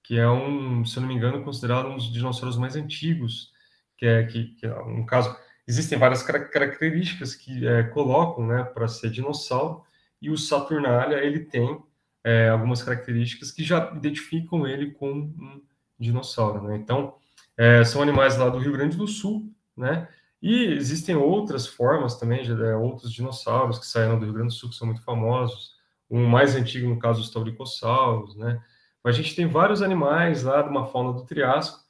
que 0.02 0.18
é 0.18 0.28
um, 0.28 0.84
se 0.84 0.96
eu 0.96 1.02
não 1.02 1.08
me 1.08 1.14
engano, 1.14 1.44
considerado 1.44 1.86
um 1.86 1.96
dos 1.96 2.12
dinossauros 2.12 2.58
mais 2.58 2.74
antigos, 2.74 3.52
que 3.96 4.04
é 4.04 4.24
que, 4.24 4.48
que 4.56 4.66
é 4.66 4.74
um 4.80 5.06
caso 5.06 5.34
existem 5.66 5.98
várias 5.98 6.22
características 6.22 7.34
que 7.34 7.66
é, 7.66 7.82
colocam, 7.84 8.46
né, 8.46 8.64
para 8.64 8.88
ser 8.88 9.10
dinossauro, 9.10 9.82
e 10.20 10.30
o 10.30 10.38
Saturnalia 10.38 11.18
ele 11.18 11.40
tem 11.40 11.82
é, 12.24 12.48
algumas 12.48 12.82
características 12.82 13.50
que 13.50 13.64
já 13.64 13.92
identificam 13.94 14.66
ele 14.66 14.92
com 14.92 15.10
um 15.10 15.60
dinossauro, 15.98 16.62
né? 16.62 16.76
Então, 16.76 17.14
é, 17.56 17.84
são 17.84 18.02
animais 18.02 18.36
lá 18.36 18.48
do 18.48 18.58
Rio 18.58 18.72
Grande 18.72 18.96
do 18.96 19.06
Sul, 19.06 19.52
né? 19.76 20.08
E 20.40 20.64
existem 20.64 21.14
outras 21.16 21.66
formas 21.66 22.16
também, 22.16 22.42
de, 22.42 22.52
é, 22.52 22.76
outros 22.76 23.12
dinossauros 23.12 23.78
que 23.78 23.86
saíram 23.86 24.18
do 24.18 24.24
Rio 24.24 24.34
Grande 24.34 24.48
do 24.48 24.54
Sul 24.54 24.70
que 24.70 24.76
são 24.76 24.86
muito 24.86 25.02
famosos. 25.02 25.72
Um 26.10 26.26
mais 26.26 26.54
antigo, 26.54 26.88
no 26.88 26.98
caso, 26.98 27.20
os 27.20 27.30
tauricossauros, 27.30 28.36
né? 28.36 28.60
Mas 29.02 29.14
a 29.16 29.18
gente 29.18 29.34
tem 29.34 29.46
vários 29.46 29.82
animais 29.82 30.42
lá 30.42 30.62
de 30.62 30.68
uma 30.68 30.84
fauna 30.86 31.12
do 31.12 31.24
Triássico, 31.24 31.81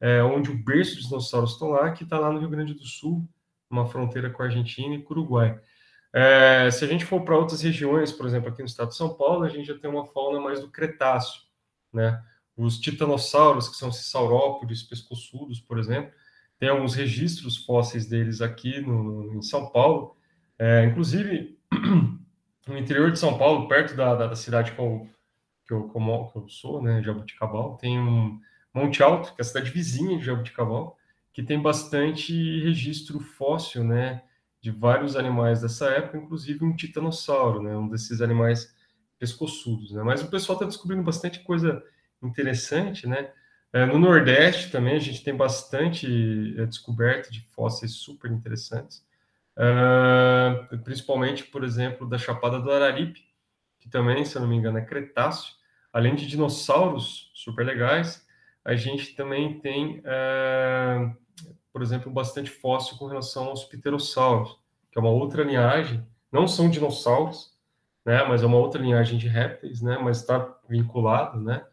é, 0.00 0.22
onde 0.22 0.50
o 0.50 0.56
berço 0.56 0.96
dos 0.96 1.06
dinossauros 1.06 1.52
estão 1.52 1.68
lá, 1.68 1.90
que 1.92 2.04
está 2.04 2.18
lá 2.18 2.32
no 2.32 2.38
Rio 2.38 2.48
Grande 2.48 2.74
do 2.74 2.84
Sul, 2.84 3.28
uma 3.70 3.86
fronteira 3.86 4.30
com 4.30 4.42
a 4.42 4.46
Argentina 4.46 4.94
e 4.94 5.02
com 5.02 5.14
o 5.14 5.18
Uruguai. 5.18 5.60
É, 6.12 6.70
se 6.70 6.84
a 6.84 6.88
gente 6.88 7.04
for 7.04 7.22
para 7.22 7.36
outras 7.36 7.62
regiões, 7.62 8.10
por 8.10 8.26
exemplo, 8.26 8.48
aqui 8.48 8.60
no 8.60 8.66
estado 8.66 8.88
de 8.88 8.96
São 8.96 9.14
Paulo, 9.14 9.44
a 9.44 9.48
gente 9.48 9.66
já 9.66 9.78
tem 9.78 9.88
uma 9.88 10.06
fauna 10.06 10.40
mais 10.40 10.60
do 10.60 10.70
Cretáceo, 10.70 11.42
né? 11.92 12.20
Os 12.56 12.78
titanossauros, 12.78 13.68
que 13.68 13.76
são 13.76 13.90
esses 13.90 14.06
saurópodes 14.06 14.82
pescoçudos, 14.82 15.60
por 15.60 15.78
exemplo, 15.78 16.12
tem 16.58 16.68
alguns 16.68 16.94
registros 16.94 17.56
fósseis 17.64 18.06
deles 18.06 18.42
aqui 18.42 18.80
no, 18.80 19.34
em 19.34 19.42
São 19.42 19.70
Paulo. 19.70 20.16
É, 20.58 20.84
inclusive, 20.84 21.58
no 22.66 22.76
interior 22.76 23.10
de 23.12 23.18
São 23.18 23.38
Paulo, 23.38 23.68
perto 23.68 23.96
da, 23.96 24.14
da, 24.14 24.26
da 24.26 24.36
cidade 24.36 24.72
que 24.72 24.78
eu, 24.78 25.08
que, 25.66 25.72
eu, 25.72 25.84
como, 25.88 26.30
que 26.30 26.38
eu 26.38 26.48
sou, 26.48 26.82
né, 26.82 27.02
Jabuticabal, 27.02 27.76
tem 27.78 27.98
um 27.98 28.38
Monte 28.74 29.02
Alto, 29.02 29.34
que 29.34 29.40
é 29.40 29.42
a 29.42 29.44
cidade 29.44 29.70
vizinha 29.70 30.18
de 30.18 30.24
Jabuticabal, 30.24 30.96
que 31.32 31.42
tem 31.42 31.60
bastante 31.60 32.32
registro 32.62 33.20
fóssil, 33.20 33.84
né, 33.84 34.22
de 34.60 34.70
vários 34.70 35.16
animais 35.16 35.62
dessa 35.62 35.88
época, 35.90 36.18
inclusive 36.18 36.64
um 36.64 36.74
titanossauro, 36.74 37.62
né, 37.62 37.76
um 37.76 37.88
desses 37.88 38.20
animais 38.20 38.74
pescoçudos, 39.18 39.92
né. 39.92 40.02
Mas 40.02 40.22
o 40.22 40.30
pessoal 40.30 40.56
está 40.56 40.66
descobrindo 40.66 41.02
bastante 41.02 41.40
coisa 41.40 41.82
interessante, 42.22 43.06
né. 43.06 43.30
É, 43.72 43.86
no 43.86 43.98
Nordeste 43.98 44.70
também 44.70 44.96
a 44.96 45.00
gente 45.00 45.22
tem 45.22 45.34
bastante 45.34 46.54
é, 46.58 46.66
descoberta 46.66 47.30
de 47.30 47.40
fósseis 47.54 47.92
super 47.92 48.30
interessantes, 48.30 49.06
uh, 49.56 50.78
principalmente, 50.78 51.44
por 51.44 51.62
exemplo, 51.62 52.08
da 52.08 52.18
Chapada 52.18 52.58
do 52.58 52.70
Araripe, 52.70 53.24
que 53.78 53.88
também, 53.88 54.24
se 54.24 54.36
eu 54.36 54.42
não 54.42 54.48
me 54.48 54.56
engano, 54.56 54.78
é 54.78 54.84
Cretáceo. 54.84 55.54
Além 55.92 56.14
de 56.14 56.26
dinossauros 56.26 57.30
super 57.34 57.64
legais, 57.64 58.26
a 58.72 58.76
gente 58.76 59.14
também 59.14 59.58
tem 59.58 59.98
uh, 60.00 61.16
por 61.72 61.82
exemplo, 61.82 62.10
bastante 62.10 62.50
fóssil 62.50 62.96
com 62.96 63.06
relação 63.06 63.46
aos 63.46 63.64
pterossauros, 63.64 64.58
que 64.90 64.98
é 64.98 65.00
uma 65.00 65.10
outra 65.10 65.42
linhagem, 65.44 66.04
não 66.30 66.46
são 66.46 66.68
dinossauros, 66.68 67.52
né, 68.04 68.24
mas 68.24 68.42
é 68.42 68.46
uma 68.46 68.56
outra 68.56 68.80
linhagem 68.80 69.18
de 69.18 69.28
répteis, 69.28 69.80
né, 69.80 69.98
mas 69.98 70.18
está 70.20 70.56
vinculado, 70.68 71.40
né, 71.40 71.64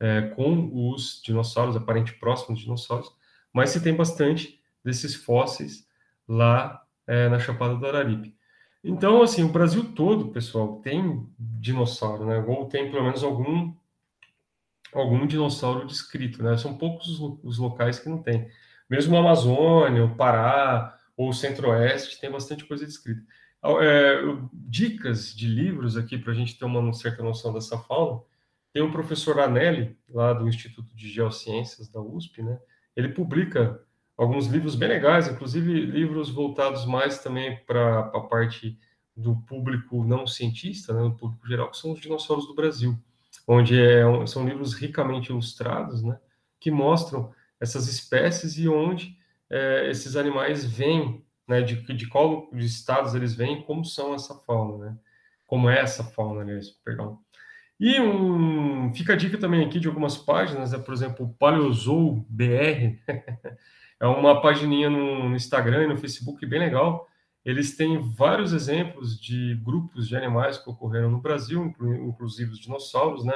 é, 0.00 0.22
com 0.22 0.70
os 0.90 1.20
dinossauros, 1.24 1.76
aparente 1.76 2.14
próximo 2.14 2.54
dos 2.54 2.62
dinossauros, 2.62 3.10
mas 3.52 3.70
se 3.70 3.82
tem 3.82 3.94
bastante 3.94 4.60
desses 4.84 5.14
fósseis 5.14 5.86
lá 6.28 6.82
é, 7.06 7.28
na 7.28 7.38
Chapada 7.38 7.74
do 7.74 7.86
Araripe. 7.86 8.36
Então, 8.84 9.22
assim, 9.22 9.42
o 9.42 9.48
Brasil 9.48 9.92
todo, 9.94 10.28
pessoal, 10.28 10.76
tem 10.76 11.26
dinossauro, 11.38 12.26
né, 12.26 12.38
ou 12.46 12.66
tem 12.66 12.90
pelo 12.90 13.04
menos 13.04 13.24
algum 13.24 13.72
algum 14.92 15.26
dinossauro 15.26 15.86
descrito, 15.86 16.42
né, 16.42 16.56
são 16.56 16.76
poucos 16.76 17.20
os, 17.42 17.58
locais 17.58 17.98
que 17.98 18.08
não 18.08 18.22
tem. 18.22 18.48
Mesmo 18.88 19.16
a 19.16 19.20
Amazônia, 19.20 20.04
o 20.04 20.14
Pará 20.14 20.98
ou 21.16 21.28
o 21.28 21.34
Centro-Oeste 21.34 22.20
tem 22.20 22.30
bastante 22.30 22.64
coisa 22.64 22.86
descrita. 22.86 23.22
É, 23.80 24.20
dicas 24.52 25.34
de 25.34 25.48
livros 25.48 25.96
aqui 25.96 26.16
para 26.16 26.32
a 26.32 26.34
gente 26.34 26.58
ter 26.58 26.64
uma 26.64 26.92
certa 26.92 27.22
noção 27.22 27.52
dessa 27.52 27.76
fauna. 27.76 28.22
Tem 28.72 28.82
o 28.82 28.92
professor 28.92 29.40
Anelli, 29.40 29.96
lá 30.08 30.32
do 30.32 30.48
Instituto 30.48 30.94
de 30.94 31.08
Geociências 31.08 31.88
da 31.88 32.00
USP, 32.00 32.42
né? 32.42 32.58
Ele 32.94 33.08
publica 33.08 33.80
alguns 34.16 34.46
livros 34.46 34.74
bem 34.74 34.88
legais, 34.88 35.28
inclusive 35.28 35.72
livros 35.86 36.30
voltados 36.30 36.84
mais 36.84 37.18
também 37.18 37.56
para 37.64 38.00
a 38.00 38.20
parte 38.20 38.78
do 39.16 39.36
público 39.36 40.04
não 40.04 40.26
cientista, 40.26 40.92
né, 40.92 41.02
do 41.02 41.16
público 41.16 41.46
geral, 41.46 41.70
que 41.70 41.76
são 41.76 41.92
os 41.92 42.00
dinossauros 42.00 42.46
do 42.46 42.54
Brasil, 42.54 42.96
onde 43.48 43.80
é, 43.80 44.02
são 44.26 44.46
livros 44.46 44.74
ricamente 44.74 45.30
ilustrados, 45.30 46.02
né, 46.02 46.18
que 46.60 46.70
mostram 46.70 47.32
essas 47.58 47.88
espécies 47.88 48.58
e 48.58 48.68
onde 48.68 49.16
é, 49.48 49.88
esses 49.90 50.14
animais 50.16 50.64
vêm, 50.66 51.24
né, 51.48 51.62
de, 51.62 51.76
de 51.94 52.06
qual 52.06 52.50
de 52.52 52.66
estados 52.66 53.14
eles 53.14 53.34
vêm, 53.34 53.62
como 53.62 53.84
são 53.84 54.14
essa 54.14 54.34
fauna, 54.34 54.84
né? 54.84 54.96
Como 55.46 55.70
é 55.70 55.80
essa 55.80 56.04
fauna, 56.04 56.42
aliás, 56.42 56.68
perdão. 56.84 57.18
E 57.80 57.98
um, 57.98 58.92
fica 58.92 59.14
a 59.14 59.16
dica 59.16 59.38
também 59.38 59.64
aqui 59.64 59.80
de 59.80 59.88
algumas 59.88 60.18
páginas, 60.18 60.72
né, 60.72 60.78
por 60.78 60.92
exemplo, 60.92 61.24
o 61.24 61.32
Paleozoo 61.32 62.26
BR, 62.28 62.98
é 63.98 64.06
uma 64.06 64.42
pagininha 64.42 64.90
no, 64.90 65.30
no 65.30 65.36
Instagram 65.36 65.84
e 65.84 65.86
no 65.86 65.96
Facebook 65.96 66.44
bem 66.44 66.60
legal. 66.60 67.08
Eles 67.44 67.76
têm 67.76 68.00
vários 68.00 68.52
exemplos 68.52 69.18
de 69.18 69.54
grupos 69.64 70.08
de 70.08 70.16
animais 70.16 70.58
que 70.58 70.68
ocorreram 70.68 71.10
no 71.10 71.20
Brasil, 71.20 71.74
inclusive 71.80 72.52
os 72.52 72.58
dinossauros, 72.58 73.24
né? 73.24 73.34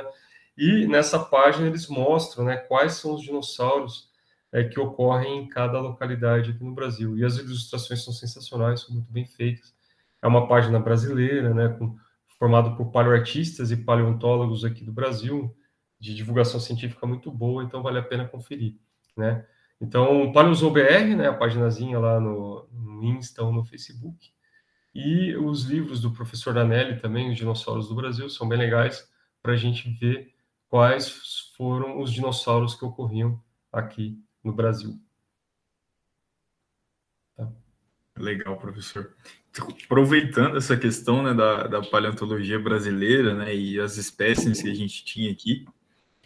E 0.56 0.86
nessa 0.86 1.18
página 1.18 1.66
eles 1.66 1.88
mostram, 1.88 2.44
né, 2.44 2.56
quais 2.56 2.94
são 2.94 3.14
os 3.14 3.22
dinossauros 3.22 4.10
é, 4.52 4.62
que 4.64 4.78
ocorrem 4.78 5.38
em 5.38 5.48
cada 5.48 5.80
localidade 5.80 6.50
aqui 6.50 6.62
no 6.62 6.74
Brasil. 6.74 7.16
E 7.16 7.24
as 7.24 7.38
ilustrações 7.38 8.04
são 8.04 8.12
sensacionais, 8.12 8.82
são 8.82 8.94
muito 8.94 9.10
bem 9.10 9.26
feitas. 9.26 9.74
É 10.20 10.26
uma 10.26 10.46
página 10.46 10.78
brasileira, 10.78 11.54
né, 11.54 11.68
com, 11.70 11.96
formado 12.38 12.76
por 12.76 12.90
paleoartistas 12.90 13.70
e 13.70 13.76
paleontólogos 13.76 14.64
aqui 14.64 14.84
do 14.84 14.92
Brasil, 14.92 15.56
de 15.98 16.14
divulgação 16.14 16.60
científica 16.60 17.06
muito 17.06 17.30
boa, 17.30 17.62
então 17.62 17.82
vale 17.82 17.98
a 17.98 18.02
pena 18.02 18.26
conferir, 18.26 18.76
né? 19.16 19.46
Então, 19.82 20.30
PaleozoBR, 20.32 21.16
né, 21.16 21.28
a 21.28 21.34
paginazinha 21.34 21.98
lá 21.98 22.20
no, 22.20 22.68
no 22.72 23.02
Insta 23.02 23.42
ou 23.42 23.52
no 23.52 23.64
Facebook, 23.64 24.32
e 24.94 25.34
os 25.36 25.64
livros 25.64 26.00
do 26.00 26.12
professor 26.12 26.54
Danelli 26.54 27.00
também, 27.00 27.32
os 27.32 27.36
dinossauros 27.36 27.88
do 27.88 27.94
Brasil, 27.96 28.30
são 28.30 28.48
bem 28.48 28.58
legais 28.58 29.10
para 29.42 29.54
a 29.54 29.56
gente 29.56 29.90
ver 29.90 30.32
quais 30.68 31.50
foram 31.56 32.00
os 32.00 32.12
dinossauros 32.12 32.76
que 32.76 32.84
ocorriam 32.84 33.42
aqui 33.72 34.22
no 34.44 34.52
Brasil. 34.52 34.96
Tá. 37.36 37.50
Legal, 38.16 38.56
professor. 38.58 39.16
Aproveitando 39.84 40.58
essa 40.58 40.76
questão 40.76 41.24
né, 41.24 41.34
da, 41.34 41.66
da 41.66 41.82
paleontologia 41.82 42.58
brasileira 42.58 43.34
né, 43.34 43.52
e 43.52 43.80
as 43.80 43.96
espécies 43.96 44.62
que 44.62 44.70
a 44.70 44.74
gente 44.74 45.04
tinha 45.04 45.32
aqui, 45.32 45.66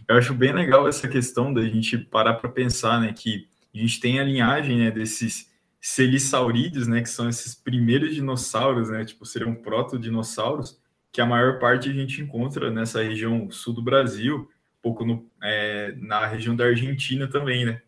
eu 0.08 0.16
acho 0.16 0.34
bem 0.34 0.52
legal 0.52 0.86
essa 0.86 1.08
questão 1.08 1.52
da 1.52 1.62
gente 1.62 1.98
parar 1.98 2.34
para 2.34 2.48
pensar 2.48 3.00
né, 3.00 3.12
que 3.12 3.48
a 3.74 3.78
gente 3.78 4.00
tem 4.00 4.20
a 4.20 4.24
linhagem 4.24 4.78
né, 4.78 4.90
desses 4.90 5.50
celissaurídeos, 5.80 6.86
né, 6.86 7.02
que 7.02 7.08
são 7.08 7.28
esses 7.28 7.54
primeiros 7.54 8.14
dinossauros, 8.14 8.90
né, 8.90 9.04
tipo, 9.04 9.24
seriam 9.24 9.54
proto-dinossauros, 9.54 10.80
que 11.12 11.20
a 11.20 11.26
maior 11.26 11.58
parte 11.58 11.88
a 11.88 11.92
gente 11.92 12.20
encontra 12.20 12.70
nessa 12.70 13.02
região 13.02 13.50
sul 13.50 13.72
do 13.74 13.82
Brasil, 13.82 14.48
um 14.78 14.82
pouco 14.82 15.04
no, 15.04 15.28
é, 15.42 15.94
na 15.98 16.26
região 16.26 16.54
da 16.54 16.64
Argentina 16.64 17.26
também, 17.26 17.64
né? 17.64 17.80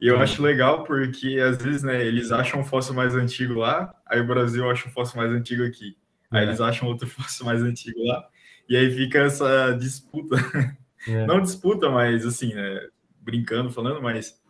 E 0.00 0.08
eu 0.08 0.20
acho 0.20 0.42
legal 0.42 0.84
porque, 0.84 1.38
às 1.40 1.56
vezes, 1.56 1.82
né, 1.82 2.04
eles 2.04 2.30
acham 2.30 2.60
um 2.60 2.64
fóssil 2.64 2.94
mais 2.94 3.14
antigo 3.14 3.54
lá, 3.54 3.94
aí 4.06 4.20
o 4.20 4.26
Brasil 4.26 4.68
acha 4.68 4.88
um 4.88 4.92
fóssil 4.92 5.16
mais 5.16 5.32
antigo 5.32 5.64
aqui. 5.64 5.96
Aí 6.30 6.44
é. 6.44 6.48
eles 6.48 6.60
acham 6.60 6.88
outro 6.88 7.06
fóssil 7.08 7.46
mais 7.46 7.62
antigo 7.62 8.04
lá, 8.04 8.28
e 8.68 8.76
aí 8.76 8.90
fica 8.90 9.20
essa 9.20 9.72
disputa. 9.72 10.36
É. 11.06 11.26
Não 11.26 11.40
disputa, 11.40 11.90
mas 11.90 12.24
assim, 12.24 12.54
né, 12.54 12.88
brincando, 13.20 13.70
falando, 13.70 14.02
mas 14.02 14.40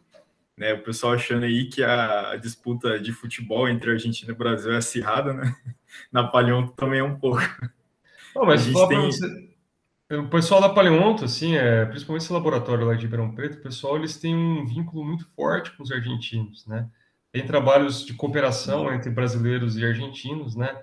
né, 0.56 0.72
o 0.74 0.82
pessoal 0.82 1.14
achando 1.14 1.44
aí 1.44 1.68
que 1.68 1.82
a, 1.82 2.31
a, 2.31 2.36
disputa 2.36 2.98
de 2.98 3.12
futebol 3.12 3.68
entre 3.68 3.90
Argentina 3.90 4.32
e 4.32 4.36
Brasil 4.36 4.72
é 4.72 4.76
acirrada, 4.76 5.32
né? 5.32 5.55
Na 6.12 6.24
Paleonto 6.24 6.72
também 6.72 7.01
é 7.01 7.05
um 7.05 7.18
pouco. 7.18 7.40
Não, 8.35 8.44
mas 8.44 8.62
a 8.62 8.64
gente 8.64 8.89
tem... 8.89 9.10
Você 9.10 9.55
o 10.10 10.28
pessoal 10.28 10.60
da 10.60 10.68
Paleonto, 10.68 11.24
assim, 11.24 11.56
é, 11.56 11.85
principalmente 11.86 12.22
esse 12.24 12.32
laboratório 12.32 12.86
lá 12.86 12.94
de 12.94 13.02
Ribeirão 13.02 13.35
Preto, 13.35 13.59
o 13.59 13.62
pessoal 13.62 13.97
eles 13.97 14.16
têm 14.18 14.35
um 14.35 14.66
vínculo 14.66 15.05
muito 15.05 15.26
forte 15.35 15.72
com 15.72 15.82
os 15.82 15.90
argentinos, 15.90 16.66
né? 16.66 16.89
Tem 17.32 17.44
trabalhos 17.44 18.05
de 18.05 18.14
cooperação 18.14 18.93
entre 18.93 19.10
brasileiros 19.10 19.76
e 19.76 19.85
argentinos, 19.85 20.55
né? 20.55 20.76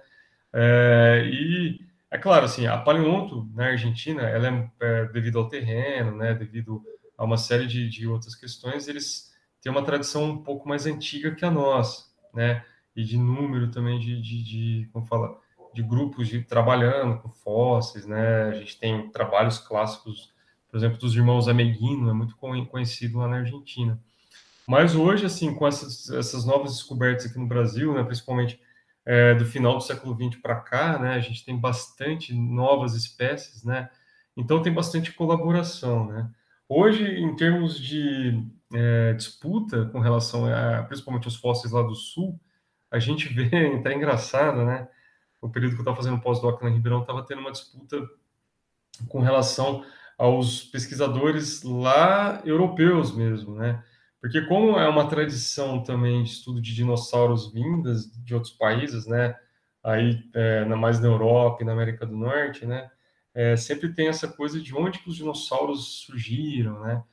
É, 0.52 1.23
e 1.31 1.80
é 2.11 2.17
claro, 2.17 2.45
assim, 2.45 2.67
a 2.67 2.77
Paleonto 2.77 3.49
na 3.53 3.67
Argentina, 3.67 4.23
ela 4.23 4.47
é, 4.47 4.71
é, 4.81 5.05
devido 5.05 5.39
ao 5.39 5.47
terreno, 5.47 6.15
né? 6.15 6.33
Devido 6.33 6.83
a 7.17 7.23
uma 7.23 7.38
série 7.38 7.65
de, 7.65 7.89
de 7.89 8.07
outras 8.07 8.35
questões, 8.35 8.88
eles 8.88 9.31
têm 9.61 9.71
uma 9.71 9.83
tradição 9.83 10.25
um 10.25 10.43
pouco 10.43 10.67
mais 10.67 10.85
antiga 10.85 11.33
que 11.33 11.45
a 11.45 11.51
nossa, 11.51 12.05
né? 12.33 12.63
e 12.95 13.03
de 13.03 13.17
número 13.17 13.69
também 13.71 13.99
de, 13.99 14.21
de, 14.21 14.43
de 14.43 14.89
como 14.91 15.05
fala, 15.05 15.38
de 15.73 15.81
grupos 15.81 16.27
de 16.27 16.41
trabalhando 16.41 17.19
com 17.19 17.29
fósseis, 17.29 18.05
né? 18.05 18.43
A 18.43 18.53
gente 18.53 18.77
tem 18.77 19.09
trabalhos 19.09 19.59
clássicos, 19.59 20.31
por 20.69 20.77
exemplo, 20.77 20.97
dos 20.97 21.15
irmãos 21.15 21.47
Ameguino, 21.47 22.09
é 22.09 22.13
muito 22.13 22.35
conhecido 22.35 23.19
lá 23.19 23.27
na 23.27 23.38
Argentina. 23.38 23.99
Mas 24.67 24.95
hoje, 24.95 25.25
assim, 25.25 25.53
com 25.53 25.67
essas, 25.67 26.09
essas 26.09 26.45
novas 26.45 26.73
descobertas 26.73 27.25
aqui 27.25 27.39
no 27.39 27.47
Brasil, 27.47 27.93
né, 27.93 28.03
principalmente 28.03 28.59
é, 29.06 29.34
do 29.34 29.45
final 29.45 29.76
do 29.76 29.82
século 29.82 30.15
XX 30.15 30.41
para 30.41 30.56
cá, 30.60 30.99
né, 30.99 31.15
a 31.15 31.19
gente 31.19 31.44
tem 31.44 31.57
bastante 31.57 32.34
novas 32.34 32.95
espécies, 32.95 33.64
né? 33.64 33.90
Então 34.38 34.61
tem 34.61 34.73
bastante 34.73 35.11
colaboração, 35.14 36.06
né? 36.07 36.30
Hoje, 36.69 37.03
em 37.06 37.36
termos 37.36 37.80
de 37.80 38.48
é, 38.73 39.14
disputa 39.14 39.86
com 39.88 39.99
relação 39.99 40.45
a, 40.45 40.84
principalmente 40.84 41.28
os 41.28 41.36
fósseis 41.36 41.73
lá 41.73 41.82
do 41.82 41.95
sul, 41.95 42.40
a 42.90 42.99
gente 42.99 43.28
vê, 43.34 43.49
tá 43.84 43.94
engraçado, 43.94 44.64
né? 44.65 44.88
O 45.41 45.49
período 45.49 45.73
que 45.73 45.80
eu 45.80 45.84
estava 45.84 45.98
fazendo 45.98 46.22
pós-doc 46.22 46.61
na 46.61 46.69
Ribeirão 46.69 47.02
estava 47.02 47.26
tendo 47.26 47.41
uma 47.41 47.52
disputa 47.52 47.98
com 49.10 49.19
relação 49.19 49.84
aos 50.18 50.64
pesquisadores 50.64 51.64
lá 51.64 52.41
europeus 52.45 53.11
mesmo, 53.15 53.56
né? 53.56 53.84
Porque 54.22 54.39
como 54.41 54.77
é 54.77 54.88
uma 54.88 55.10
tradição 55.10 55.84
também 55.84 56.23
de 56.23 56.30
estudo 56.30 56.61
de 56.61 56.76
dinossauros 56.76 57.52
vindas 57.52 58.06
de 58.23 58.35
outros 58.35 58.53
países, 58.53 59.07
né? 59.07 59.35
Aí, 59.84 60.23
é, 60.35 60.64
mais 60.65 60.99
na 60.99 61.07
Europa 61.07 61.64
e 61.64 61.65
na 61.65 61.72
América 61.73 62.06
do 62.06 62.15
Norte, 62.15 62.64
né? 62.65 62.88
É, 63.34 63.56
sempre 63.56 63.91
tem 63.91 64.07
essa 64.07 64.27
coisa 64.27 64.61
de 64.61 64.76
onde 64.76 64.99
que 64.99 65.10
os 65.10 65.15
dinossauros 65.15 66.03
surgiram, 66.06 66.80
né? 66.81 67.03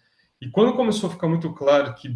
E 0.40 0.50
quando 0.50 0.76
começou 0.76 1.08
a 1.08 1.12
ficar 1.12 1.28
muito 1.28 1.50
claro 1.54 1.94
que, 1.94 2.14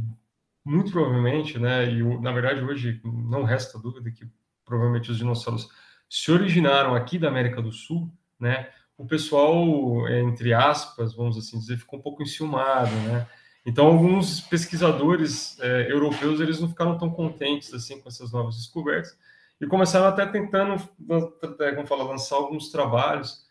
muito 0.62 0.92
provavelmente, 0.92 1.58
né? 1.58 1.90
E 1.90 2.02
na 2.20 2.30
verdade 2.30 2.62
hoje 2.62 3.00
não 3.02 3.44
resta 3.44 3.78
dúvida 3.78 4.10
que 4.10 4.26
provavelmente 4.62 5.10
os 5.10 5.16
dinossauros 5.16 5.68
se 6.08 6.30
originaram 6.30 6.94
aqui 6.94 7.18
da 7.18 7.28
América 7.28 7.62
do 7.62 7.72
Sul, 7.72 8.12
né? 8.38 8.68
O 8.98 9.06
pessoal, 9.06 10.06
entre 10.10 10.52
aspas, 10.52 11.14
vamos 11.14 11.38
assim 11.38 11.58
dizer, 11.58 11.78
ficou 11.78 11.98
um 11.98 12.02
pouco 12.02 12.22
enciumado, 12.22 12.94
né? 13.06 13.26
Então, 13.64 13.86
alguns 13.86 14.40
pesquisadores 14.40 15.58
é, 15.60 15.90
europeus 15.90 16.40
eles 16.40 16.60
não 16.60 16.68
ficaram 16.68 16.98
tão 16.98 17.10
contentes 17.10 17.72
assim 17.72 18.00
com 18.00 18.08
essas 18.08 18.32
novas 18.32 18.56
descobertas 18.56 19.16
e 19.60 19.66
começaram 19.66 20.06
até 20.06 20.26
tentando, 20.26 20.82
como 21.06 21.86
fala, 21.86 22.02
lançar 22.02 22.34
alguns 22.34 22.70
trabalhos 22.70 23.46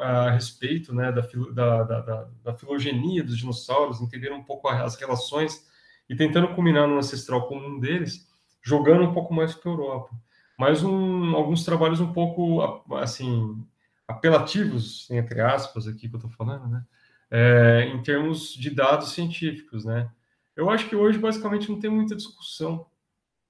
a 0.00 0.30
respeito 0.30 0.92
né, 0.92 1.12
da, 1.12 1.22
da, 1.52 1.82
da, 2.00 2.28
da, 2.42 2.54
filogenia 2.54 3.22
dos 3.22 3.38
dinossauros, 3.38 4.00
entenderam 4.00 4.36
um 4.36 4.44
pouco 4.44 4.68
as 4.68 4.96
relações 4.96 5.64
e 6.08 6.16
tentando 6.16 6.54
culminar 6.54 6.88
no 6.88 6.98
ancestral 6.98 7.46
comum 7.46 7.78
deles, 7.78 8.28
jogando 8.60 9.04
um 9.04 9.12
pouco 9.12 9.32
mais 9.32 9.54
para 9.54 9.70
a 9.70 9.74
Europa. 9.74 10.10
Mas 10.58 10.82
um, 10.82 11.34
alguns 11.34 11.64
trabalhos 11.64 12.00
um 12.00 12.12
pouco, 12.12 12.60
assim, 12.96 13.64
apelativos, 14.06 15.08
entre 15.10 15.40
aspas, 15.40 15.86
aqui 15.86 16.08
que 16.08 16.14
eu 16.14 16.18
estou 16.18 16.30
falando, 16.30 16.68
né? 16.68 16.84
É, 17.32 17.86
em 17.86 18.02
termos 18.02 18.52
de 18.52 18.68
dados 18.68 19.12
científicos, 19.12 19.86
né? 19.86 20.10
Eu 20.54 20.68
acho 20.68 20.86
que 20.86 20.94
hoje 20.94 21.18
basicamente 21.18 21.70
não 21.70 21.80
tem 21.80 21.88
muita 21.88 22.14
discussão, 22.14 22.86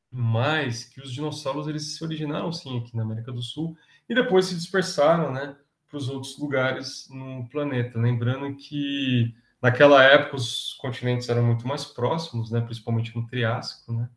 mas 0.08 0.84
que 0.84 1.00
os 1.00 1.12
dinossauros 1.12 1.66
eles 1.66 1.96
se 1.96 2.04
originaram 2.04 2.52
sim 2.52 2.78
aqui 2.78 2.96
na 2.96 3.02
América 3.02 3.32
do 3.32 3.42
Sul 3.42 3.76
e 4.08 4.14
depois 4.14 4.46
se 4.46 4.54
dispersaram, 4.54 5.32
né, 5.32 5.56
para 5.88 5.98
os 5.98 6.08
outros 6.08 6.38
lugares 6.38 7.08
no 7.10 7.48
planeta. 7.48 7.98
Lembrando 7.98 8.54
que 8.54 9.34
naquela 9.60 10.04
época 10.04 10.36
os 10.36 10.74
continentes 10.74 11.28
eram 11.28 11.44
muito 11.44 11.66
mais 11.66 11.84
próximos, 11.84 12.52
né, 12.52 12.60
principalmente 12.60 13.16
no 13.16 13.26
Triássico, 13.26 13.92
né? 13.92 14.08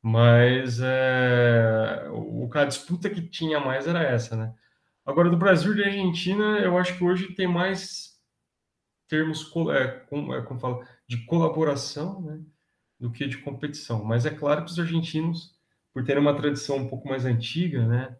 Mas 0.00 0.80
é, 0.80 2.08
o, 2.12 2.48
a 2.54 2.64
disputa 2.64 3.10
que 3.10 3.20
tinha 3.22 3.60
mais 3.60 3.86
era 3.86 4.02
essa, 4.02 4.36
né? 4.36 4.54
Agora, 5.04 5.28
do 5.28 5.36
Brasil 5.36 5.74
e 5.74 5.78
da 5.78 5.86
Argentina, 5.86 6.58
eu 6.60 6.78
acho 6.78 6.96
que 6.96 7.04
hoje 7.04 7.34
tem 7.34 7.46
mais 7.46 8.15
termos 9.08 9.50
é, 9.72 9.84
é, 9.84 10.42
como 10.42 10.60
fala, 10.60 10.86
de 11.06 11.24
colaboração 11.26 12.20
né, 12.20 12.40
do 12.98 13.10
que 13.10 13.26
de 13.26 13.38
competição. 13.38 14.04
Mas 14.04 14.26
é 14.26 14.30
claro 14.30 14.64
que 14.64 14.70
os 14.70 14.78
argentinos, 14.78 15.54
por 15.92 16.04
terem 16.04 16.22
uma 16.22 16.36
tradição 16.36 16.76
um 16.76 16.88
pouco 16.88 17.08
mais 17.08 17.24
antiga 17.24 17.86
né, 17.86 18.16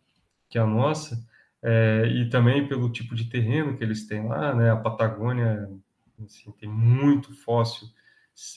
que 0.48 0.58
a 0.58 0.66
nossa, 0.66 1.24
é, 1.62 2.06
e 2.06 2.28
também 2.28 2.66
pelo 2.68 2.90
tipo 2.90 3.14
de 3.14 3.24
terreno 3.28 3.76
que 3.76 3.84
eles 3.84 4.06
têm 4.06 4.26
lá, 4.26 4.54
né, 4.54 4.70
a 4.70 4.76
Patagônia 4.76 5.68
assim, 6.24 6.50
tem 6.52 6.68
muito 6.68 7.34
fóssil, 7.42 7.88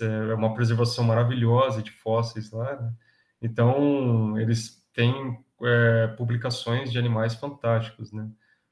é 0.01 0.33
uma 0.33 0.53
preservação 0.53 1.03
maravilhosa 1.03 1.81
de 1.81 1.91
fósseis 1.91 2.51
lá. 2.51 2.75
Né? 2.75 2.93
Então, 3.41 4.37
eles 4.39 4.85
têm 4.93 5.37
é, 5.63 6.07
publicações 6.17 6.91
de 6.91 6.99
animais 6.99 7.35
fantásticos, 7.35 8.11
né? 8.11 8.29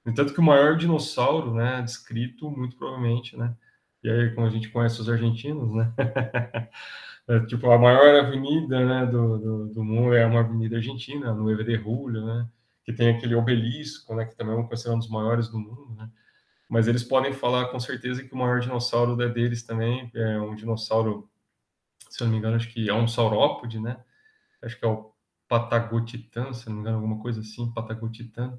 No 0.08 0.14
entanto 0.14 0.34
que 0.34 0.40
o 0.40 0.44
maior 0.44 0.78
dinossauro, 0.78 1.54
né, 1.54 1.82
descrito, 1.82 2.50
muito 2.50 2.78
provavelmente, 2.78 3.36
né, 3.36 3.54
e 4.02 4.10
aí 4.10 4.34
como 4.34 4.48
a 4.48 4.50
gente 4.50 4.70
conhece 4.70 5.02
os 5.02 5.10
argentinos, 5.10 5.70
né, 5.76 5.94
é, 7.28 7.42
tipo, 7.42 7.70
a 7.70 7.78
maior 7.78 8.24
avenida, 8.24 8.86
né, 8.86 9.06
do, 9.06 9.38
do, 9.38 9.68
do, 9.74 9.84
mundo 9.84 10.16
é 10.16 10.26
uma 10.26 10.40
avenida 10.40 10.78
argentina, 10.78 11.34
no 11.34 11.54
de 11.62 11.76
Julio, 11.76 12.26
né, 12.26 12.48
que 12.86 12.94
tem 12.94 13.10
aquele 13.10 13.36
obelisco, 13.36 14.16
né, 14.16 14.24
que 14.24 14.34
também 14.34 14.56
é 14.56 14.58
um, 14.58 14.94
um 14.94 14.98
dos 14.98 15.10
maiores 15.10 15.50
do 15.50 15.60
mundo, 15.60 15.94
né, 15.98 16.10
mas 16.70 16.88
eles 16.88 17.04
podem 17.04 17.34
falar 17.34 17.66
com 17.66 17.78
certeza 17.78 18.24
que 18.24 18.34
o 18.34 18.38
maior 18.38 18.62
dinossauro 18.62 19.22
é 19.22 19.28
deles 19.28 19.64
também, 19.64 20.10
é 20.16 20.40
um 20.40 20.56
dinossauro, 20.56 21.30
se 22.10 22.24
eu 22.24 22.28
não 22.28 22.32
me 22.32 22.40
engano, 22.40 22.56
acho 22.56 22.70
que 22.70 22.88
é 22.88 22.94
um 22.94 23.10
saurópode, 23.10 23.78
né, 23.78 23.98
acho 24.62 24.80
que 24.80 24.86
é 24.86 24.88
o 24.88 25.12
Patagotitan, 25.50 26.54
se 26.54 26.70
não 26.70 26.76
me 26.76 26.80
engano, 26.80 26.96
alguma 26.96 27.22
coisa 27.22 27.42
assim, 27.42 27.70
Patagotitan, 27.74 28.58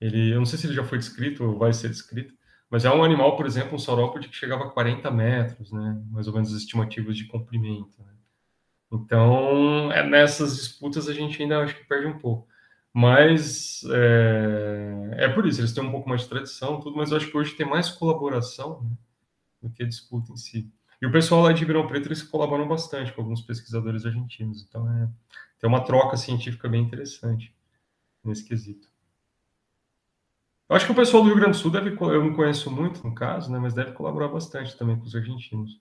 ele, 0.00 0.32
eu 0.32 0.38
não 0.38 0.46
sei 0.46 0.58
se 0.58 0.66
ele 0.66 0.74
já 0.74 0.84
foi 0.84 0.98
descrito 0.98 1.44
ou 1.44 1.58
vai 1.58 1.72
ser 1.72 1.88
descrito, 1.88 2.34
mas 2.70 2.84
é 2.84 2.90
um 2.90 3.04
animal, 3.04 3.36
por 3.36 3.46
exemplo, 3.46 3.74
um 3.74 3.78
saurópode 3.78 4.28
que 4.28 4.36
chegava 4.36 4.64
a 4.64 4.70
40 4.70 5.10
metros, 5.10 5.70
né? 5.70 6.02
Mais 6.10 6.26
ou 6.26 6.34
menos 6.34 6.52
as 6.52 6.60
estimativas 6.60 7.16
de 7.16 7.24
comprimento. 7.24 8.02
Né? 8.02 8.12
Então, 8.92 9.92
é, 9.92 10.06
nessas 10.06 10.56
disputas 10.56 11.08
a 11.08 11.12
gente 11.12 11.40
ainda 11.40 11.60
acho 11.60 11.76
que 11.76 11.84
perde 11.84 12.06
um 12.08 12.18
pouco. 12.18 12.48
Mas 12.92 13.84
é, 13.92 15.24
é, 15.24 15.28
por 15.28 15.46
isso, 15.46 15.60
eles 15.60 15.72
têm 15.72 15.84
um 15.84 15.90
pouco 15.90 16.08
mais 16.08 16.22
de 16.22 16.28
tradição, 16.28 16.80
tudo, 16.80 16.96
mas 16.96 17.10
eu 17.10 17.18
acho 17.18 17.30
que 17.30 17.36
hoje 17.36 17.54
tem 17.54 17.66
mais 17.66 17.90
colaboração 17.90 18.82
né, 18.82 18.96
do 19.62 19.70
que 19.70 19.84
disputa 19.84 20.32
em 20.32 20.36
si. 20.36 20.72
E 21.00 21.06
o 21.06 21.12
pessoal 21.12 21.42
lá 21.42 21.52
de 21.52 21.60
Ribeirão 21.60 21.86
Preto, 21.86 22.08
eles 22.08 22.22
colaboram 22.22 22.66
bastante 22.66 23.12
com 23.12 23.20
alguns 23.20 23.42
pesquisadores 23.42 24.06
argentinos. 24.06 24.64
Então, 24.66 24.88
é, 24.90 25.08
tem 25.58 25.68
uma 25.68 25.84
troca 25.84 26.16
científica 26.16 26.68
bem 26.68 26.82
interessante 26.82 27.54
nesse 28.24 28.44
quesito. 28.44 28.88
Eu 30.68 30.74
acho 30.74 30.84
que 30.84 30.92
o 30.92 30.96
pessoal 30.96 31.22
do 31.22 31.28
Rio 31.28 31.36
Grande 31.36 31.52
do 31.52 31.60
Sul 31.60 31.70
deve, 31.70 31.90
eu 31.90 32.24
não 32.24 32.34
conheço 32.34 32.70
muito 32.70 33.06
no 33.06 33.14
caso, 33.14 33.52
né, 33.52 33.58
mas 33.58 33.72
deve 33.72 33.92
colaborar 33.92 34.28
bastante 34.28 34.76
também 34.76 34.98
com 34.98 35.04
os 35.04 35.14
argentinos. 35.14 35.80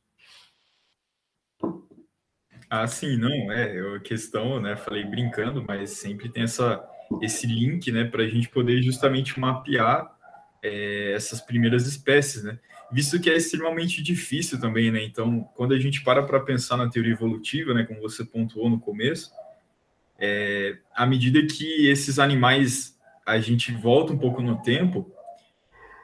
Ah, 2.70 2.86
sim, 2.86 3.18
não, 3.18 3.52
é, 3.52 3.96
a 3.96 4.00
questão, 4.00 4.62
né, 4.62 4.76
falei 4.76 5.04
brincando, 5.04 5.64
mas 5.68 5.92
sempre 5.92 6.30
tem 6.30 6.44
essa, 6.44 6.88
esse 7.20 7.48
link, 7.48 7.92
né, 7.92 8.04
para 8.06 8.24
a 8.24 8.28
gente 8.28 8.48
poder 8.50 8.82
justamente 8.84 9.40
mapear 9.40 10.16
é, 10.62 11.14
essas 11.14 11.42
primeiras 11.42 11.88
espécies, 11.88 12.44
né, 12.44 12.60
visto 12.92 13.20
que 13.20 13.30
é 13.30 13.36
extremamente 13.36 14.04
difícil 14.04 14.60
também, 14.60 14.92
né, 14.92 15.04
então, 15.04 15.50
quando 15.56 15.74
a 15.74 15.80
gente 15.80 16.04
para 16.04 16.22
para 16.22 16.40
pensar 16.40 16.78
na 16.78 16.90
teoria 16.90 17.14
evolutiva, 17.14 17.74
né, 17.74 17.86
como 17.86 18.02
você 18.02 18.24
pontuou 18.24 18.70
no 18.70 18.80
começo, 18.80 19.32
é, 20.20 20.78
à 20.94 21.08
medida 21.08 21.46
que 21.46 21.88
esses 21.88 22.20
animais 22.20 22.95
a 23.26 23.40
gente 23.40 23.72
volta 23.72 24.14
um 24.14 24.18
pouco 24.18 24.42
no 24.42 24.62
tempo, 24.62 25.12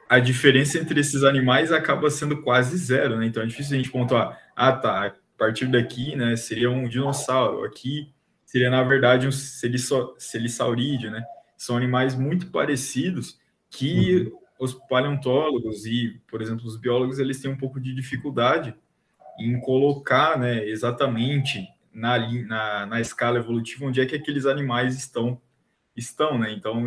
a 0.08 0.18
diferença 0.18 0.78
entre 0.78 1.00
esses 1.00 1.22
animais 1.22 1.72
acaba 1.72 2.10
sendo 2.10 2.42
quase 2.42 2.76
zero, 2.76 3.16
né? 3.16 3.26
Então 3.26 3.42
é 3.42 3.46
difícil 3.46 3.74
a 3.74 3.76
gente 3.76 3.90
pontuar, 3.90 4.38
ah, 4.54 4.72
tá, 4.72 5.06
a 5.06 5.14
partir 5.38 5.66
daqui, 5.66 6.14
né, 6.16 6.36
seria 6.36 6.70
um 6.70 6.86
dinossauro, 6.88 7.64
aqui 7.64 8.12
seria, 8.44 8.68
na 8.68 8.82
verdade, 8.82 9.26
um 9.26 9.32
celissaurídeo, 9.32 11.10
né? 11.10 11.24
São 11.56 11.76
animais 11.76 12.14
muito 12.14 12.48
parecidos 12.48 13.38
que 13.70 14.16
uhum. 14.16 14.38
os 14.58 14.74
paleontólogos 14.74 15.86
e, 15.86 16.20
por 16.28 16.42
exemplo, 16.42 16.66
os 16.66 16.76
biólogos, 16.76 17.18
eles 17.18 17.40
têm 17.40 17.50
um 17.50 17.56
pouco 17.56 17.80
de 17.80 17.94
dificuldade 17.94 18.74
em 19.38 19.58
colocar, 19.60 20.38
né, 20.38 20.66
exatamente 20.66 21.66
na, 21.92 22.18
na, 22.18 22.86
na 22.86 23.00
escala 23.00 23.38
evolutiva 23.38 23.86
onde 23.86 24.00
é 24.00 24.06
que 24.06 24.14
aqueles 24.14 24.44
animais 24.44 24.96
estão 24.96 25.40
estão, 25.96 26.38
né? 26.38 26.52
Então, 26.52 26.86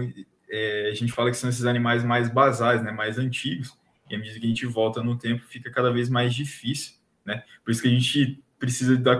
é, 0.49 0.89
a 0.91 0.93
gente 0.93 1.11
fala 1.11 1.31
que 1.31 1.37
são 1.37 1.49
esses 1.49 1.65
animais 1.65 2.03
mais 2.03 2.29
basais, 2.29 2.83
né? 2.83 2.91
Mais 2.91 3.17
antigos. 3.17 3.77
E 4.09 4.15
à 4.15 4.17
medida 4.17 4.39
que 4.39 4.45
a 4.45 4.49
gente 4.49 4.65
volta 4.65 5.03
no 5.03 5.17
tempo, 5.17 5.43
fica 5.45 5.71
cada 5.71 5.91
vez 5.91 6.09
mais 6.09 6.33
difícil, 6.33 6.95
né? 7.25 7.43
Por 7.63 7.71
isso 7.71 7.81
que 7.81 7.87
a 7.87 7.91
gente 7.91 8.43
precisa 8.59 8.97
da 8.97 9.15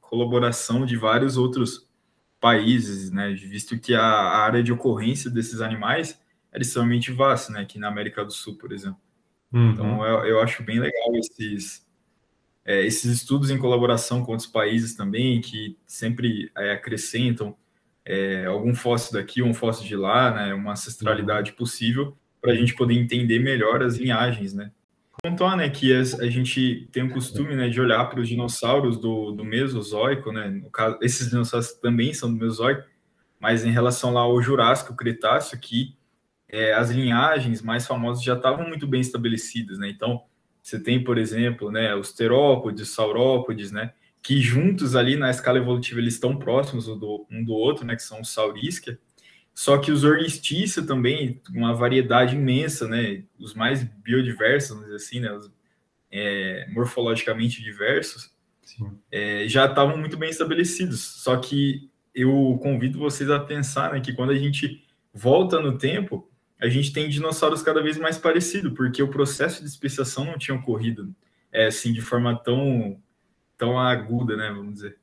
colaboração 0.00 0.84
de 0.84 0.96
vários 0.96 1.36
outros 1.36 1.88
países, 2.40 3.10
né? 3.10 3.32
Visto 3.32 3.78
que 3.78 3.94
a, 3.94 4.02
área 4.02 4.62
de 4.62 4.72
ocorrência 4.72 5.30
desses 5.30 5.60
animais 5.60 6.20
é 6.52 6.60
extremamente 6.60 7.12
vasta, 7.12 7.52
né? 7.52 7.60
Aqui 7.60 7.78
na 7.78 7.88
América 7.88 8.24
do 8.24 8.32
Sul, 8.32 8.56
por 8.56 8.72
exemplo. 8.72 9.00
Uhum. 9.52 9.70
Então, 9.70 10.06
eu, 10.06 10.24
eu, 10.26 10.40
acho 10.40 10.62
bem 10.62 10.80
legal 10.80 11.14
esses, 11.16 11.86
é, 12.64 12.84
esses 12.86 13.12
estudos 13.12 13.50
em 13.50 13.58
colaboração 13.58 14.24
com 14.24 14.32
outros 14.32 14.48
países 14.48 14.94
também, 14.94 15.40
que 15.40 15.76
sempre 15.86 16.50
é, 16.56 16.72
acrescentam 16.72 17.56
é, 18.04 18.46
algum 18.46 18.74
fóssil 18.74 19.12
daqui, 19.12 19.42
um 19.42 19.54
fóssil 19.54 19.86
de 19.86 19.96
lá, 19.96 20.30
né? 20.30 20.54
Uma 20.54 20.72
ancestralidade 20.72 21.52
possível 21.52 22.16
para 22.40 22.52
a 22.52 22.54
gente 22.54 22.74
poder 22.74 22.94
entender 22.94 23.38
melhor 23.38 23.82
as 23.82 23.96
linhagens, 23.96 24.54
né? 24.54 24.70
Contar, 25.22 25.54
né, 25.54 25.68
que 25.68 25.92
a, 25.92 26.30
gente 26.30 26.88
tem 26.90 27.02
o 27.02 27.12
costume, 27.12 27.54
né, 27.54 27.68
de 27.68 27.78
olhar 27.78 28.08
para 28.08 28.20
os 28.20 28.28
dinossauros 28.28 28.98
do, 28.98 29.32
do 29.32 29.44
Mesozoico, 29.44 30.32
né? 30.32 30.48
No 30.48 30.70
caso, 30.70 30.98
esses 31.02 31.28
dinossauros 31.28 31.74
também 31.74 32.14
são 32.14 32.32
do 32.32 32.38
Mesozoico, 32.38 32.88
mas 33.38 33.64
em 33.64 33.70
relação 33.70 34.14
lá 34.14 34.22
ao 34.22 34.40
Jurássico, 34.40 34.96
Cretáceo, 34.96 35.60
que 35.60 35.94
é, 36.48 36.72
as 36.72 36.90
linhagens 36.90 37.60
mais 37.60 37.86
famosas 37.86 38.24
já 38.24 38.34
estavam 38.34 38.66
muito 38.66 38.86
bem 38.86 39.02
estabelecidas, 39.02 39.78
né? 39.78 39.90
Então, 39.90 40.22
você 40.62 40.82
tem, 40.82 41.04
por 41.04 41.18
exemplo, 41.18 41.70
né, 41.70 41.94
os 41.94 42.12
terópodes, 42.14 42.88
saurópodes, 42.88 43.70
né? 43.70 43.92
Que 44.22 44.40
juntos 44.40 44.94
ali 44.94 45.16
na 45.16 45.30
escala 45.30 45.58
evolutiva 45.58 46.00
eles 46.00 46.14
estão 46.14 46.36
próximos 46.36 46.88
um 46.88 46.98
do, 46.98 47.26
um 47.30 47.44
do 47.44 47.52
outro, 47.52 47.84
né? 47.84 47.96
Que 47.96 48.02
são 48.02 48.20
os 48.20 48.30
saurísca. 48.30 48.98
Só 49.54 49.78
que 49.78 49.90
os 49.90 50.04
ornistiça 50.04 50.86
também, 50.86 51.40
uma 51.50 51.74
variedade 51.74 52.36
imensa, 52.36 52.86
né? 52.88 53.24
Os 53.38 53.54
mais 53.54 53.82
biodiversos, 53.82 54.70
vamos 54.70 54.84
dizer 54.84 54.96
assim, 54.96 55.20
né? 55.20 55.32
Os, 55.32 55.50
é, 56.10 56.66
morfologicamente 56.70 57.62
diversos, 57.62 58.30
é, 59.10 59.46
já 59.46 59.66
estavam 59.66 59.96
muito 59.96 60.16
bem 60.16 60.30
estabelecidos. 60.30 61.00
Só 61.00 61.36
que 61.36 61.88
eu 62.14 62.58
convido 62.62 62.98
vocês 62.98 63.30
a 63.30 63.38
pensar 63.38 63.92
né, 63.92 64.00
que 64.00 64.12
quando 64.12 64.30
a 64.30 64.38
gente 64.38 64.84
volta 65.14 65.60
no 65.60 65.78
tempo, 65.78 66.28
a 66.60 66.68
gente 66.68 66.92
tem 66.92 67.08
dinossauros 67.08 67.62
cada 67.62 67.82
vez 67.82 67.96
mais 67.96 68.18
parecidos, 68.18 68.72
porque 68.74 69.02
o 69.02 69.08
processo 69.08 69.62
de 69.62 69.68
especiação 69.68 70.24
não 70.24 70.38
tinha 70.38 70.56
ocorrido 70.56 71.14
é, 71.52 71.66
assim, 71.66 71.92
de 71.92 72.00
forma 72.00 72.36
tão, 72.36 73.00
tão 73.60 73.78
aguda, 73.78 74.34
né? 74.36 74.48
Vamos 74.48 74.74
dizer. 74.74 74.98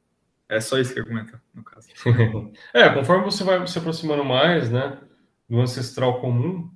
É 0.49 0.59
só 0.59 0.79
isso 0.79 0.93
que 0.93 0.99
eu 0.99 1.05
comentar, 1.05 1.41
no 1.53 1.63
caso. 1.63 1.87
é, 2.73 2.89
conforme 2.89 3.25
você 3.25 3.43
vai 3.43 3.65
se 3.67 3.77
aproximando 3.77 4.25
mais, 4.25 4.71
né, 4.71 4.97
do 5.47 5.59
ancestral 5.59 6.19
comum, 6.21 6.71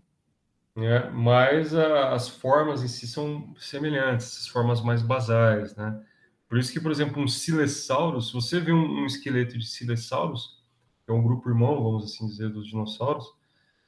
né, 0.75 1.09
mais 1.09 1.73
a, 1.73 2.13
as 2.13 2.29
formas 2.29 2.83
em 2.83 2.87
si 2.87 3.07
são 3.07 3.53
semelhantes, 3.57 4.27
essas 4.27 4.47
formas 4.47 4.81
mais 4.81 5.01
basais, 5.01 5.75
né? 5.75 5.99
Por 6.47 6.57
isso 6.59 6.71
que, 6.73 6.81
por 6.81 6.91
exemplo, 6.91 7.23
um 7.23 7.27
Silesaurus, 7.27 8.27
se 8.27 8.33
você 8.33 8.59
vê 8.59 8.73
um, 8.73 9.03
um 9.03 9.05
esqueleto 9.05 9.57
de 9.57 9.65
Silesaurus, 9.65 10.61
que 11.05 11.11
é 11.11 11.13
um 11.13 11.23
grupo 11.23 11.49
irmão, 11.49 11.81
vamos 11.81 12.03
assim 12.03 12.27
dizer, 12.27 12.49
dos 12.49 12.67
dinossauros, 12.67 13.25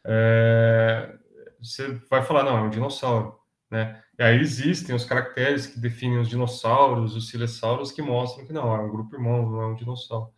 é, 0.06 1.14
você 1.62 2.02
vai 2.10 2.24
falar, 2.24 2.44
não, 2.44 2.58
é 2.58 2.62
um 2.62 2.70
dinossauro, 2.70 3.38
né? 3.74 4.00
E 4.20 4.22
aí 4.22 4.40
existem 4.40 4.96
os 4.96 5.04
caracteres 5.04 5.66
que 5.66 5.80
definem 5.80 6.20
os 6.20 6.30
dinossauros, 6.30 7.16
os 7.16 7.30
silesauros, 7.30 7.92
que 7.92 8.04
mostram 8.04 8.46
que 8.46 8.54
não, 8.54 8.74
é 8.76 8.80
um 8.80 8.92
grupo 8.92 9.16
irmão, 9.16 9.50
não 9.50 9.62
é 9.64 9.66
um 9.66 9.76
dinossauro. 9.76 10.32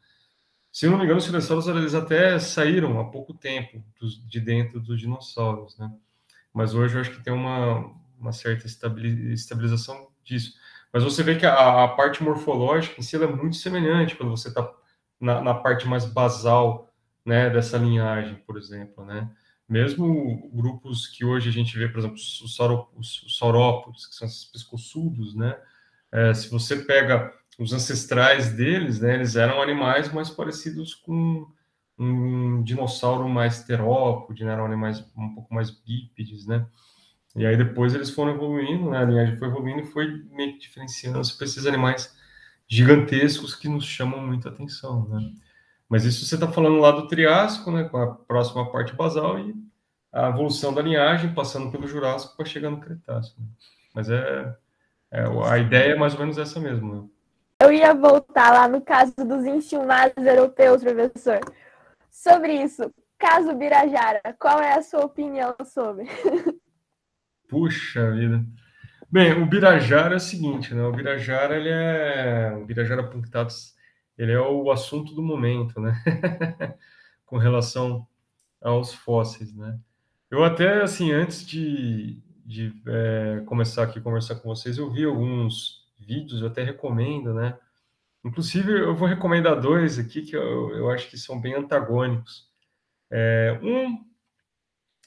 Se 0.72 0.88
não 0.88 0.98
me 0.98 1.04
engano, 1.04 1.20
os 1.20 1.26
silesauros 1.26 1.68
eles 1.68 1.94
até 1.94 2.40
saíram 2.40 2.98
há 2.98 3.04
pouco 3.04 3.34
tempo 3.34 3.84
dos, 4.00 4.26
de 4.26 4.40
dentro 4.40 4.80
dos 4.80 5.00
dinossauros, 5.00 5.78
né? 5.78 5.92
Mas 6.54 6.74
hoje 6.74 6.96
eu 6.96 7.02
acho 7.02 7.12
que 7.12 7.22
tem 7.22 7.34
uma, 7.34 7.92
uma 8.18 8.32
certa 8.32 8.66
estabilização 8.68 10.08
disso. 10.24 10.54
Mas 10.94 11.04
você 11.04 11.22
vê 11.22 11.36
que 11.36 11.46
a, 11.46 11.84
a 11.84 11.88
parte 11.90 12.24
morfológica 12.24 12.96
em 12.98 13.04
si 13.04 13.18
é 13.18 13.28
muito 13.28 13.58
semelhante 13.58 14.16
quando 14.16 14.30
você 14.30 14.48
está 14.48 14.74
na, 15.20 15.42
na, 15.42 15.54
parte 15.54 15.86
mais 15.86 16.06
basal 16.06 16.90
né, 17.26 17.50
dessa 17.50 17.78
linhagem, 17.78 18.36
por 18.48 18.58
exemplo, 18.58 19.04
né? 19.04 19.30
Mesmo 19.68 20.50
grupos 20.54 21.08
que 21.08 21.26
hoje 21.26 21.50
a 21.50 21.52
gente 21.52 21.78
vê, 21.78 21.88
por 21.88 22.00
exemplo, 22.00 22.16
os, 22.16 22.42
os 22.42 23.38
saurópodes, 23.38 24.06
que 24.08 24.16
são 24.16 24.28
esses 24.28 24.46
pescoçudos, 24.46 25.36
né? 25.36 25.58
É, 26.12 26.34
se 26.34 26.50
você 26.50 26.78
pega 26.78 27.34
os 27.60 27.74
ancestrais 27.74 28.52
deles, 28.54 29.00
né, 29.00 29.16
eles 29.16 29.36
eram 29.36 29.62
animais 29.62 30.12
mais 30.12 30.30
parecidos 30.30 30.94
com 30.94 31.48
um 31.98 32.62
dinossauro 32.64 33.28
mais 33.30 33.64
terópode, 33.64 34.44
né, 34.44 34.52
eram 34.52 34.66
animais 34.66 35.00
um 35.18 35.34
pouco 35.34 35.54
mais 35.54 35.72
bípedes, 35.72 36.46
né? 36.46 36.66
E 37.36 37.46
aí 37.46 37.58
depois 37.58 37.94
eles 37.94 38.10
foram 38.10 38.34
evoluindo, 38.36 38.90
né, 38.90 39.00
a 39.00 39.06
linhagem 39.06 39.38
foi 39.38 39.48
evoluindo 39.48 39.82
e 39.82 39.86
foi 39.86 40.24
meio 40.32 40.54
que 40.54 40.60
diferenciando-se 40.60 41.36
para 41.38 41.46
esses 41.46 41.66
animais 41.66 42.16
gigantescos 42.68 43.56
que 43.56 43.70
nos 43.70 43.86
chamam 43.86 44.26
muita 44.26 44.50
atenção, 44.50 45.08
né? 45.10 45.34
Mas 45.90 46.04
isso 46.04 46.26
você 46.26 46.36
está 46.36 46.48
falando 46.48 46.80
lá 46.80 46.92
do 46.92 47.08
Triássico, 47.08 47.72
né, 47.72 47.84
com 47.86 47.98
a 47.98 48.16
próxima 48.16 48.70
parte 48.72 48.96
basal 48.96 49.40
e 49.40 49.54
a 50.12 50.30
evolução 50.30 50.74
da 50.74 50.82
linhagem, 50.82 51.34
passando 51.34 51.70
pelo 51.72 51.88
Jurássico 51.88 52.36
para 52.36 52.46
chegar 52.46 52.70
no 52.70 52.80
Cretáceo. 52.80 53.36
Né? 53.38 53.46
Mas 53.94 54.10
é, 54.10 54.56
é, 55.12 55.24
a 55.50 55.58
ideia 55.58 55.92
é 55.92 55.96
mais 55.96 56.14
ou 56.14 56.22
menos 56.22 56.38
essa 56.38 56.60
mesmo. 56.60 56.96
Né? 56.96 57.10
Eu 57.62 57.72
ia 57.72 57.94
voltar 57.94 58.52
lá 58.52 58.68
no 58.68 58.82
caso 58.82 59.14
dos 59.18 59.46
instilmados 59.46 60.26
europeus, 60.26 60.82
professor. 60.82 61.40
Sobre 62.10 62.54
isso, 62.64 62.92
caso 63.20 63.54
Birajara, 63.56 64.22
qual 64.40 64.60
é 64.60 64.74
a 64.74 64.82
sua 64.82 65.06
opinião 65.06 65.54
sobre? 65.66 66.06
Puxa 67.48 68.12
vida. 68.12 68.44
Bem, 69.12 69.34
o 69.34 69.46
Birajara 69.46 70.16
é 70.16 70.18
o 70.18 70.20
seguinte, 70.20 70.74
né? 70.74 70.84
O 70.84 70.92
Birajara, 70.92 71.56
ele 71.56 71.70
é... 71.70 72.54
O 72.58 72.66
Birajara 72.66 73.04
punctatus 73.04 73.75
ele 74.18 74.32
é 74.32 74.40
o 74.40 74.72
assunto 74.72 75.14
do 75.14 75.22
momento, 75.22 75.80
né? 75.80 76.02
com 77.26 77.38
relação 77.38 78.08
aos 78.62 78.94
fósseis, 78.94 79.54
né? 79.54 79.80
Eu 80.30 80.44
até, 80.44 80.82
assim, 80.82 81.12
antes 81.12 81.46
de, 81.46 82.22
de 82.46 82.74
é, 82.88 83.44
começar 83.46 83.84
aqui 83.84 84.00
a 84.00 84.02
conversar 84.02 84.36
com 84.36 84.50
vocês, 84.50 84.78
eu 84.78 84.92
vi 84.92 85.06
alguns 85.06 85.86
vídeos, 86.00 86.42
eu 86.42 86.48
até 86.48 86.64
recomendo, 86.64 87.34
né? 87.34 87.58
Inclusive, 88.24 88.72
eu 88.72 88.96
vou 88.96 89.08
recomendar 89.08 89.60
dois 89.60 90.00
aqui 90.00 90.24
que 90.24 90.36
eu, 90.36 90.72
eu 90.76 90.90
acho 90.90 91.10
que 91.10 91.18
são 91.18 91.40
bem 91.40 91.54
antagônicos. 91.54 92.48
É, 93.12 93.60
um 93.62 94.04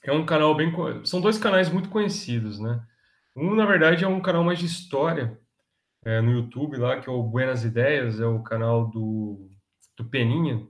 é 0.04 0.12
um 0.12 0.24
canal 0.24 0.54
bem... 0.54 0.72
São 1.04 1.20
dois 1.20 1.38
canais 1.38 1.68
muito 1.68 1.88
conhecidos, 1.88 2.60
né? 2.60 2.80
Um, 3.34 3.54
na 3.54 3.66
verdade, 3.66 4.04
é 4.04 4.08
um 4.08 4.20
canal 4.20 4.44
mais 4.44 4.58
de 4.58 4.66
história, 4.66 5.38
é, 6.08 6.22
no 6.22 6.32
YouTube 6.32 6.78
lá, 6.78 6.98
que 6.98 7.06
é 7.06 7.12
o 7.12 7.22
Buenas 7.22 7.64
Ideias, 7.64 8.18
é 8.18 8.24
o 8.24 8.42
canal 8.42 8.86
do, 8.86 9.50
do 9.94 10.06
Peninha, 10.06 10.66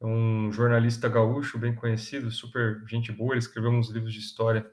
é 0.00 0.06
um 0.06 0.50
jornalista 0.50 1.06
gaúcho 1.06 1.58
bem 1.58 1.74
conhecido, 1.74 2.30
super 2.30 2.82
gente 2.88 3.12
boa, 3.12 3.34
ele 3.34 3.40
escreveu 3.40 3.70
uns 3.70 3.90
livros 3.90 4.14
de 4.14 4.20
história 4.20 4.66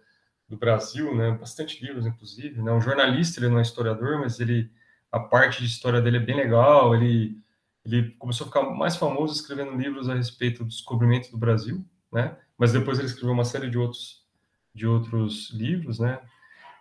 do 0.48 0.56
Brasil, 0.56 1.14
né, 1.14 1.32
bastante 1.32 1.86
livros, 1.86 2.06
inclusive, 2.06 2.62
né, 2.62 2.72
um 2.72 2.80
jornalista, 2.80 3.42
ele 3.42 3.50
não 3.50 3.60
é 3.60 3.62
historiador, 3.62 4.18
mas 4.18 4.40
ele, 4.40 4.72
a 5.12 5.20
parte 5.20 5.60
de 5.60 5.68
história 5.68 6.02
dele 6.02 6.18
é 6.18 6.22
bem 6.22 6.38
legal, 6.38 6.96
ele, 6.96 7.36
ele 7.84 8.12
começou 8.12 8.46
a 8.46 8.48
ficar 8.48 8.64
mais 8.64 8.96
famoso 8.96 9.34
escrevendo 9.34 9.76
livros 9.76 10.08
a 10.08 10.16
respeito 10.16 10.64
do 10.64 10.70
descobrimento 10.70 11.30
do 11.30 11.38
Brasil, 11.38 11.86
né, 12.14 12.38
mas 12.58 12.72
depois 12.72 12.98
ele 12.98 13.10
escreveu 13.10 13.34
uma 13.34 13.44
série 13.44 13.70
de 13.70 13.78
outros, 13.78 14.26
de 14.74 14.88
outros 14.88 15.50
livros, 15.50 16.00
né, 16.00 16.18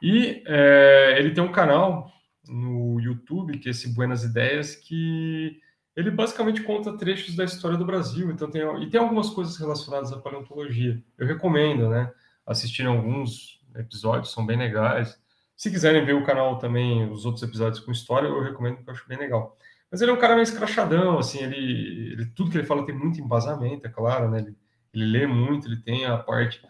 e 0.00 0.44
é, 0.46 1.16
ele 1.18 1.32
tem 1.32 1.42
um 1.42 1.50
canal 1.50 2.12
no 2.48 3.00
YouTube, 3.00 3.58
que 3.58 3.68
é 3.68 3.70
esse 3.70 3.94
Buenas 3.94 4.24
Ideias, 4.24 4.74
que 4.74 5.60
ele 5.96 6.10
basicamente 6.10 6.62
conta 6.62 6.96
trechos 6.96 7.34
da 7.34 7.44
história 7.44 7.78
do 7.78 7.86
Brasil. 7.86 8.30
Então 8.30 8.50
tem, 8.50 8.62
e 8.82 8.90
tem 8.90 9.00
algumas 9.00 9.30
coisas 9.30 9.56
relacionadas 9.56 10.12
à 10.12 10.18
paleontologia. 10.18 11.02
Eu 11.16 11.26
recomendo, 11.26 11.88
né? 11.88 12.12
Assistirem 12.46 12.90
alguns 12.90 13.60
episódios, 13.74 14.32
são 14.32 14.44
bem 14.44 14.58
legais. 14.58 15.18
Se 15.56 15.70
quiserem 15.70 16.04
ver 16.04 16.14
o 16.14 16.24
canal 16.24 16.58
também, 16.58 17.10
os 17.10 17.24
outros 17.24 17.42
episódios 17.42 17.80
com 17.80 17.90
história, 17.90 18.28
eu 18.28 18.42
recomendo, 18.42 18.76
porque 18.76 18.90
eu 18.90 18.94
acho 18.94 19.08
bem 19.08 19.18
legal. 19.18 19.56
Mas 19.90 20.02
ele 20.02 20.10
é 20.10 20.14
um 20.14 20.18
cara 20.18 20.34
meio 20.34 20.42
escrachadão, 20.42 21.18
assim, 21.18 21.42
ele, 21.42 22.12
ele 22.12 22.26
tudo 22.26 22.50
que 22.50 22.58
ele 22.58 22.66
fala 22.66 22.84
tem 22.84 22.94
muito 22.94 23.20
embasamento, 23.20 23.86
é 23.86 23.90
claro, 23.90 24.30
né? 24.30 24.40
Ele, 24.40 24.56
ele 24.92 25.04
lê 25.04 25.26
muito, 25.26 25.66
ele 25.66 25.80
tem 25.80 26.04
a 26.04 26.18
parte. 26.18 26.60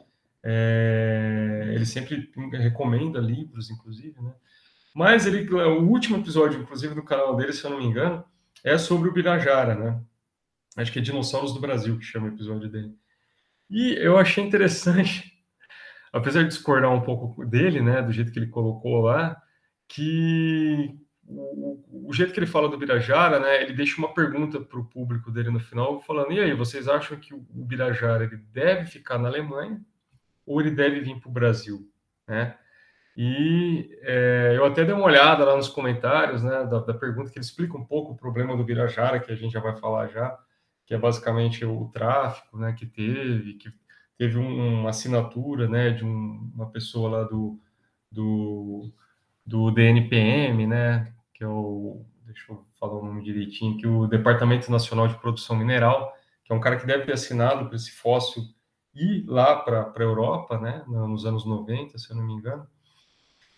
É, 0.45 1.73
ele 1.75 1.85
sempre 1.85 2.31
recomenda 2.53 3.19
livros, 3.19 3.71
inclusive, 3.71 4.21
né? 4.21 4.33
Mas 4.97 5.27
ele, 5.27 5.47
o 5.53 5.83
último 5.83 6.17
episódio, 6.17 6.59
inclusive, 6.59 6.95
do 6.95 7.03
canal 7.03 7.37
dele, 7.37 7.53
se 7.53 7.63
eu 7.63 7.71
não 7.71 7.77
me 7.77 7.85
engano, 7.85 8.25
é 8.65 8.79
sobre 8.79 9.11
o 9.11 9.13
Birajara, 9.13 9.75
né? 9.75 10.01
Acho 10.75 10.91
que 10.91 10.99
é 10.99 11.03
Dinossauros 11.03 11.53
do 11.53 11.61
Brasil 11.61 11.99
que 11.99 12.05
chama 12.07 12.29
o 12.29 12.31
episódio 12.31 12.67
dele. 12.67 12.95
E 13.69 13.93
eu 13.99 14.17
achei 14.17 14.43
interessante, 14.43 15.39
apesar 16.11 16.45
de 16.45 16.49
discordar 16.49 16.91
um 16.91 17.03
pouco 17.03 17.45
dele, 17.45 17.83
né, 17.83 18.01
do 18.01 18.11
jeito 18.11 18.33
que 18.33 18.39
ele 18.39 18.47
colocou 18.47 19.03
lá, 19.03 19.37
que 19.87 20.99
o, 21.27 22.09
o 22.09 22.13
jeito 22.15 22.33
que 22.33 22.41
ele 22.41 22.47
fala 22.47 22.67
do 22.67 22.79
Birajara, 22.79 23.39
né, 23.39 23.63
ele 23.63 23.75
deixa 23.75 23.99
uma 23.99 24.15
pergunta 24.15 24.63
para 24.63 24.81
o 24.81 24.87
público 24.87 25.31
dele 25.31 25.51
no 25.51 25.61
final, 25.61 26.01
falando: 26.01 26.33
e 26.33 26.41
aí, 26.41 26.55
vocês 26.55 26.89
acham 26.89 27.21
que 27.21 27.35
o 27.35 27.47
Birajara 27.51 28.25
ele 28.25 28.39
deve 28.51 28.87
ficar 28.87 29.19
na 29.19 29.29
Alemanha 29.29 29.79
ou 30.47 30.59
ele 30.59 30.71
deve 30.71 31.01
vir 31.01 31.21
para 31.21 31.29
o 31.29 31.33
Brasil, 31.33 31.87
né? 32.27 32.57
E 33.17 33.99
é, 34.03 34.53
eu 34.57 34.67
até 34.67 34.85
dei 34.85 34.95
uma 34.95 35.07
olhada 35.07 35.43
lá 35.43 35.57
nos 35.57 35.69
comentários 35.69 36.43
né, 36.43 36.65
da, 36.65 36.81
da, 36.81 36.93
pergunta, 36.93 37.31
que 37.31 37.39
ele 37.39 37.45
explica 37.45 37.77
um 37.77 37.85
pouco 37.85 38.13
o 38.13 38.17
problema 38.17 38.55
do 38.55 38.63
Birajara, 38.63 39.19
que 39.19 39.33
a 39.33 39.35
gente 39.35 39.53
já 39.53 39.61
vai 39.61 39.75
falar 39.75 40.09
já, 40.09 40.39
que 40.85 40.93
é 40.93 40.99
basicamente 40.99 41.65
o 41.65 41.89
tráfico 41.95 42.59
né, 42.59 42.75
que 42.75 42.85
teve, 42.85 43.55
que 43.55 43.73
teve 44.19 44.37
um, 44.37 44.81
uma 44.81 44.91
assinatura 44.91 45.67
né, 45.67 45.91
de 45.91 46.05
um, 46.05 46.53
uma 46.55 46.71
pessoa 46.71 47.09
lá 47.09 47.23
do, 47.25 47.59
do, 48.13 48.93
do 49.47 49.71
DNPM, 49.71 50.67
né, 50.67 51.11
que 51.33 51.43
é 51.43 51.49
o, 51.49 52.05
deixa 52.27 52.53
eu 52.53 52.67
falar 52.79 52.99
o 52.99 53.05
nome 53.05 53.25
direitinho, 53.25 53.79
que 53.79 53.87
o 53.87 54.07
Departamento 54.07 54.71
Nacional 54.71 55.09
de 55.09 55.19
Produção 55.19 55.57
Mineral, 55.57 56.15
que 56.45 56.53
é 56.53 56.55
um 56.55 56.61
cara 56.61 56.77
que 56.77 56.87
deve 56.87 57.07
ter 57.07 57.15
assinado 57.15 57.65
para 57.65 57.77
esse 57.77 57.93
fóssil 57.93 58.45
ir 58.95 59.25
lá 59.27 59.57
para 59.57 59.91
a 59.95 60.03
Europa, 60.03 60.59
né, 60.61 60.85
nos 60.87 61.25
anos 61.25 61.47
90, 61.47 61.97
se 61.97 62.11
eu 62.11 62.17
não 62.17 62.23
me 62.23 62.35
engano. 62.35 62.67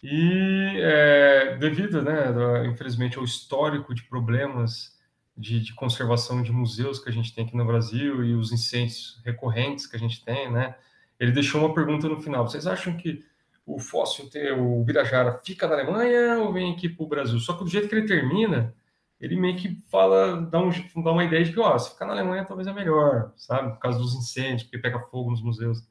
E 0.03 0.81
é, 0.81 1.57
devido, 1.57 2.03
né, 2.03 2.67
infelizmente, 2.67 3.19
ao 3.19 3.25
histórico 3.25 3.95
de 3.95 4.05
problemas 4.05 4.97
de, 5.37 5.61
de, 5.61 5.75
conservação 5.75 6.43
de 6.43 6.53
museus 6.53 6.99
que 6.99 7.09
a 7.09 7.13
gente 7.13 7.35
tem 7.35 7.45
aqui 7.45 7.57
no 7.57 7.65
Brasil 7.65 8.25
e 8.25 8.35
os 8.35 8.53
incêndios 8.53 9.21
recorrentes 9.25 9.87
que 9.87 9.97
a 9.97 9.99
gente 9.99 10.25
tem, 10.25 10.51
né, 10.51 10.77
ele 11.19 11.33
deixou 11.33 11.61
uma 11.65 11.75
pergunta 11.75 12.09
no 12.09 12.21
final. 12.21 12.49
Vocês 12.49 12.67
acham 12.67 12.97
que 12.97 13.25
o 13.67 13.79
fóssil, 13.79 14.29
o 14.59 14.83
Birajara, 14.85 15.41
fica 15.45 15.67
na 15.67 15.75
Alemanha 15.75 16.39
ou 16.39 16.53
vem 16.53 16.73
aqui 16.73 16.89
para 16.89 17.05
o 17.05 17.09
Brasil? 17.09 17.39
Só 17.39 17.55
que 17.55 17.65
do 17.65 17.71
jeito 17.71 17.89
que 17.89 17.95
ele 17.95 18.07
termina, 18.07 18.75
ele 19.21 19.37
meio 19.37 19.57
que 19.57 19.77
fala, 19.91 20.41
dá, 20.43 20.61
um, 20.61 20.71
dá 21.03 21.13
uma 21.13 21.25
ideia 21.25 21.45
de 21.45 21.53
que, 21.53 21.61
ó, 21.61 21.77
se 21.77 21.91
ficar 21.91 22.07
na 22.07 22.13
Alemanha 22.13 22.45
talvez 22.45 22.69
é 22.69 22.73
melhor, 22.73 23.33
sabe? 23.37 23.73
Por 23.73 23.81
causa 23.81 23.99
dos 23.99 24.15
incêndios, 24.15 24.63
porque 24.63 24.79
pega 24.79 25.01
fogo 25.01 25.31
nos 25.31 25.43
museus. 25.43 25.87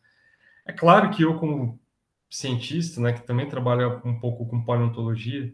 É 0.66 0.72
claro 0.72 1.12
que 1.12 1.24
eu, 1.24 1.38
como 1.38 1.80
cientista, 2.30 3.02
né, 3.02 3.14
que 3.14 3.26
também 3.26 3.48
trabalha 3.48 4.02
um 4.04 4.20
pouco 4.20 4.46
com 4.48 4.64
paleontologia, 4.64 5.54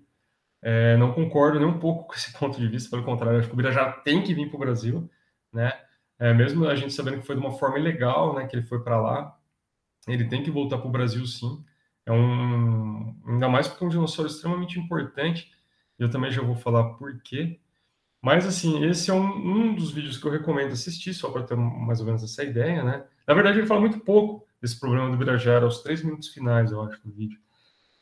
é, 0.62 0.96
não 0.98 1.14
concordo 1.14 1.60
nem 1.60 1.68
um 1.68 1.80
pouco 1.80 2.08
com 2.08 2.14
esse 2.14 2.34
ponto 2.34 2.60
de 2.60 2.68
vista, 2.68 2.90
pelo 2.90 3.04
contrário, 3.04 3.40
acho 3.40 3.48
que 3.48 3.54
o 3.54 3.58
Birajara 3.58 3.92
tem 4.04 4.24
que 4.24 4.34
vir 4.34 4.50
para 4.50 4.58
o 4.58 4.60
Brasil, 4.60 5.10
né? 5.52 5.74
É, 6.20 6.34
mesmo 6.34 6.68
a 6.68 6.76
gente 6.76 6.94
sabendo 6.94 7.20
que 7.20 7.26
foi 7.26 7.36
de 7.36 7.42
uma 7.42 7.52
forma 7.52 7.78
ilegal, 7.80 8.36
né, 8.36 8.48
que 8.48 8.56
ele 8.56 8.66
foi 8.66 8.82
para 8.84 9.00
lá, 9.00 9.38
ele 10.08 10.26
tem 10.26 10.44
que 10.44 10.52
voltar 10.52 10.78
para 10.78 10.88
o 10.88 10.92
Brasil, 10.92 11.26
sim. 11.26 11.64
É 12.06 12.12
um, 12.12 13.16
ainda 13.26 13.48
mais 13.48 13.68
porque 13.68 13.84
é 13.84 13.88
um 13.88 13.90
dinossauro 13.90 14.30
extremamente 14.30 14.80
importante. 14.80 15.52
Eu 15.98 16.10
também 16.10 16.32
já 16.32 16.42
vou 16.42 16.56
falar 16.56 16.96
por 16.96 17.22
quê. 17.22 17.60
Mas, 18.22 18.46
assim, 18.46 18.86
esse 18.86 19.12
é 19.12 19.14
um, 19.14 19.26
um 19.26 19.76
dos 19.76 19.92
vídeos 19.92 20.18
que 20.18 20.26
eu 20.26 20.32
recomendo 20.32 20.72
assistir, 20.74 21.14
só 21.14 21.30
para 21.30 21.44
ter 21.44 21.56
mais 21.56 22.00
ou 22.00 22.06
menos 22.06 22.24
essa 22.24 22.44
ideia, 22.44 22.84
né? 22.84 23.06
Na 23.28 23.34
verdade, 23.34 23.60
ele 23.60 23.68
fala 23.68 23.82
muito 23.82 24.00
pouco 24.00 24.46
desse 24.64 24.80
problema 24.80 25.12
do 25.12 25.18
Birajara, 25.18 25.66
aos 25.66 25.84
três 25.84 26.02
minutos 26.02 26.30
finais, 26.30 26.72
eu 26.72 26.82
acho, 26.82 26.98
do 27.04 27.12
vídeo. 27.12 27.38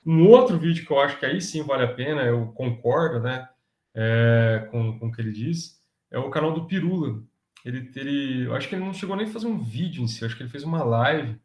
Um 0.05 0.27
outro 0.27 0.59
vídeo 0.59 0.85
que 0.85 0.93
eu 0.93 0.99
acho 0.99 1.17
que 1.17 1.25
aí 1.25 1.41
sim 1.41 1.63
vale 1.63 1.83
a 1.83 1.91
pena, 1.91 2.21
eu 2.21 2.49
concordo, 2.53 3.19
né, 3.19 3.49
é, 3.95 4.67
com, 4.69 4.99
com 4.99 5.07
o 5.07 5.11
que 5.11 5.19
ele 5.19 5.31
diz, 5.31 5.81
é 6.11 6.19
o 6.19 6.29
canal 6.29 6.53
do 6.53 6.67
Pirula. 6.67 7.19
Ele, 7.65 7.91
ele, 7.95 8.45
eu 8.45 8.53
acho 8.53 8.69
que 8.69 8.75
ele 8.75 8.85
não 8.85 8.93
chegou 8.93 9.15
nem 9.15 9.25
a 9.25 9.29
fazer 9.29 9.47
um 9.47 9.57
vídeo 9.57 10.03
em 10.03 10.07
si, 10.07 10.23
acho 10.23 10.37
que 10.37 10.43
ele 10.43 10.51
fez 10.51 10.63
uma 10.63 10.83
live. 10.83 11.35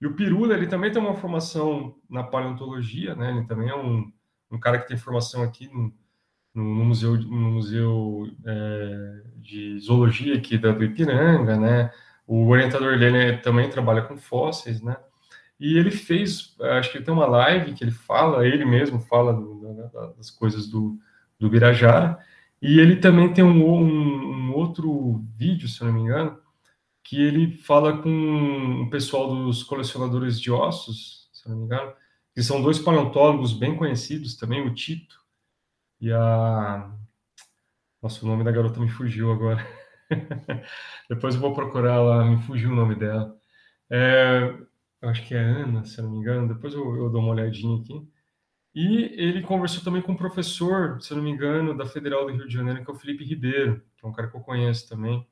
E 0.00 0.06
o 0.06 0.14
Pirula, 0.14 0.54
ele 0.54 0.68
também 0.68 0.92
tem 0.92 1.02
uma 1.02 1.16
formação 1.16 1.96
na 2.08 2.22
paleontologia, 2.22 3.16
né? 3.16 3.30
Ele 3.30 3.46
também 3.46 3.68
é 3.68 3.76
um, 3.76 4.12
um 4.52 4.58
cara 4.58 4.78
que 4.78 4.86
tem 4.86 4.96
formação 4.96 5.42
aqui 5.42 5.66
no, 5.68 5.92
no, 6.54 6.62
no 6.62 6.84
museu, 6.84 7.16
no 7.16 7.50
museu 7.52 8.28
é, 8.44 9.22
de 9.36 9.78
zoologia 9.80 10.36
aqui 10.36 10.58
da, 10.58 10.72
do 10.72 10.84
Ipiranga, 10.84 11.56
né? 11.56 11.92
O 12.26 12.48
orientador 12.48 12.98
dele 12.98 13.38
também 13.38 13.68
trabalha 13.68 14.02
com 14.02 14.16
fósseis, 14.16 14.80
né? 14.80 14.96
E 15.58 15.78
ele 15.78 15.90
fez, 15.90 16.56
acho 16.60 16.90
que 16.90 17.00
tem 17.00 17.14
uma 17.14 17.26
live 17.26 17.74
que 17.74 17.84
ele 17.84 17.90
fala, 17.90 18.46
ele 18.46 18.64
mesmo 18.64 19.00
fala 19.00 19.32
do, 19.32 19.90
das 20.16 20.30
coisas 20.30 20.66
do, 20.66 20.98
do 21.38 21.48
Birajara, 21.48 22.18
e 22.60 22.80
ele 22.80 22.96
também 22.96 23.32
tem 23.32 23.44
um, 23.44 23.64
um, 23.64 24.48
um, 24.48 24.54
outro 24.54 25.22
vídeo, 25.36 25.68
se 25.68 25.80
eu 25.80 25.86
não 25.86 25.94
me 25.94 26.00
engano, 26.00 26.38
que 27.02 27.20
ele 27.20 27.56
fala 27.58 27.98
com 28.02 28.82
o 28.82 28.90
pessoal 28.90 29.28
dos 29.28 29.62
colecionadores 29.62 30.40
de 30.40 30.50
ossos, 30.50 31.28
se 31.32 31.46
eu 31.46 31.52
não 31.52 31.58
me 31.58 31.64
engano, 31.66 31.92
que 32.34 32.42
são 32.42 32.62
dois 32.62 32.78
paleontólogos 32.78 33.52
bem 33.52 33.76
conhecidos 33.76 34.36
também, 34.36 34.66
o 34.66 34.74
Tito 34.74 35.16
e 36.00 36.12
a. 36.12 36.90
Nossa, 38.02 38.24
o 38.24 38.28
nome 38.28 38.44
da 38.44 38.50
garota 38.50 38.80
me 38.80 38.88
fugiu 38.88 39.32
agora. 39.32 39.66
Depois 41.08 41.34
eu 41.34 41.40
vou 41.40 41.54
procurar 41.54 42.00
lá, 42.00 42.24
me 42.24 42.40
fugiu 42.42 42.70
o 42.70 42.74
nome 42.74 42.94
dela. 42.94 43.36
É, 43.90 44.54
acho 45.02 45.26
que 45.26 45.34
é 45.34 45.38
Ana, 45.38 45.84
se 45.84 46.00
não 46.02 46.10
me 46.10 46.18
engano. 46.18 46.54
Depois 46.54 46.74
eu, 46.74 46.96
eu 46.96 47.10
dou 47.10 47.20
uma 47.20 47.32
olhadinha 47.32 47.80
aqui. 47.80 48.06
E 48.74 49.04
ele 49.16 49.42
conversou 49.42 49.84
também 49.84 50.02
com 50.02 50.12
um 50.12 50.16
professor, 50.16 51.00
se 51.00 51.14
não 51.14 51.22
me 51.22 51.30
engano, 51.30 51.76
da 51.76 51.86
Federal 51.86 52.26
do 52.26 52.32
Rio 52.32 52.46
de 52.46 52.52
Janeiro, 52.52 52.84
que 52.84 52.90
é 52.90 52.94
o 52.94 52.96
Felipe 52.96 53.24
Ribeiro, 53.24 53.80
que 53.96 54.04
é 54.04 54.08
um 54.08 54.12
cara 54.12 54.28
que 54.28 54.36
eu 54.36 54.40
conheço 54.40 54.88
também. 54.88 55.26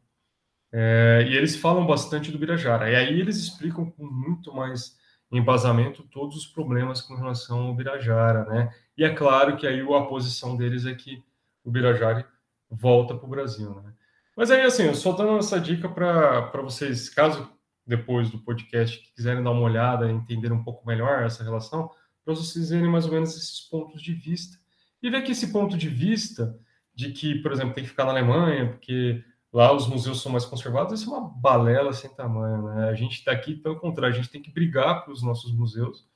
É, 0.72 1.26
e 1.28 1.36
eles 1.36 1.56
falam 1.56 1.86
bastante 1.86 2.30
do 2.30 2.38
Birajara. 2.38 2.90
E 2.90 2.94
aí 2.94 3.20
eles 3.20 3.36
explicam 3.36 3.90
com 3.90 4.06
muito 4.06 4.54
mais 4.54 4.96
embasamento 5.30 6.04
todos 6.04 6.36
os 6.36 6.46
problemas 6.46 7.00
com 7.00 7.14
relação 7.14 7.66
ao 7.66 7.74
Birajara, 7.74 8.44
né? 8.44 8.72
E 8.96 9.04
é 9.04 9.12
claro 9.14 9.56
que 9.56 9.66
aí 9.66 9.80
a 9.80 10.02
posição 10.02 10.56
deles 10.56 10.86
é 10.86 10.94
que 10.94 11.22
o 11.64 11.70
Birajara 11.70 12.26
volta 12.70 13.14
para 13.16 13.26
o 13.26 13.30
Brasil, 13.30 13.74
né? 13.82 13.92
Mas 14.36 14.50
aí, 14.50 14.62
assim, 14.62 14.84
eu 14.84 14.94
só 14.94 15.12
dando 15.12 15.38
essa 15.38 15.60
dica 15.60 15.88
para 15.88 16.62
vocês, 16.62 17.08
caso 17.08 17.50
depois 17.86 18.30
do 18.30 18.38
podcast 18.38 19.12
quiserem 19.14 19.42
dar 19.42 19.50
uma 19.50 19.62
olhada, 19.62 20.10
entender 20.10 20.52
um 20.52 20.62
pouco 20.62 20.86
melhor 20.86 21.22
essa 21.22 21.44
relação, 21.44 21.90
para 22.24 22.34
vocês 22.34 22.70
verem 22.70 22.90
mais 22.90 23.06
ou 23.06 23.12
menos 23.12 23.36
esses 23.36 23.60
pontos 23.60 24.00
de 24.00 24.14
vista. 24.14 24.56
E 25.02 25.10
ver 25.10 25.22
que 25.22 25.32
esse 25.32 25.52
ponto 25.52 25.76
de 25.76 25.88
vista 25.88 26.56
de 26.94 27.10
que, 27.10 27.36
por 27.36 27.52
exemplo, 27.52 27.74
tem 27.74 27.84
que 27.84 27.90
ficar 27.90 28.04
na 28.04 28.12
Alemanha, 28.12 28.68
porque 28.70 29.24
lá 29.52 29.72
os 29.72 29.86
museus 29.86 30.22
são 30.22 30.30
mais 30.30 30.44
conservados, 30.44 31.00
isso 31.00 31.12
é 31.12 31.18
uma 31.18 31.28
balela 31.28 31.92
sem 31.92 32.08
tamanho, 32.14 32.62
né? 32.62 32.88
A 32.88 32.94
gente 32.94 33.18
está 33.18 33.32
aqui, 33.32 33.54
pelo 33.54 33.78
contrário, 33.78 34.14
a 34.14 34.16
gente 34.16 34.30
tem 34.30 34.42
que 34.42 34.52
brigar 34.52 35.04
para 35.04 35.12
os 35.12 35.22
nossos 35.22 35.52
museus, 35.52 36.06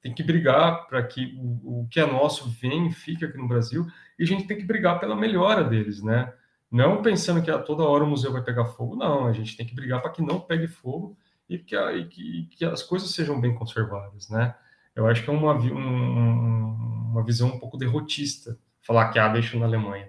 tem 0.00 0.14
que 0.14 0.22
brigar 0.22 0.86
para 0.86 1.02
que 1.02 1.34
o, 1.38 1.82
o, 1.82 1.88
que 1.88 1.98
é 1.98 2.06
nosso 2.06 2.48
venha 2.48 2.88
e 2.88 2.92
fique 2.92 3.24
aqui 3.24 3.36
no 3.36 3.48
Brasil, 3.48 3.86
e 4.18 4.22
a 4.22 4.26
gente 4.26 4.46
tem 4.46 4.56
que 4.56 4.64
brigar 4.64 5.00
pela 5.00 5.16
melhora 5.16 5.64
deles, 5.64 6.02
né? 6.02 6.32
Não 6.70 7.02
pensando 7.02 7.42
que 7.42 7.50
a 7.50 7.58
toda 7.58 7.84
hora 7.84 8.04
o 8.04 8.06
museu 8.06 8.32
vai 8.32 8.42
pegar 8.42 8.66
fogo, 8.66 8.96
não, 8.96 9.26
a 9.26 9.32
gente 9.32 9.56
tem 9.56 9.66
que 9.66 9.74
brigar 9.74 10.02
para 10.02 10.10
que 10.10 10.22
não 10.22 10.40
pegue 10.40 10.66
fogo 10.66 11.16
e 11.48 11.58
que, 11.58 11.76
a, 11.76 11.92
e 11.92 12.06
que, 12.06 12.46
que, 12.50 12.64
as 12.64 12.82
coisas 12.82 13.10
sejam 13.10 13.40
bem 13.40 13.54
conservadas, 13.54 14.28
né? 14.28 14.54
Eu 14.94 15.06
acho 15.06 15.22
que 15.22 15.30
é 15.30 15.32
uma, 15.32 15.54
um, 15.54 17.10
uma 17.12 17.24
visão 17.24 17.48
um 17.48 17.58
pouco 17.58 17.76
derrotista 17.76 18.58
falar 18.80 19.10
que 19.10 19.18
ah, 19.18 19.28
deixa 19.28 19.58
na 19.58 19.66
Alemanha. 19.66 20.08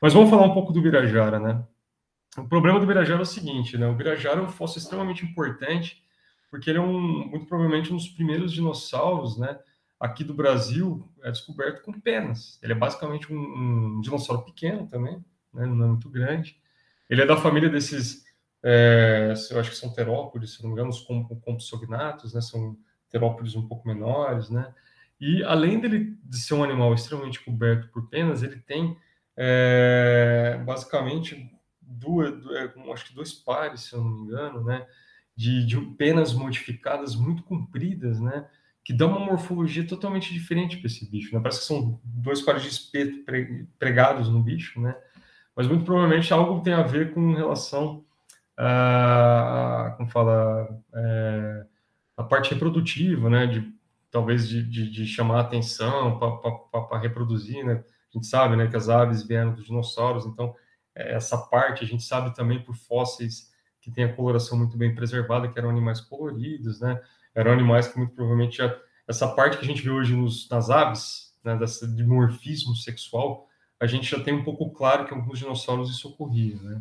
Mas 0.00 0.12
vamos 0.12 0.30
falar 0.30 0.44
um 0.44 0.54
pouco 0.54 0.72
do 0.72 0.82
Birajara, 0.82 1.38
né? 1.38 1.64
O 2.36 2.44
problema 2.48 2.80
do 2.80 2.86
Birajara 2.86 3.20
é 3.20 3.22
o 3.22 3.26
seguinte, 3.26 3.76
né? 3.76 3.86
O 3.86 3.94
Birajara 3.94 4.40
é 4.40 4.42
um 4.42 4.48
fóssil 4.48 4.80
extremamente 4.80 5.24
importante, 5.24 6.02
porque 6.50 6.70
ele 6.70 6.78
é 6.78 6.82
um, 6.82 7.28
muito 7.28 7.46
provavelmente 7.46 7.92
um 7.92 7.96
dos 7.96 8.08
primeiros 8.08 8.52
dinossauros, 8.52 9.38
né? 9.38 9.58
Aqui 10.00 10.24
do 10.24 10.34
Brasil 10.34 11.08
é 11.22 11.30
descoberto 11.30 11.82
com 11.82 11.92
penas. 11.92 12.58
Ele 12.62 12.72
é 12.72 12.76
basicamente 12.76 13.32
um, 13.32 13.38
um 13.38 14.00
dinossauro 14.00 14.42
pequeno 14.42 14.86
também, 14.88 15.24
né? 15.52 15.66
Não 15.66 15.84
é 15.84 15.88
muito 15.88 16.08
grande. 16.08 16.56
Ele 17.08 17.22
é 17.22 17.26
da 17.26 17.36
família 17.36 17.68
desses, 17.68 18.24
é, 18.62 19.34
eu 19.50 19.60
acho 19.60 19.70
que 19.70 19.76
são 19.76 19.92
terópodes, 19.92 20.54
se 20.54 20.62
não 20.62 20.70
me 20.70 20.74
engano, 20.74 20.90
os 20.90 21.00
compsognatos, 21.44 22.34
né? 22.34 22.40
São 22.40 22.76
terópodes 23.10 23.54
um 23.54 23.66
pouco 23.66 23.86
menores, 23.86 24.48
né? 24.50 24.72
E 25.20 25.44
além 25.44 25.78
dele 25.78 26.18
de 26.24 26.36
ser 26.36 26.54
um 26.54 26.64
animal 26.64 26.92
extremamente 26.94 27.44
coberto 27.44 27.88
por 27.88 28.08
penas, 28.08 28.42
ele 28.42 28.56
tem 28.56 28.96
é, 29.36 30.60
basicamente 30.64 31.50
duas, 31.80 32.32
é, 32.56 32.72
acho 32.92 33.06
que 33.06 33.14
dois 33.14 33.32
pares, 33.32 33.82
se 33.82 33.94
eu 33.94 34.02
não 34.02 34.10
me 34.10 34.22
engano, 34.22 34.64
né, 34.64 34.86
de, 35.36 35.64
de 35.64 35.80
penas 35.96 36.32
modificadas 36.32 37.14
muito 37.14 37.42
compridas, 37.44 38.20
né, 38.20 38.48
que 38.84 38.92
dão 38.92 39.10
uma 39.10 39.20
morfologia 39.20 39.86
totalmente 39.86 40.32
diferente 40.32 40.76
para 40.78 40.88
esse 40.88 41.08
bicho, 41.08 41.32
né? 41.32 41.40
Parece 41.40 41.60
que 41.60 41.66
são 41.66 42.00
dois 42.02 42.40
pares 42.40 42.62
de 42.62 42.68
espeto 42.68 43.24
pregados 43.78 44.28
no 44.28 44.42
bicho, 44.42 44.80
né? 44.80 44.96
Mas 45.56 45.66
muito 45.66 45.84
provavelmente 45.84 46.32
algo 46.32 46.62
tem 46.62 46.72
a 46.72 46.82
ver 46.82 47.12
com 47.12 47.34
relação 47.34 48.04
a, 48.56 49.94
como 49.96 50.08
fala, 50.08 50.68
é, 50.94 51.66
a 52.16 52.22
parte 52.22 52.52
reprodutiva, 52.54 53.28
né? 53.28 53.46
De 53.46 53.72
talvez 54.10 54.48
de, 54.48 54.62
de, 54.62 54.90
de 54.90 55.06
chamar 55.06 55.40
atenção 55.40 56.18
para 56.18 56.98
reproduzir, 56.98 57.64
né? 57.64 57.82
A 57.82 58.18
gente 58.18 58.26
sabe, 58.26 58.56
né, 58.56 58.66
que 58.66 58.76
as 58.76 58.90
aves 58.90 59.26
vieram 59.26 59.54
dos 59.54 59.64
dinossauros, 59.64 60.26
então 60.26 60.54
essa 60.94 61.38
parte, 61.38 61.82
a 61.82 61.86
gente 61.86 62.02
sabe 62.02 62.34
também 62.34 62.60
por 62.62 62.74
fósseis 62.74 63.50
que 63.80 63.90
tem 63.90 64.04
a 64.04 64.14
coloração 64.14 64.58
muito 64.58 64.76
bem 64.76 64.94
preservada, 64.94 65.48
que 65.48 65.58
eram 65.58 65.70
animais 65.70 66.00
coloridos, 66.00 66.80
né? 66.80 67.00
Eram 67.34 67.52
animais 67.52 67.88
que 67.88 67.98
muito 67.98 68.14
provavelmente 68.14 68.58
já, 68.58 68.78
essa 69.08 69.26
parte 69.26 69.56
que 69.56 69.64
a 69.64 69.66
gente 69.66 69.82
vê 69.82 69.90
hoje 69.90 70.14
nos, 70.14 70.48
nas 70.48 70.70
aves, 70.70 71.34
né, 71.42 71.56
dessa 71.56 71.88
dimorfismo 71.88 72.76
sexual, 72.76 73.48
a 73.82 73.86
gente 73.88 74.08
já 74.08 74.22
tem 74.22 74.32
um 74.32 74.44
pouco 74.44 74.70
claro 74.70 75.04
que 75.04 75.12
alguns 75.12 75.40
dinossauros 75.40 75.90
isso 75.90 76.08
ocorria, 76.08 76.54
né? 76.62 76.80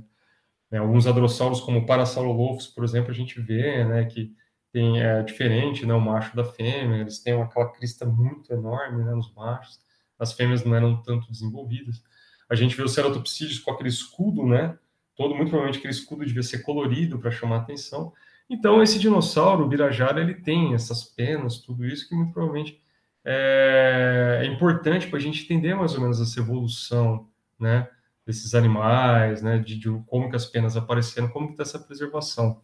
É, 0.70 0.78
alguns 0.78 1.08
hadrossauros, 1.08 1.60
como 1.60 1.80
o 1.80 1.86
Parasaurolophus, 1.88 2.68
por 2.68 2.84
exemplo, 2.84 3.10
a 3.10 3.14
gente 3.14 3.42
vê, 3.42 3.84
né, 3.84 4.06
que 4.06 4.32
tem 4.72 5.02
é 5.02 5.24
diferente, 5.24 5.84
né, 5.84 5.96
o 5.96 6.00
macho 6.00 6.36
da 6.36 6.46
fêmea, 6.46 7.02
eles 7.02 7.18
têm 7.18 7.42
aquela 7.42 7.72
crista 7.72 8.06
muito 8.06 8.54
enorme, 8.54 9.04
né, 9.04 9.16
nos 9.16 9.34
machos, 9.34 9.80
as 10.18 10.32
fêmeas 10.34 10.64
não 10.64 10.76
eram 10.76 11.02
tanto 11.02 11.30
desenvolvidas. 11.32 12.04
A 12.48 12.54
gente 12.54 12.78
vê 12.78 12.84
os 12.84 12.94
ceratopsídeos 12.94 13.58
com 13.58 13.72
aquele 13.72 13.90
escudo, 13.90 14.46
né? 14.46 14.78
Todo, 15.16 15.34
muito 15.34 15.50
provavelmente 15.50 15.80
aquele 15.80 15.94
escudo 15.94 16.24
devia 16.24 16.44
ser 16.44 16.60
colorido 16.60 17.18
para 17.18 17.32
chamar 17.32 17.58
atenção. 17.58 18.14
Então, 18.50 18.84
esse 18.84 19.00
dinossauro, 19.00 19.66
o 19.66 19.68
Birajara, 19.68 20.22
ele 20.22 20.36
tem 20.36 20.76
essas 20.76 21.04
penas, 21.04 21.58
tudo 21.58 21.84
isso, 21.86 22.08
que 22.08 22.16
muito 22.16 22.32
provavelmente 22.32 22.81
é, 23.24 24.42
é 24.44 24.46
importante 24.46 25.08
para 25.08 25.18
a 25.18 25.22
gente 25.22 25.44
entender 25.44 25.76
mais 25.76 25.94
ou 25.96 26.02
menos 26.02 26.20
essa 26.20 26.40
evolução, 26.40 27.28
né? 27.60 27.88
desses 28.26 28.54
animais, 28.54 29.42
né, 29.42 29.60
de, 29.60 29.78
de, 29.78 29.90
como 30.08 30.30
que 30.30 30.36
as 30.36 30.46
penas 30.46 30.78
apareceram, 30.78 31.28
como 31.30 31.48
que 31.48 31.54
está 31.54 31.64
essa 31.64 31.80
preservação. 31.80 32.62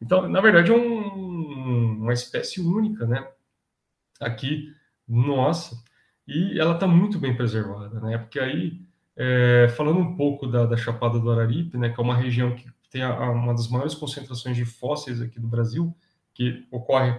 Então, 0.00 0.28
na 0.28 0.40
verdade, 0.40 0.70
é 0.70 0.74
um, 0.74 1.98
uma 2.00 2.12
espécie 2.12 2.60
única, 2.60 3.06
né, 3.06 3.26
aqui 4.20 4.74
nossa, 5.06 5.82
e 6.26 6.58
ela 6.58 6.74
está 6.74 6.86
muito 6.86 7.18
bem 7.18 7.36
preservada, 7.36 8.00
né, 8.00 8.18
porque 8.18 8.40
aí, 8.40 8.80
é, 9.16 9.68
falando 9.76 10.00
um 10.00 10.16
pouco 10.16 10.46
da, 10.46 10.66
da, 10.66 10.76
Chapada 10.76 11.18
do 11.18 11.30
Araripe, 11.30 11.78
né, 11.78 11.90
que 11.90 12.00
é 12.00 12.02
uma 12.02 12.16
região 12.16 12.54
que 12.54 12.66
tem 12.90 13.02
a, 13.02 13.14
a, 13.14 13.30
uma 13.30 13.54
das 13.54 13.68
maiores 13.68 13.94
concentrações 13.94 14.56
de 14.56 14.64
fósseis 14.64 15.20
aqui 15.20 15.38
do 15.38 15.48
Brasil, 15.48 15.94
que 16.34 16.66
ocorre 16.70 17.18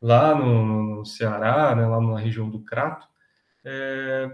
lá 0.00 0.34
no, 0.34 0.96
no 0.98 1.04
Ceará, 1.04 1.74
né, 1.74 1.86
lá 1.86 2.00
na 2.00 2.18
região 2.18 2.48
do 2.48 2.60
Crato, 2.60 3.06
é, 3.64 4.30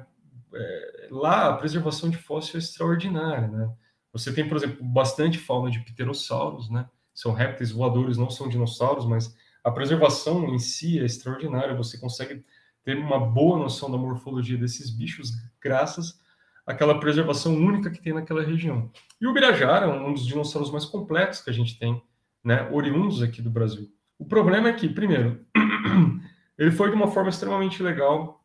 é, 0.54 1.08
lá 1.10 1.48
a 1.48 1.56
preservação 1.56 2.08
de 2.08 2.16
fóssil 2.16 2.56
é 2.56 2.58
extraordinária, 2.58 3.48
né? 3.48 3.70
Você 4.12 4.32
tem, 4.32 4.46
por 4.46 4.56
exemplo, 4.56 4.84
bastante 4.84 5.38
fauna 5.38 5.70
de 5.70 5.80
pterossauros, 5.80 6.70
né? 6.70 6.88
São 7.12 7.32
répteis 7.32 7.72
voadores, 7.72 8.16
não 8.16 8.30
são 8.30 8.48
dinossauros, 8.48 9.06
mas 9.06 9.36
a 9.62 9.70
preservação 9.70 10.48
em 10.54 10.58
si 10.58 11.00
é 11.00 11.04
extraordinária. 11.04 11.74
Você 11.74 11.98
consegue 11.98 12.44
ter 12.84 12.96
uma 12.96 13.18
boa 13.18 13.58
noção 13.58 13.90
da 13.90 13.98
morfologia 13.98 14.56
desses 14.56 14.90
bichos 14.90 15.32
graças 15.60 16.20
àquela 16.66 17.00
preservação 17.00 17.56
única 17.56 17.90
que 17.90 18.00
tem 18.00 18.12
naquela 18.12 18.42
região. 18.42 18.90
E 19.20 19.26
o 19.26 19.32
Birajara 19.32 19.86
é 19.86 19.88
um 19.88 20.12
dos 20.12 20.26
dinossauros 20.26 20.70
mais 20.70 20.84
completos 20.84 21.40
que 21.40 21.50
a 21.50 21.52
gente 21.52 21.78
tem, 21.78 22.00
né? 22.44 22.68
Oriundos 22.70 23.22
aqui 23.22 23.42
do 23.42 23.50
Brasil. 23.50 23.90
O 24.24 24.26
problema 24.26 24.70
é 24.70 24.72
que, 24.72 24.88
primeiro, 24.88 25.44
ele 26.56 26.70
foi 26.70 26.88
de 26.88 26.96
uma 26.96 27.08
forma 27.08 27.28
extremamente 27.28 27.82
legal 27.82 28.42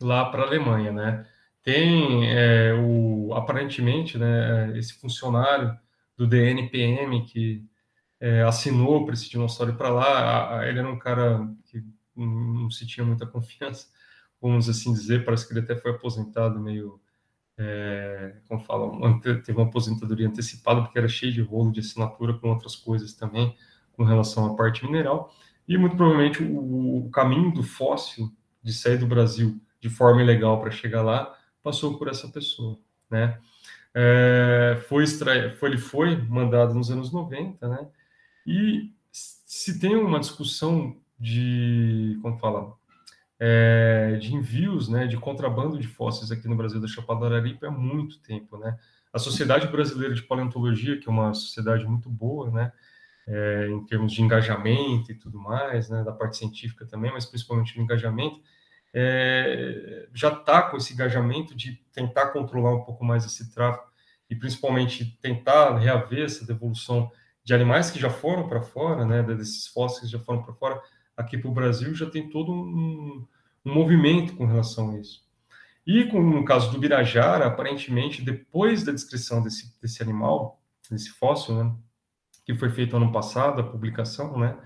lá 0.00 0.24
para 0.30 0.42
a 0.42 0.46
Alemanha, 0.46 0.90
né? 0.90 1.26
Tem 1.62 2.26
é, 2.30 2.72
o 2.72 3.34
aparentemente, 3.34 4.16
né, 4.16 4.76
esse 4.76 4.94
funcionário 4.94 5.78
do 6.16 6.26
DNPM 6.26 7.26
que 7.26 7.62
é, 8.18 8.42
assinou 8.42 9.04
para 9.04 9.12
esse 9.12 9.28
dinossauro 9.28 9.74
para 9.74 9.90
lá. 9.90 10.66
Ele 10.66 10.78
era 10.78 10.88
um 10.88 10.98
cara 10.98 11.46
que 11.66 11.84
não 12.16 12.70
se 12.70 12.86
tinha 12.86 13.04
muita 13.04 13.26
confiança, 13.28 13.88
vamos 14.40 14.66
assim 14.66 14.94
dizer. 14.94 15.26
Parece 15.26 15.46
que 15.46 15.52
ele 15.52 15.60
até 15.60 15.76
foi 15.76 15.90
aposentado 15.90 16.58
meio, 16.58 16.98
é, 17.58 18.36
como 18.48 18.62
fala, 18.62 19.20
teve 19.20 19.52
uma 19.52 19.68
aposentadoria 19.68 20.26
antecipada 20.26 20.80
porque 20.80 20.98
era 20.98 21.06
cheio 21.06 21.32
de 21.34 21.42
rolo 21.42 21.70
de 21.70 21.80
assinatura 21.80 22.32
com 22.32 22.48
outras 22.48 22.74
coisas 22.74 23.12
também 23.12 23.54
com 24.02 24.08
relação 24.08 24.46
à 24.46 24.56
parte 24.56 24.84
mineral. 24.84 25.32
E 25.68 25.78
muito 25.78 25.96
provavelmente 25.96 26.42
o, 26.42 27.06
o 27.06 27.10
caminho 27.10 27.52
do 27.52 27.62
fóssil 27.62 28.32
de 28.62 28.72
sair 28.72 28.98
do 28.98 29.06
Brasil 29.06 29.60
de 29.80 29.88
forma 29.88 30.22
ilegal 30.22 30.60
para 30.60 30.70
chegar 30.70 31.02
lá, 31.02 31.36
passou 31.62 31.98
por 31.98 32.08
essa 32.08 32.28
pessoa, 32.28 32.78
né? 33.10 33.38
É, 33.94 34.80
foi, 34.88 35.02
extra... 35.02 35.50
foi, 35.56 35.70
ele 35.70 35.78
foi 35.78 36.16
mandado 36.16 36.72
nos 36.74 36.90
anos 36.90 37.12
90, 37.12 37.68
né? 37.68 37.88
E 38.46 38.92
se 39.10 39.78
tem 39.78 39.96
uma 39.96 40.20
discussão 40.20 40.96
de, 41.18 42.18
como 42.22 42.38
fala, 42.38 42.74
é, 43.38 44.16
de 44.20 44.34
envios, 44.34 44.88
né, 44.88 45.06
de 45.06 45.16
contrabando 45.16 45.78
de 45.78 45.86
fósseis 45.86 46.30
aqui 46.30 46.48
no 46.48 46.56
Brasil 46.56 46.80
da 46.80 46.86
Chapada 46.88 47.26
Araripe 47.26 47.66
há 47.66 47.70
muito 47.70 48.20
tempo, 48.20 48.56
né? 48.56 48.78
A 49.12 49.18
Sociedade 49.18 49.66
Brasileira 49.66 50.14
de 50.14 50.22
Paleontologia, 50.22 50.98
que 50.98 51.08
é 51.08 51.12
uma 51.12 51.34
sociedade 51.34 51.84
muito 51.84 52.08
boa, 52.08 52.50
né, 52.50 52.72
é, 53.26 53.68
em 53.68 53.84
termos 53.86 54.12
de 54.12 54.22
engajamento 54.22 55.12
e 55.12 55.14
tudo 55.14 55.38
mais, 55.38 55.88
né, 55.88 56.02
da 56.02 56.12
parte 56.12 56.36
científica 56.36 56.86
também, 56.86 57.12
mas 57.12 57.26
principalmente 57.26 57.74
do 57.74 57.80
engajamento, 57.80 58.40
é, 58.94 60.08
já 60.12 60.28
está 60.28 60.62
com 60.62 60.76
esse 60.76 60.92
engajamento 60.92 61.54
de 61.54 61.76
tentar 61.92 62.28
controlar 62.28 62.74
um 62.74 62.82
pouco 62.82 63.04
mais 63.04 63.24
esse 63.24 63.52
tráfego 63.52 63.86
e 64.28 64.36
principalmente 64.36 65.18
tentar 65.20 65.78
reaver 65.78 66.24
essa 66.24 66.46
devolução 66.46 67.10
de 67.44 67.54
animais 67.54 67.90
que 67.90 67.98
já 67.98 68.10
foram 68.10 68.48
para 68.48 68.62
fora, 68.62 69.04
né, 69.04 69.22
desses 69.22 69.66
fósseis 69.66 70.10
que 70.10 70.16
já 70.16 70.18
foram 70.18 70.42
para 70.42 70.54
fora, 70.54 70.80
aqui 71.16 71.36
para 71.36 71.50
o 71.50 71.54
Brasil 71.54 71.94
já 71.94 72.08
tem 72.08 72.28
todo 72.28 72.52
um, 72.52 73.26
um, 73.64 73.74
movimento 73.74 74.34
com 74.36 74.46
relação 74.46 74.90
a 74.90 74.98
isso. 74.98 75.22
E 75.86 76.04
com, 76.04 76.22
no 76.22 76.44
caso 76.44 76.70
do 76.70 76.78
Birajara, 76.78 77.46
aparentemente, 77.46 78.22
depois 78.22 78.84
da 78.84 78.92
descrição 78.92 79.42
desse, 79.42 79.74
desse 79.80 80.02
animal, 80.02 80.62
desse 80.88 81.10
fóssil, 81.10 81.56
né, 81.56 81.74
que 82.44 82.54
foi 82.54 82.70
feito 82.70 82.96
ano 82.96 83.12
passado, 83.12 83.60
a 83.60 83.64
publicação, 83.64 84.38
né, 84.38 84.56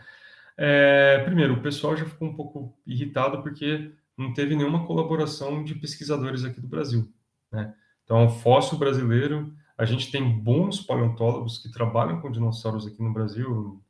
é, 0.56 1.18
primeiro, 1.24 1.54
o 1.54 1.62
pessoal 1.62 1.96
já 1.96 2.06
ficou 2.06 2.28
um 2.28 2.34
pouco 2.34 2.74
irritado 2.86 3.42
porque 3.42 3.92
não 4.16 4.32
teve 4.32 4.56
nenhuma 4.56 4.86
colaboração 4.86 5.62
de 5.62 5.74
pesquisadores 5.74 6.44
aqui 6.44 6.60
do 6.60 6.66
Brasil. 6.66 7.12
Né? 7.52 7.74
Então, 8.04 8.28
fóssil 8.30 8.78
brasileiro, 8.78 9.52
a 9.76 9.84
gente 9.84 10.10
tem 10.10 10.26
bons 10.26 10.80
paleontólogos 10.80 11.58
que 11.58 11.70
trabalham 11.70 12.20
com 12.20 12.30
dinossauros 12.30 12.86
aqui 12.86 13.02
no 13.02 13.12
Brasil. 13.12 13.82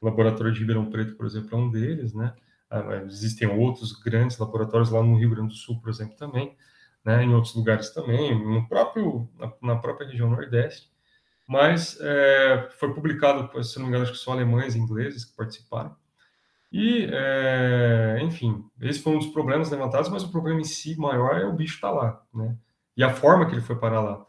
O 0.00 0.06
laboratório 0.06 0.52
de 0.52 0.60
Ribeirão 0.60 0.90
Preto, 0.90 1.14
por 1.14 1.26
exemplo, 1.26 1.50
é 1.52 1.56
um 1.56 1.70
deles, 1.70 2.14
né? 2.14 2.34
Ah, 2.70 3.02
existem 3.04 3.46
outros 3.46 3.92
grandes 3.92 4.38
laboratórios 4.38 4.90
lá 4.90 5.02
no 5.02 5.18
Rio 5.18 5.30
Grande 5.30 5.48
do 5.48 5.54
Sul, 5.54 5.78
por 5.80 5.90
exemplo, 5.90 6.16
também, 6.16 6.56
né? 7.04 7.22
Em 7.22 7.34
outros 7.34 7.54
lugares 7.54 7.90
também, 7.90 8.34
no 8.34 8.66
próprio 8.66 9.28
na, 9.38 9.52
na 9.62 9.76
própria 9.76 10.08
região 10.08 10.30
Nordeste. 10.30 10.90
Mas 11.46 11.98
é, 12.00 12.68
foi 12.78 12.94
publicado, 12.94 13.62
se 13.62 13.76
não 13.76 13.84
me 13.84 13.88
engano, 13.90 14.04
acho 14.04 14.12
que 14.12 14.18
são 14.18 14.32
alemães 14.32 14.74
e 14.74 14.78
ingleses 14.78 15.24
que 15.24 15.36
participaram. 15.36 15.94
E, 16.72 17.08
é, 17.12 18.18
enfim, 18.22 18.64
esse 18.80 19.00
foi 19.00 19.14
um 19.14 19.18
dos 19.18 19.28
problemas 19.28 19.70
levantados, 19.70 20.08
mas 20.08 20.24
o 20.24 20.32
problema 20.32 20.60
em 20.60 20.64
si 20.64 20.98
maior 20.98 21.40
é 21.40 21.44
o 21.44 21.52
bicho 21.52 21.76
estar 21.76 21.90
tá 21.90 21.94
lá, 21.94 22.22
né? 22.34 22.56
E 22.96 23.04
a 23.04 23.10
forma 23.10 23.46
que 23.46 23.54
ele 23.54 23.60
foi 23.60 23.76
parar 23.76 24.00
lá. 24.00 24.24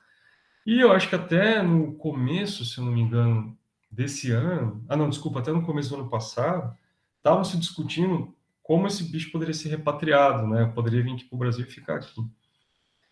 E 0.66 0.80
eu 0.80 0.92
acho 0.92 1.10
que 1.10 1.16
até 1.16 1.62
no 1.62 1.94
começo, 1.96 2.66
se 2.66 2.80
não 2.82 2.92
me 2.92 3.02
engano, 3.02 3.58
desse 3.90 4.32
ano, 4.32 4.84
ah, 4.90 4.96
não, 4.96 5.10
desculpa, 5.10 5.40
até 5.40 5.52
no 5.52 5.64
começo 5.64 5.90
do 5.90 6.02
ano 6.02 6.10
passado, 6.10 6.76
estavam 7.18 7.44
se 7.44 7.58
discutindo 7.58 8.36
como 8.62 8.88
esse 8.88 9.04
bicho 9.04 9.32
poderia 9.32 9.54
ser 9.54 9.70
repatriado, 9.70 10.48
né? 10.48 10.66
Poderia 10.76 11.02
vir 11.02 11.14
aqui 11.14 11.26
para 11.26 11.36
o 11.36 11.40
Brasil 11.40 11.66
e 11.66 11.70
ficar 11.70 11.96
aqui. 11.96 12.22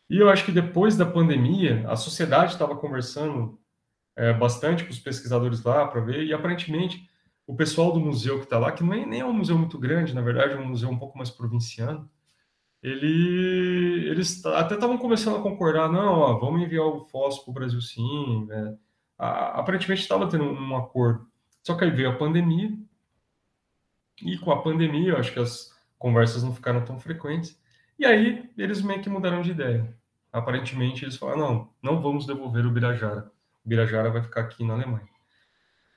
E 0.09 0.17
eu 0.17 0.29
acho 0.29 0.45
que 0.45 0.51
depois 0.51 0.97
da 0.97 1.05
pandemia, 1.05 1.85
a 1.87 1.95
sociedade 1.95 2.53
estava 2.53 2.75
conversando 2.75 3.59
é, 4.15 4.33
bastante 4.33 4.83
com 4.83 4.91
os 4.91 4.99
pesquisadores 4.99 5.63
lá 5.63 5.87
para 5.87 6.01
ver, 6.01 6.23
e 6.25 6.33
aparentemente 6.33 7.09
o 7.45 7.55
pessoal 7.55 7.91
do 7.91 7.99
museu 7.99 8.37
que 8.37 8.45
está 8.45 8.57
lá, 8.57 8.71
que 8.71 8.83
não 8.83 8.93
é, 8.93 9.05
nem 9.05 9.19
é 9.21 9.25
um 9.25 9.33
museu 9.33 9.57
muito 9.57 9.77
grande, 9.77 10.13
na 10.13 10.21
verdade, 10.21 10.53
é 10.53 10.57
um 10.57 10.67
museu 10.67 10.89
um 10.89 10.97
pouco 10.97 11.17
mais 11.17 11.29
provinciano, 11.29 12.09
ele, 12.81 14.09
eles 14.09 14.45
até 14.45 14.75
estavam 14.75 14.97
começando 14.97 15.37
a 15.37 15.41
concordar, 15.41 15.89
não, 15.91 16.19
ó, 16.19 16.39
vamos 16.39 16.61
enviar 16.61 16.85
o 16.85 17.05
fósforo 17.05 17.45
para 17.45 17.51
o 17.51 17.53
Brasil 17.53 17.81
sim, 17.81 18.45
né? 18.45 18.77
aparentemente 19.17 20.01
estava 20.01 20.27
tendo 20.27 20.43
um 20.43 20.75
acordo, 20.75 21.25
só 21.61 21.75
que 21.75 21.85
aí 21.85 21.91
veio 21.91 22.09
a 22.09 22.15
pandemia, 22.15 22.71
e 24.21 24.37
com 24.37 24.51
a 24.51 24.61
pandemia, 24.61 25.11
eu 25.11 25.17
acho 25.17 25.31
que 25.31 25.39
as 25.39 25.71
conversas 25.97 26.43
não 26.43 26.53
ficaram 26.53 26.83
tão 26.83 26.99
frequentes, 26.99 27.57
e 27.97 28.05
aí 28.05 28.49
eles 28.57 28.81
meio 28.81 29.01
que 29.01 29.09
mudaram 29.09 29.41
de 29.41 29.51
ideia. 29.51 29.95
Aparentemente 30.31 31.05
eles 31.05 31.15
falaram, 31.15 31.39
não, 31.39 31.69
não 31.81 32.01
vamos 32.01 32.25
devolver 32.25 32.65
o 32.65 32.71
Birajara, 32.71 33.31
Birajara 33.65 34.09
vai 34.09 34.21
ficar 34.21 34.41
aqui 34.41 34.63
na 34.63 34.73
Alemanha. 34.73 35.07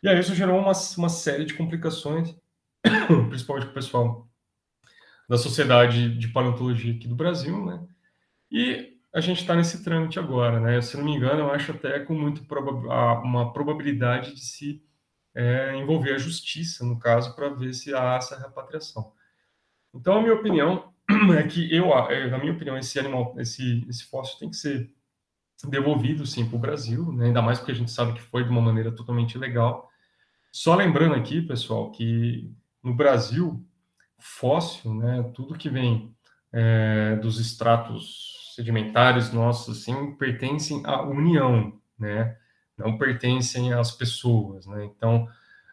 E 0.02 0.08
aí 0.08 0.18
isso 0.18 0.34
gerou 0.34 0.58
uma, 0.58 0.72
uma 0.98 1.08
série 1.08 1.44
de 1.44 1.54
complicações, 1.54 2.34
principalmente 3.28 3.66
com 3.66 3.72
o 3.72 3.74
pessoal 3.74 4.28
da 5.28 5.36
Sociedade 5.36 6.16
de 6.16 6.28
Paleontologia 6.28 6.94
aqui 6.94 7.08
do 7.08 7.16
Brasil, 7.16 7.64
né? 7.64 7.84
E 8.50 8.96
a 9.12 9.20
gente 9.20 9.40
está 9.40 9.54
nesse 9.54 9.82
trâmite 9.82 10.18
agora, 10.18 10.60
né? 10.60 10.80
Se 10.80 10.96
não 10.96 11.04
me 11.04 11.14
engano, 11.14 11.40
eu 11.40 11.50
acho 11.50 11.72
até 11.72 11.98
com 12.00 12.14
muito 12.14 12.44
proba 12.44 12.70
uma 13.22 13.52
probabilidade 13.52 14.34
de 14.34 14.40
se 14.40 14.84
é, 15.34 15.74
envolver 15.76 16.14
a 16.14 16.18
justiça, 16.18 16.84
no 16.84 16.98
caso, 16.98 17.34
para 17.34 17.48
ver 17.48 17.74
se 17.74 17.94
há 17.94 18.14
essa 18.16 18.38
repatriação. 18.38 19.12
Então, 19.92 20.18
a 20.18 20.20
minha 20.20 20.34
opinião 20.34 20.92
é 21.36 21.42
que 21.42 21.74
eu, 21.74 21.88
na 22.30 22.38
minha 22.38 22.52
opinião, 22.52 22.78
esse 22.78 22.98
animal, 22.98 23.34
esse, 23.38 23.84
esse 23.88 24.04
fóssil 24.04 24.38
tem 24.38 24.50
que 24.50 24.56
ser 24.56 24.90
devolvido 25.64 26.26
sim 26.26 26.46
para 26.46 26.56
o 26.56 26.60
Brasil, 26.60 27.12
né? 27.12 27.26
ainda 27.26 27.40
mais 27.40 27.58
porque 27.58 27.72
a 27.72 27.74
gente 27.74 27.90
sabe 27.90 28.12
que 28.12 28.22
foi 28.22 28.44
de 28.44 28.50
uma 28.50 28.60
maneira 28.60 28.92
totalmente 28.92 29.34
ilegal. 29.34 29.88
Só 30.52 30.74
lembrando 30.74 31.14
aqui, 31.14 31.40
pessoal, 31.42 31.90
que 31.90 32.50
no 32.82 32.94
Brasil, 32.94 33.64
fóssil, 34.18 34.94
né, 34.94 35.30
tudo 35.34 35.58
que 35.58 35.68
vem 35.68 36.14
é, 36.52 37.16
dos 37.16 37.38
estratos 37.38 38.54
sedimentares 38.54 39.32
nossos, 39.32 39.78
assim, 39.78 40.14
pertencem 40.14 40.82
à 40.84 41.02
União, 41.02 41.78
né, 41.98 42.36
não 42.76 42.96
pertencem 42.96 43.72
às 43.72 43.90
pessoas, 43.92 44.66
né, 44.66 44.84
então, 44.84 45.28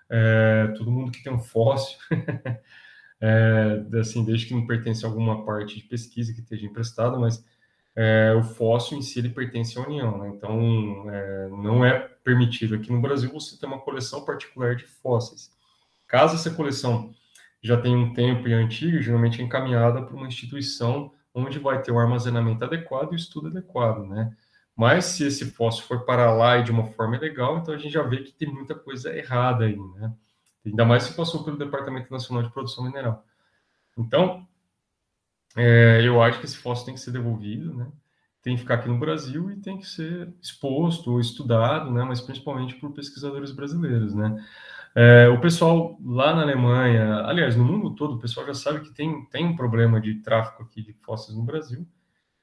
é, 0.10 0.74
todo 0.78 0.92
mundo 0.92 1.12
que 1.12 1.24
tem 1.24 1.32
um 1.32 1.40
fóssil, 1.40 1.98
é, 3.22 3.86
assim, 4.00 4.26
desde 4.26 4.48
que 4.48 4.54
não 4.54 4.68
pertence 4.68 5.06
a 5.06 5.08
alguma 5.08 5.46
parte 5.46 5.78
de 5.78 5.84
pesquisa 5.84 6.34
que 6.34 6.42
esteja 6.42 6.66
emprestado, 6.66 7.20
mas 7.20 7.46
é, 7.95 8.34
o 8.34 8.44
fóssil 8.44 8.98
em 8.98 9.02
si 9.02 9.20
ele 9.20 9.30
pertence 9.30 9.78
à 9.78 9.82
União, 9.82 10.18
né? 10.18 10.30
então 10.30 11.10
é, 11.10 11.49
não 11.49 11.86
é 11.86 11.99
permitido 12.24 12.76
aqui 12.76 12.91
no 12.91 13.02
Brasil 13.02 13.32
você 13.32 13.57
ter 13.57 13.65
uma 13.65 13.80
coleção 13.80 14.26
particular 14.26 14.76
de 14.76 14.86
fósseis. 14.86 15.52
Caso 16.07 16.36
essa 16.36 16.52
coleção 16.52 17.14
já 17.61 17.80
tenha 17.80 17.98
um 17.98 18.14
tempo 18.14 18.48
e 18.48 18.53
é 18.53 18.56
antiga, 18.56 19.02
geralmente 19.02 19.41
é 19.41 19.44
encaminhada 19.44 20.02
para 20.02 20.15
uma 20.15 20.28
instituição 20.28 21.11
onde 21.34 21.60
vai 21.60 21.82
ter 21.82 21.91
um 21.91 21.99
armazenamento 21.99 22.64
adequado 22.64 23.11
e 23.11 23.15
o 23.15 23.15
estudo 23.15 23.48
adequado, 23.48 24.06
né? 24.06 24.36
Mas 24.76 25.06
se 25.06 25.26
esse 25.26 25.45
fóssil 25.52 25.84
for 25.86 26.03
para 26.03 26.32
lá 26.34 26.57
e 26.57 26.64
de 26.64 26.72
uma 26.72 26.86
forma 26.86 27.15
ilegal, 27.15 27.57
então 27.57 27.74
a 27.74 27.78
gente 27.78 27.94
já 27.94 28.03
vê 28.03 28.18
que 28.18 28.32
tem 28.32 28.52
muita 28.52 28.76
coisa 28.76 29.15
errada 29.15 29.65
aí, 29.65 29.78
né? 29.78 30.14
Ainda 30.65 30.86
mais 30.86 31.03
se 31.03 31.14
passou 31.14 31.44
pelo 31.44 31.57
Departamento 31.57 32.11
Nacional 32.11 32.44
de 32.44 32.52
Produção 32.52 32.84
Mineral. 32.84 33.24
Então, 33.98 34.48
é, 35.56 36.02
eu 36.04 36.22
acho 36.22 36.40
que 36.40 36.46
esse 36.46 36.58
fóssil 36.58 36.86
tem 36.86 36.94
que 36.94 37.00
ser 37.00 37.12
devolvido, 37.12 37.74
né? 37.74 37.88
Tem 38.42 38.56
que 38.56 38.62
ficar 38.62 38.76
aqui 38.76 38.90
no 38.90 39.00
Brasil 39.00 39.52
e 39.52 39.56
tem 39.58 39.78
que 39.78 39.88
ser 39.88 40.34
exposto, 40.42 41.20
estudado, 41.20 41.92
né? 41.92 42.04
Mas 42.04 42.22
principalmente 42.22 42.76
por 42.76 42.92
pesquisadores 42.92 43.52
brasileiros, 43.52 44.14
né? 44.14 44.44
É, 44.96 45.28
o 45.30 45.40
pessoal 45.42 45.98
lá 46.04 46.36
na 46.36 46.44
Alemanha, 46.44 47.24
aliás, 47.26 47.56
no 47.56 47.64
mundo 47.64 47.96
todo, 47.96 48.16
o 48.16 48.20
pessoal 48.20 48.46
já 48.46 48.54
sabe 48.54 48.82
que 48.82 48.94
tem, 48.94 49.26
tem 49.26 49.46
um 49.46 49.56
problema 49.56 50.00
de 50.00 50.16
tráfico 50.22 50.64
aqui 50.64 50.84
de 50.84 50.94
fósseis 50.94 51.36
no 51.38 51.44
Brasil 51.44 51.88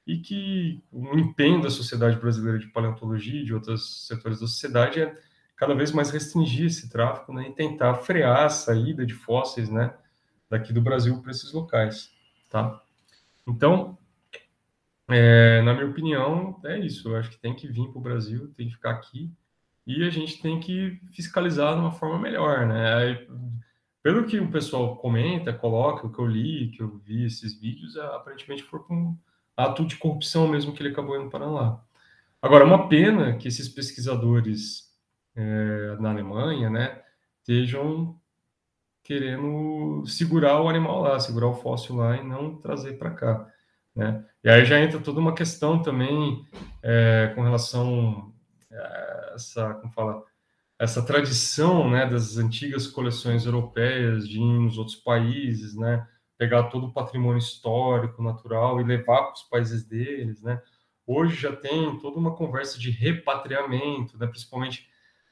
e 0.05 0.17
que 0.17 0.83
o 0.91 1.17
empenho 1.17 1.61
da 1.61 1.69
sociedade 1.69 2.17
brasileira 2.19 2.59
de 2.59 2.67
paleontologia 2.67 3.41
e 3.41 3.45
de 3.45 3.53
outros 3.53 4.07
setores 4.07 4.39
da 4.39 4.47
sociedade 4.47 5.01
é 5.01 5.15
cada 5.55 5.75
vez 5.75 5.91
mais 5.91 6.09
restringir 6.09 6.65
esse 6.65 6.89
tráfico 6.89 7.31
né, 7.31 7.47
e 7.47 7.53
tentar 7.53 7.93
frear 7.95 8.45
a 8.45 8.49
saída 8.49 9.05
de 9.05 9.13
fósseis 9.13 9.69
né, 9.69 9.93
daqui 10.49 10.73
do 10.73 10.81
Brasil 10.81 11.21
para 11.21 11.31
esses 11.31 11.53
locais. 11.53 12.11
Tá? 12.49 12.81
Então, 13.51 13.97
é, 15.09 15.61
na 15.61 15.73
minha 15.73 15.87
opinião, 15.87 16.59
é 16.63 16.79
isso. 16.79 17.09
Eu 17.09 17.17
acho 17.17 17.29
que 17.29 17.37
tem 17.37 17.53
que 17.53 17.67
vir 17.67 17.89
para 17.89 17.99
o 17.99 18.01
Brasil, 18.01 18.53
tem 18.55 18.67
que 18.67 18.75
ficar 18.75 18.91
aqui 18.91 19.29
e 19.85 20.03
a 20.03 20.09
gente 20.09 20.41
tem 20.41 20.59
que 20.59 21.01
fiscalizar 21.11 21.73
de 21.73 21.81
uma 21.81 21.91
forma 21.91 22.17
melhor. 22.17 22.65
Né? 22.65 23.27
Pelo 24.01 24.25
que 24.25 24.39
o 24.39 24.49
pessoal 24.49 24.95
comenta, 24.97 25.53
coloca, 25.53 26.07
o 26.07 26.11
que 26.11 26.19
eu 26.19 26.25
li, 26.25 26.71
que 26.71 26.81
eu 26.81 26.97
vi 26.99 27.25
esses 27.25 27.59
vídeos, 27.59 27.97
aparentemente 27.97 28.63
foi 28.63 28.79
com 28.79 29.17
ato 29.55 29.85
de 29.85 29.97
corrupção 29.97 30.47
mesmo 30.47 30.73
que 30.73 30.81
ele 30.81 30.89
acabou 30.89 31.19
indo 31.19 31.29
para 31.29 31.45
lá. 31.45 31.83
Agora, 32.41 32.65
uma 32.65 32.87
pena 32.87 33.37
que 33.37 33.47
esses 33.47 33.67
pesquisadores 33.67 34.89
é, 35.35 35.97
na 35.99 36.09
Alemanha, 36.09 36.69
né, 36.69 37.01
estejam 37.39 38.19
querendo 39.11 40.05
segurar 40.05 40.61
o 40.61 40.69
animal 40.69 41.01
lá, 41.01 41.19
segurar 41.19 41.47
o 41.47 41.53
fóssil 41.53 41.97
lá 41.97 42.15
e 42.15 42.23
não 42.23 42.55
trazer 42.55 42.93
para 42.93 43.11
cá, 43.11 43.45
né? 43.93 44.23
E 44.41 44.49
aí 44.49 44.63
já 44.63 44.79
entra 44.79 45.01
toda 45.01 45.19
uma 45.19 45.35
questão 45.35 45.81
também 45.81 46.45
é, 46.81 47.33
com 47.35 47.41
relação 47.41 48.31
a 48.71 49.33
essa, 49.35 49.73
como 49.73 49.91
fala, 49.91 50.23
essa 50.79 51.05
tradição, 51.05 51.89
né, 51.89 52.05
das 52.05 52.37
antigas 52.37 52.87
coleções 52.87 53.45
europeias 53.45 54.27
de 54.29 54.39
ir 54.39 54.59
nos 54.59 54.77
outros 54.77 54.95
países, 54.95 55.75
né, 55.75 56.07
pegar 56.37 56.63
todo 56.63 56.87
o 56.87 56.93
patrimônio 56.93 57.37
histórico, 57.37 58.23
natural 58.23 58.79
e 58.79 58.85
levar 58.85 59.23
para 59.23 59.33
os 59.33 59.43
países 59.43 59.83
deles, 59.83 60.41
né? 60.41 60.61
Hoje 61.05 61.35
já 61.35 61.53
tem 61.53 61.99
toda 61.99 62.17
uma 62.17 62.33
conversa 62.33 62.79
de 62.79 62.89
repatriamento, 62.89 64.17
né? 64.17 64.25
principalmente 64.25 64.87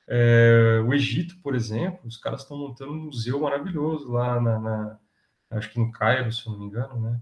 é, 0.10 0.84
o 0.84 0.94
Egito, 0.94 1.38
por 1.44 1.54
exemplo, 1.54 2.00
os 2.06 2.18
caras 2.18 2.42
estão 2.42 2.58
montando 2.58 2.94
um 2.94 3.06
museu 3.06 3.40
maravilhoso 3.40 4.12
lá 4.12 4.42
na, 4.42 4.60
na, 4.60 5.00
acho 5.52 5.70
que 5.70 5.80
no 5.80 5.92
Cairo, 5.92 6.32
se 6.32 6.48
eu 6.48 6.54
não 6.54 6.60
me 6.60 6.66
engano, 6.66 7.00
né? 7.00 7.22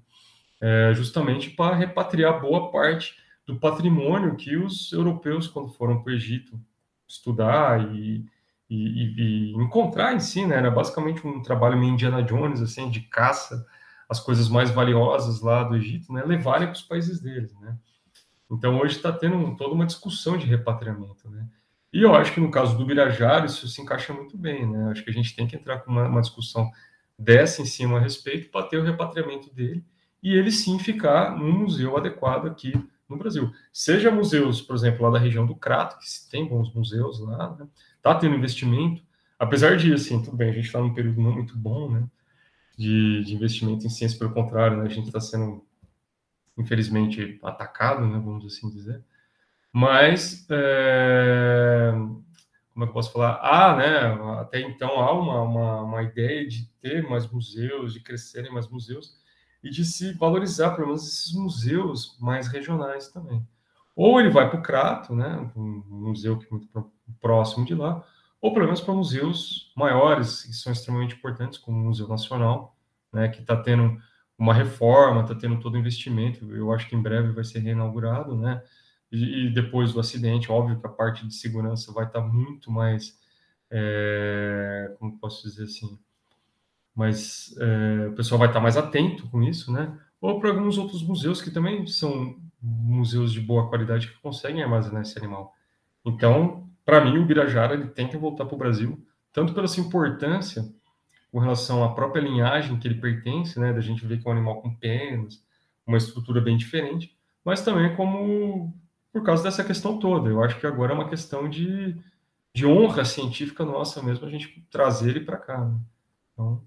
É, 0.59 0.93
justamente 0.93 1.51
para 1.51 1.75
repatriar 1.75 2.41
boa 2.41 2.71
parte 2.71 3.15
do 3.45 3.59
patrimônio 3.59 4.35
que 4.35 4.55
os 4.55 4.91
europeus, 4.93 5.47
quando 5.47 5.69
foram 5.69 6.01
para 6.01 6.11
o 6.11 6.15
Egito 6.15 6.59
estudar 7.07 7.93
e, 7.93 8.25
e, 8.69 9.51
e, 9.51 9.53
encontrar 9.55 10.13
em 10.15 10.19
si, 10.19 10.45
né? 10.45 10.55
Era 10.55 10.71
basicamente 10.71 11.25
um 11.27 11.41
trabalho 11.41 11.77
meio 11.77 11.93
Indiana 11.93 12.23
Jones, 12.23 12.61
assim, 12.61 12.89
de 12.89 13.01
caça 13.01 13.65
as 14.09 14.19
coisas 14.19 14.47
mais 14.47 14.71
valiosas 14.71 15.41
lá 15.41 15.63
do 15.63 15.75
Egito, 15.75 16.13
né, 16.13 16.23
levarem 16.23 16.67
para 16.67 16.75
os 16.75 16.81
países 16.81 17.19
deles, 17.19 17.53
né? 17.59 17.77
Então 18.49 18.79
hoje 18.79 18.95
está 18.95 19.11
tendo 19.11 19.55
toda 19.57 19.73
uma 19.73 19.85
discussão 19.85 20.37
de 20.37 20.45
repatriamento, 20.45 21.29
né? 21.29 21.45
E 21.93 22.01
eu 22.01 22.13
acho 22.13 22.33
que 22.33 22.39
no 22.39 22.51
caso 22.51 22.77
do 22.77 22.85
Birajara 22.85 23.45
isso 23.45 23.67
se 23.67 23.81
encaixa 23.81 24.13
muito 24.13 24.37
bem, 24.37 24.69
né? 24.69 24.91
Acho 24.91 25.03
que 25.03 25.09
a 25.09 25.13
gente 25.13 25.35
tem 25.35 25.47
que 25.47 25.55
entrar 25.55 25.79
com 25.79 25.91
uma, 25.91 26.07
uma 26.07 26.21
discussão 26.21 26.69
dessa 27.17 27.61
em 27.61 27.65
cima 27.65 27.97
a 27.97 28.01
respeito 28.01 28.49
para 28.49 28.67
ter 28.67 28.77
o 28.77 28.83
repatriamento 28.83 29.53
dele 29.53 29.83
e 30.21 30.33
ele 30.33 30.51
sim 30.51 30.77
ficar 30.79 31.35
num 31.35 31.51
museu 31.51 31.97
adequado 31.97 32.47
aqui 32.47 32.73
no 33.09 33.17
Brasil. 33.17 33.51
Seja 33.71 34.11
museus, 34.11 34.61
por 34.61 34.75
exemplo, 34.75 35.03
lá 35.05 35.11
da 35.11 35.19
região 35.19 35.45
do 35.45 35.55
Crato, 35.55 35.97
que 35.97 36.05
tem 36.29 36.47
bons 36.47 36.73
museus 36.73 37.19
lá, 37.19 37.55
né? 37.57 37.67
Tá 38.01 38.13
tendo 38.15 38.35
investimento, 38.35 39.01
apesar 39.39 39.77
de, 39.77 39.93
assim, 39.93 40.21
tudo 40.21 40.37
bem, 40.37 40.49
a 40.49 40.53
gente 40.53 40.65
está 40.65 40.79
num 40.79 40.93
período 40.93 41.21
não 41.21 41.31
muito 41.31 41.57
bom, 41.57 41.89
né? 41.89 42.07
de, 42.77 43.23
de 43.23 43.33
investimento 43.33 43.85
em 43.85 43.89
ciência, 43.89 44.19
pelo 44.19 44.33
contrário, 44.33 44.77
né, 44.77 44.85
a 44.85 44.89
gente 44.89 45.07
está 45.07 45.19
sendo, 45.19 45.65
infelizmente, 46.55 47.39
atacado, 47.43 48.05
né, 48.05 48.21
vamos 48.23 48.45
assim 48.45 48.69
dizer. 48.69 49.03
Mas, 49.79 50.43
é, 50.49 51.91
como 52.73 52.83
é 52.83 52.87
que 52.87 52.89
eu 52.89 52.93
posso 52.93 53.11
falar? 53.11 53.39
Ah, 53.43 53.75
né, 53.75 54.39
até 54.41 54.59
então 54.61 54.89
há 54.99 55.11
uma, 55.11 55.39
uma, 55.43 55.81
uma 55.83 56.01
ideia 56.01 56.47
de 56.47 56.67
ter 56.81 57.07
mais 57.07 57.29
museus, 57.29 57.93
de 57.93 57.99
crescerem 57.99 58.51
mais 58.51 58.67
museus, 58.67 59.19
e 59.63 59.69
de 59.69 59.85
se 59.85 60.13
valorizar, 60.13 60.71
pelo 60.71 60.87
menos, 60.87 61.07
esses 61.07 61.31
museus 61.31 62.17
mais 62.19 62.47
regionais 62.47 63.09
também. 63.09 63.47
Ou 63.95 64.19
ele 64.19 64.31
vai 64.31 64.49
para 64.49 64.59
o 64.59 64.63
Crato, 64.63 65.13
né, 65.13 65.47
um 65.55 65.83
museu 65.87 66.39
que 66.39 66.47
é 66.47 66.49
muito 66.49 66.91
próximo 67.21 67.63
de 67.63 67.75
lá, 67.75 68.03
ou 68.41 68.51
pelo 68.53 68.65
menos 68.65 68.81
para 68.81 68.95
museus 68.95 69.71
maiores, 69.77 70.41
que 70.41 70.53
são 70.53 70.73
extremamente 70.73 71.13
importantes, 71.13 71.59
como 71.59 71.77
o 71.77 71.83
Museu 71.83 72.07
Nacional, 72.07 72.75
né, 73.13 73.27
que 73.27 73.41
está 73.41 73.55
tendo 73.55 73.95
uma 74.39 74.55
reforma, 74.55 75.21
está 75.21 75.35
tendo 75.35 75.59
todo 75.59 75.75
o 75.75 75.77
investimento, 75.77 76.51
eu 76.55 76.73
acho 76.73 76.89
que 76.89 76.95
em 76.95 77.01
breve 77.01 77.31
vai 77.31 77.43
ser 77.43 77.59
reinaugurado, 77.59 78.35
né, 78.35 78.63
e, 79.11 79.49
depois 79.49 79.93
do 79.93 79.99
acidente, 79.99 80.51
óbvio 80.51 80.79
que 80.79 80.85
a 80.85 80.89
parte 80.89 81.25
de 81.25 81.33
segurança 81.33 81.91
vai 81.91 82.05
estar 82.05 82.21
tá 82.21 82.27
muito 82.27 82.71
mais, 82.71 83.17
é, 83.71 84.95
como 84.99 85.17
posso 85.17 85.47
dizer 85.47 85.63
assim, 85.63 85.97
mas 86.95 87.55
é, 87.59 88.07
o 88.07 88.13
pessoal 88.13 88.39
vai 88.39 88.47
estar 88.47 88.59
tá 88.59 88.63
mais 88.63 88.75
atento 88.75 89.29
com 89.29 89.41
isso, 89.43 89.71
né, 89.71 89.97
ou 90.19 90.39
para 90.39 90.49
alguns 90.49 90.77
outros 90.77 91.03
museus 91.03 91.41
que 91.41 91.51
também 91.51 91.85
são 91.87 92.35
museus 92.61 93.31
de 93.31 93.39
boa 93.39 93.69
qualidade 93.69 94.07
que 94.07 94.19
conseguem 94.19 94.63
armazenar 94.63 95.03
esse 95.03 95.17
animal. 95.17 95.53
Então, 96.03 96.67
para 96.83 97.03
mim, 97.03 97.17
o 97.17 97.25
Birajara 97.25 97.75
ele 97.75 97.87
tem 97.87 98.07
que 98.07 98.17
voltar 98.17 98.45
para 98.45 98.55
o 98.55 98.57
Brasil, 98.57 99.01
tanto 99.31 99.53
pela 99.53 99.67
sua 99.67 99.83
importância 99.83 100.65
com 101.31 101.39
relação 101.39 101.83
à 101.83 101.93
própria 101.93 102.21
linhagem 102.21 102.79
que 102.79 102.87
ele 102.87 102.99
pertence, 102.99 103.59
né, 103.59 103.71
da 103.71 103.81
gente 103.81 104.05
ver 104.05 104.19
que 104.19 104.27
é 104.27 104.29
um 104.29 104.33
animal 104.33 104.61
com 104.61 104.73
penas, 104.73 105.43
uma 105.85 105.97
estrutura 105.97 106.41
bem 106.41 106.57
diferente, 106.57 107.15
mas 107.45 107.61
também 107.61 107.95
como 107.95 108.73
por 109.11 109.23
causa 109.23 109.43
dessa 109.43 109.63
questão 109.63 109.99
toda. 109.99 110.29
Eu 110.29 110.43
acho 110.43 110.59
que 110.59 110.67
agora 110.67 110.91
é 110.91 110.95
uma 110.95 111.09
questão 111.09 111.49
de, 111.49 111.95
de 112.53 112.65
honra 112.65 113.05
científica 113.05 113.65
nossa 113.65 114.01
mesmo 114.01 114.25
a 114.25 114.29
gente 114.29 114.65
trazer 114.69 115.09
ele 115.09 115.21
para 115.21 115.37
cá. 115.37 115.65
Né? 115.65 115.79
Então, 116.33 116.63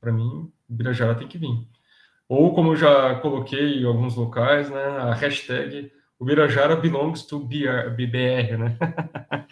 para 0.00 0.12
mim, 0.12 0.52
Birajara 0.68 1.14
tem 1.14 1.28
que 1.28 1.38
vir. 1.38 1.66
Ou, 2.28 2.54
como 2.54 2.72
eu 2.72 2.76
já 2.76 3.14
coloquei 3.16 3.80
em 3.80 3.84
alguns 3.84 4.16
locais, 4.16 4.70
né, 4.70 4.84
a 4.84 5.14
hashtag 5.14 5.92
o 6.18 6.24
Birajara 6.24 6.76
belongs 6.76 7.26
to 7.26 7.38
BR, 7.38 7.90
BBR, 7.94 8.56
né? 8.56 8.78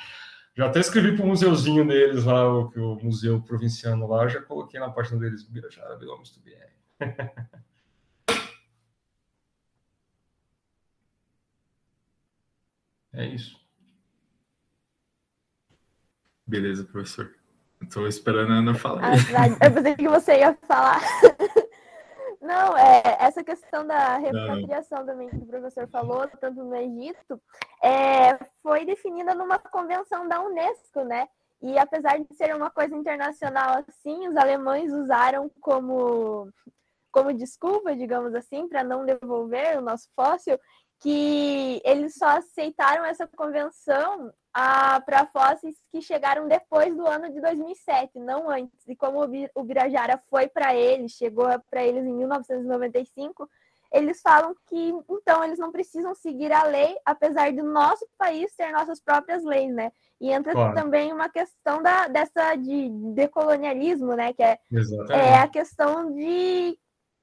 já 0.57 0.67
até 0.67 0.81
escrevi 0.81 1.17
para 1.17 1.25
o 1.25 1.29
museuzinho 1.29 1.87
deles 1.87 2.25
lá, 2.25 2.49
o, 2.49 2.69
o 2.69 3.05
museu 3.05 3.43
provinciano 3.43 4.07
lá, 4.07 4.27
já 4.29 4.41
coloquei 4.41 4.81
na 4.81 4.91
página 4.91 5.19
deles, 5.19 5.43
o 5.47 5.53
Birajara 5.53 5.97
belongs 5.97 6.31
to 6.31 6.41
BR. 6.41 6.73
é 13.15 13.27
isso. 13.27 13.61
Beleza, 16.47 16.85
professor. 16.85 17.35
Estou 17.83 18.07
esperando 18.07 18.53
a 18.53 18.57
Ana 18.57 18.75
falar. 18.75 19.13
Ah, 19.13 19.67
eu 19.67 19.73
pensei 19.73 19.97
que 19.97 20.09
você 20.09 20.39
ia 20.39 20.57
falar. 20.67 21.01
Não, 22.43 22.77
é, 22.77 23.03
essa 23.21 23.45
questão 23.45 23.87
da 23.87 24.19
repatriação 24.19 25.07
também 25.07 25.29
que 25.29 25.37
o 25.37 25.47
professor 25.47 25.89
falou, 25.89 26.29
tanto 26.41 26.65
no 26.65 26.75
Egito, 26.75 27.41
é, 27.83 28.37
foi 28.61 28.85
definida 28.85 29.33
numa 29.33 29.61
convenção 29.61 30.27
da 30.27 30.43
Unesco, 30.43 31.05
né? 31.05 31.29
E 31.63 31.79
apesar 31.79 32.19
de 32.19 32.35
ser 32.35 32.55
uma 32.57 32.69
coisa 32.69 32.97
internacional 32.97 33.85
assim, 33.87 34.27
os 34.27 34.37
alemães 34.37 34.93
usaram 34.93 35.49
como, 35.61 36.51
como 37.13 37.33
desculpa, 37.33 37.95
digamos 37.95 38.35
assim, 38.35 38.69
para 38.69 38.83
não 38.83 39.07
devolver 39.07 39.79
o 39.79 39.81
nosso 39.81 40.09
fóssil, 40.17 40.59
que 41.03 41.83
eles 41.85 42.15
só 42.15 42.39
aceitaram 42.39 43.05
essa 43.05 43.27
convenção 43.27 44.33
ah, 44.55 45.03
para 45.05 45.27
fósseis 45.27 45.75
que 45.91 46.01
chegaram 46.01 46.47
depois 46.47 46.95
do 46.95 47.05
ano 47.07 47.29
de 47.29 47.41
2007, 47.41 48.21
não 48.21 48.49
antes. 48.49 48.87
E 48.87 48.95
como 48.95 49.21
o 49.55 49.65
Birajara 49.65 50.23
foi 50.31 50.47
para 50.47 50.77
eles, 50.77 51.13
chegou 51.13 51.47
para 51.69 51.85
eles 51.85 52.05
em 52.05 52.15
1995, 52.15 53.51
eles 53.93 54.21
falam 54.23 54.55
que 54.69 54.95
então 55.11 55.43
eles 55.43 55.59
não 55.59 55.73
precisam 55.73 56.15
seguir 56.15 56.53
a 56.53 56.63
lei, 56.63 56.97
apesar 57.05 57.53
do 57.53 57.65
nosso 57.65 58.07
país 58.17 58.55
ter 58.55 58.71
nossas 58.71 59.01
próprias 59.01 59.45
leis, 59.45 59.75
né? 59.75 59.91
E 60.21 60.31
entra 60.31 60.53
claro. 60.53 60.75
também 60.75 61.13
uma 61.13 61.29
questão 61.29 61.83
da, 61.83 62.07
dessa 62.07 62.55
de 62.55 62.89
decolonialismo, 63.13 64.15
né? 64.15 64.33
Que 64.33 64.43
é, 64.43 64.59
é 65.11 65.39
a 65.39 65.49
questão 65.49 66.13
de 66.13 66.79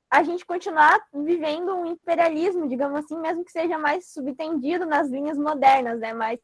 a 0.10 0.24
gente 0.24 0.46
continuar 0.46 1.00
vivendo 1.14 1.76
um 1.76 1.86
imperialismo, 1.86 2.68
digamos 2.68 3.00
assim, 3.00 3.20
mesmo 3.20 3.46
que 3.46 3.52
seja 3.52 3.78
mais 3.78 4.12
subtendido 4.12 4.86
nas 4.86 5.10
linhas 5.10 5.38
modernas, 5.38 6.00
né? 6.00 6.14
Mas 6.14 6.40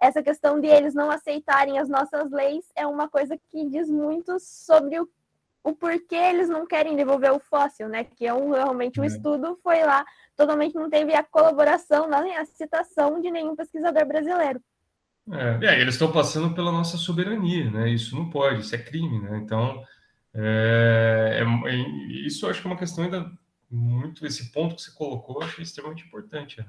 essa 0.00 0.22
questão 0.22 0.60
de 0.60 0.68
eles 0.68 0.94
não 0.94 1.10
aceitarem 1.10 1.78
as 1.78 1.88
nossas 1.88 2.30
leis 2.30 2.64
é 2.76 2.86
uma 2.86 3.08
coisa 3.08 3.36
que 3.50 3.68
diz 3.68 3.90
muito 3.90 4.38
sobre 4.38 5.00
o, 5.00 5.08
o 5.64 5.74
porquê 5.74 6.14
eles 6.14 6.48
não 6.48 6.64
querem 6.64 6.94
devolver 6.94 7.32
o 7.32 7.40
fóssil, 7.40 7.88
né? 7.88 8.04
Que 8.04 8.26
é 8.26 8.32
um, 8.32 8.52
realmente 8.52 9.00
um 9.00 9.04
é. 9.04 9.08
estudo 9.08 9.58
foi 9.64 9.82
lá, 9.82 10.04
totalmente 10.36 10.76
não 10.76 10.88
teve 10.88 11.12
a 11.12 11.24
colaboração, 11.24 12.08
nem 12.08 12.36
a 12.36 12.44
citação 12.44 13.20
de 13.20 13.32
nenhum 13.32 13.56
pesquisador 13.56 14.06
brasileiro. 14.06 14.60
É, 15.32 15.66
é 15.66 15.80
eles 15.80 15.94
estão 15.94 16.12
passando 16.12 16.54
pela 16.54 16.70
nossa 16.70 16.96
soberania, 16.96 17.68
né? 17.68 17.90
Isso 17.90 18.14
não 18.14 18.30
pode, 18.30 18.60
isso 18.60 18.74
é 18.76 18.78
crime, 18.78 19.20
né? 19.20 19.38
Então, 19.38 19.82
é, 20.34 21.42
é, 21.66 21.74
isso 22.26 22.46
eu 22.46 22.50
acho 22.50 22.60
que 22.60 22.66
é 22.66 22.70
uma 22.70 22.78
questão 22.78 23.04
ainda 23.04 23.30
muito. 23.70 24.26
Esse 24.26 24.52
ponto 24.52 24.74
que 24.74 24.82
você 24.82 24.90
colocou, 24.92 25.40
eu 25.40 25.48
achei 25.48 25.62
extremamente 25.62 26.04
importante. 26.04 26.64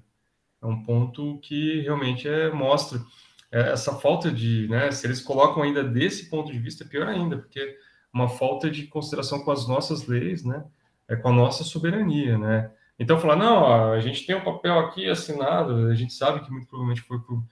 É 0.62 0.66
um 0.66 0.84
ponto 0.84 1.40
que 1.40 1.82
realmente 1.82 2.28
é, 2.28 2.52
mostra 2.52 3.02
é, 3.52 3.72
essa 3.72 3.96
falta 3.96 4.32
de. 4.32 4.68
Né, 4.68 4.92
se 4.92 5.08
eles 5.08 5.22
colocam 5.22 5.64
ainda 5.64 5.84
desse 5.84 6.30
ponto 6.30 6.52
de 6.52 6.60
vista, 6.60 6.84
é 6.84 6.88
pior 6.88 7.08
ainda, 7.08 7.38
porque 7.38 7.78
uma 8.14 8.28
falta 8.28 8.70
de 8.70 8.88
consideração 8.88 9.44
com 9.44 9.52
as 9.52 9.68
nossas 9.68 10.08
leis, 10.08 10.44
né, 10.44 10.66
é 11.08 11.16
com 11.16 11.30
a 11.30 11.34
nossa 11.34 11.64
soberania. 11.64 12.38
Né? 12.38 12.72
Então, 12.98 13.20
falar, 13.20 13.36
não, 13.36 13.92
a 13.94 14.00
gente 14.00 14.26
tem 14.26 14.36
um 14.36 14.44
papel 14.44 14.78
aqui 14.80 15.08
assinado, 15.10 15.88
a 15.88 15.96
gente 15.96 16.14
sabe 16.14 16.42
que 16.42 16.52
muito 16.52 16.68
provavelmente 16.68 17.02
foi 17.02 17.20
por 17.20 17.44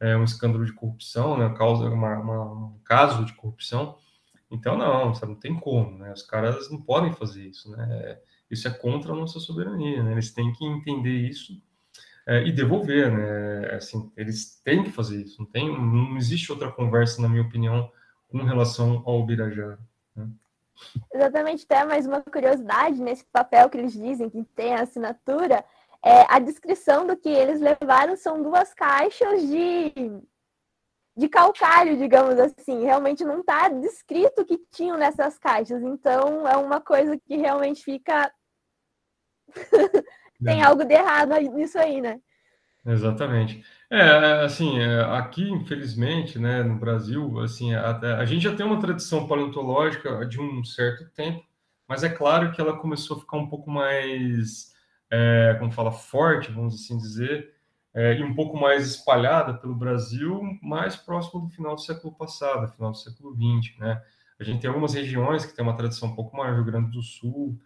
é, 0.00 0.16
um 0.16 0.24
escândalo 0.24 0.64
de 0.64 0.72
corrupção, 0.72 1.36
né, 1.36 1.54
causa, 1.56 1.88
uma, 1.88 2.18
uma, 2.18 2.52
um 2.52 2.78
caso 2.84 3.24
de 3.24 3.32
corrupção. 3.34 3.96
Então, 4.50 4.76
não, 4.76 5.14
sabe, 5.14 5.32
não 5.32 5.40
tem 5.40 5.54
como, 5.54 5.98
né? 5.98 6.12
Os 6.12 6.22
caras 6.22 6.70
não 6.70 6.82
podem 6.82 7.12
fazer 7.12 7.46
isso, 7.46 7.70
né? 7.70 8.18
Isso 8.50 8.66
é 8.66 8.70
contra 8.70 9.12
a 9.12 9.16
nossa 9.16 9.38
soberania, 9.38 10.02
né? 10.02 10.12
Eles 10.12 10.32
têm 10.32 10.52
que 10.52 10.64
entender 10.64 11.28
isso 11.28 11.52
é, 12.26 12.42
e 12.44 12.52
devolver, 12.52 13.12
né? 13.12 13.74
Assim, 13.76 14.10
eles 14.16 14.60
têm 14.64 14.82
que 14.82 14.90
fazer 14.90 15.22
isso. 15.22 15.40
Não 15.40 15.46
tem, 15.46 15.68
não 15.68 16.16
existe 16.16 16.50
outra 16.50 16.70
conversa, 16.70 17.22
na 17.22 17.28
minha 17.28 17.42
opinião, 17.42 17.90
com 18.28 18.38
relação 18.42 19.02
ao 19.06 19.24
Birajara. 19.24 19.78
Né? 20.16 20.28
Exatamente, 21.14 21.64
até 21.64 21.84
mais 21.84 22.06
uma 22.06 22.20
curiosidade 22.20 23.00
nesse 23.00 23.24
papel 23.26 23.68
que 23.70 23.78
eles 23.78 23.92
dizem 23.92 24.28
que 24.28 24.42
tem 24.56 24.74
a 24.74 24.82
assinatura, 24.82 25.64
é, 26.02 26.26
a 26.28 26.38
descrição 26.38 27.06
do 27.06 27.16
que 27.16 27.28
eles 27.28 27.60
levaram 27.60 28.16
são 28.16 28.42
duas 28.42 28.72
caixas 28.74 29.42
de 29.42 29.92
de 31.20 31.28
calcário, 31.28 31.98
digamos 31.98 32.38
assim. 32.38 32.82
Realmente 32.82 33.24
não 33.24 33.40
está 33.40 33.68
descrito 33.68 34.40
o 34.40 34.44
que 34.44 34.58
tinham 34.72 34.96
nessas 34.96 35.38
caixas. 35.38 35.82
Então 35.82 36.48
é 36.48 36.56
uma 36.56 36.80
coisa 36.80 37.16
que 37.18 37.36
realmente 37.36 37.84
fica. 37.84 38.32
Tem 40.42 40.62
é. 40.62 40.64
algo 40.64 40.82
de 40.84 40.94
errado 40.94 41.34
nisso 41.52 41.78
aí, 41.78 42.00
né? 42.00 42.18
Exatamente. 42.86 43.62
É, 43.90 44.42
assim, 44.42 44.78
é, 44.78 45.02
aqui, 45.02 45.42
infelizmente, 45.50 46.38
né, 46.38 46.62
no 46.62 46.76
Brasil, 46.76 47.38
assim, 47.40 47.74
a, 47.74 47.90
a, 48.16 48.24
gente 48.24 48.44
já 48.44 48.56
tem 48.56 48.64
uma 48.64 48.80
tradição 48.80 49.26
paleontológica 49.26 50.24
de 50.24 50.40
um 50.40 50.64
certo 50.64 51.04
tempo, 51.10 51.44
mas 51.86 52.02
é 52.02 52.08
claro 52.08 52.52
que 52.52 52.60
ela 52.60 52.78
começou 52.78 53.18
a 53.18 53.20
ficar 53.20 53.36
um 53.36 53.50
pouco 53.50 53.70
mais, 53.70 54.72
é, 55.10 55.56
como 55.58 55.70
fala, 55.70 55.92
forte, 55.92 56.50
vamos 56.50 56.74
assim 56.74 56.96
dizer, 56.96 57.52
é, 57.94 58.14
e 58.14 58.22
um 58.22 58.34
pouco 58.34 58.56
mais 58.56 58.86
espalhada 58.86 59.54
pelo 59.54 59.74
Brasil, 59.74 60.40
mais 60.62 60.96
próximo 60.96 61.40
do 61.40 61.48
final 61.48 61.74
do 61.74 61.80
século 61.80 62.14
passado, 62.14 62.70
final 62.72 62.92
do 62.92 62.96
século 62.96 63.34
XX, 63.34 63.78
né? 63.78 64.02
A 64.38 64.44
gente 64.44 64.60
tem 64.60 64.68
algumas 64.68 64.94
regiões 64.94 65.44
que 65.44 65.54
tem 65.54 65.62
uma 65.62 65.76
tradição 65.76 66.08
um 66.08 66.14
pouco 66.14 66.36
maior, 66.36 66.54
Rio 66.54 66.64
Grande 66.64 66.90
do 66.90 67.02
Sul, 67.02 67.58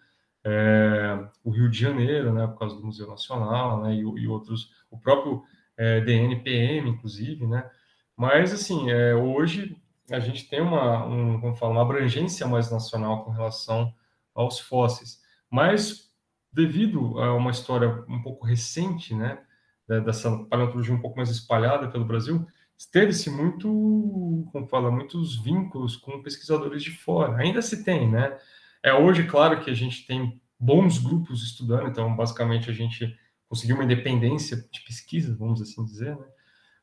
é, 0.42 1.26
o 1.42 1.51
Rio 1.51 1.70
de 1.70 1.78
Janeiro, 1.78 2.32
né, 2.32 2.46
por 2.46 2.59
causa 2.59 2.76
do 2.76 2.84
Museu 2.84 3.06
Nacional, 3.09 3.82
né, 3.82 3.94
e, 3.94 4.01
e 4.01 4.28
outros, 4.28 4.70
o 4.90 4.98
próprio 4.98 5.42
é, 5.76 6.01
DNPM, 6.01 6.90
inclusive, 6.90 7.46
né? 7.46 7.68
Mas, 8.16 8.52
assim, 8.52 8.90
é, 8.90 9.14
hoje 9.14 9.76
a 10.10 10.18
gente 10.20 10.48
tem 10.48 10.60
uma, 10.60 11.06
um, 11.06 11.40
como 11.40 11.55
fala, 11.55 11.72
uma 11.72 11.82
abrangência 11.82 12.46
mais 12.46 12.70
nacional 12.70 13.24
com 13.24 13.30
relação 13.30 13.92
aos 14.34 14.60
fósseis, 14.60 15.22
mas 15.51 16.10
devido 16.52 17.18
a 17.20 17.34
uma 17.34 17.51
história 17.51 18.05
um 18.09 18.20
pouco 18.22 18.46
recente, 18.46 19.14
né, 19.14 19.38
dessa 19.86 20.31
paleontologia 20.47 20.94
um 20.94 21.01
pouco 21.01 21.16
mais 21.16 21.31
espalhada 21.31 21.89
pelo 21.89 22.05
Brasil, 22.05 22.47
teve-se 22.90 23.31
muito, 23.31 24.48
como 24.52 24.66
fala, 24.66 24.90
muitos 24.90 25.43
vínculos 25.43 25.97
com 25.97 26.23
pesquisadores 26.23 26.82
de 26.82 26.90
fora. 26.90 27.36
Ainda 27.36 27.62
se 27.62 27.85
tem, 27.85 28.11
né? 28.11 28.36
É 28.82 28.93
hoje, 28.93 29.24
claro, 29.24 29.61
que 29.61 29.70
a 29.70 29.74
gente 29.74 30.06
tem 30.06 30.40
bons 30.59 30.98
grupos 30.98 31.43
estudando, 31.43 31.89
então, 31.89 32.15
basicamente, 32.15 32.70
a 32.70 32.73
gente 32.73 33.16
conseguiu 33.48 33.77
uma 33.77 33.85
independência 33.85 34.56
de 34.70 34.81
pesquisa, 34.81 35.36
vamos 35.36 35.61
assim 35.62 35.85
dizer, 35.85 36.16
né? 36.16 36.27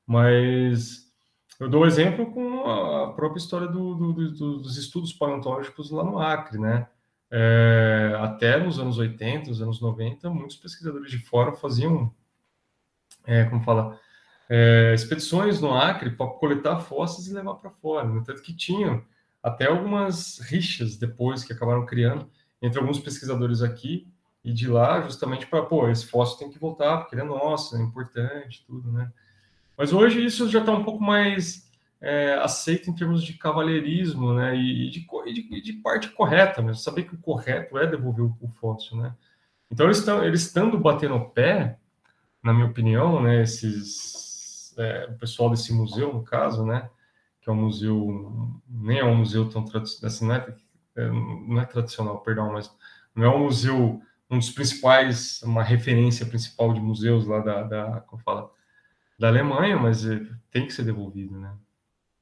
Mas 0.06 1.12
eu 1.60 1.70
dou 1.70 1.84
um 1.84 1.86
exemplo 1.86 2.32
com 2.32 2.70
a 2.70 3.14
própria 3.14 3.40
história 3.40 3.68
do, 3.68 3.96
do, 3.96 4.14
do, 4.14 4.58
dos 4.60 4.78
estudos 4.78 5.14
paleontológicos 5.14 5.92
lá 5.92 6.04
no 6.04 6.20
Acre, 6.20 6.58
né? 6.58 6.88
É, 7.30 8.14
até 8.20 8.58
nos 8.58 8.80
anos 8.80 8.98
80, 8.98 9.50
nos 9.50 9.62
anos 9.62 9.80
90, 9.80 10.30
muitos 10.30 10.58
pesquisadores 10.58 11.10
de 11.12 11.20
fora 11.20 11.54
faziam 11.54 12.14
é, 13.26 13.46
como 13.46 13.64
fala, 13.64 14.00
é, 14.50 14.94
expedições 14.94 15.62
no 15.62 15.74
Acre 15.74 16.12
para 16.12 16.28
coletar 16.28 16.80
fósseis 16.80 17.28
e 17.28 17.34
levar 17.34 17.56
para 17.56 17.70
fora. 17.70 18.08
No 18.08 18.24
tanto 18.24 18.42
que 18.42 18.54
tinham 18.54 19.04
até 19.42 19.68
algumas 19.68 20.40
rixas 20.40 20.98
depois 20.98 21.44
que 21.44 21.54
acabaram 21.54 21.86
criando 21.86 22.30
entre 22.62 22.80
alguns 22.80 23.00
pesquisadores 23.00 23.62
aqui 23.62 24.08
e 24.44 24.52
de 24.52 24.68
lá, 24.68 25.02
justamente 25.02 25.48
para, 25.48 25.62
pô, 25.64 25.88
esse 25.90 26.06
fóssil 26.06 26.38
tem 26.38 26.50
que 26.50 26.60
voltar, 26.60 26.98
porque 26.98 27.16
ele 27.16 27.22
é 27.22 27.26
nosso, 27.26 27.78
é 27.78 27.82
importante, 27.82 28.64
tudo, 28.66 28.92
né? 28.92 29.12
Mas 29.78 29.94
hoje 29.94 30.24
isso 30.24 30.50
já 30.50 30.60
está 30.60 30.72
um 30.72 30.84
pouco 30.84 31.02
mais 31.02 31.72
é, 32.02 32.34
aceito 32.36 32.90
em 32.90 32.94
termos 32.94 33.24
de 33.24 33.34
cavalheirismo, 33.34 34.34
né? 34.34 34.56
E 34.56 34.90
de, 34.90 35.08
de, 35.34 35.62
de, 35.62 35.74
parte 35.74 36.10
correta 36.10 36.62
mesmo, 36.62 36.82
saber 36.82 37.04
que 37.04 37.16
o 37.16 37.20
correto 37.20 37.78
é 37.78 37.86
devolver 37.86 38.26
o, 38.26 38.38
o 38.42 38.50
fóssil, 38.50 38.98
né? 38.98 39.16
Então, 39.72 39.86
eles, 39.86 40.00
estão 40.00 40.24
eles 40.24 40.42
estando 40.42 40.78
batendo 40.78 41.16
o 41.16 41.30
pé, 41.30 41.78
na 42.44 42.54
minha 42.54 42.68
opinião, 42.68 43.22
né, 43.22 43.42
esses, 43.42 44.76
é, 44.78 45.06
o 45.06 45.18
pessoal 45.18 45.50
desse 45.50 45.74
museu, 45.74 46.14
no 46.14 46.24
caso, 46.24 46.66
né, 46.66 46.90
que 47.42 47.50
é 47.50 47.54
um 47.54 47.56
museu, 47.56 48.62
nem 48.68 49.00
é 49.00 49.06
um 49.06 49.16
museu 49.16 49.50
tão 49.50 49.64
tradicional, 49.64 50.08
assim, 50.08 50.28
não, 50.28 50.36
é, 50.36 50.56
é, 50.96 51.10
não 51.10 51.62
é 51.62 51.66
tradicional, 51.66 52.22
perdão, 52.22 52.54
mas 52.54 52.74
não 53.16 53.26
é 53.26 53.36
um 53.36 53.44
museu, 53.44 54.02
um 54.30 54.38
dos 54.38 54.50
principais, 54.50 55.42
uma 55.44 55.64
referência 55.64 56.26
principal 56.26 56.74
de 56.74 56.80
museus 56.80 57.26
lá 57.26 57.40
da, 57.40 57.64
da 57.64 58.02
como 58.02 58.22
fala, 58.22 58.52
da 59.20 59.28
Alemanha, 59.28 59.78
mas 59.78 60.06
é, 60.06 60.20
tem 60.50 60.66
que 60.66 60.74
ser 60.74 60.84
devolvido, 60.84 61.40
né? 61.40 61.56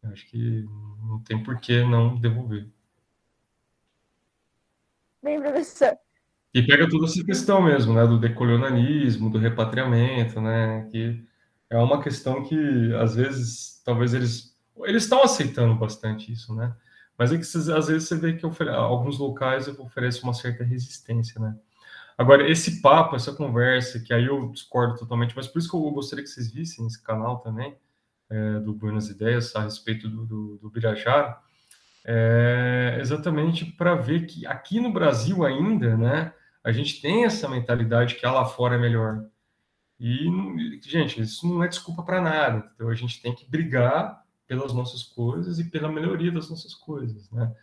Eu 0.02 0.12
acho 0.12 0.26
que 0.28 0.66
não 1.04 1.20
tem 1.20 1.42
por 1.42 1.60
que 1.60 1.84
não 1.84 2.16
devolver. 2.16 2.70
Bem, 5.22 5.40
professor, 5.42 5.98
e 6.54 6.64
pega 6.64 6.90
toda 6.90 7.06
essa 7.06 7.24
questão 7.24 7.62
mesmo, 7.62 7.94
né, 7.94 8.06
do 8.08 8.20
decolonialismo, 8.20 9.30
do 9.30 9.38
repatriamento, 9.38 10.42
né, 10.42 10.88
que 10.92 11.24
é 11.70 11.78
uma 11.78 12.02
questão 12.02 12.44
que 12.44 12.94
às 12.96 13.16
vezes, 13.16 13.82
talvez 13.86 14.14
eles 14.14 14.50
eles 14.86 15.04
estão 15.04 15.24
aceitando 15.24 15.76
bastante 15.76 16.32
isso, 16.32 16.56
né? 16.56 16.74
Mas 17.18 17.34
é 17.34 17.38
que 17.38 17.44
às 17.44 17.88
vezes 17.88 18.08
você 18.08 18.16
vê 18.16 18.34
que 18.34 18.46
alguns 18.46 19.20
locais 19.20 19.68
oferecem 19.68 20.24
uma 20.24 20.34
certa 20.34 20.64
resistência, 20.64 21.40
né? 21.40 21.54
Agora, 22.18 22.50
esse 22.50 22.82
papo, 22.82 23.16
essa 23.16 23.34
conversa, 23.34 24.00
que 24.00 24.14
aí 24.14 24.26
eu 24.26 24.50
discordo 24.52 24.96
totalmente, 24.98 25.36
mas 25.36 25.48
por 25.48 25.60
isso 25.60 25.70
que 25.70 25.76
eu 25.76 25.92
gostaria 25.92 26.24
que 26.24 26.30
vocês 26.30 26.52
vissem 26.52 26.86
esse 26.86 27.02
canal 27.02 27.40
também, 27.40 27.76
é, 28.30 28.60
do 28.60 28.74
Buenas 28.74 29.10
Ideias, 29.10 29.56
a 29.56 29.64
respeito 29.64 30.08
do, 30.08 30.26
do, 30.26 30.58
do 30.58 30.70
Birajara, 30.70 31.38
é 32.06 32.98
exatamente 33.00 33.66
para 33.66 33.96
ver 33.96 34.26
que 34.26 34.46
aqui 34.46 34.80
no 34.80 34.92
Brasil 34.92 35.46
ainda, 35.46 35.96
né, 35.98 36.34
a 36.70 36.74
gente 36.74 37.02
tem 37.02 37.26
essa 37.26 37.48
mentalidade 37.50 38.16
que 38.16 38.26
lá 38.26 38.46
fora 38.46 38.76
é 38.76 38.78
melhor. 38.78 39.26
E, 40.00 40.30
gente, 40.82 41.22
isso 41.22 41.48
não 41.48 41.64
é 41.64 41.68
desculpa 41.68 42.04
para 42.04 42.22
nada. 42.22 42.72
Então, 42.74 42.88
a 42.88 42.96
gente 42.96 43.22
tem 43.22 43.36
que 43.36 43.50
brigar 43.50 44.24
pelas 44.48 44.74
nossas 44.74 45.04
coisas 45.04 45.60
e 45.60 45.70
pela 45.70 45.92
melhoria 45.92 46.32
das 46.32 46.50
nossas 46.50 46.74
coisas, 46.74 47.30
né? 47.32 47.54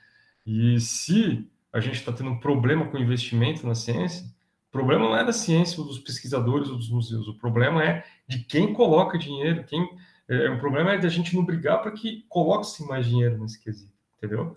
E 0.45 0.79
se 0.79 1.51
a 1.73 1.81
gente 1.81 1.97
está 1.97 2.13
tendo 2.13 2.31
um 2.31 2.39
problema 2.39 2.87
com 2.87 2.99
investimento 2.99 3.67
na 3.67 3.75
ciência, 3.75 4.25
o 4.69 4.71
problema 4.71 5.05
não 5.05 5.17
é 5.17 5.25
da 5.25 5.33
ciência 5.33 5.81
ou 5.81 5.87
dos 5.87 5.99
pesquisadores 5.99 6.69
ou 6.69 6.77
dos 6.77 6.91
museus, 6.91 7.27
o 7.27 7.39
problema 7.39 7.83
é 7.83 8.05
de 8.29 8.41
quem 8.45 8.73
coloca 8.73 9.19
dinheiro, 9.19 9.65
quem 9.65 9.89
é, 10.29 10.51
o 10.51 10.59
problema 10.59 10.93
é 10.93 10.99
da 10.99 11.09
gente 11.09 11.35
não 11.35 11.45
brigar 11.45 11.81
para 11.81 11.93
que 11.93 12.25
coloque-se 12.29 12.85
mais 12.87 13.07
dinheiro 13.07 13.39
nesse 13.39 13.61
quesito, 13.61 13.93
entendeu? 14.17 14.57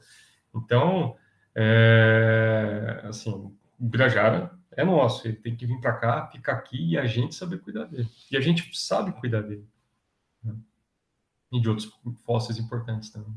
Então, 0.53 1.15
é, 1.55 3.01
assim, 3.03 3.55
Birajara 3.79 4.51
é 4.73 4.83
nosso, 4.83 5.25
ele 5.25 5.37
tem 5.37 5.55
que 5.55 5.65
vir 5.65 5.79
para 5.79 5.93
cá, 5.93 6.27
ficar 6.27 6.53
aqui 6.53 6.91
e 6.91 6.97
a 6.97 7.05
gente 7.05 7.33
saber 7.33 7.59
cuidar 7.59 7.85
dele. 7.85 8.09
E 8.29 8.35
a 8.35 8.41
gente 8.41 8.77
sabe 8.77 9.13
cuidar 9.13 9.41
dele. 9.41 9.65
Né? 10.43 10.53
E 11.53 11.61
de 11.61 11.69
outros 11.69 11.89
fósseis 12.25 12.59
importantes 12.59 13.09
também. 13.09 13.33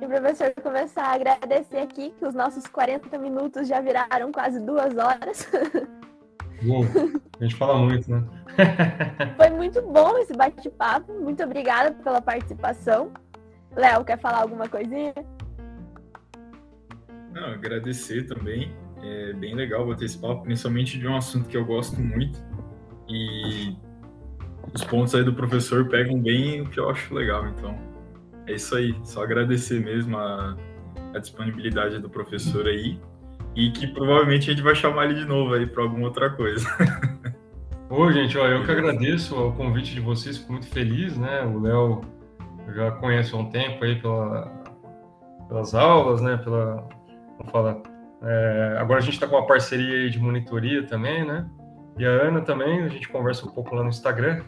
E 0.00 0.06
professor, 0.06 0.54
começar 0.62 1.06
a 1.06 1.14
agradecer 1.14 1.78
aqui 1.78 2.12
que 2.12 2.24
os 2.24 2.34
nossos 2.34 2.68
40 2.68 3.18
minutos 3.18 3.66
já 3.66 3.80
viraram 3.80 4.30
quase 4.30 4.60
duas 4.60 4.96
horas. 4.96 5.50
Bom, 6.62 6.84
a 7.38 7.44
gente 7.44 7.56
fala 7.56 7.78
muito, 7.78 8.10
né? 8.10 8.24
Foi 9.36 9.50
muito 9.50 9.82
bom 9.82 10.16
esse 10.18 10.32
bate-papo. 10.32 11.12
Muito 11.12 11.42
obrigada 11.42 11.92
pela 12.02 12.22
participação. 12.22 13.12
Léo, 13.76 14.04
quer 14.04 14.18
falar 14.18 14.40
alguma 14.40 14.68
coisinha? 14.68 15.12
Não, 17.32 17.48
agradecer 17.52 18.26
também. 18.26 18.74
É 19.02 19.34
bem 19.34 19.54
legal 19.54 19.86
bater 19.86 20.06
esse 20.06 20.18
papo, 20.18 20.42
principalmente 20.42 20.98
de 20.98 21.06
um 21.06 21.14
assunto 21.14 21.48
que 21.48 21.56
eu 21.56 21.64
gosto 21.64 22.00
muito. 22.00 22.42
E 23.06 23.76
os 24.72 24.82
pontos 24.82 25.14
aí 25.14 25.22
do 25.22 25.34
professor 25.34 25.86
pegam 25.88 26.18
bem 26.20 26.62
o 26.62 26.70
que 26.70 26.80
eu 26.80 26.88
acho 26.88 27.14
legal. 27.14 27.46
Então, 27.48 27.78
é 28.46 28.54
isso 28.54 28.74
aí. 28.74 28.98
Só 29.04 29.22
agradecer 29.22 29.84
mesmo 29.84 30.16
a, 30.16 30.56
a 31.14 31.18
disponibilidade 31.18 31.98
do 31.98 32.08
professor 32.08 32.66
aí. 32.66 32.98
E 33.54 33.70
que 33.70 33.86
provavelmente 33.86 34.50
a 34.50 34.54
gente 34.54 34.62
vai 34.62 34.74
chamar 34.74 35.04
ele 35.04 35.20
de 35.20 35.26
novo 35.26 35.52
aí 35.52 35.66
para 35.66 35.82
alguma 35.82 36.06
outra 36.06 36.30
coisa. 36.30 36.66
Ô, 37.90 38.10
gente, 38.10 38.36
ó, 38.36 38.46
eu 38.46 38.64
que 38.64 38.70
agradeço 38.70 39.36
o 39.36 39.52
convite 39.52 39.94
de 39.94 40.00
vocês, 40.00 40.38
fico 40.38 40.52
muito 40.52 40.66
feliz, 40.66 41.16
né? 41.16 41.42
O 41.42 41.60
Léo 41.60 42.15
já 42.74 42.90
conhece 42.92 43.34
há 43.34 43.38
um 43.38 43.50
tempo 43.50 43.84
aí 43.84 44.00
pela, 44.00 44.52
pelas 45.48 45.74
aulas, 45.74 46.20
né? 46.20 46.36
Pela, 46.38 46.86
vamos 47.38 47.52
falar, 47.52 47.78
é, 48.22 48.76
agora 48.78 48.98
a 48.98 49.02
gente 49.02 49.14
está 49.14 49.26
com 49.26 49.36
uma 49.36 49.46
parceria 49.46 50.08
de 50.10 50.18
monitoria 50.18 50.86
também, 50.86 51.24
né? 51.24 51.48
E 51.98 52.04
a 52.04 52.10
Ana 52.10 52.42
também, 52.42 52.82
a 52.82 52.88
gente 52.88 53.08
conversa 53.08 53.46
um 53.46 53.50
pouco 53.50 53.74
lá 53.74 53.82
no 53.82 53.88
Instagram. 53.88 54.42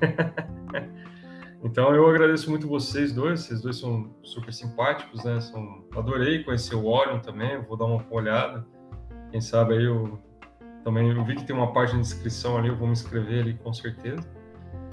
então 1.65 1.95
eu 1.95 2.09
agradeço 2.09 2.51
muito 2.51 2.69
vocês 2.69 3.13
dois, 3.13 3.41
vocês 3.41 3.63
dois 3.63 3.79
são 3.79 4.15
super 4.23 4.53
simpáticos, 4.53 5.25
né? 5.25 5.41
São, 5.41 5.85
adorei 5.97 6.45
conhecer 6.45 6.75
o 6.75 6.87
Orion 6.87 7.21
também, 7.21 7.61
vou 7.63 7.77
dar 7.77 7.87
uma 7.87 8.05
olhada. 8.11 8.67
Quem 9.31 9.41
sabe 9.41 9.75
aí 9.75 9.85
eu 9.85 10.19
também 10.85 11.11
eu 11.11 11.25
vi 11.25 11.37
que 11.37 11.45
tem 11.45 11.55
uma 11.55 11.73
página 11.73 12.01
de 12.01 12.07
inscrição 12.07 12.57
ali, 12.57 12.69
eu 12.69 12.77
vou 12.77 12.87
me 12.87 12.93
inscrever 12.93 13.43
ali 13.43 13.55
com 13.55 13.73
certeza. 13.73 14.27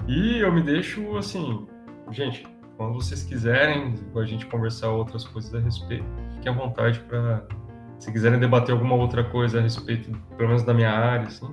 E 0.06 0.38
eu 0.38 0.52
me 0.52 0.62
deixo 0.62 1.16
assim, 1.16 1.66
gente, 2.10 2.46
quando 2.76 2.94
vocês 2.94 3.22
quiserem 3.22 3.94
a 4.14 4.24
gente 4.24 4.46
conversar 4.46 4.90
outras 4.90 5.24
coisas 5.24 5.54
a 5.54 5.60
respeito, 5.60 6.04
fiquem 6.34 6.52
à 6.52 6.54
vontade 6.54 7.00
para 7.00 7.46
se 7.98 8.12
quiserem 8.12 8.38
debater 8.38 8.72
alguma 8.72 8.94
outra 8.94 9.24
coisa 9.24 9.58
a 9.58 9.62
respeito, 9.62 10.10
pelo 10.36 10.48
menos 10.48 10.62
da 10.62 10.74
minha 10.74 10.90
área, 10.90 11.26
assim, 11.26 11.52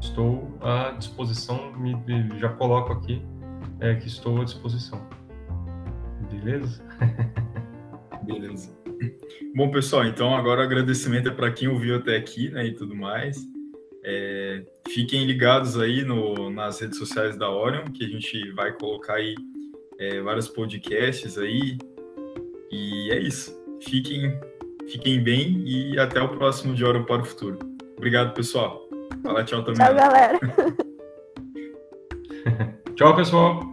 estou 0.00 0.56
à 0.60 0.92
disposição, 0.92 1.72
me, 1.76 1.96
já 2.38 2.48
coloco 2.48 2.92
aqui 2.92 3.22
é, 3.80 3.94
que 3.96 4.06
estou 4.06 4.40
à 4.40 4.44
disposição. 4.44 5.04
Beleza? 6.30 6.82
Beleza. 8.22 8.72
Bom, 9.56 9.70
pessoal, 9.70 10.04
então 10.04 10.36
agora 10.36 10.60
o 10.60 10.64
agradecimento 10.64 11.28
é 11.28 11.32
para 11.32 11.50
quem 11.50 11.66
ouviu 11.66 11.96
até 11.96 12.16
aqui, 12.16 12.48
né, 12.50 12.66
e 12.66 12.72
tudo 12.72 12.94
mais. 12.94 13.44
É, 14.04 14.64
fiquem 14.88 15.24
ligados 15.26 15.78
aí 15.78 16.04
no, 16.04 16.50
nas 16.50 16.80
redes 16.80 16.98
sociais 16.98 17.36
da 17.36 17.50
Orion, 17.50 17.84
que 17.84 18.04
a 18.04 18.08
gente 18.08 18.50
vai 18.52 18.72
colocar 18.72 19.14
aí 19.14 19.34
é, 20.02 20.20
vários 20.20 20.48
podcasts 20.48 21.38
aí. 21.38 21.78
E 22.70 23.10
é 23.12 23.18
isso. 23.18 23.56
Fiquem 23.80 24.38
Fiquem 24.90 25.22
bem 25.22 25.62
e 25.64 25.98
até 25.98 26.20
o 26.20 26.28
próximo 26.28 26.74
De 26.74 26.84
Hora 26.84 27.02
para 27.04 27.22
o 27.22 27.24
Futuro. 27.24 27.58
Obrigado, 27.96 28.34
pessoal. 28.34 28.82
Fala 29.22 29.44
tchau 29.44 29.62
também. 29.62 29.86
Tchau, 29.86 29.94
galera. 29.94 30.38
tchau, 32.96 33.16
pessoal. 33.16 33.71